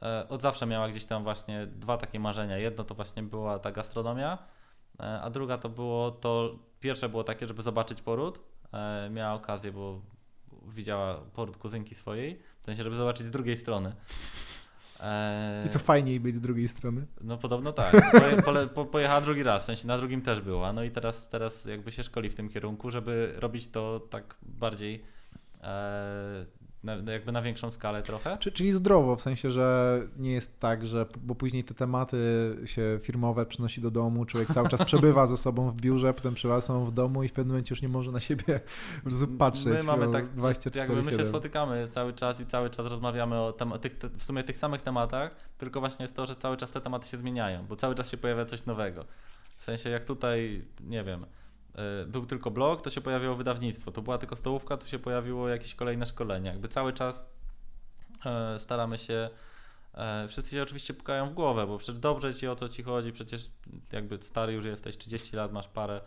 e, 0.02 0.30
od 0.30 0.42
zawsze 0.42 0.66
miała 0.66 0.90
gdzieś 0.90 1.06
tam 1.06 1.24
właśnie 1.24 1.68
dwa 1.68 1.98
takie 1.98 2.20
marzenia. 2.20 2.58
Jedno 2.58 2.84
to 2.84 2.96
właśnie 2.96 3.24
była 3.24 3.60
ta 3.60 3.72
gastronomia, 3.72 4.38
e, 5.00 5.22
a 5.22 5.30
druga 5.30 5.58
to 5.58 5.70
było 5.70 6.12
to, 6.12 6.60
pierwsze 6.80 7.10
było 7.10 7.24
takie, 7.24 7.48
żeby 7.48 7.64
zobaczyć 7.64 8.02
poród. 8.02 8.40
E, 8.74 9.10
miała 9.10 9.34
okazję, 9.34 9.72
bo 9.72 10.02
widziała 10.68 11.22
poród 11.34 11.58
kuzynki 11.58 11.96
swojej, 11.96 12.42
w 12.62 12.66
sensie, 12.66 12.84
żeby 12.84 12.96
zobaczyć 12.96 13.28
z 13.28 13.32
drugiej 13.32 13.58
strony. 13.58 13.96
E, 15.00 15.64
I 15.66 15.70
co 15.70 15.80
fajniej 15.80 16.20
być 16.20 16.36
z 16.36 16.42
drugiej 16.42 16.68
strony? 16.68 17.06
no 17.22 17.38
podobno 17.38 17.74
tak. 17.74 18.12
Poje, 18.46 18.68
po, 18.68 18.86
pojechała 18.86 19.22
drugi 19.22 19.44
raz, 19.44 19.64
w 19.64 19.66
sensie 19.66 19.88
na 19.88 19.98
drugim 19.98 20.22
też 20.22 20.42
była. 20.42 20.74
No 20.74 20.84
i 20.84 20.92
teraz, 20.92 21.30
teraz 21.30 21.66
jakby 21.66 21.92
się 21.92 22.04
szkoli 22.04 22.30
w 22.30 22.36
tym 22.36 22.50
kierunku, 22.50 22.92
żeby 22.92 23.34
robić 23.38 23.68
to 23.68 24.00
tak 24.10 24.36
bardziej 24.42 24.96
e, 24.96 25.15
na, 26.86 27.12
jakby 27.12 27.32
na 27.32 27.42
większą 27.42 27.72
skalę 27.72 28.02
trochę. 28.02 28.38
Czy, 28.38 28.52
czyli 28.52 28.72
zdrowo, 28.72 29.16
w 29.16 29.22
sensie, 29.22 29.52
że 29.52 30.00
nie 30.18 30.32
jest 30.32 30.60
tak, 30.60 30.88
że 30.88 31.06
bo 31.18 31.36
później 31.36 31.64
te 31.64 31.74
tematy 31.74 32.18
się 32.66 32.98
firmowe 33.02 33.46
przynosi 33.46 33.82
do 33.82 33.92
domu, 33.92 34.26
człowiek 34.26 34.50
cały 34.54 34.70
czas 34.70 34.84
przebywa 34.84 35.28
ze 35.28 35.38
sobą 35.38 35.70
w 35.70 35.76
biurze, 35.76 36.14
potem 36.14 36.34
przebywa 36.34 36.62
ze 36.62 36.68
sobą 36.68 36.86
w 36.86 36.92
domu 36.92 37.24
i 37.24 37.28
w 37.28 37.34
pewnym 37.34 37.54
momencie 37.54 37.74
już 37.74 37.82
nie 37.82 37.90
może 37.90 38.12
na 38.12 38.20
siebie 38.20 38.60
patrzeć. 39.40 39.66
My 39.66 39.84
mamy 39.84 40.12
tak, 40.12 40.26
24/7. 40.36 40.78
jakby 40.78 41.04
my 41.04 41.12
się 41.12 41.26
spotykamy 41.26 41.88
cały 41.88 42.14
czas 42.14 42.40
i 42.40 42.46
cały 42.46 42.70
czas 42.70 42.92
rozmawiamy 42.92 43.40
o 43.40 43.54
tem- 43.54 43.80
tych, 43.80 43.96
w 44.18 44.24
sumie 44.24 44.44
tych 44.44 44.58
samych 44.58 44.82
tematach, 44.82 45.36
tylko 45.58 45.80
właśnie 45.80 46.04
jest 46.04 46.16
to, 46.16 46.26
że 46.26 46.36
cały 46.36 46.58
czas 46.58 46.72
te 46.72 46.82
tematy 46.82 47.08
się 47.08 47.18
zmieniają, 47.18 47.66
bo 47.66 47.76
cały 47.76 47.96
czas 47.96 48.12
się 48.12 48.18
pojawia 48.18 48.46
coś 48.46 48.66
nowego. 48.66 49.06
W 49.42 49.64
sensie 49.64 49.90
jak 49.90 50.06
tutaj, 50.06 50.66
nie 50.80 51.04
wiem, 51.04 51.26
był 52.08 52.26
tylko 52.26 52.52
blog, 52.52 52.82
to 52.82 52.90
się 52.90 53.02
pojawiło 53.02 53.36
wydawnictwo, 53.36 53.92
to 53.92 54.02
była 54.02 54.18
tylko 54.18 54.36
stołówka, 54.36 54.78
to 54.78 54.88
się 54.88 55.00
pojawiło 55.00 55.50
jakieś 55.50 55.76
kolejne 55.76 56.06
szkolenie. 56.06 56.50
Jakby 56.50 56.68
cały 56.68 56.94
czas 56.94 57.30
e, 58.26 58.60
staramy 58.60 58.98
się 58.98 59.30
e, 59.94 60.28
Wszyscy 60.28 60.52
się 60.52 60.64
oczywiście 60.64 60.94
pukają 60.94 61.30
w 61.30 61.34
głowę, 61.34 61.68
bo 61.68 61.78
przecież 61.78 62.00
dobrze 62.00 62.34
ci 62.34 62.48
o 62.48 62.56
co 62.56 62.70
ci 62.70 62.84
chodzi, 62.84 63.12
przecież 63.12 63.50
jakby 63.92 64.20
stary 64.22 64.54
już 64.54 64.66
jesteś, 64.66 64.98
30 64.98 65.36
lat, 65.36 65.52
masz 65.52 65.68
parę, 65.68 66.02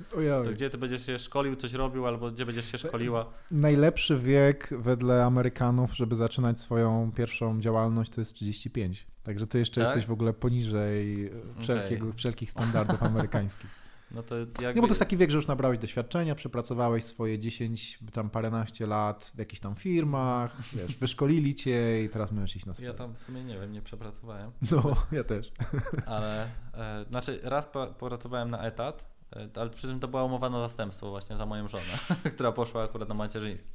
to 0.45 0.51
gdzie 0.53 0.71
ty 0.71 0.79
będziesz 0.79 1.07
się 1.07 1.19
szkolił, 1.19 1.57
coś 1.57 1.73
robił, 1.73 2.07
albo 2.07 2.31
gdzie 2.31 2.47
będziesz 2.47 2.73
się 2.73 2.79
szkoliła? 2.79 3.27
Najlepszy 3.51 4.19
wiek 4.19 4.69
wedle 4.79 5.25
Amerykanów, 5.25 5.97
żeby 5.97 6.15
zaczynać 6.15 6.61
swoją 6.61 7.13
pierwszą 7.17 7.61
działalność, 7.61 8.11
to 8.11 8.21
jest 8.21 8.35
35. 8.35 9.07
Także 9.23 9.47
ty 9.47 9.59
jeszcze 9.59 9.81
Tak? 9.81 9.89
jesteś 9.89 10.07
w 10.07 10.13
ogóle 10.13 10.33
poniżej 10.33 11.31
wszelkiego, 11.59 12.13
wszelkich 12.13 12.51
standardów 12.51 13.03
amerykańskich. 13.03 13.71
No 14.11 14.23
to 14.23 14.39
jakby... 14.39 14.75
Nie, 14.75 14.75
bo 14.75 14.83
to 14.83 14.89
jest 14.89 14.99
taki 14.99 15.17
wiek, 15.17 15.31
że 15.31 15.37
już 15.37 15.47
nabrałeś 15.47 15.79
doświadczenia, 15.79 16.35
przepracowałeś 16.35 17.05
swoje 17.05 17.39
10, 17.39 17.99
tam 18.13 18.31
paręnaście 18.31 18.87
lat 18.87 19.33
w 19.35 19.39
jakichś 19.39 19.61
tam 19.61 19.75
firmach, 19.75 20.57
wiesz, 20.77 20.97
wyszkolili 20.97 21.55
cię 21.55 22.05
i 22.05 22.09
teraz 22.09 22.33
możesz 22.33 22.57
iść 22.57 22.67
na 22.67 22.75
swoje. 22.75 22.89
Ja 22.89 22.95
tam 22.95 23.15
w 23.15 23.23
sumie 23.23 23.45
nie 23.45 23.59
wiem, 23.61 23.73
nie 23.73 23.83
przepracowałem, 23.83 24.51
No, 24.71 24.97
ja 25.13 25.25
też. 25.25 25.53
ale 26.07 26.49
e, 26.75 27.05
znaczy 27.09 27.41
raz 27.43 27.67
po, 27.67 27.87
pracowałem 27.87 28.51
na 28.51 28.63
etat, 28.63 29.05
e, 29.37 29.49
ale 29.55 29.71
przy 29.71 29.89
tym 29.89 30.01
to 30.01 30.09
była 30.09 30.25
umowa 30.25 30.51
na 30.51 30.61
zastępstwo 30.61 31.11
właśnie 31.11 31.37
za 31.37 31.47
moją 31.47 31.69
żonę, 31.69 31.99
która 32.35 32.53
poszła 32.53 32.85
akurat 32.85 33.09
na 33.09 33.15
macierzyński. 33.15 33.69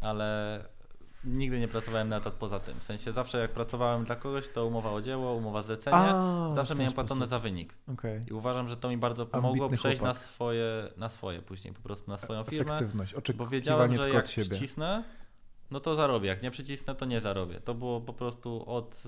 Ale 0.00 0.58
nigdy 1.24 1.60
nie 1.60 1.68
pracowałem 1.68 2.08
na 2.08 2.16
etat 2.16 2.34
poza 2.34 2.60
tym. 2.60 2.80
W 2.80 2.84
sensie 2.84 3.12
zawsze 3.12 3.38
jak 3.38 3.50
pracowałem 3.52 4.04
dla 4.04 4.16
kogoś, 4.16 4.48
to 4.48 4.66
umowa 4.66 4.92
o 4.92 5.00
dzieło, 5.00 5.34
umowa 5.34 5.62
zlecenie. 5.62 5.96
A, 5.96 6.52
zawsze 6.54 6.74
miałem 6.74 6.92
płatone 6.92 7.26
za 7.26 7.38
wynik. 7.38 7.74
Okej. 7.92 8.24
I 8.30 8.32
uważam, 8.32 8.68
że 8.68 8.76
to 8.76 8.88
mi 8.88 8.96
bardzo 8.96 9.26
pomogło 9.26 9.64
Ambitny 9.64 9.76
przejść 9.76 10.02
na 10.02 10.14
swoje, 10.14 10.88
na 10.96 11.08
swoje 11.08 11.42
później, 11.42 11.74
po 11.74 11.80
prostu 11.80 12.10
na 12.10 12.16
swoją 12.16 12.44
firmę. 12.44 12.74
Efektywność, 12.74 13.12
Bo 13.12 13.18
oczekiwanie 13.18 13.50
wiedziałem, 13.50 13.96
że 13.96 14.10
jak 14.10 14.26
siebie. 14.26 14.50
przycisnę, 14.50 15.04
no 15.70 15.80
to 15.80 15.94
zarobię. 15.94 16.28
Jak 16.28 16.42
nie 16.42 16.50
przycisnę, 16.50 16.94
to 16.94 17.04
nie 17.04 17.20
zarobię. 17.20 17.60
To 17.60 17.74
było 17.74 18.00
po 18.00 18.12
prostu 18.12 18.70
od 18.70 19.02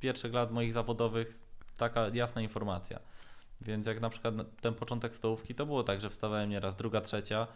pierwszych 0.00 0.34
lat 0.34 0.50
moich 0.50 0.72
zawodowych 0.72 1.38
taka 1.76 2.08
jasna 2.08 2.42
informacja. 2.42 2.98
Więc 3.60 3.86
jak 3.86 4.00
na 4.00 4.10
przykład 4.10 4.34
ten 4.60 4.74
początek 4.74 5.16
stołówki, 5.16 5.54
to 5.54 5.66
było 5.66 5.84
tak, 5.84 6.00
że 6.00 6.10
wstawałem 6.10 6.50
nieraz 6.50 6.76
druga, 6.76 7.00
trzecia 7.00 7.46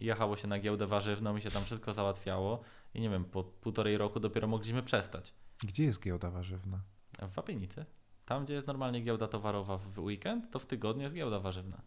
jechało 0.00 0.36
się 0.36 0.48
na 0.48 0.58
giełdę 0.58 0.86
warzywną 0.86 1.36
i 1.36 1.42
się 1.42 1.50
tam 1.50 1.64
wszystko 1.64 1.94
załatwiało. 1.94 2.62
I 2.94 3.00
nie 3.00 3.10
wiem, 3.10 3.24
po 3.24 3.44
półtorej 3.44 3.98
roku 3.98 4.20
dopiero 4.20 4.48
mogliśmy 4.48 4.82
przestać. 4.82 5.34
Gdzie 5.62 5.84
jest 5.84 6.02
giełda 6.02 6.30
warzywna? 6.30 6.80
W 7.18 7.32
Wapienicy, 7.34 7.86
tam 8.26 8.44
gdzie 8.44 8.54
jest 8.54 8.66
normalnie 8.66 9.00
giełda 9.00 9.28
towarowa 9.28 9.78
w 9.78 9.98
weekend, 9.98 10.50
to 10.50 10.58
w 10.58 10.66
tygodniu 10.66 11.02
jest 11.02 11.16
giełda 11.16 11.40
warzywna. 11.40 11.80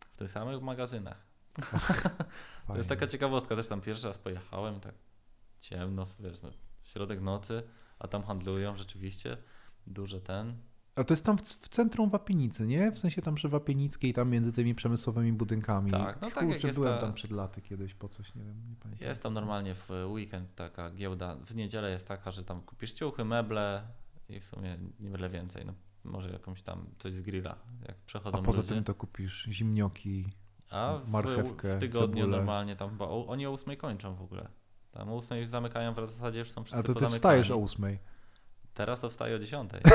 W 0.00 0.16
tych 0.16 0.30
samych 0.30 0.62
magazynach. 0.62 1.26
To 2.66 2.76
jest 2.76 2.88
taka 2.88 3.06
ciekawostka, 3.06 3.56
też 3.56 3.66
tam 3.66 3.80
pierwszy 3.80 4.06
raz 4.06 4.18
pojechałem, 4.18 4.80
tak 4.80 4.94
ciemno, 5.60 6.06
wiesz, 6.20 6.42
no, 6.42 6.50
środek 6.82 7.20
nocy, 7.20 7.62
a 7.98 8.08
tam 8.08 8.22
handlują 8.22 8.76
rzeczywiście, 8.76 9.36
duże 9.86 10.20
ten. 10.20 10.56
A 10.96 11.04
to 11.04 11.12
jest 11.14 11.26
tam 11.26 11.38
w, 11.38 11.42
w 11.42 11.68
centrum 11.68 12.10
Wapienicy, 12.10 12.66
nie? 12.66 12.92
W 12.92 12.98
sensie 12.98 13.22
tam 13.22 13.34
przy 13.34 13.48
Wapienickiej, 13.48 14.12
tam 14.12 14.30
między 14.30 14.52
tymi 14.52 14.74
przemysłowymi 14.74 15.32
budynkami. 15.32 15.90
Tak, 15.90 16.20
no 16.22 16.30
tak 16.30 16.36
jak 16.36 16.46
Kurczę, 16.52 16.66
jest 16.66 16.78
byłem 16.78 16.94
ta- 16.94 17.00
tam 17.00 17.14
przed 17.14 17.30
laty 17.30 17.62
kiedyś 17.62 17.94
po 17.94 18.08
coś, 18.08 18.34
nie 18.34 18.44
wiem, 18.44 18.56
nie 18.70 18.76
pamiętam. 18.76 19.08
Jest 19.08 19.22
tam 19.22 19.34
normalnie 19.34 19.74
w 19.74 19.90
weekend 20.06 20.54
taka 20.54 20.90
giełda, 20.90 21.36
w 21.36 21.54
niedzielę 21.54 21.90
jest 21.90 22.08
taka, 22.08 22.30
że 22.30 22.44
tam 22.44 22.60
kupisz 22.60 22.92
ciuchy, 22.92 23.24
meble 23.24 23.82
i 24.28 24.40
w 24.40 24.44
sumie 24.44 24.78
niewiele 25.00 25.28
więcej, 25.30 25.64
no 25.66 25.74
może 26.04 26.30
jakąś 26.30 26.62
tam 26.62 26.86
coś 26.98 27.14
z 27.14 27.22
grilla, 27.22 27.56
jak 27.88 27.96
A 27.96 28.06
przechodzą 28.06 28.42
poza 28.42 28.60
ludzie. 28.60 28.74
tym 28.74 28.84
to 28.84 28.94
kupisz 28.94 29.44
zimnioki. 29.50 30.32
A 30.70 30.98
w, 30.98 31.08
marchewkę, 31.08 31.76
w 31.76 31.80
tygodniu 31.80 32.16
cebulę. 32.22 32.36
normalnie 32.36 32.76
tam 32.76 32.90
chyba 32.90 33.04
o, 33.04 33.26
oni 33.26 33.46
o 33.46 33.52
8 33.52 33.76
kończą 33.76 34.14
w 34.14 34.22
ogóle. 34.22 34.48
Tam 34.90 35.08
o 35.08 35.16
8 35.16 35.48
zamykają 35.48 35.92
w 35.92 35.96
zasadzie 36.10 36.38
już 36.38 36.50
są 36.50 36.64
wszyscy 36.64 36.80
A 36.80 36.82
to 36.82 36.94
ty 36.94 37.08
wstajesz 37.08 37.50
o 37.50 37.56
ósmej. 37.56 37.98
Teraz 38.74 39.00
to 39.00 39.10
wstaję 39.10 39.36
o 39.36 39.38
10. 39.38 39.70
Także 39.70 39.90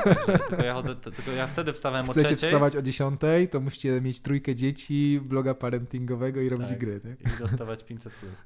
tylko, 0.48 0.64
ja 0.64 0.74
chodzę, 0.74 0.96
tylko 0.96 1.30
ja 1.30 1.46
wtedy 1.46 1.72
wstawałem 1.72 2.08
o 2.08 2.12
Chcecie 2.12 2.36
3 2.36 2.46
wstawać 2.46 2.76
o 2.76 2.82
10, 2.82 3.20
to 3.50 3.60
musicie 3.60 4.00
mieć 4.00 4.20
trójkę 4.20 4.54
dzieci, 4.54 5.20
bloga 5.22 5.54
parentingowego 5.54 6.40
i 6.40 6.48
robić 6.48 6.68
Tak. 6.68 6.78
gry, 6.78 7.00
tak? 7.00 7.20
i 7.34 7.38
dostawać 7.38 7.84
500 7.84 8.12
plus. 8.12 8.44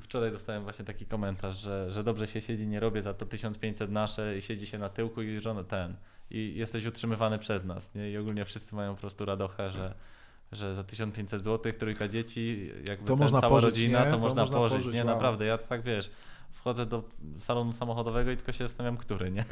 Wczoraj 0.00 0.30
dostałem 0.30 0.62
właśnie 0.62 0.84
taki 0.84 1.06
komentarz, 1.06 1.56
że, 1.58 1.90
że 1.90 2.04
dobrze 2.04 2.26
się 2.26 2.40
siedzi, 2.40 2.66
nie 2.66 2.80
robię 2.80 3.02
za 3.02 3.14
to 3.14 3.26
1500 3.26 3.90
nasze 3.90 4.36
i 4.36 4.42
siedzi 4.42 4.66
się 4.66 4.78
na 4.78 4.88
tyłku 4.88 5.22
i 5.22 5.40
żona 5.40 5.64
ten. 5.64 5.94
I 6.30 6.54
jesteś 6.56 6.86
utrzymywany 6.86 7.38
przez 7.38 7.64
nas. 7.64 7.94
Nie? 7.94 8.10
I 8.10 8.16
ogólnie 8.18 8.44
wszyscy 8.44 8.74
mają 8.74 8.94
po 8.94 9.00
prostu 9.00 9.24
radochę, 9.24 9.70
że, 9.70 9.94
że 10.52 10.74
za 10.74 10.84
1500 10.84 11.44
zł 11.44 11.72
trójka 11.78 12.08
dzieci, 12.08 12.70
jakby 12.88 13.06
To 13.06 13.12
ten, 13.14 13.18
można 13.22 13.40
cała 13.40 13.50
pożyć, 13.50 13.70
rodzina, 13.70 13.98
nie? 14.04 14.10
to 14.10 14.16
To 14.16 14.22
można, 14.22 14.42
można 14.42 14.56
pożyć. 14.56 14.78
pożyć, 14.78 14.94
nie, 14.94 15.04
wow. 15.04 15.14
naprawdę, 15.14 15.44
ja 15.44 15.58
tak 15.58 15.82
wiesz, 15.82 16.10
wchodzę 16.60 16.86
do 16.86 17.02
salonu 17.38 17.72
samochodowego 17.72 18.30
i 18.30 18.36
tylko 18.36 18.52
się 18.52 18.68
zastanawiam, 18.68 18.96
który, 18.96 19.30
nie? 19.30 19.44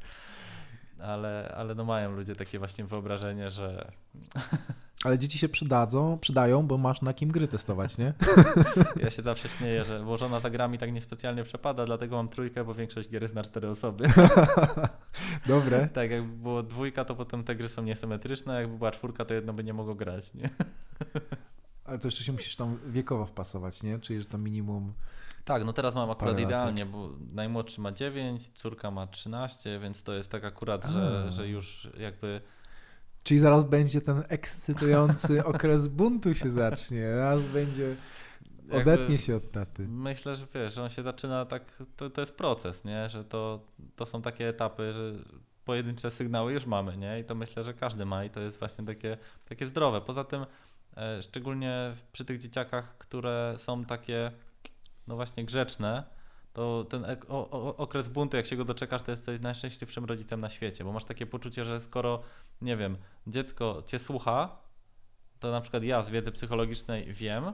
ale, 1.12 1.54
ale 1.56 1.74
no 1.74 1.84
mają 1.84 2.12
ludzie 2.12 2.36
takie 2.36 2.58
właśnie 2.58 2.84
wyobrażenie, 2.84 3.50
że 3.50 3.92
Ale 5.04 5.18
dzieci 5.18 5.38
się 5.38 5.48
przydadzą, 5.48 6.18
przydają, 6.18 6.66
bo 6.66 6.78
masz 6.78 7.02
na 7.02 7.14
kim 7.14 7.30
gry 7.30 7.48
testować, 7.48 7.98
nie? 7.98 8.14
Ja 9.04 9.10
się 9.10 9.22
zawsze 9.22 9.48
śmieję, 9.48 9.84
że 9.84 10.04
bo 10.04 10.16
żona 10.16 10.40
za 10.40 10.50
grami 10.50 10.78
tak 10.78 10.92
niespecjalnie 10.92 11.44
przepada, 11.44 11.86
dlatego 11.86 12.16
mam 12.16 12.28
trójkę, 12.28 12.64
bo 12.64 12.74
większość 12.74 13.08
gier 13.08 13.22
jest 13.22 13.34
na 13.34 13.42
cztery 13.42 13.68
osoby. 13.68 14.04
Dobre. 15.46 15.88
tak, 15.88 16.10
jakby 16.10 16.36
było 16.36 16.62
dwójka, 16.62 17.04
to 17.04 17.14
potem 17.14 17.44
te 17.44 17.56
gry 17.56 17.68
są 17.68 17.82
niesymetryczne, 17.82 18.60
jakby 18.60 18.78
była 18.78 18.90
czwórka, 18.90 19.24
to 19.24 19.34
jedno 19.34 19.52
by 19.52 19.64
nie 19.64 19.72
mogło 19.72 19.94
grać, 19.94 20.34
nie? 20.34 20.50
Ale 21.84 21.98
to 21.98 22.08
jeszcze 22.08 22.24
się 22.24 22.32
musisz 22.32 22.56
tam 22.56 22.78
wiekowo 22.86 23.26
wpasować, 23.26 23.82
nie? 23.82 23.98
Czyli, 23.98 24.20
że 24.20 24.26
to 24.26 24.38
minimum... 24.38 24.92
Tak, 25.50 25.64
no 25.64 25.72
teraz 25.72 25.94
mam 25.94 26.10
akurat 26.10 26.34
Parę 26.34 26.42
idealnie, 26.42 26.86
bo 26.86 27.10
najmłodszy 27.32 27.80
ma 27.80 27.92
9, 27.92 28.48
córka 28.48 28.90
ma 28.90 29.06
13, 29.06 29.78
więc 29.78 30.02
to 30.02 30.12
jest 30.12 30.30
tak 30.30 30.44
akurat, 30.44 30.84
że, 30.84 31.24
A. 31.28 31.30
że 31.30 31.48
już 31.48 31.88
jakby 31.98 32.40
Czyli 33.22 33.40
zaraz 33.40 33.64
będzie 33.64 34.00
ten 34.00 34.22
ekscytujący 34.28 35.44
okres 35.54 35.86
buntu 35.86 36.34
się 36.34 36.50
zacznie. 36.50 37.16
Raz 37.16 37.46
będzie... 37.46 37.96
Odetnie 38.72 39.18
się 39.18 39.36
od 39.36 39.50
taty. 39.50 39.88
Myślę, 39.88 40.36
że 40.36 40.46
wiesz, 40.54 40.74
że 40.74 40.82
on 40.82 40.88
się 40.88 41.02
zaczyna 41.02 41.44
tak, 41.44 41.82
to, 41.96 42.10
to 42.10 42.20
jest 42.20 42.36
proces, 42.36 42.84
nie? 42.84 43.08
Że 43.08 43.24
to, 43.24 43.66
to 43.96 44.06
są 44.06 44.22
takie 44.22 44.48
etapy, 44.48 44.92
że 44.92 45.12
pojedyncze 45.64 46.10
sygnały 46.10 46.52
już 46.52 46.66
mamy, 46.66 46.96
nie? 46.96 47.20
I 47.20 47.24
to 47.24 47.34
myślę, 47.34 47.64
że 47.64 47.74
każdy 47.74 48.04
ma 48.04 48.24
i 48.24 48.30
to 48.30 48.40
jest 48.40 48.58
właśnie 48.58 48.86
takie, 48.86 49.18
takie 49.48 49.66
zdrowe. 49.66 50.00
Poza 50.00 50.24
tym, 50.24 50.46
e, 50.96 51.22
szczególnie 51.22 51.92
przy 52.12 52.24
tych 52.24 52.38
dzieciakach, 52.38 52.98
które 52.98 53.54
są 53.58 53.84
takie, 53.84 54.32
no 55.10 55.16
właśnie 55.16 55.44
grzeczne, 55.44 56.04
to 56.52 56.84
ten 56.84 57.04
ek- 57.04 57.26
o, 57.28 57.50
o, 57.50 57.76
okres 57.76 58.08
buntu, 58.08 58.36
jak 58.36 58.46
się 58.46 58.56
go 58.56 58.64
doczekasz, 58.64 59.02
to 59.02 59.10
jesteś 59.10 59.40
najszczęśliwszym 59.40 60.04
rodzicem 60.04 60.40
na 60.40 60.48
świecie, 60.48 60.84
bo 60.84 60.92
masz 60.92 61.04
takie 61.04 61.26
poczucie, 61.26 61.64
że 61.64 61.80
skoro, 61.80 62.22
nie 62.60 62.76
wiem, 62.76 62.96
dziecko 63.26 63.82
cię 63.86 63.98
słucha, 63.98 64.56
to 65.40 65.50
na 65.50 65.60
przykład 65.60 65.82
ja 65.84 66.02
z 66.02 66.10
wiedzy 66.10 66.32
psychologicznej 66.32 67.12
wiem, 67.12 67.52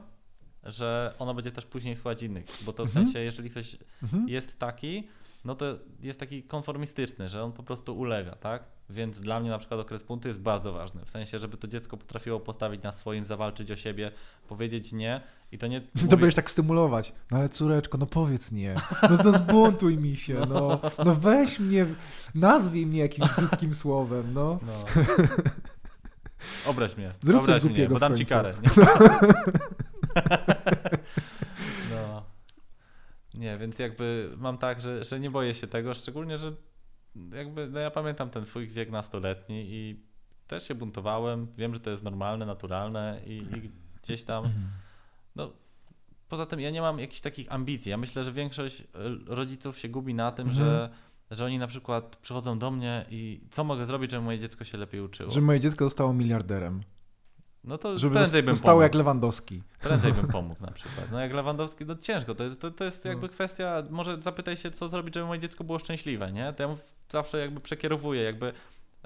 że 0.63 1.13
ono 1.19 1.33
będzie 1.33 1.51
też 1.51 1.65
później 1.65 1.95
słuchać 1.95 2.23
innych, 2.23 2.45
bo 2.65 2.73
to 2.73 2.85
w 2.85 2.87
Mhm. 2.87 3.05
sensie, 3.05 3.19
jeżeli 3.19 3.49
ktoś 3.49 3.77
Mhm. 4.03 4.29
jest 4.29 4.59
taki, 4.59 5.07
no 5.45 5.55
to 5.55 5.65
jest 6.03 6.19
taki 6.19 6.43
konformistyczny, 6.43 7.29
że 7.29 7.43
on 7.43 7.51
po 7.51 7.63
prostu 7.63 7.97
ulega, 7.97 8.31
tak? 8.31 8.63
Więc 8.89 9.19
dla 9.19 9.39
mnie 9.39 9.49
na 9.49 9.57
przykład 9.57 9.79
okres 9.79 10.03
buntu 10.03 10.27
jest 10.27 10.41
bardzo 10.41 10.71
ważny, 10.73 11.05
w 11.05 11.09
sensie, 11.09 11.39
żeby 11.39 11.57
to 11.57 11.67
dziecko 11.67 11.97
potrafiło 11.97 12.39
postawić 12.39 12.83
na 12.83 12.91
swoim, 12.91 13.25
zawalczyć 13.25 13.71
o 13.71 13.75
siebie, 13.75 14.11
powiedzieć 14.47 14.93
nie 14.93 15.21
i 15.51 15.57
to 15.57 15.67
nie... 15.67 15.81
To 15.81 15.87
mówię- 16.03 16.09
będziesz 16.09 16.35
tak 16.35 16.51
stymulować. 16.51 17.13
No 17.31 17.37
ale 17.37 17.49
córeczko, 17.49 17.97
no 17.97 18.05
powiedz 18.05 18.51
nie. 18.51 18.75
No, 19.03 19.17
no 19.23 19.31
zbuntuj 19.31 19.97
mi 19.97 20.17
się, 20.17 20.45
no. 20.49 20.79
No 21.05 21.15
weź 21.15 21.59
mnie, 21.59 21.85
nazwij 22.35 22.85
mnie 22.85 22.99
jakimś 22.99 23.29
brzydkim 23.29 23.73
słowem, 23.73 24.33
no. 24.33 24.59
No. 24.67 24.73
Obraź 26.71 26.97
mnie. 26.97 27.11
Zrób 27.21 27.39
coś 27.41 27.49
obraź 27.49 27.63
mnie, 27.63 27.69
głupiego 27.71 27.93
bo 27.93 27.99
dam 27.99 28.15
ci 28.15 28.25
karę. 28.25 28.53
Nie? 33.37 33.57
więc 33.57 33.79
jakby 33.79 34.33
mam 34.37 34.57
tak, 34.57 34.81
że, 34.81 35.03
że 35.03 35.19
nie 35.19 35.31
boję 35.31 35.53
się 35.53 35.67
tego, 35.67 35.93
szczególnie, 35.93 36.37
że 36.37 36.53
jakby 37.33 37.67
no 37.67 37.79
ja 37.79 37.91
pamiętam 37.91 38.29
ten 38.29 38.45
swój 38.45 38.67
wiek 38.67 38.91
nastoletni 38.91 39.65
i 39.67 40.03
też 40.47 40.67
się 40.67 40.75
buntowałem. 40.75 41.47
Wiem, 41.57 41.73
że 41.73 41.79
to 41.79 41.89
jest 41.89 42.03
normalne, 42.03 42.45
naturalne 42.45 43.21
i, 43.25 43.33
i 43.33 43.71
gdzieś 44.03 44.23
tam. 44.23 44.43
No, 45.35 45.51
poza 46.29 46.45
tym 46.45 46.59
ja 46.59 46.69
nie 46.69 46.81
mam 46.81 46.99
jakichś 46.99 47.21
takich 47.21 47.51
ambicji. 47.51 47.89
Ja 47.89 47.97
myślę, 47.97 48.23
że 48.23 48.31
większość 48.31 48.81
y, 48.81 48.85
rodziców 49.25 49.79
się 49.79 49.89
gubi 49.89 50.13
na 50.13 50.31
tym, 50.31 50.47
Mhm. 50.47 50.65
że, 50.65 50.89
że 51.31 51.45
oni 51.45 51.57
na 51.59 51.67
przykład 51.67 52.15
przychodzą 52.15 52.59
do 52.59 52.71
mnie 52.71 53.05
i 53.09 53.41
co 53.51 53.63
mogę 53.63 53.85
zrobić, 53.85 54.11
żeby 54.11 54.23
moje 54.23 54.39
dziecko 54.39 54.63
się 54.63 54.77
lepiej 54.77 55.01
uczyło. 55.01 55.31
Żeby 55.31 55.45
moje 55.45 55.59
dziecko 55.59 55.85
zostało 55.85 56.13
miliarderem. 56.13 56.81
No 57.67 57.77
to 57.77 57.97
Żeby 57.97 58.15
prędzej 58.15 58.43
bym 58.43 58.53
zostało 58.55 58.71
pomógł. 58.73 58.83
jak 58.83 58.95
Lewandowski. 58.95 59.63
Prędzej 59.81 60.13
bym 60.13 60.27
pomógł 60.37 60.61
na 60.61 60.71
przykład. 60.71 61.11
No 61.11 61.19
jak 61.19 61.33
Lewandowski, 61.33 61.85
to 61.85 61.95
ciężko. 61.95 62.35
To 62.35 62.43
jest, 62.43 62.61
to, 62.61 62.71
to 62.71 62.83
jest 62.83 63.05
No. 63.05 63.11
jakby 63.11 63.29
kwestia, 63.29 63.83
może 63.89 64.21
zapytaj 64.21 64.57
się, 64.57 64.71
co 64.71 64.89
zrobić, 64.89 65.13
żeby 65.13 65.25
moje 65.25 65.39
dziecko 65.39 65.63
było 65.63 65.79
szczęśliwe, 65.79 66.31
nie? 66.31 66.53
To 66.53 66.63
ja 66.63 66.75
zawsze 67.09 67.37
jakby 67.37 67.61
przekierowuję, 67.61 68.23
jakby 68.23 68.53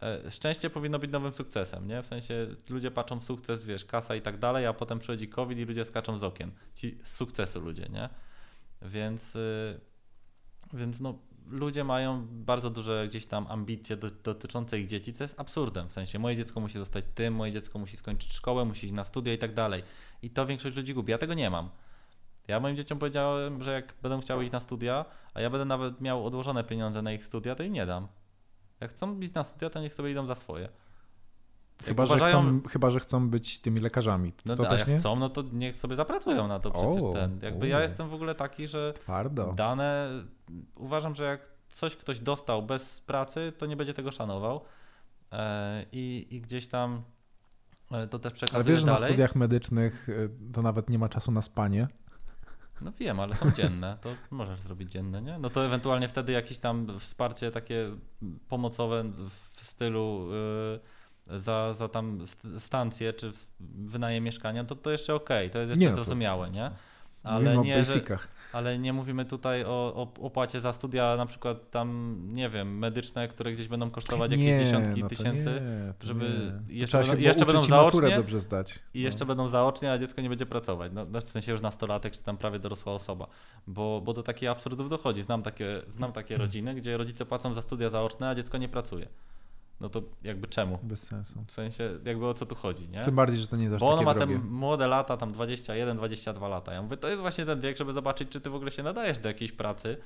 e, 0.01 0.32
szczęście 0.32 0.70
powinno 0.70 0.99
być 0.99 1.12
nowym 1.12 1.34
sukcesem, 1.34 1.88
nie? 1.88 2.01
W 2.03 2.05
sensie 2.05 2.47
ludzie 2.70 2.91
patrzą 2.91 3.22
sukces, 3.22 3.64
wiesz, 3.64 3.86
kasa 3.86 4.16
i 4.16 4.22
tak 4.22 4.38
dalej, 4.39 4.66
a 4.66 4.74
potem 4.74 4.99
przychodzi 4.99 5.28
COVID 5.30 5.57
i 5.59 5.66
ludzie 5.66 5.86
skaczą 5.86 6.18
z 6.18 6.24
okien. 6.24 6.51
Ci 6.76 6.97
z 7.03 7.16
sukcesu 7.16 7.59
ludzie, 7.59 7.88
nie? 7.89 8.09
Więc, 8.82 9.36
y, 9.36 9.80
więc 10.74 10.99
no, 10.99 11.20
ludzie 11.50 11.84
mają 11.84 12.28
bardzo 12.32 12.70
duże 12.70 13.08
gdzieś 13.08 13.26
tam 13.26 13.48
ambicje 13.50 13.98
do, 13.98 14.12
dotyczące 14.12 14.80
ich 14.80 14.88
dzieci, 14.88 15.14
co 15.14 15.24
jest 15.24 15.39
absurdem. 15.39 15.89
W 15.89 15.94
sensie 15.94 16.20
moje 16.20 16.38
dziecko 16.38 16.60
musi 16.60 16.80
zostać 16.80 17.06
tym, 17.16 17.36
moje 17.36 17.52
dziecko 17.52 17.80
musi 17.80 17.98
skończyć 17.98 18.34
szkołę, 18.34 18.66
musi 18.66 18.86
iść 18.86 18.96
na 18.96 19.04
studia 19.04 19.34
i 19.34 19.38
tak 19.38 19.54
dalej. 19.54 19.84
I 20.22 20.30
to 20.30 20.46
większość 20.46 20.76
ludzi 20.76 20.94
gubi. 20.94 21.12
Ja 21.12 21.18
tego 21.18 21.34
nie 21.34 21.50
mam. 21.50 21.70
Ja 22.48 22.60
moim 22.60 22.76
dzieciom 22.76 23.00
powiedziałem, 23.00 23.64
że 23.64 23.72
jak 23.72 23.94
będą 24.02 24.22
chciały 24.22 24.44
iść 24.44 24.52
na 24.52 24.60
studia, 24.60 25.06
a 25.34 25.42
ja 25.42 25.50
będę 25.50 25.66
nawet 25.66 26.02
miał 26.02 26.26
odłożone 26.26 26.64
pieniądze 26.64 27.02
na 27.02 27.14
ich 27.14 27.26
studia, 27.26 27.56
to 27.56 27.64
im 27.64 27.74
nie 27.74 27.86
dam. 27.86 28.08
Jak 28.80 28.92
chcą 28.92 29.20
iść 29.20 29.34
na 29.34 29.44
studia, 29.44 29.70
to 29.70 29.82
niech 29.82 29.94
sobie 29.94 30.12
idą 30.12 30.26
za 30.26 30.36
swoje. 30.36 30.70
Chyba, 31.82 32.06
że 32.06 32.16
uważają- 32.16 32.60
chcą, 32.60 32.70
chyba, 32.70 32.90
że 32.90 33.00
chcą 33.00 33.30
być 33.30 33.60
tymi 33.60 33.80
lekarzami. 33.80 34.34
No 34.46 34.56
to 34.56 34.66
też 34.66 34.80
jak 34.80 34.88
nie? 34.88 34.98
chcą, 34.98 35.16
no 35.16 35.30
to 35.30 35.44
niech 35.54 35.76
sobie 35.76 35.96
zapracują 35.96 36.48
na 36.48 36.60
to 36.60 36.72
przecież 36.72 37.04
O, 37.04 37.14
ten. 37.14 37.40
Jakby 37.42 37.68
ja 37.68 37.82
jestem 37.82 38.10
w 38.10 38.14
ogóle 38.14 38.36
taki, 38.36 38.68
że 38.68 38.94
Twardo. 38.94 39.54
dane, 39.56 40.10
uważam, 40.76 41.16
że 41.16 41.24
jak 41.24 41.52
coś 41.72 41.96
ktoś 41.96 42.20
dostał 42.20 42.64
bez 42.64 43.02
pracy, 43.02 43.54
to 43.58 43.66
nie 43.66 43.76
będzie 43.76 43.94
tego 43.94 44.12
szanował. 44.12 44.62
E, 45.32 45.86
I, 45.92 46.28
i 46.30 46.42
gdzieś 46.42 46.68
tam 46.68 47.02
e, 47.92 48.08
to 48.08 48.20
też 48.20 48.32
Ale 48.32 48.36
przekazuję 48.36 48.76
wiesz, 48.76 48.86
że 48.86 48.92
na 48.92 48.98
studiach 48.98 49.36
medycznych 49.36 50.10
y, 50.10 50.30
to 50.54 50.62
nawet 50.62 50.90
nie 50.90 51.00
ma 51.00 51.10
czasu 51.10 51.32
na 51.32 51.42
spanie. 51.42 51.88
No 52.82 52.92
wiem, 53.00 53.20
ale 53.20 53.36
są 53.36 53.52
dzienne, 53.52 53.98
to 54.02 54.10
możesz 54.32 54.60
zrobić 54.60 54.92
dzienne, 54.92 55.22
nie? 55.22 55.40
No 55.40 55.50
to 55.50 55.66
ewentualnie 55.66 56.08
wtedy 56.08 56.32
jakieś 56.32 56.58
tam 56.58 57.00
wsparcie 57.00 57.52
takie 57.52 57.92
pomocowe 58.50 59.04
w 59.54 59.62
stylu 59.62 60.28
y, 60.34 60.80
za, 61.28 61.74
za 61.74 61.88
tam 61.88 62.22
st- 62.28 62.59
stację 62.59 63.13
czy 63.13 63.32
wynajem 63.59 64.24
mieszkania, 64.24 64.63
to 64.63 64.76
to 64.76 64.91
jeszcze 64.91 65.15
okej, 65.15 65.49
to 65.49 65.59
jest 65.59 65.69
jeszcze 65.69 65.80
Nie, 65.86 65.89
no 65.89 65.95
to- 65.95 66.03
zrozumiałe, 66.03 66.51
nie? 66.51 66.72
Ale 67.24 67.57
nie, 67.57 67.86
że, 67.86 68.01
ale 68.53 68.80
nie 68.80 68.93
mówimy 68.93 69.26
tutaj 69.26 69.63
o, 69.65 69.67
o 69.69 70.07
opłacie 70.26 70.61
za 70.61 70.74
studia 70.74 71.15
na 71.17 71.26
przykład 71.26 71.69
tam, 71.72 72.17
nie 72.34 72.49
wiem, 72.49 72.78
medyczne, 72.78 73.28
które 73.28 73.51
gdzieś 73.51 73.67
będą 73.67 73.91
kosztować 73.91 74.32
jakieś 74.32 74.45
Nie, 74.47 74.57
dziesiątki 74.57 75.01
no 75.03 75.09
to 75.09 75.15
tysięcy 75.15 75.45
nie, 75.45 75.93
to 75.99 76.07
żeby 76.07 76.30
nie. 76.30 76.51
To 76.51 76.74
jeszcze 76.74 76.97
będą- 76.97 77.17
jeszcze 77.17 77.45
będą 77.45 77.61
zaocznie 77.61 78.15
dobrze 78.15 78.39
zdać. 78.39 78.80
i 78.93 79.01
jeszcze 79.01 79.26
będą 79.26 79.47
zaocznie, 79.47 79.91
a 79.91 79.97
dziecko 79.97 80.22
nie 80.22 80.30
będzie 80.30 80.45
pracować. 80.45 80.91
No, 80.95 81.05
w 81.05 81.30
sensie 81.30 81.51
już 81.51 81.61
nastolatek, 81.61 82.13
czy 82.17 82.24
tam 82.24 82.38
prawie 82.38 82.59
dorosła 82.59 82.93
osoba. 82.93 83.28
Bo, 83.67 84.01
bo 84.05 84.13
do 84.13 84.24
takich 84.24 84.49
absurdów 84.49 84.89
dochodzi. 84.89 85.22
Znam 85.24 85.43
takie, 85.43 85.82
znam 85.89 86.11
takie 86.11 86.38
rodziny, 86.38 86.76
gdzie 86.76 86.97
rodzice 86.97 87.26
płacą 87.26 87.53
za 87.53 87.61
studia 87.61 87.89
zaoczne, 87.89 88.30
a 88.30 88.36
dziecko 88.36 88.57
nie 88.57 88.69
pracuje. 88.69 89.07
No 89.82 89.90
to 89.90 90.02
jakby 90.24 90.48
czemu? 90.48 90.80
Bez 90.84 91.04
sensu. 91.04 91.44
W 91.48 91.52
sensie 91.52 91.90
jakby 92.06 92.28
o 92.28 92.34
co 92.34 92.46
tu 92.46 92.56
chodzi, 92.56 92.90
nie? 92.90 93.02
Tym 93.06 93.16
bardziej, 93.16 93.40
że 93.40 93.48
to 93.48 93.56
nie 93.58 93.64
jest 93.64 93.78
Bo 93.78 93.86
ono 93.88 93.96
takie 93.96 94.06
ma 94.06 94.14
drogie. 94.14 94.36
te 94.40 94.46
młode 94.46 94.88
lata, 94.88 95.18
tam 95.18 95.32
21, 95.32 95.98
22 95.98 96.48
lata. 96.48 96.74
Ja 96.74 96.82
mówię, 96.82 96.98
to 96.98 97.08
jest 97.08 97.22
właśnie 97.22 97.46
ten 97.46 97.62
wiek, 97.62 97.78
żeby 97.78 97.94
zobaczyć, 97.94 98.30
czy 98.30 98.42
ty 98.42 98.50
w 98.50 98.56
ogóle 98.56 98.72
się 98.72 98.84
nadajesz 98.84 99.20
do 99.20 99.28
jakiejś 99.28 99.52
pracy, 99.52 99.98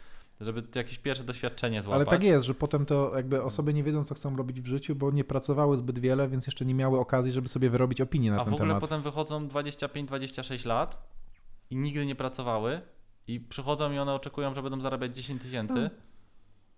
żeby 0.41 0.63
jakieś 0.75 0.97
pierwsze 0.97 1.23
doświadczenie 1.23 1.81
złapać. 1.81 1.95
Ale 1.95 2.05
tak 2.05 2.23
jest, 2.23 2.45
że 2.45 2.53
potem 2.53 2.85
to 2.85 3.11
jakby 3.15 3.43
osoby 3.43 3.73
nie 3.73 3.83
wiedzą, 3.83 4.03
co 4.03 4.15
chcą 4.15 4.35
robić 4.37 4.61
w 4.61 4.67
życiu, 4.67 4.95
bo 4.95 5.11
nie 5.11 5.23
pracowały 5.23 5.77
zbyt 5.77 5.99
wiele, 5.99 6.27
więc 6.27 6.47
jeszcze 6.47 6.65
nie 6.65 6.73
miały 6.73 6.99
okazji, 6.99 7.31
żeby 7.31 7.47
sobie 7.47 7.69
wyrobić 7.69 8.01
opinię 8.01 8.31
na 8.31 8.37
A 8.37 8.43
w 8.43 8.45
ten 8.45 8.53
ogóle 8.53 8.67
temat. 8.69 8.81
potem 8.81 9.01
wychodzą 9.01 9.47
25-26 9.47 10.65
lat 10.67 11.07
i 11.69 11.75
nigdy 11.75 12.05
nie 12.05 12.15
pracowały 12.15 12.81
i 13.27 13.39
przychodzą 13.39 13.91
i 13.91 13.97
one 13.97 14.13
oczekują, 14.13 14.55
że 14.55 14.63
będą 14.63 14.81
zarabiać 14.81 15.15
10 15.15 15.41
tysięcy. 15.41 15.89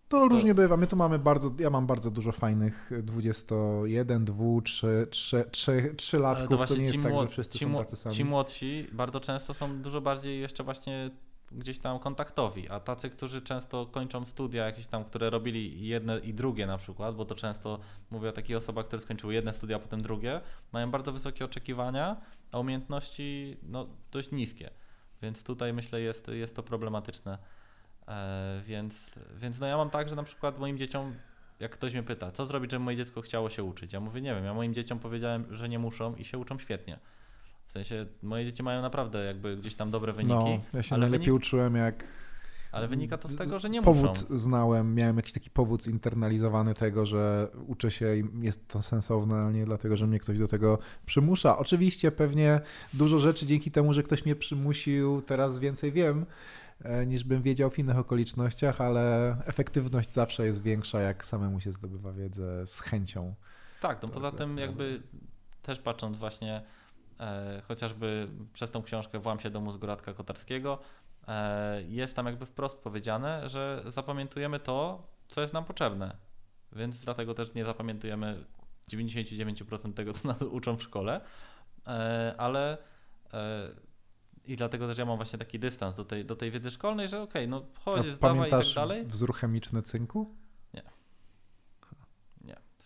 To 0.09 0.27
różnie 0.27 0.55
bywa. 0.55 0.77
My 0.77 0.87
tu 0.87 0.95
mamy 0.95 1.19
bardzo, 1.19 1.51
ja 1.59 1.69
mam 1.69 1.87
bardzo 1.87 2.11
dużo 2.11 2.31
fajnych 2.31 2.91
21, 3.03 4.25
2, 4.25 4.35
3, 4.63 5.07
3, 5.09 5.45
3, 5.51 5.93
3 5.97 6.19
latków. 6.19 6.59
To, 6.59 6.65
to 6.65 6.75
nie 6.75 6.83
jest 6.83 7.03
tak, 7.03 7.13
że 7.19 7.27
wszyscy 7.27 7.57
są 7.57 7.75
tacy 7.75 7.95
sami. 7.95 8.15
Ci 8.15 8.25
młodsi 8.25 8.87
bardzo 8.91 9.19
często 9.19 9.53
są 9.53 9.81
dużo 9.81 10.01
bardziej 10.01 10.41
jeszcze 10.41 10.63
właśnie 10.63 11.11
gdzieś 11.51 11.79
tam 11.79 11.99
kontaktowi, 11.99 12.69
a 12.69 12.79
tacy, 12.79 13.09
którzy 13.09 13.41
często 13.41 13.85
kończą 13.85 14.25
studia 14.25 14.65
jakieś 14.65 14.87
tam, 14.87 15.05
które 15.05 15.29
robili 15.29 15.87
jedne 15.87 16.19
i 16.19 16.33
drugie 16.33 16.67
na 16.67 16.77
przykład, 16.77 17.15
bo 17.15 17.25
to 17.25 17.35
często 17.35 17.79
mówię 18.11 18.29
o 18.29 18.31
takich 18.31 18.57
osobach, 18.57 18.87
które 18.87 19.01
skończyły 19.01 19.33
jedne 19.33 19.53
studia, 19.53 19.75
a 19.75 19.79
potem 19.79 20.01
drugie, 20.01 20.41
mają 20.73 20.91
bardzo 20.91 21.11
wysokie 21.11 21.45
oczekiwania, 21.45 22.21
a 22.51 22.59
umiejętności 22.59 23.57
no, 23.63 23.87
dość 24.11 24.31
niskie. 24.31 24.69
Więc 25.21 25.43
tutaj 25.43 25.73
myślę 25.73 26.01
jest, 26.01 26.27
jest 26.27 26.55
to 26.55 26.63
problematyczne. 26.63 27.37
E, 28.07 28.61
więc, 28.65 29.19
więc 29.37 29.59
no 29.59 29.67
ja 29.67 29.77
mam 29.77 29.89
tak, 29.89 30.09
że 30.09 30.15
na 30.15 30.23
przykład 30.23 30.59
moim 30.59 30.77
dzieciom, 30.77 31.13
jak 31.59 31.71
ktoś 31.71 31.93
mnie 31.93 32.03
pyta, 32.03 32.31
co 32.31 32.45
zrobić, 32.45 32.71
żeby 32.71 32.83
moje 32.83 32.97
dziecko 32.97 33.21
chciało 33.21 33.49
się 33.49 33.63
uczyć? 33.63 33.93
Ja 33.93 33.99
mówię, 33.99 34.21
nie 34.21 34.35
wiem, 34.35 34.45
ja 34.45 34.53
moim 34.53 34.73
dzieciom 34.73 34.99
powiedziałem, 34.99 35.45
że 35.51 35.69
nie 35.69 35.79
muszą 35.79 36.15
i 36.15 36.25
się 36.25 36.37
uczą 36.37 36.59
świetnie. 36.59 36.99
W 37.67 37.71
sensie 37.71 38.05
moje 38.23 38.45
dzieci 38.45 38.63
mają 38.63 38.81
naprawdę 38.81 39.25
jakby 39.25 39.57
gdzieś 39.57 39.75
tam 39.75 39.91
dobre 39.91 40.13
wyniki. 40.13 40.33
No, 40.33 40.59
ja 40.73 40.83
się 40.83 40.95
ale 40.95 41.01
najlepiej 41.01 41.27
wynik... 41.27 41.43
uczyłem 41.43 41.75
jak 41.75 42.03
ale 42.71 42.87
wynika 42.87 43.17
to 43.17 43.27
z 43.27 43.35
tego, 43.35 43.59
że 43.59 43.69
nie 43.69 43.81
powód 43.81 44.09
muszą. 44.09 44.37
znałem, 44.37 44.95
miałem 44.95 45.17
jakiś 45.17 45.33
taki 45.33 45.49
powód 45.49 45.83
zinternalizowany 45.83 46.73
tego, 46.73 47.05
że 47.05 47.47
uczę 47.67 47.91
się 47.91 48.17
i 48.17 48.23
jest 48.41 48.67
to 48.67 48.81
sensowne, 48.81 49.35
ale 49.35 49.53
nie 49.53 49.65
dlatego, 49.65 49.97
że 49.97 50.07
mnie 50.07 50.19
ktoś 50.19 50.39
do 50.39 50.47
tego 50.47 50.79
przymusza. 51.05 51.57
Oczywiście 51.57 52.11
pewnie 52.11 52.61
dużo 52.93 53.19
rzeczy 53.19 53.45
dzięki 53.45 53.71
temu, 53.71 53.93
że 53.93 54.03
ktoś 54.03 54.25
mnie 54.25 54.35
przymusił, 54.35 55.21
teraz 55.21 55.59
więcej 55.59 55.91
wiem 55.91 56.25
niż 57.07 57.23
bym 57.23 57.41
wiedział 57.41 57.69
w 57.69 57.79
innych 57.79 57.97
okolicznościach, 57.97 58.81
ale 58.81 59.37
efektywność 59.45 60.13
zawsze 60.13 60.45
jest 60.45 60.61
większa, 60.61 61.01
jak 61.01 61.25
samemu 61.25 61.59
się 61.59 61.71
zdobywa 61.71 62.13
wiedzę 62.13 62.67
z 62.67 62.79
chęcią. 62.79 63.35
Tak, 63.81 64.01
no 64.01 64.07
poza 64.07 64.31
tym 64.31 64.57
jakby 64.57 65.01
też 65.61 65.79
patrząc 65.79 66.17
właśnie 66.17 66.61
e, 67.19 67.61
chociażby 67.67 68.27
przez 68.53 68.71
tą 68.71 68.83
książkę 68.83 69.19
Włam 69.19 69.39
się 69.39 69.49
do 69.49 69.61
mózgu 69.61 69.85
Radka 69.85 70.13
Kotarskiego, 70.13 70.79
e, 71.27 71.81
jest 71.83 72.15
tam 72.15 72.25
jakby 72.25 72.45
wprost 72.45 72.79
powiedziane, 72.79 73.49
że 73.49 73.83
zapamiętujemy 73.87 74.59
to, 74.59 75.07
co 75.27 75.41
jest 75.41 75.53
nam 75.53 75.65
potrzebne. 75.65 76.17
Więc 76.71 77.05
dlatego 77.05 77.33
też 77.33 77.53
nie 77.53 77.65
zapamiętujemy 77.65 78.45
99% 78.91 79.93
tego, 79.93 80.13
co 80.13 80.27
nas 80.27 80.41
uczą 80.41 80.77
w 80.77 80.83
szkole, 80.83 81.21
e, 81.87 82.35
ale 82.37 82.77
e, 83.33 83.69
i 84.47 84.55
dlatego 84.55 84.87
też 84.87 84.97
ja 84.97 85.05
mam 85.05 85.17
właśnie 85.17 85.39
taki 85.39 85.59
dystans 85.59 85.95
do 85.95 86.05
tej, 86.05 86.25
do 86.25 86.35
tej 86.35 86.51
wiedzy 86.51 86.71
szkolnej, 86.71 87.07
że 87.07 87.21
okej, 87.21 87.45
okay, 87.45 87.47
no 87.47 87.65
chodź, 87.79 88.13
zdawaj 88.13 88.47
i 88.47 88.51
tak 88.51 88.65
dalej. 88.75 89.05
wzór 89.05 89.35
chemiczny 89.35 89.81
cynku? 89.81 90.35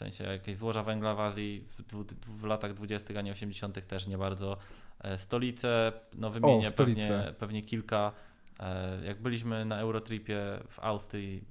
sensie 0.02 0.24
jakieś 0.24 0.58
złoża 0.58 0.84
węgla 0.84 1.16
w 1.16 1.20
Azji 1.20 1.68
w, 1.78 2.42
w 2.42 2.44
latach 2.44 2.74
20., 2.74 3.20
a 3.20 3.22
nie 3.22 3.32
80. 3.32 3.88
też 3.88 4.08
nie 4.08 4.18
bardzo. 4.18 4.58
E, 5.00 5.18
stolice, 5.18 5.92
no 6.14 6.30
wymienię 6.30 6.70
o, 6.70 6.72
pewnie, 6.72 7.34
pewnie 7.40 7.62
kilka. 7.62 8.12
E, 8.60 9.06
jak 9.06 9.22
byliśmy 9.22 9.66
na 9.66 9.80
Eurotripie 9.80 10.60
w 10.70 10.80
Austrii, 10.80 11.44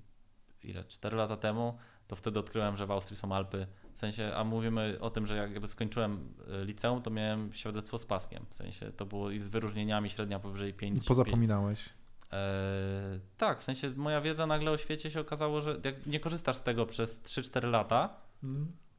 ile, 0.63 0.85
4 0.85 1.17
lata 1.17 1.37
temu, 1.37 1.79
to 2.07 2.17
wtedy 2.17 2.39
odkryłem, 2.39 2.77
że 2.77 2.87
w 2.87 2.91
Austrii 2.91 3.17
są 3.17 3.33
Alpy. 3.33 3.67
W 3.93 3.99
sensie, 3.99 4.33
a 4.35 4.45
mówimy 4.45 4.99
o 5.01 5.11
tym, 5.11 5.27
że 5.27 5.37
jak 5.37 5.51
jakby 5.51 5.69
skończyłem 5.69 6.35
e, 6.49 6.65
liceum, 6.65 7.03
to 7.03 7.11
miałem 7.11 7.53
świadectwo 7.53 7.99
z 7.99 8.07
paskiem. 8.07 8.45
W 8.51 8.57
sensie 8.57 8.93
to 8.93 9.07
było 9.07 9.31
i 9.31 9.39
z 9.39 9.49
wyróżnieniami 9.49 10.11
średnia 10.11 10.39
powyżej 10.39 10.75
5. 10.75 11.05
Pozapominałeś. 11.05 11.89
Eee, 12.33 13.21
tak, 13.37 13.61
w 13.61 13.65
sensie 13.65 13.91
moja 13.97 14.21
wiedza 14.21 14.47
nagle 14.47 14.71
o 14.71 14.79
świecie 14.79 15.11
się 15.11 15.21
okazało, 15.21 15.61
że 15.61 15.81
jak 15.85 16.07
nie 16.07 16.21
korzystasz 16.21 16.57
z 16.57 16.63
tego 16.63 16.87
przez 16.87 17.23
3-4 17.23 17.71
lata, 17.71 18.09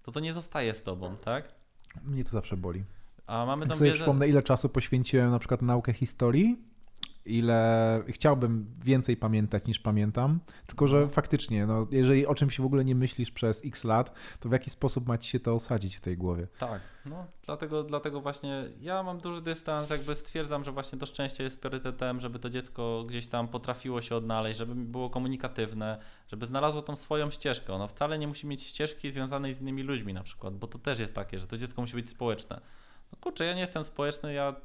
to 0.04 0.12
to 0.12 0.20
nie 0.20 0.34
zostaje 0.34 0.74
z 0.74 0.84
tobą, 0.84 1.18
tak? 1.18 1.56
Mnie 2.04 2.24
to 2.24 2.30
zawsze 2.30 2.58
boli. 2.58 2.84
A 3.28 3.46
mamy 3.46 3.68
tam 3.68 3.80
wiedzę... 3.80 3.96
przypomnę, 3.96 4.28
ile 4.28 4.44
czasu 4.44 4.70
poświęciłem 4.70 5.32
na 5.32 5.40
przykład 5.40 5.62
naukę 5.62 5.94
historii, 5.94 6.58
ile 7.26 8.04
chciałbym 8.08 8.66
więcej 8.84 9.18
pamiętać 9.18 9.66
niż 9.66 9.80
pamiętam, 9.80 10.40
tylko 10.68 10.88
że 10.88 11.02
no. 11.02 11.08
faktycznie, 11.08 11.66
no, 11.66 11.88
jeżeli 11.92 12.26
o 12.26 12.36
czymś 12.36 12.60
w 12.60 12.66
ogóle 12.66 12.86
nie 12.86 12.96
myślisz 12.96 13.32
przez 13.32 13.66
x 13.66 13.84
lat, 13.84 14.14
to 14.40 14.50
w 14.50 14.52
jaki 14.52 14.70
sposób 14.70 15.08
ma 15.08 15.18
ci 15.18 15.30
się 15.30 15.40
to 15.40 15.54
osadzić 15.54 15.96
w 15.96 16.02
tej 16.02 16.18
głowie? 16.18 16.48
Tak, 16.60 16.82
no 17.06 17.26
dlatego, 17.46 17.84
dlatego 17.84 18.22
właśnie 18.22 18.64
ja 18.82 19.04
mam 19.04 19.18
duży 19.18 19.42
dystans, 19.42 19.90
jakby 19.90 20.16
stwierdzam, 20.16 20.64
że 20.64 20.72
właśnie 20.72 21.00
to 21.00 21.06
szczęście 21.06 21.44
jest 21.44 21.60
priorytetem, 21.60 22.20
żeby 22.20 22.40
to 22.40 22.50
dziecko 22.50 23.04
gdzieś 23.04 23.28
tam 23.28 23.48
potrafiło 23.48 24.02
się 24.02 24.16
odnaleźć, 24.16 24.60
żeby 24.60 24.76
było 24.76 25.10
komunikatywne, 25.10 25.98
żeby 26.28 26.48
znalazło 26.48 26.82
tą 26.82 26.96
swoją 26.96 27.30
ścieżkę. 27.30 27.74
Ono 27.74 27.88
wcale 27.88 28.20
nie 28.20 28.28
musi 28.28 28.48
mieć 28.48 28.64
ścieżki 28.64 29.12
związanej 29.12 29.54
z 29.54 29.62
innymi 29.62 29.84
ludźmi 29.84 30.14
na 30.14 30.24
przykład, 30.24 30.58
bo 30.58 30.68
to 30.68 30.80
też 30.80 31.00
jest 31.00 31.16
takie, 31.16 31.40
że 31.40 31.48
to 31.48 31.58
dziecko 31.58 31.82
musi 31.82 31.96
być 31.96 32.10
społeczne 32.10 32.62
no 33.12 33.20
kurczę, 33.22 33.46
ja 33.46 33.54
nie 33.54 33.62
jestem 33.62 33.84
społeczny, 33.84 34.34
ja 34.34 34.56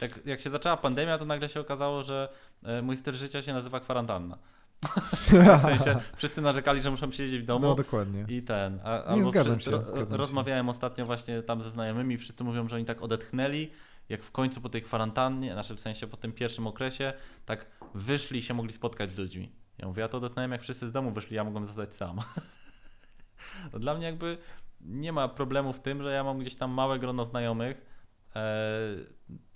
jak, 0.00 0.26
jak 0.26 0.40
się 0.40 0.50
zaczęła 0.50 0.76
pandemia, 0.76 1.18
to 1.18 1.24
nagle 1.24 1.48
się 1.48 1.60
okazało, 1.60 2.02
że 2.02 2.28
e, 2.62 2.82
mój 2.82 2.96
styl 2.96 3.14
życia 3.14 3.42
się 3.42 3.52
nazywa 3.52 3.80
kwarantanna. 3.80 4.38
w 5.60 5.62
sensie 5.62 6.00
wszyscy 6.16 6.40
narzekali, 6.40 6.82
że 6.82 6.90
muszą 6.90 7.10
siedzieć 7.10 7.42
w 7.42 7.44
domu. 7.44 7.66
No 7.66 7.74
dokładnie. 7.74 8.24
I 8.28 8.42
ten. 8.42 8.80
A, 8.84 9.16
nie 9.16 9.24
zgadzam 9.24 9.60
się. 9.60 9.84
Zgadzam 9.84 10.18
rozmawiałem 10.18 10.66
się. 10.66 10.70
ostatnio 10.70 11.04
właśnie 11.04 11.42
tam 11.42 11.62
ze 11.62 11.70
znajomymi, 11.70 12.18
wszyscy 12.18 12.44
mówią, 12.44 12.68
że 12.68 12.76
oni 12.76 12.84
tak 12.84 13.02
odetchnęli, 13.02 13.70
jak 14.08 14.22
w 14.22 14.32
końcu 14.32 14.60
po 14.60 14.68
tej 14.68 14.82
kwarantannie, 14.82 15.52
znaczy 15.52 15.74
w 15.74 15.80
sensie 15.80 16.06
po 16.06 16.16
tym 16.16 16.32
pierwszym 16.32 16.66
okresie, 16.66 17.12
tak 17.46 17.66
wyszli 17.94 18.38
i 18.38 18.42
się 18.42 18.54
mogli 18.54 18.72
spotkać 18.72 19.10
z 19.10 19.18
ludźmi. 19.18 19.52
Ja 19.78 19.88
mówię, 19.88 20.02
ja 20.02 20.08
to 20.08 20.18
odetchnąłem, 20.18 20.52
jak 20.52 20.62
wszyscy 20.62 20.88
z 20.88 20.92
domu 20.92 21.10
wyszli, 21.10 21.36
ja 21.36 21.44
mogłem 21.44 21.66
zostać 21.66 21.94
sam. 21.94 22.20
Dla 23.80 23.94
mnie 23.94 24.06
jakby 24.06 24.38
nie 24.80 25.12
ma 25.12 25.28
problemu 25.28 25.72
w 25.72 25.80
tym, 25.80 26.02
że 26.02 26.12
ja 26.12 26.24
mam 26.24 26.38
gdzieś 26.38 26.56
tam 26.56 26.70
małe 26.70 26.98
grono 26.98 27.24
znajomych, 27.24 27.86
e, 28.36 28.42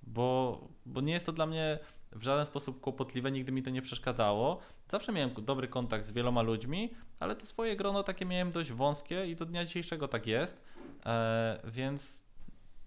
bo, 0.03 0.61
bo 0.87 1.01
nie 1.01 1.13
jest 1.13 1.27
to 1.27 1.33
dla 1.33 1.47
mnie 1.47 1.79
w 2.13 2.23
żaden 2.23 2.47
sposób 2.47 2.81
kłopotliwe, 2.81 3.33
nigdy 3.33 3.53
mi 3.53 3.63
to 3.63 3.71
nie 3.71 3.83
przeszkadzało. 3.83 4.61
Zawsze 4.89 5.13
miałem 5.13 5.31
dobry 5.35 5.69
kontakt 5.69 6.05
z 6.05 6.13
wieloma 6.13 6.43
ludźmi, 6.43 6.95
ale 7.21 7.37
to 7.37 7.47
swoje 7.47 7.77
grono 7.77 8.03
takie 8.03 8.27
miałem 8.27 8.53
dość 8.53 8.73
wąskie 8.73 9.27
i 9.27 9.37
do 9.37 9.47
dnia 9.47 9.65
dzisiejszego 9.65 10.09
tak 10.09 10.27
jest. 10.27 10.65
E, 11.07 11.61
więc 11.65 12.21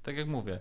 tak 0.04 0.18
jak 0.18 0.28
mówię, 0.28 0.60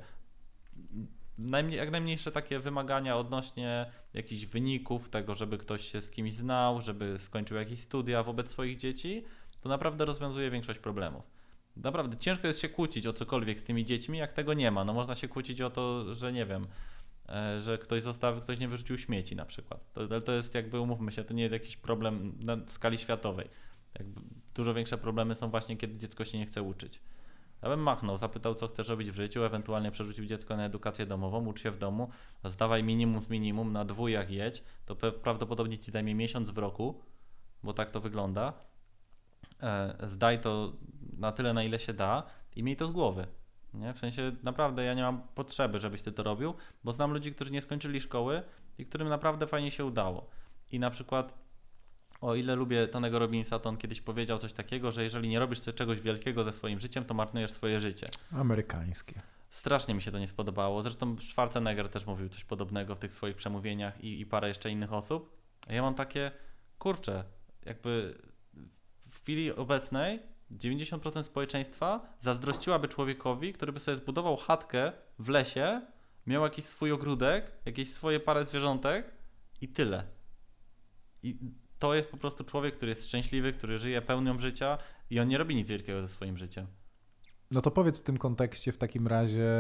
najmniej, 1.39 1.79
jak 1.79 1.91
najmniejsze 1.91 2.33
takie 2.33 2.59
wymagania 2.59 3.17
odnośnie 3.17 3.93
jakichś 4.15 4.47
wyników, 4.47 5.09
tego, 5.09 5.35
żeby 5.35 5.59
ktoś 5.59 5.93
się 5.93 6.01
z 6.01 6.11
kimś 6.11 6.33
znał, 6.33 6.81
żeby 6.81 7.19
skończył 7.19 7.57
jakieś 7.57 7.81
studia 7.81 8.23
wobec 8.23 8.51
swoich 8.51 8.77
dzieci, 8.77 9.25
to 9.61 9.69
naprawdę 9.69 10.05
rozwiązuje 10.05 10.51
większość 10.51 10.79
problemów. 10.79 11.32
Naprawdę 11.77 12.17
ciężko 12.17 12.47
jest 12.47 12.61
się 12.61 12.69
kłócić 12.69 13.07
o 13.07 13.13
cokolwiek 13.13 13.59
z 13.59 13.63
tymi 13.63 13.85
dziećmi, 13.85 14.19
jak 14.19 14.33
tego 14.33 14.55
nie 14.55 14.71
ma. 14.71 14.85
No 14.85 14.93
można 14.93 15.15
się 15.15 15.29
kłócić 15.29 15.61
o 15.61 15.71
to, 15.71 16.15
że 16.15 16.33
nie 16.33 16.47
wiem, 16.47 16.67
e, 17.29 17.61
że 17.61 17.79
ktoś 17.79 18.03
zostawił, 18.03 18.41
ktoś 18.43 18.59
nie 18.59 18.69
wyrzucił 18.69 18.99
śmieci 18.99 19.37
na 19.37 19.45
przykład. 19.45 19.93
To, 19.93 20.21
to 20.21 20.33
jest 20.33 20.55
jakby, 20.55 20.81
umówmy 20.81 21.13
się, 21.13 21.25
to 21.25 21.35
nie 21.35 21.43
jest 21.43 21.53
jakiś 21.53 21.77
problem 21.77 22.39
na 22.41 22.57
skali 22.67 22.99
światowej. 22.99 23.49
Jakby 23.99 24.21
dużo 24.55 24.75
większe 24.75 24.99
problemy 24.99 25.35
są 25.35 25.51
właśnie, 25.51 25.77
kiedy 25.77 25.99
dziecko 25.99 26.25
się 26.25 26.39
nie 26.39 26.47
chce 26.47 26.63
uczyć. 26.63 27.01
Ja 27.63 27.69
bym 27.69 27.81
machnął, 27.81 28.17
zapytał, 28.17 28.55
co 28.55 28.69
chcesz 28.69 28.89
robić 28.89 29.11
w 29.11 29.15
życiu, 29.15 29.45
ewentualnie 29.45 29.91
przerzucił 29.91 30.27
dziecko 30.27 30.57
na 30.57 30.65
edukację 30.65 31.07
domową, 31.07 31.47
ucz 31.47 31.63
się 31.63 31.71
w 31.71 31.79
domu, 31.79 32.11
zdawaj 32.45 32.85
minimum 32.85 33.23
z 33.23 33.29
minimum, 33.29 33.73
na 33.73 33.85
dwójach 33.85 34.31
jedź, 34.31 34.63
to 34.87 34.97
prawdopodobnie 34.97 35.79
ci 35.79 35.91
zajmie 35.91 36.15
miesiąc 36.15 36.51
w 36.51 36.59
roku, 36.59 37.01
bo 37.63 37.73
tak 37.73 37.91
to 37.91 38.01
wygląda. 38.01 38.53
E, 39.63 39.97
zdaj 40.03 40.41
to 40.41 40.73
na 41.23 41.33
tyle, 41.33 41.53
na 41.53 41.63
ile 41.63 41.79
się 41.79 41.93
da 41.93 42.23
i 42.57 42.63
miej 42.63 42.77
to 42.77 42.87
z 42.87 42.93
głowy. 42.93 43.27
Nie? 43.75 43.93
W 43.93 43.99
sensie 43.99 44.33
naprawdę 44.43 44.85
ja 44.85 44.95
nie 44.95 45.03
mam 45.03 45.23
potrzeby, 45.35 45.81
żebyś 45.81 46.03
ty 46.03 46.13
to 46.13 46.23
robił, 46.23 46.55
bo 46.85 46.93
znam 46.93 47.13
ludzi, 47.13 47.35
którzy 47.35 47.51
nie 47.51 47.63
skończyli 47.63 48.01
szkoły 48.01 48.43
i 48.79 48.87
którym 48.87 49.09
naprawdę 49.09 49.47
fajnie 49.47 49.71
się 49.71 49.85
udało. 49.85 50.31
I 50.73 50.79
na 50.79 50.91
przykład 50.91 51.35
o 52.21 52.35
ile 52.35 52.55
lubię 52.55 52.89
Tonego 52.89 53.19
Robinsa, 53.19 53.59
to 53.59 53.69
on 53.69 53.77
kiedyś 53.77 54.01
powiedział 54.01 54.39
coś 54.39 54.53
takiego, 54.53 54.93
że 54.93 55.03
jeżeli 55.03 55.29
nie 55.29 55.39
robisz 55.39 55.61
czegoś 55.75 56.01
wielkiego 56.01 56.45
ze 56.45 56.53
swoim 56.53 56.79
życiem, 56.79 57.05
to 57.05 57.15
marnujesz 57.15 57.51
swoje 57.51 57.81
życie. 57.81 58.09
Amerykańskie. 58.33 59.21
Strasznie 59.51 59.95
mi 59.95 60.03
się 60.03 60.13
to 60.13 60.19
nie 60.19 60.29
spodobało. 60.29 60.83
Zresztą 60.83 61.17
Schwarzenegger 61.21 61.89
też 61.89 62.07
mówił 62.07 62.29
coś 62.29 62.45
podobnego 62.45 62.95
w 62.95 62.99
tych 62.99 63.13
swoich 63.13 63.37
przemówieniach 63.37 64.05
i, 64.05 64.21
i 64.21 64.27
parę 64.27 64.49
jeszcze 64.49 64.71
innych 64.71 64.93
osób. 64.93 65.37
A 65.69 65.73
ja 65.73 65.83
mam 65.83 65.95
takie, 65.95 66.31
kurczę, 66.79 67.25
jakby 67.67 68.19
w 69.09 69.21
chwili 69.21 69.53
obecnej 69.53 70.32
90% 70.59 71.23
społeczeństwa 71.23 72.15
zazdrościłaby 72.21 72.89
człowiekowi, 72.89 73.53
który 73.53 73.73
by 73.73 73.81
sobie 73.81 73.97
zbudował 73.97 74.37
chatkę 74.37 74.93
w 75.19 75.29
lesie, 75.29 75.83
miał 76.27 76.43
jakiś 76.43 76.65
swój 76.65 76.93
ogródek, 76.93 77.53
jakieś 77.65 77.93
swoje 77.93 78.21
parę 78.21 78.47
zwierzątek 78.47 79.15
i 79.61 79.69
tyle. 79.69 80.05
I 81.23 81.39
to 81.79 81.95
jest 81.95 82.11
po 82.11 82.17
prostu 82.17 82.45
człowiek, 82.45 82.77
który 82.77 82.89
jest 82.89 83.07
szczęśliwy, 83.07 83.53
który 83.53 83.79
żyje 83.79 84.03
pełnią 84.03 84.39
życia 84.39 84.79
i 85.11 85.21
on 85.21 85.29
nie 85.29 85.39
robi 85.39 85.55
nic 85.55 85.69
wielkiego 85.69 86.01
ze 86.01 86.09
swoim 86.09 86.39
życiem. 86.39 86.67
No 87.51 87.61
to 87.61 87.71
powiedz 87.71 88.01
w 88.01 88.03
tym 88.03 88.19
kontekście 88.19 88.73
w 88.73 88.79
takim 88.79 89.09
razie, 89.09 89.51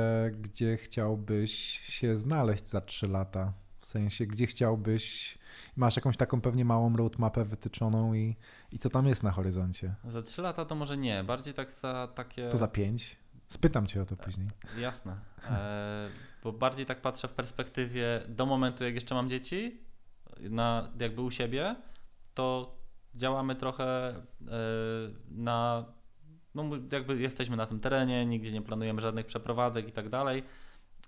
gdzie 0.41 0.77
chciałbyś 0.77 1.53
się 1.81 2.17
znaleźć 2.17 2.69
za 2.69 2.81
3 2.81 3.09
lata? 3.09 3.53
W 3.81 3.87
sensie, 3.87 4.27
gdzie 4.27 4.47
chciałbyś, 4.47 5.39
masz 5.77 5.97
jakąś 5.97 6.17
taką 6.17 6.41
pewnie 6.41 6.65
małą 6.65 6.97
roadmapę 6.97 7.45
wytyczoną 7.45 8.15
i, 8.15 8.37
i 8.73 8.79
co 8.79 8.91
tam 8.91 9.07
jest 9.07 9.23
na 9.23 9.31
horyzoncie? 9.31 9.95
Za 10.05 10.23
trzy 10.23 10.43
lata 10.43 10.65
to 10.65 10.75
może 10.75 10.97
nie, 10.97 11.25
bardziej 11.25 11.55
tak 11.55 11.73
za 11.73 12.09
takie... 12.15 12.49
To 12.49 12.59
za 12.59 12.69
pięć? 12.69 13.17
Spytam 13.49 13.87
cię 13.87 14.03
o 14.03 14.07
to 14.07 14.17
później. 14.17 14.49
Jasne. 14.79 15.17
E, 15.51 16.09
bo 16.45 16.53
bardziej 16.53 16.87
tak 16.87 17.01
patrzę 17.01 17.29
w 17.29 17.33
perspektywie 17.33 18.23
do 18.29 18.47
momentu, 18.47 18.85
jak 18.85 18.95
jeszcze 18.95 19.15
mam 19.15 19.29
dzieci, 19.29 19.81
na, 20.41 20.91
jakby 21.01 21.23
u 21.23 21.31
siebie, 21.31 21.77
to 22.35 22.77
działamy 23.15 23.57
trochę 23.57 24.09
e, 24.09 24.15
na. 25.31 25.85
No, 26.55 26.65
jakby 26.93 27.17
jesteśmy 27.17 27.57
na 27.57 27.67
tym 27.67 27.81
terenie, 27.81 28.27
nigdzie 28.27 28.53
nie 28.53 28.63
planujemy 28.63 29.01
żadnych 29.01 29.27
przeprowadzek 29.27 29.89
i 29.89 29.93
tak 29.93 30.09
dalej, 30.09 30.43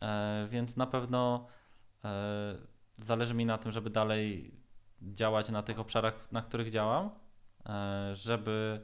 e, 0.02 0.48
więc 0.50 0.76
na 0.76 0.86
pewno 0.86 1.46
e, 2.04 2.56
zależy 2.96 3.34
mi 3.34 3.46
na 3.46 3.58
tym, 3.58 3.72
żeby 3.72 3.90
dalej 3.90 4.54
działać 5.02 5.48
na 5.48 5.62
tych 5.62 5.78
obszarach, 5.78 6.32
na 6.32 6.42
których 6.42 6.70
działam, 6.70 7.10
e, 7.66 8.10
żeby 8.14 8.80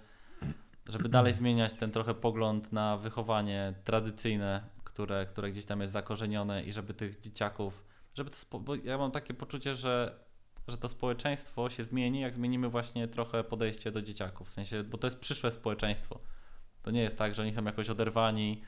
żeby 0.87 1.09
dalej 1.09 1.35
zmieniać 1.35 1.73
ten 1.73 1.91
trochę 1.91 2.15
pogląd 2.15 2.73
na 2.73 2.97
wychowanie 2.97 3.75
tradycyjne, 3.85 4.65
które, 4.85 5.27
które 5.27 5.51
gdzieś 5.51 5.65
tam 5.65 5.81
jest 5.81 5.93
zakorzenione 5.93 6.63
i 6.63 6.73
żeby 6.73 6.95
tych 6.95 7.21
dzieciaków, 7.21 7.85
żeby 8.15 8.31
to, 8.31 8.61
bo 8.61 8.75
ja 8.75 8.99
mam 8.99 9.11
takie 9.11 9.35
poczucie, 9.35 9.75
że, 9.75 10.19
że 10.69 10.77
to 10.77 10.89
społeczeństwo 10.89 11.71
się 11.71 11.85
zmieni, 11.85 12.21
jak 12.21 12.35
zmienimy 12.35 12.69
właśnie 12.69 13.09
trochę 13.09 13.45
podejście 13.45 13.93
do 13.93 14.03
dzieciaków, 14.03 14.49
w 14.49 14.53
sensie, 14.53 14.85
bo 14.85 14.99
to 14.99 15.07
jest 15.07 15.21
przyszłe 15.21 15.51
społeczeństwo. 15.51 16.21
To 16.83 16.91
nie 16.91 17.03
jest 17.03 17.19
tak, 17.19 17.35
że 17.35 17.43
oni 17.43 17.55
są 17.55 17.65
jakoś 17.65 17.91
oderwani, 17.91 18.63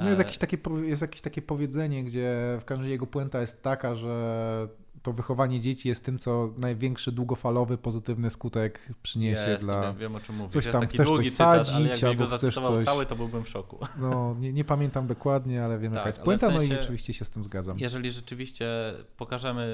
no 0.00 0.08
jest, 0.08 0.18
jakieś 0.18 0.38
takie, 0.38 0.58
jest 0.82 1.02
jakieś 1.02 1.20
takie 1.20 1.42
powiedzenie, 1.42 2.04
gdzie 2.04 2.58
w 2.60 2.64
każdej 2.64 2.90
jego 2.90 3.06
puenta 3.06 3.40
jest 3.40 3.62
taka, 3.62 3.94
że 3.94 4.68
to 5.02 5.12
wychowanie 5.12 5.60
dzieci 5.60 5.88
jest 5.88 6.04
tym, 6.04 6.18
co 6.18 6.54
największy 6.56 7.12
długofalowy, 7.12 7.78
pozytywny 7.78 8.30
skutek 8.30 8.88
przyniesie 9.02 9.50
jest, 9.50 9.64
dla... 9.64 9.80
Wiem, 9.82 9.96
wiem 9.96 10.14
o 10.14 10.20
czym 10.20 10.36
mówisz. 10.36 10.52
Coś 10.52 10.68
tam, 10.68 10.86
chcesz 10.86 11.08
coś 11.08 11.30
cytat, 11.30 11.66
sadzić, 11.66 12.04
ale 12.04 12.10
albo 12.10 12.26
chcesz 12.26 12.54
coś... 12.54 12.84
cały, 12.84 13.06
to 13.06 13.16
byłbym 13.16 13.44
w 13.44 13.48
szoku. 13.48 13.78
No, 14.00 14.36
nie, 14.38 14.52
nie 14.52 14.64
pamiętam 14.64 15.06
dokładnie, 15.06 15.64
ale 15.64 15.78
wiem, 15.78 15.92
tak, 15.92 15.96
jaka 15.96 16.08
jest 16.08 16.20
puenta, 16.20 16.48
w 16.48 16.50
sensie, 16.50 16.74
no 16.74 16.80
i 16.80 16.80
oczywiście 16.80 17.14
się 17.14 17.24
z 17.24 17.30
tym 17.30 17.44
zgadzam. 17.44 17.78
Jeżeli 17.78 18.10
rzeczywiście 18.10 18.66
pokażemy 19.16 19.66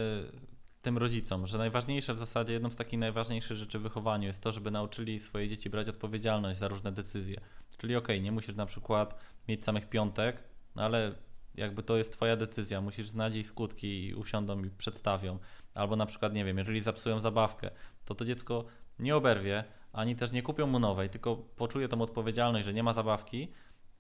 tym 0.83 0.99
rodzicom, 0.99 1.47
że 1.47 1.59
najważniejsze 1.59 2.15
w 2.15 2.19
zasadzie, 2.19 2.53
jedną 2.53 2.71
z 2.71 2.77
takich 2.77 2.99
najważniejszych 2.99 3.57
rzeczy 3.57 3.79
w 3.79 3.83
wychowaniu 3.83 4.27
jest 4.27 4.43
to, 4.43 4.53
żeby 4.53 4.71
nauczyli 4.71 5.21
swoje 5.21 5.49
dzieci 5.49 5.71
brać 5.71 5.89
odpowiedzialność 5.89 6.61
za 6.61 6.69
różne 6.69 6.93
decyzje. 6.93 7.41
Czyli 7.79 7.97
okej, 7.97 8.17
okay, 8.17 8.25
nie 8.25 8.33
musisz 8.33 8.55
na 8.55 8.67
przykład 8.67 9.21
mieć 9.49 9.65
samych 9.65 9.89
piątek, 9.89 10.43
no 10.75 10.83
ale 10.83 11.15
jakby 11.55 11.83
to 11.83 11.97
jest 11.97 12.13
twoja 12.13 12.37
decyzja, 12.37 12.81
musisz 12.81 13.09
znać 13.09 13.35
jej 13.35 13.45
skutki 13.45 14.07
i 14.07 14.15
usiądą 14.15 14.65
i 14.65 14.71
przedstawią. 14.71 15.39
Albo 15.75 15.97
na 15.97 16.07
przykład, 16.07 16.35
nie 16.35 16.45
wiem, 16.45 16.59
jeżeli 16.59 16.81
zapsują 16.81 17.21
zabawkę, 17.21 17.71
to 18.05 18.15
to 18.15 18.25
dziecko 18.25 18.65
nie 18.99 19.17
oberwie, 19.17 19.65
ani 19.93 20.17
też 20.17 20.33
nie 20.33 20.43
kupią 20.43 20.67
mu 20.67 20.79
nowej, 20.79 21.11
tylko 21.11 21.37
poczuje 21.37 21.89
tą 21.89 22.03
odpowiedzialność, 22.03 22.67
że 22.67 22.75
nie 22.75 22.83
ma 22.83 22.93
zabawki, 22.93 23.49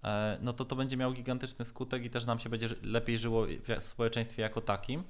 e, 0.05 0.39
no 0.40 0.52
to 0.52 0.64
to 0.64 0.77
będzie 0.77 0.97
miało 0.97 1.12
gigantyczny 1.12 1.64
skutek 1.64 2.05
i 2.05 2.10
też 2.10 2.27
nam 2.27 2.39
się 2.39 2.48
będzie 2.48 2.69
lepiej 2.82 3.19
żyło 3.19 3.47
w 3.81 3.85
społeczeństwie 3.85 4.43
jako 4.43 4.60
takim, 4.60 5.05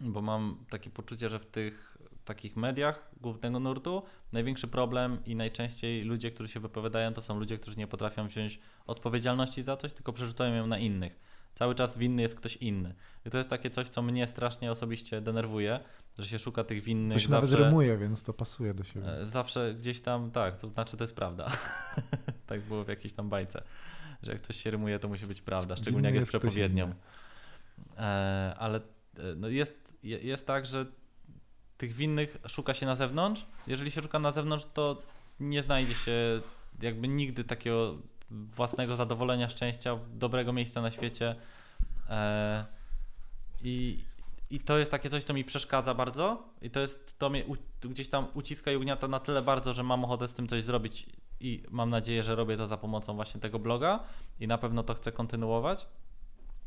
bo 0.00 0.22
mam 0.22 0.64
takie 0.70 0.90
poczucie, 0.90 1.28
że 1.28 1.38
w 1.38 1.46
tych 1.46 1.95
takich 2.26 2.56
mediach 2.56 3.10
głównego 3.20 3.60
nurtu 3.60 4.02
największy 4.32 4.68
problem 4.68 5.18
i 5.26 5.36
najczęściej 5.36 6.02
ludzie, 6.02 6.30
którzy 6.30 6.48
się 6.48 6.60
wypowiadają, 6.60 7.14
to 7.14 7.22
są 7.22 7.38
ludzie, 7.38 7.58
którzy 7.58 7.76
nie 7.76 7.86
potrafią 7.86 8.28
wziąć 8.28 8.60
odpowiedzialności 8.86 9.62
za 9.62 9.76
coś, 9.76 9.92
tylko 9.92 10.12
przerzucają 10.12 10.54
ją 10.54 10.66
na 10.66 10.78
innych. 10.78 11.20
Cały 11.54 11.74
czas 11.74 11.98
winny 11.98 12.22
jest 12.22 12.34
ktoś 12.34 12.56
inny. 12.56 12.94
I 13.26 13.30
to 13.30 13.38
jest 13.38 13.50
takie 13.50 13.70
coś, 13.70 13.88
co 13.88 14.02
mnie 14.02 14.26
strasznie 14.26 14.70
osobiście 14.70 15.20
denerwuje, 15.20 15.80
że 16.18 16.28
się 16.28 16.38
szuka 16.38 16.64
tych 16.64 16.82
winnych. 16.82 17.14
To 17.14 17.18
się 17.18 17.28
zawsze, 17.28 17.50
nawet 17.50 17.66
rymuje, 17.66 17.96
więc 17.96 18.22
to 18.22 18.32
pasuje 18.32 18.74
do 18.74 18.84
siebie. 18.84 19.06
E, 19.06 19.26
zawsze 19.26 19.74
gdzieś 19.74 20.00
tam, 20.00 20.30
tak, 20.30 20.56
to 20.56 20.68
znaczy 20.68 20.96
to 20.96 21.04
jest 21.04 21.16
prawda. 21.16 21.50
tak 22.46 22.60
było 22.60 22.84
w 22.84 22.88
jakiejś 22.88 23.14
tam 23.14 23.28
bajce, 23.28 23.62
że 24.22 24.32
jak 24.32 24.40
coś 24.40 24.56
się 24.56 24.70
rymuje, 24.70 24.98
to 24.98 25.08
musi 25.08 25.26
być 25.26 25.42
prawda, 25.42 25.76
szczególnie 25.76 26.08
Winny 26.08 26.08
jak 26.08 26.14
jest, 26.14 26.34
jest 26.34 26.44
przepowiednią. 26.44 26.94
E, 27.98 28.54
ale 28.58 28.78
e, 28.78 28.82
no 29.36 29.48
jest, 29.48 29.94
jest 30.02 30.46
tak, 30.46 30.66
że 30.66 30.86
tych 31.78 31.92
winnych 31.92 32.36
szuka 32.46 32.74
się 32.74 32.86
na 32.86 32.94
zewnątrz. 32.94 33.46
Jeżeli 33.66 33.90
się 33.90 34.02
szuka 34.02 34.18
na 34.18 34.32
zewnątrz, 34.32 34.66
to 34.74 35.02
nie 35.40 35.62
znajdzie 35.62 35.94
się 35.94 36.40
jakby 36.82 37.08
nigdy 37.08 37.44
takiego 37.44 37.94
własnego 38.30 38.96
zadowolenia, 38.96 39.48
szczęścia, 39.48 39.98
dobrego 40.14 40.52
miejsca 40.52 40.82
na 40.82 40.90
świecie. 40.90 41.36
E, 42.10 42.64
I, 43.62 44.04
I 44.50 44.60
to 44.60 44.78
jest 44.78 44.90
takie 44.90 45.10
coś, 45.10 45.24
co 45.24 45.34
mi 45.34 45.44
przeszkadza 45.44 45.94
bardzo 45.94 46.42
i 46.62 46.70
to 46.70 46.80
jest, 46.80 47.18
to 47.18 47.30
mnie 47.30 47.44
u, 47.44 47.56
gdzieś 47.88 48.08
tam 48.08 48.26
uciska 48.34 48.72
i 48.72 48.76
ugniata 48.76 49.08
na 49.08 49.20
tyle 49.20 49.42
bardzo, 49.42 49.72
że 49.72 49.82
mam 49.82 50.04
ochotę 50.04 50.28
z 50.28 50.34
tym 50.34 50.48
coś 50.48 50.64
zrobić 50.64 51.06
i 51.40 51.62
mam 51.70 51.90
nadzieję, 51.90 52.22
że 52.22 52.34
robię 52.34 52.56
to 52.56 52.66
za 52.66 52.76
pomocą 52.76 53.14
właśnie 53.14 53.40
tego 53.40 53.58
bloga 53.58 54.00
i 54.40 54.46
na 54.46 54.58
pewno 54.58 54.82
to 54.82 54.94
chcę 54.94 55.12
kontynuować 55.12 55.86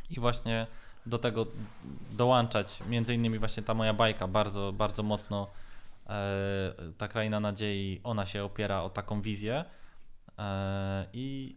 i 0.10 0.19
właśnie 0.19 0.68
do 1.05 1.17
tego 1.17 1.45
dołączać 2.11 2.80
między 2.89 3.15
innymi 3.15 3.39
właśnie 3.39 3.63
ta 3.63 3.73
moja 3.73 3.93
bajka 3.93 4.27
bardzo, 4.27 4.73
bardzo 4.73 5.03
mocno 5.03 5.47
e, 6.09 6.73
ta 6.97 7.07
kraina 7.07 7.39
nadziei, 7.39 8.01
ona 8.03 8.26
się 8.26 8.43
opiera 8.43 8.81
o 8.81 8.89
taką 8.89 9.21
wizję 9.21 9.65
E, 10.39 11.05
I 11.13 11.55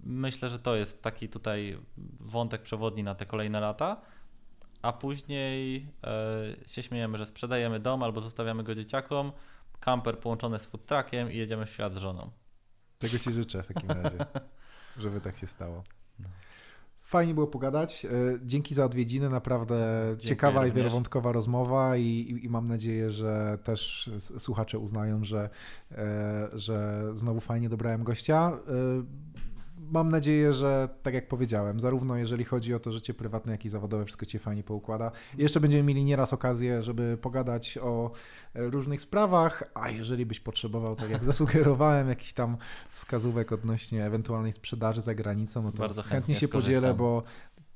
myślę, 0.00 0.48
że 0.48 0.58
to 0.58 0.76
jest 0.76 1.02
taki 1.02 1.28
tutaj 1.28 1.78
wątek 2.20 2.62
przewodni 2.62 3.02
na 3.02 3.14
te 3.14 3.26
kolejne 3.26 3.60
lata. 3.60 4.00
A 4.82 4.92
później 4.92 5.86
e, 6.04 6.68
się 6.68 6.82
śmiejemy, 6.82 7.18
że 7.18 7.26
sprzedajemy 7.26 7.80
dom 7.80 8.02
albo 8.02 8.20
zostawiamy 8.20 8.62
go 8.62 8.74
dzieciakom, 8.74 9.32
kamper 9.80 10.18
połączony 10.18 10.58
z 10.58 10.66
food 10.66 10.86
truckiem 10.86 11.32
i 11.32 11.36
jedziemy 11.36 11.66
w 11.66 11.70
świat 11.70 11.94
z 11.94 11.96
żoną. 11.96 12.30
Tego 12.98 13.18
ci 13.18 13.32
życzę 13.32 13.62
w 13.62 13.68
takim 13.68 13.90
razie, 13.90 14.18
żeby 14.96 15.20
tak 15.20 15.36
się 15.36 15.46
stało. 15.46 15.84
No. 16.18 16.28
Fajnie 17.08 17.34
było 17.34 17.46
pogadać. 17.46 18.04
E, 18.04 18.08
dzięki 18.42 18.74
za 18.74 18.84
odwiedziny, 18.84 19.30
naprawdę 19.30 19.74
Dziękuję 20.08 20.28
ciekawa 20.28 20.60
również. 20.60 20.74
i 20.74 20.76
wielowątkowa 20.76 21.32
rozmowa 21.32 21.96
i, 21.96 22.02
i, 22.02 22.44
i, 22.44 22.48
mam 22.48 22.68
nadzieję, 22.68 23.10
że 23.10 23.58
też 23.64 24.10
słuchacze 24.38 24.78
uznają, 24.78 25.24
że, 25.24 25.50
e, 25.92 26.48
że 26.52 27.04
znowu 27.14 27.40
fajnie 27.40 27.68
dobrałem 27.68 28.04
gościa. 28.04 28.58
Mam 29.90 30.08
nadzieję, 30.08 30.52
że 30.52 30.88
tak 31.02 31.14
jak 31.14 31.28
powiedziałem, 31.28 31.80
zarówno 31.80 32.16
jeżeli 32.16 32.44
chodzi 32.44 32.74
o 32.74 32.80
to 32.80 32.92
życie 32.92 33.14
prywatne, 33.14 33.52
jak 33.52 33.64
i 33.64 33.68
zawodowe, 33.68 34.04
wszystko 34.04 34.26
cię 34.26 34.38
fajnie 34.38 34.62
poukłada. 34.62 35.10
Jeszcze 35.38 35.60
będziemy 35.60 35.82
mieli 35.82 36.04
nieraz 36.04 36.32
okazję, 36.32 36.82
żeby 36.82 37.18
pogadać 37.22 37.78
o 37.82 38.10
e, 38.54 38.70
różnych 38.70 39.00
sprawach, 39.00 39.64
a 39.74 39.90
jeżeli 39.90 40.26
byś 40.26 40.40
potrzebował, 40.40 40.96
tak 40.96 41.10
jak 41.10 41.24
zasugerowałem, 41.32 42.08
jakiś 42.08 42.32
tam 42.32 42.56
wskazówek 42.92 43.52
odnośnie 43.52 44.04
ewentualnej 44.04 44.52
sprzedaży 44.52 45.00
za 45.00 45.14
granicą, 45.14 45.62
no 45.62 45.72
to 45.72 45.78
Bardzo 45.78 46.02
chętnie, 46.02 46.16
chętnie 46.16 46.34
się 46.34 46.46
skorzystam. 46.46 46.74
podzielę, 46.74 46.94
bo 46.94 47.22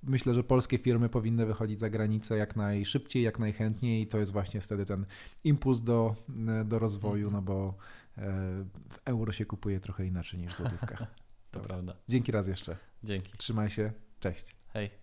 myślę, 0.03 0.35
że 0.35 0.45
polskie 0.45 0.79
firmy 0.79 1.09
powinny 1.09 1.47
wychodzić 1.47 1.79
za 1.79 1.91
granicę 1.91 2.37
jak 2.37 2.57
najszybciej, 2.57 3.23
jak 3.23 3.39
najchętniej 3.39 4.03
i 4.03 4.07
to 4.07 4.19
jest 4.19 4.33
właśnie 4.33 4.61
wtedy 4.61 4.87
ten 4.87 5.07
impuls 5.45 5.83
do, 5.83 6.15
e, 6.49 6.65
do 6.65 6.79
rozwoju, 6.79 7.27
mhm. 7.27 7.33
no 7.33 7.53
bo 7.53 7.75
e, 8.19 8.23
w 8.91 8.99
euro 9.05 9.33
się 9.33 9.45
kupuje 9.45 9.81
trochę 9.81 10.07
inaczej 10.07 10.41
niż 10.41 10.53
w 10.53 10.57
złotówkach. 10.57 11.07
To 11.53 11.61
prawda. 11.61 11.97
Dzięki 12.09 12.33
raz 12.33 12.49
jeszcze. 12.49 12.77
Dzięki. 13.05 13.39
Trzymaj 13.39 13.71
się. 13.71 13.93
Cześć. 14.21 14.57
Hej. 14.73 15.02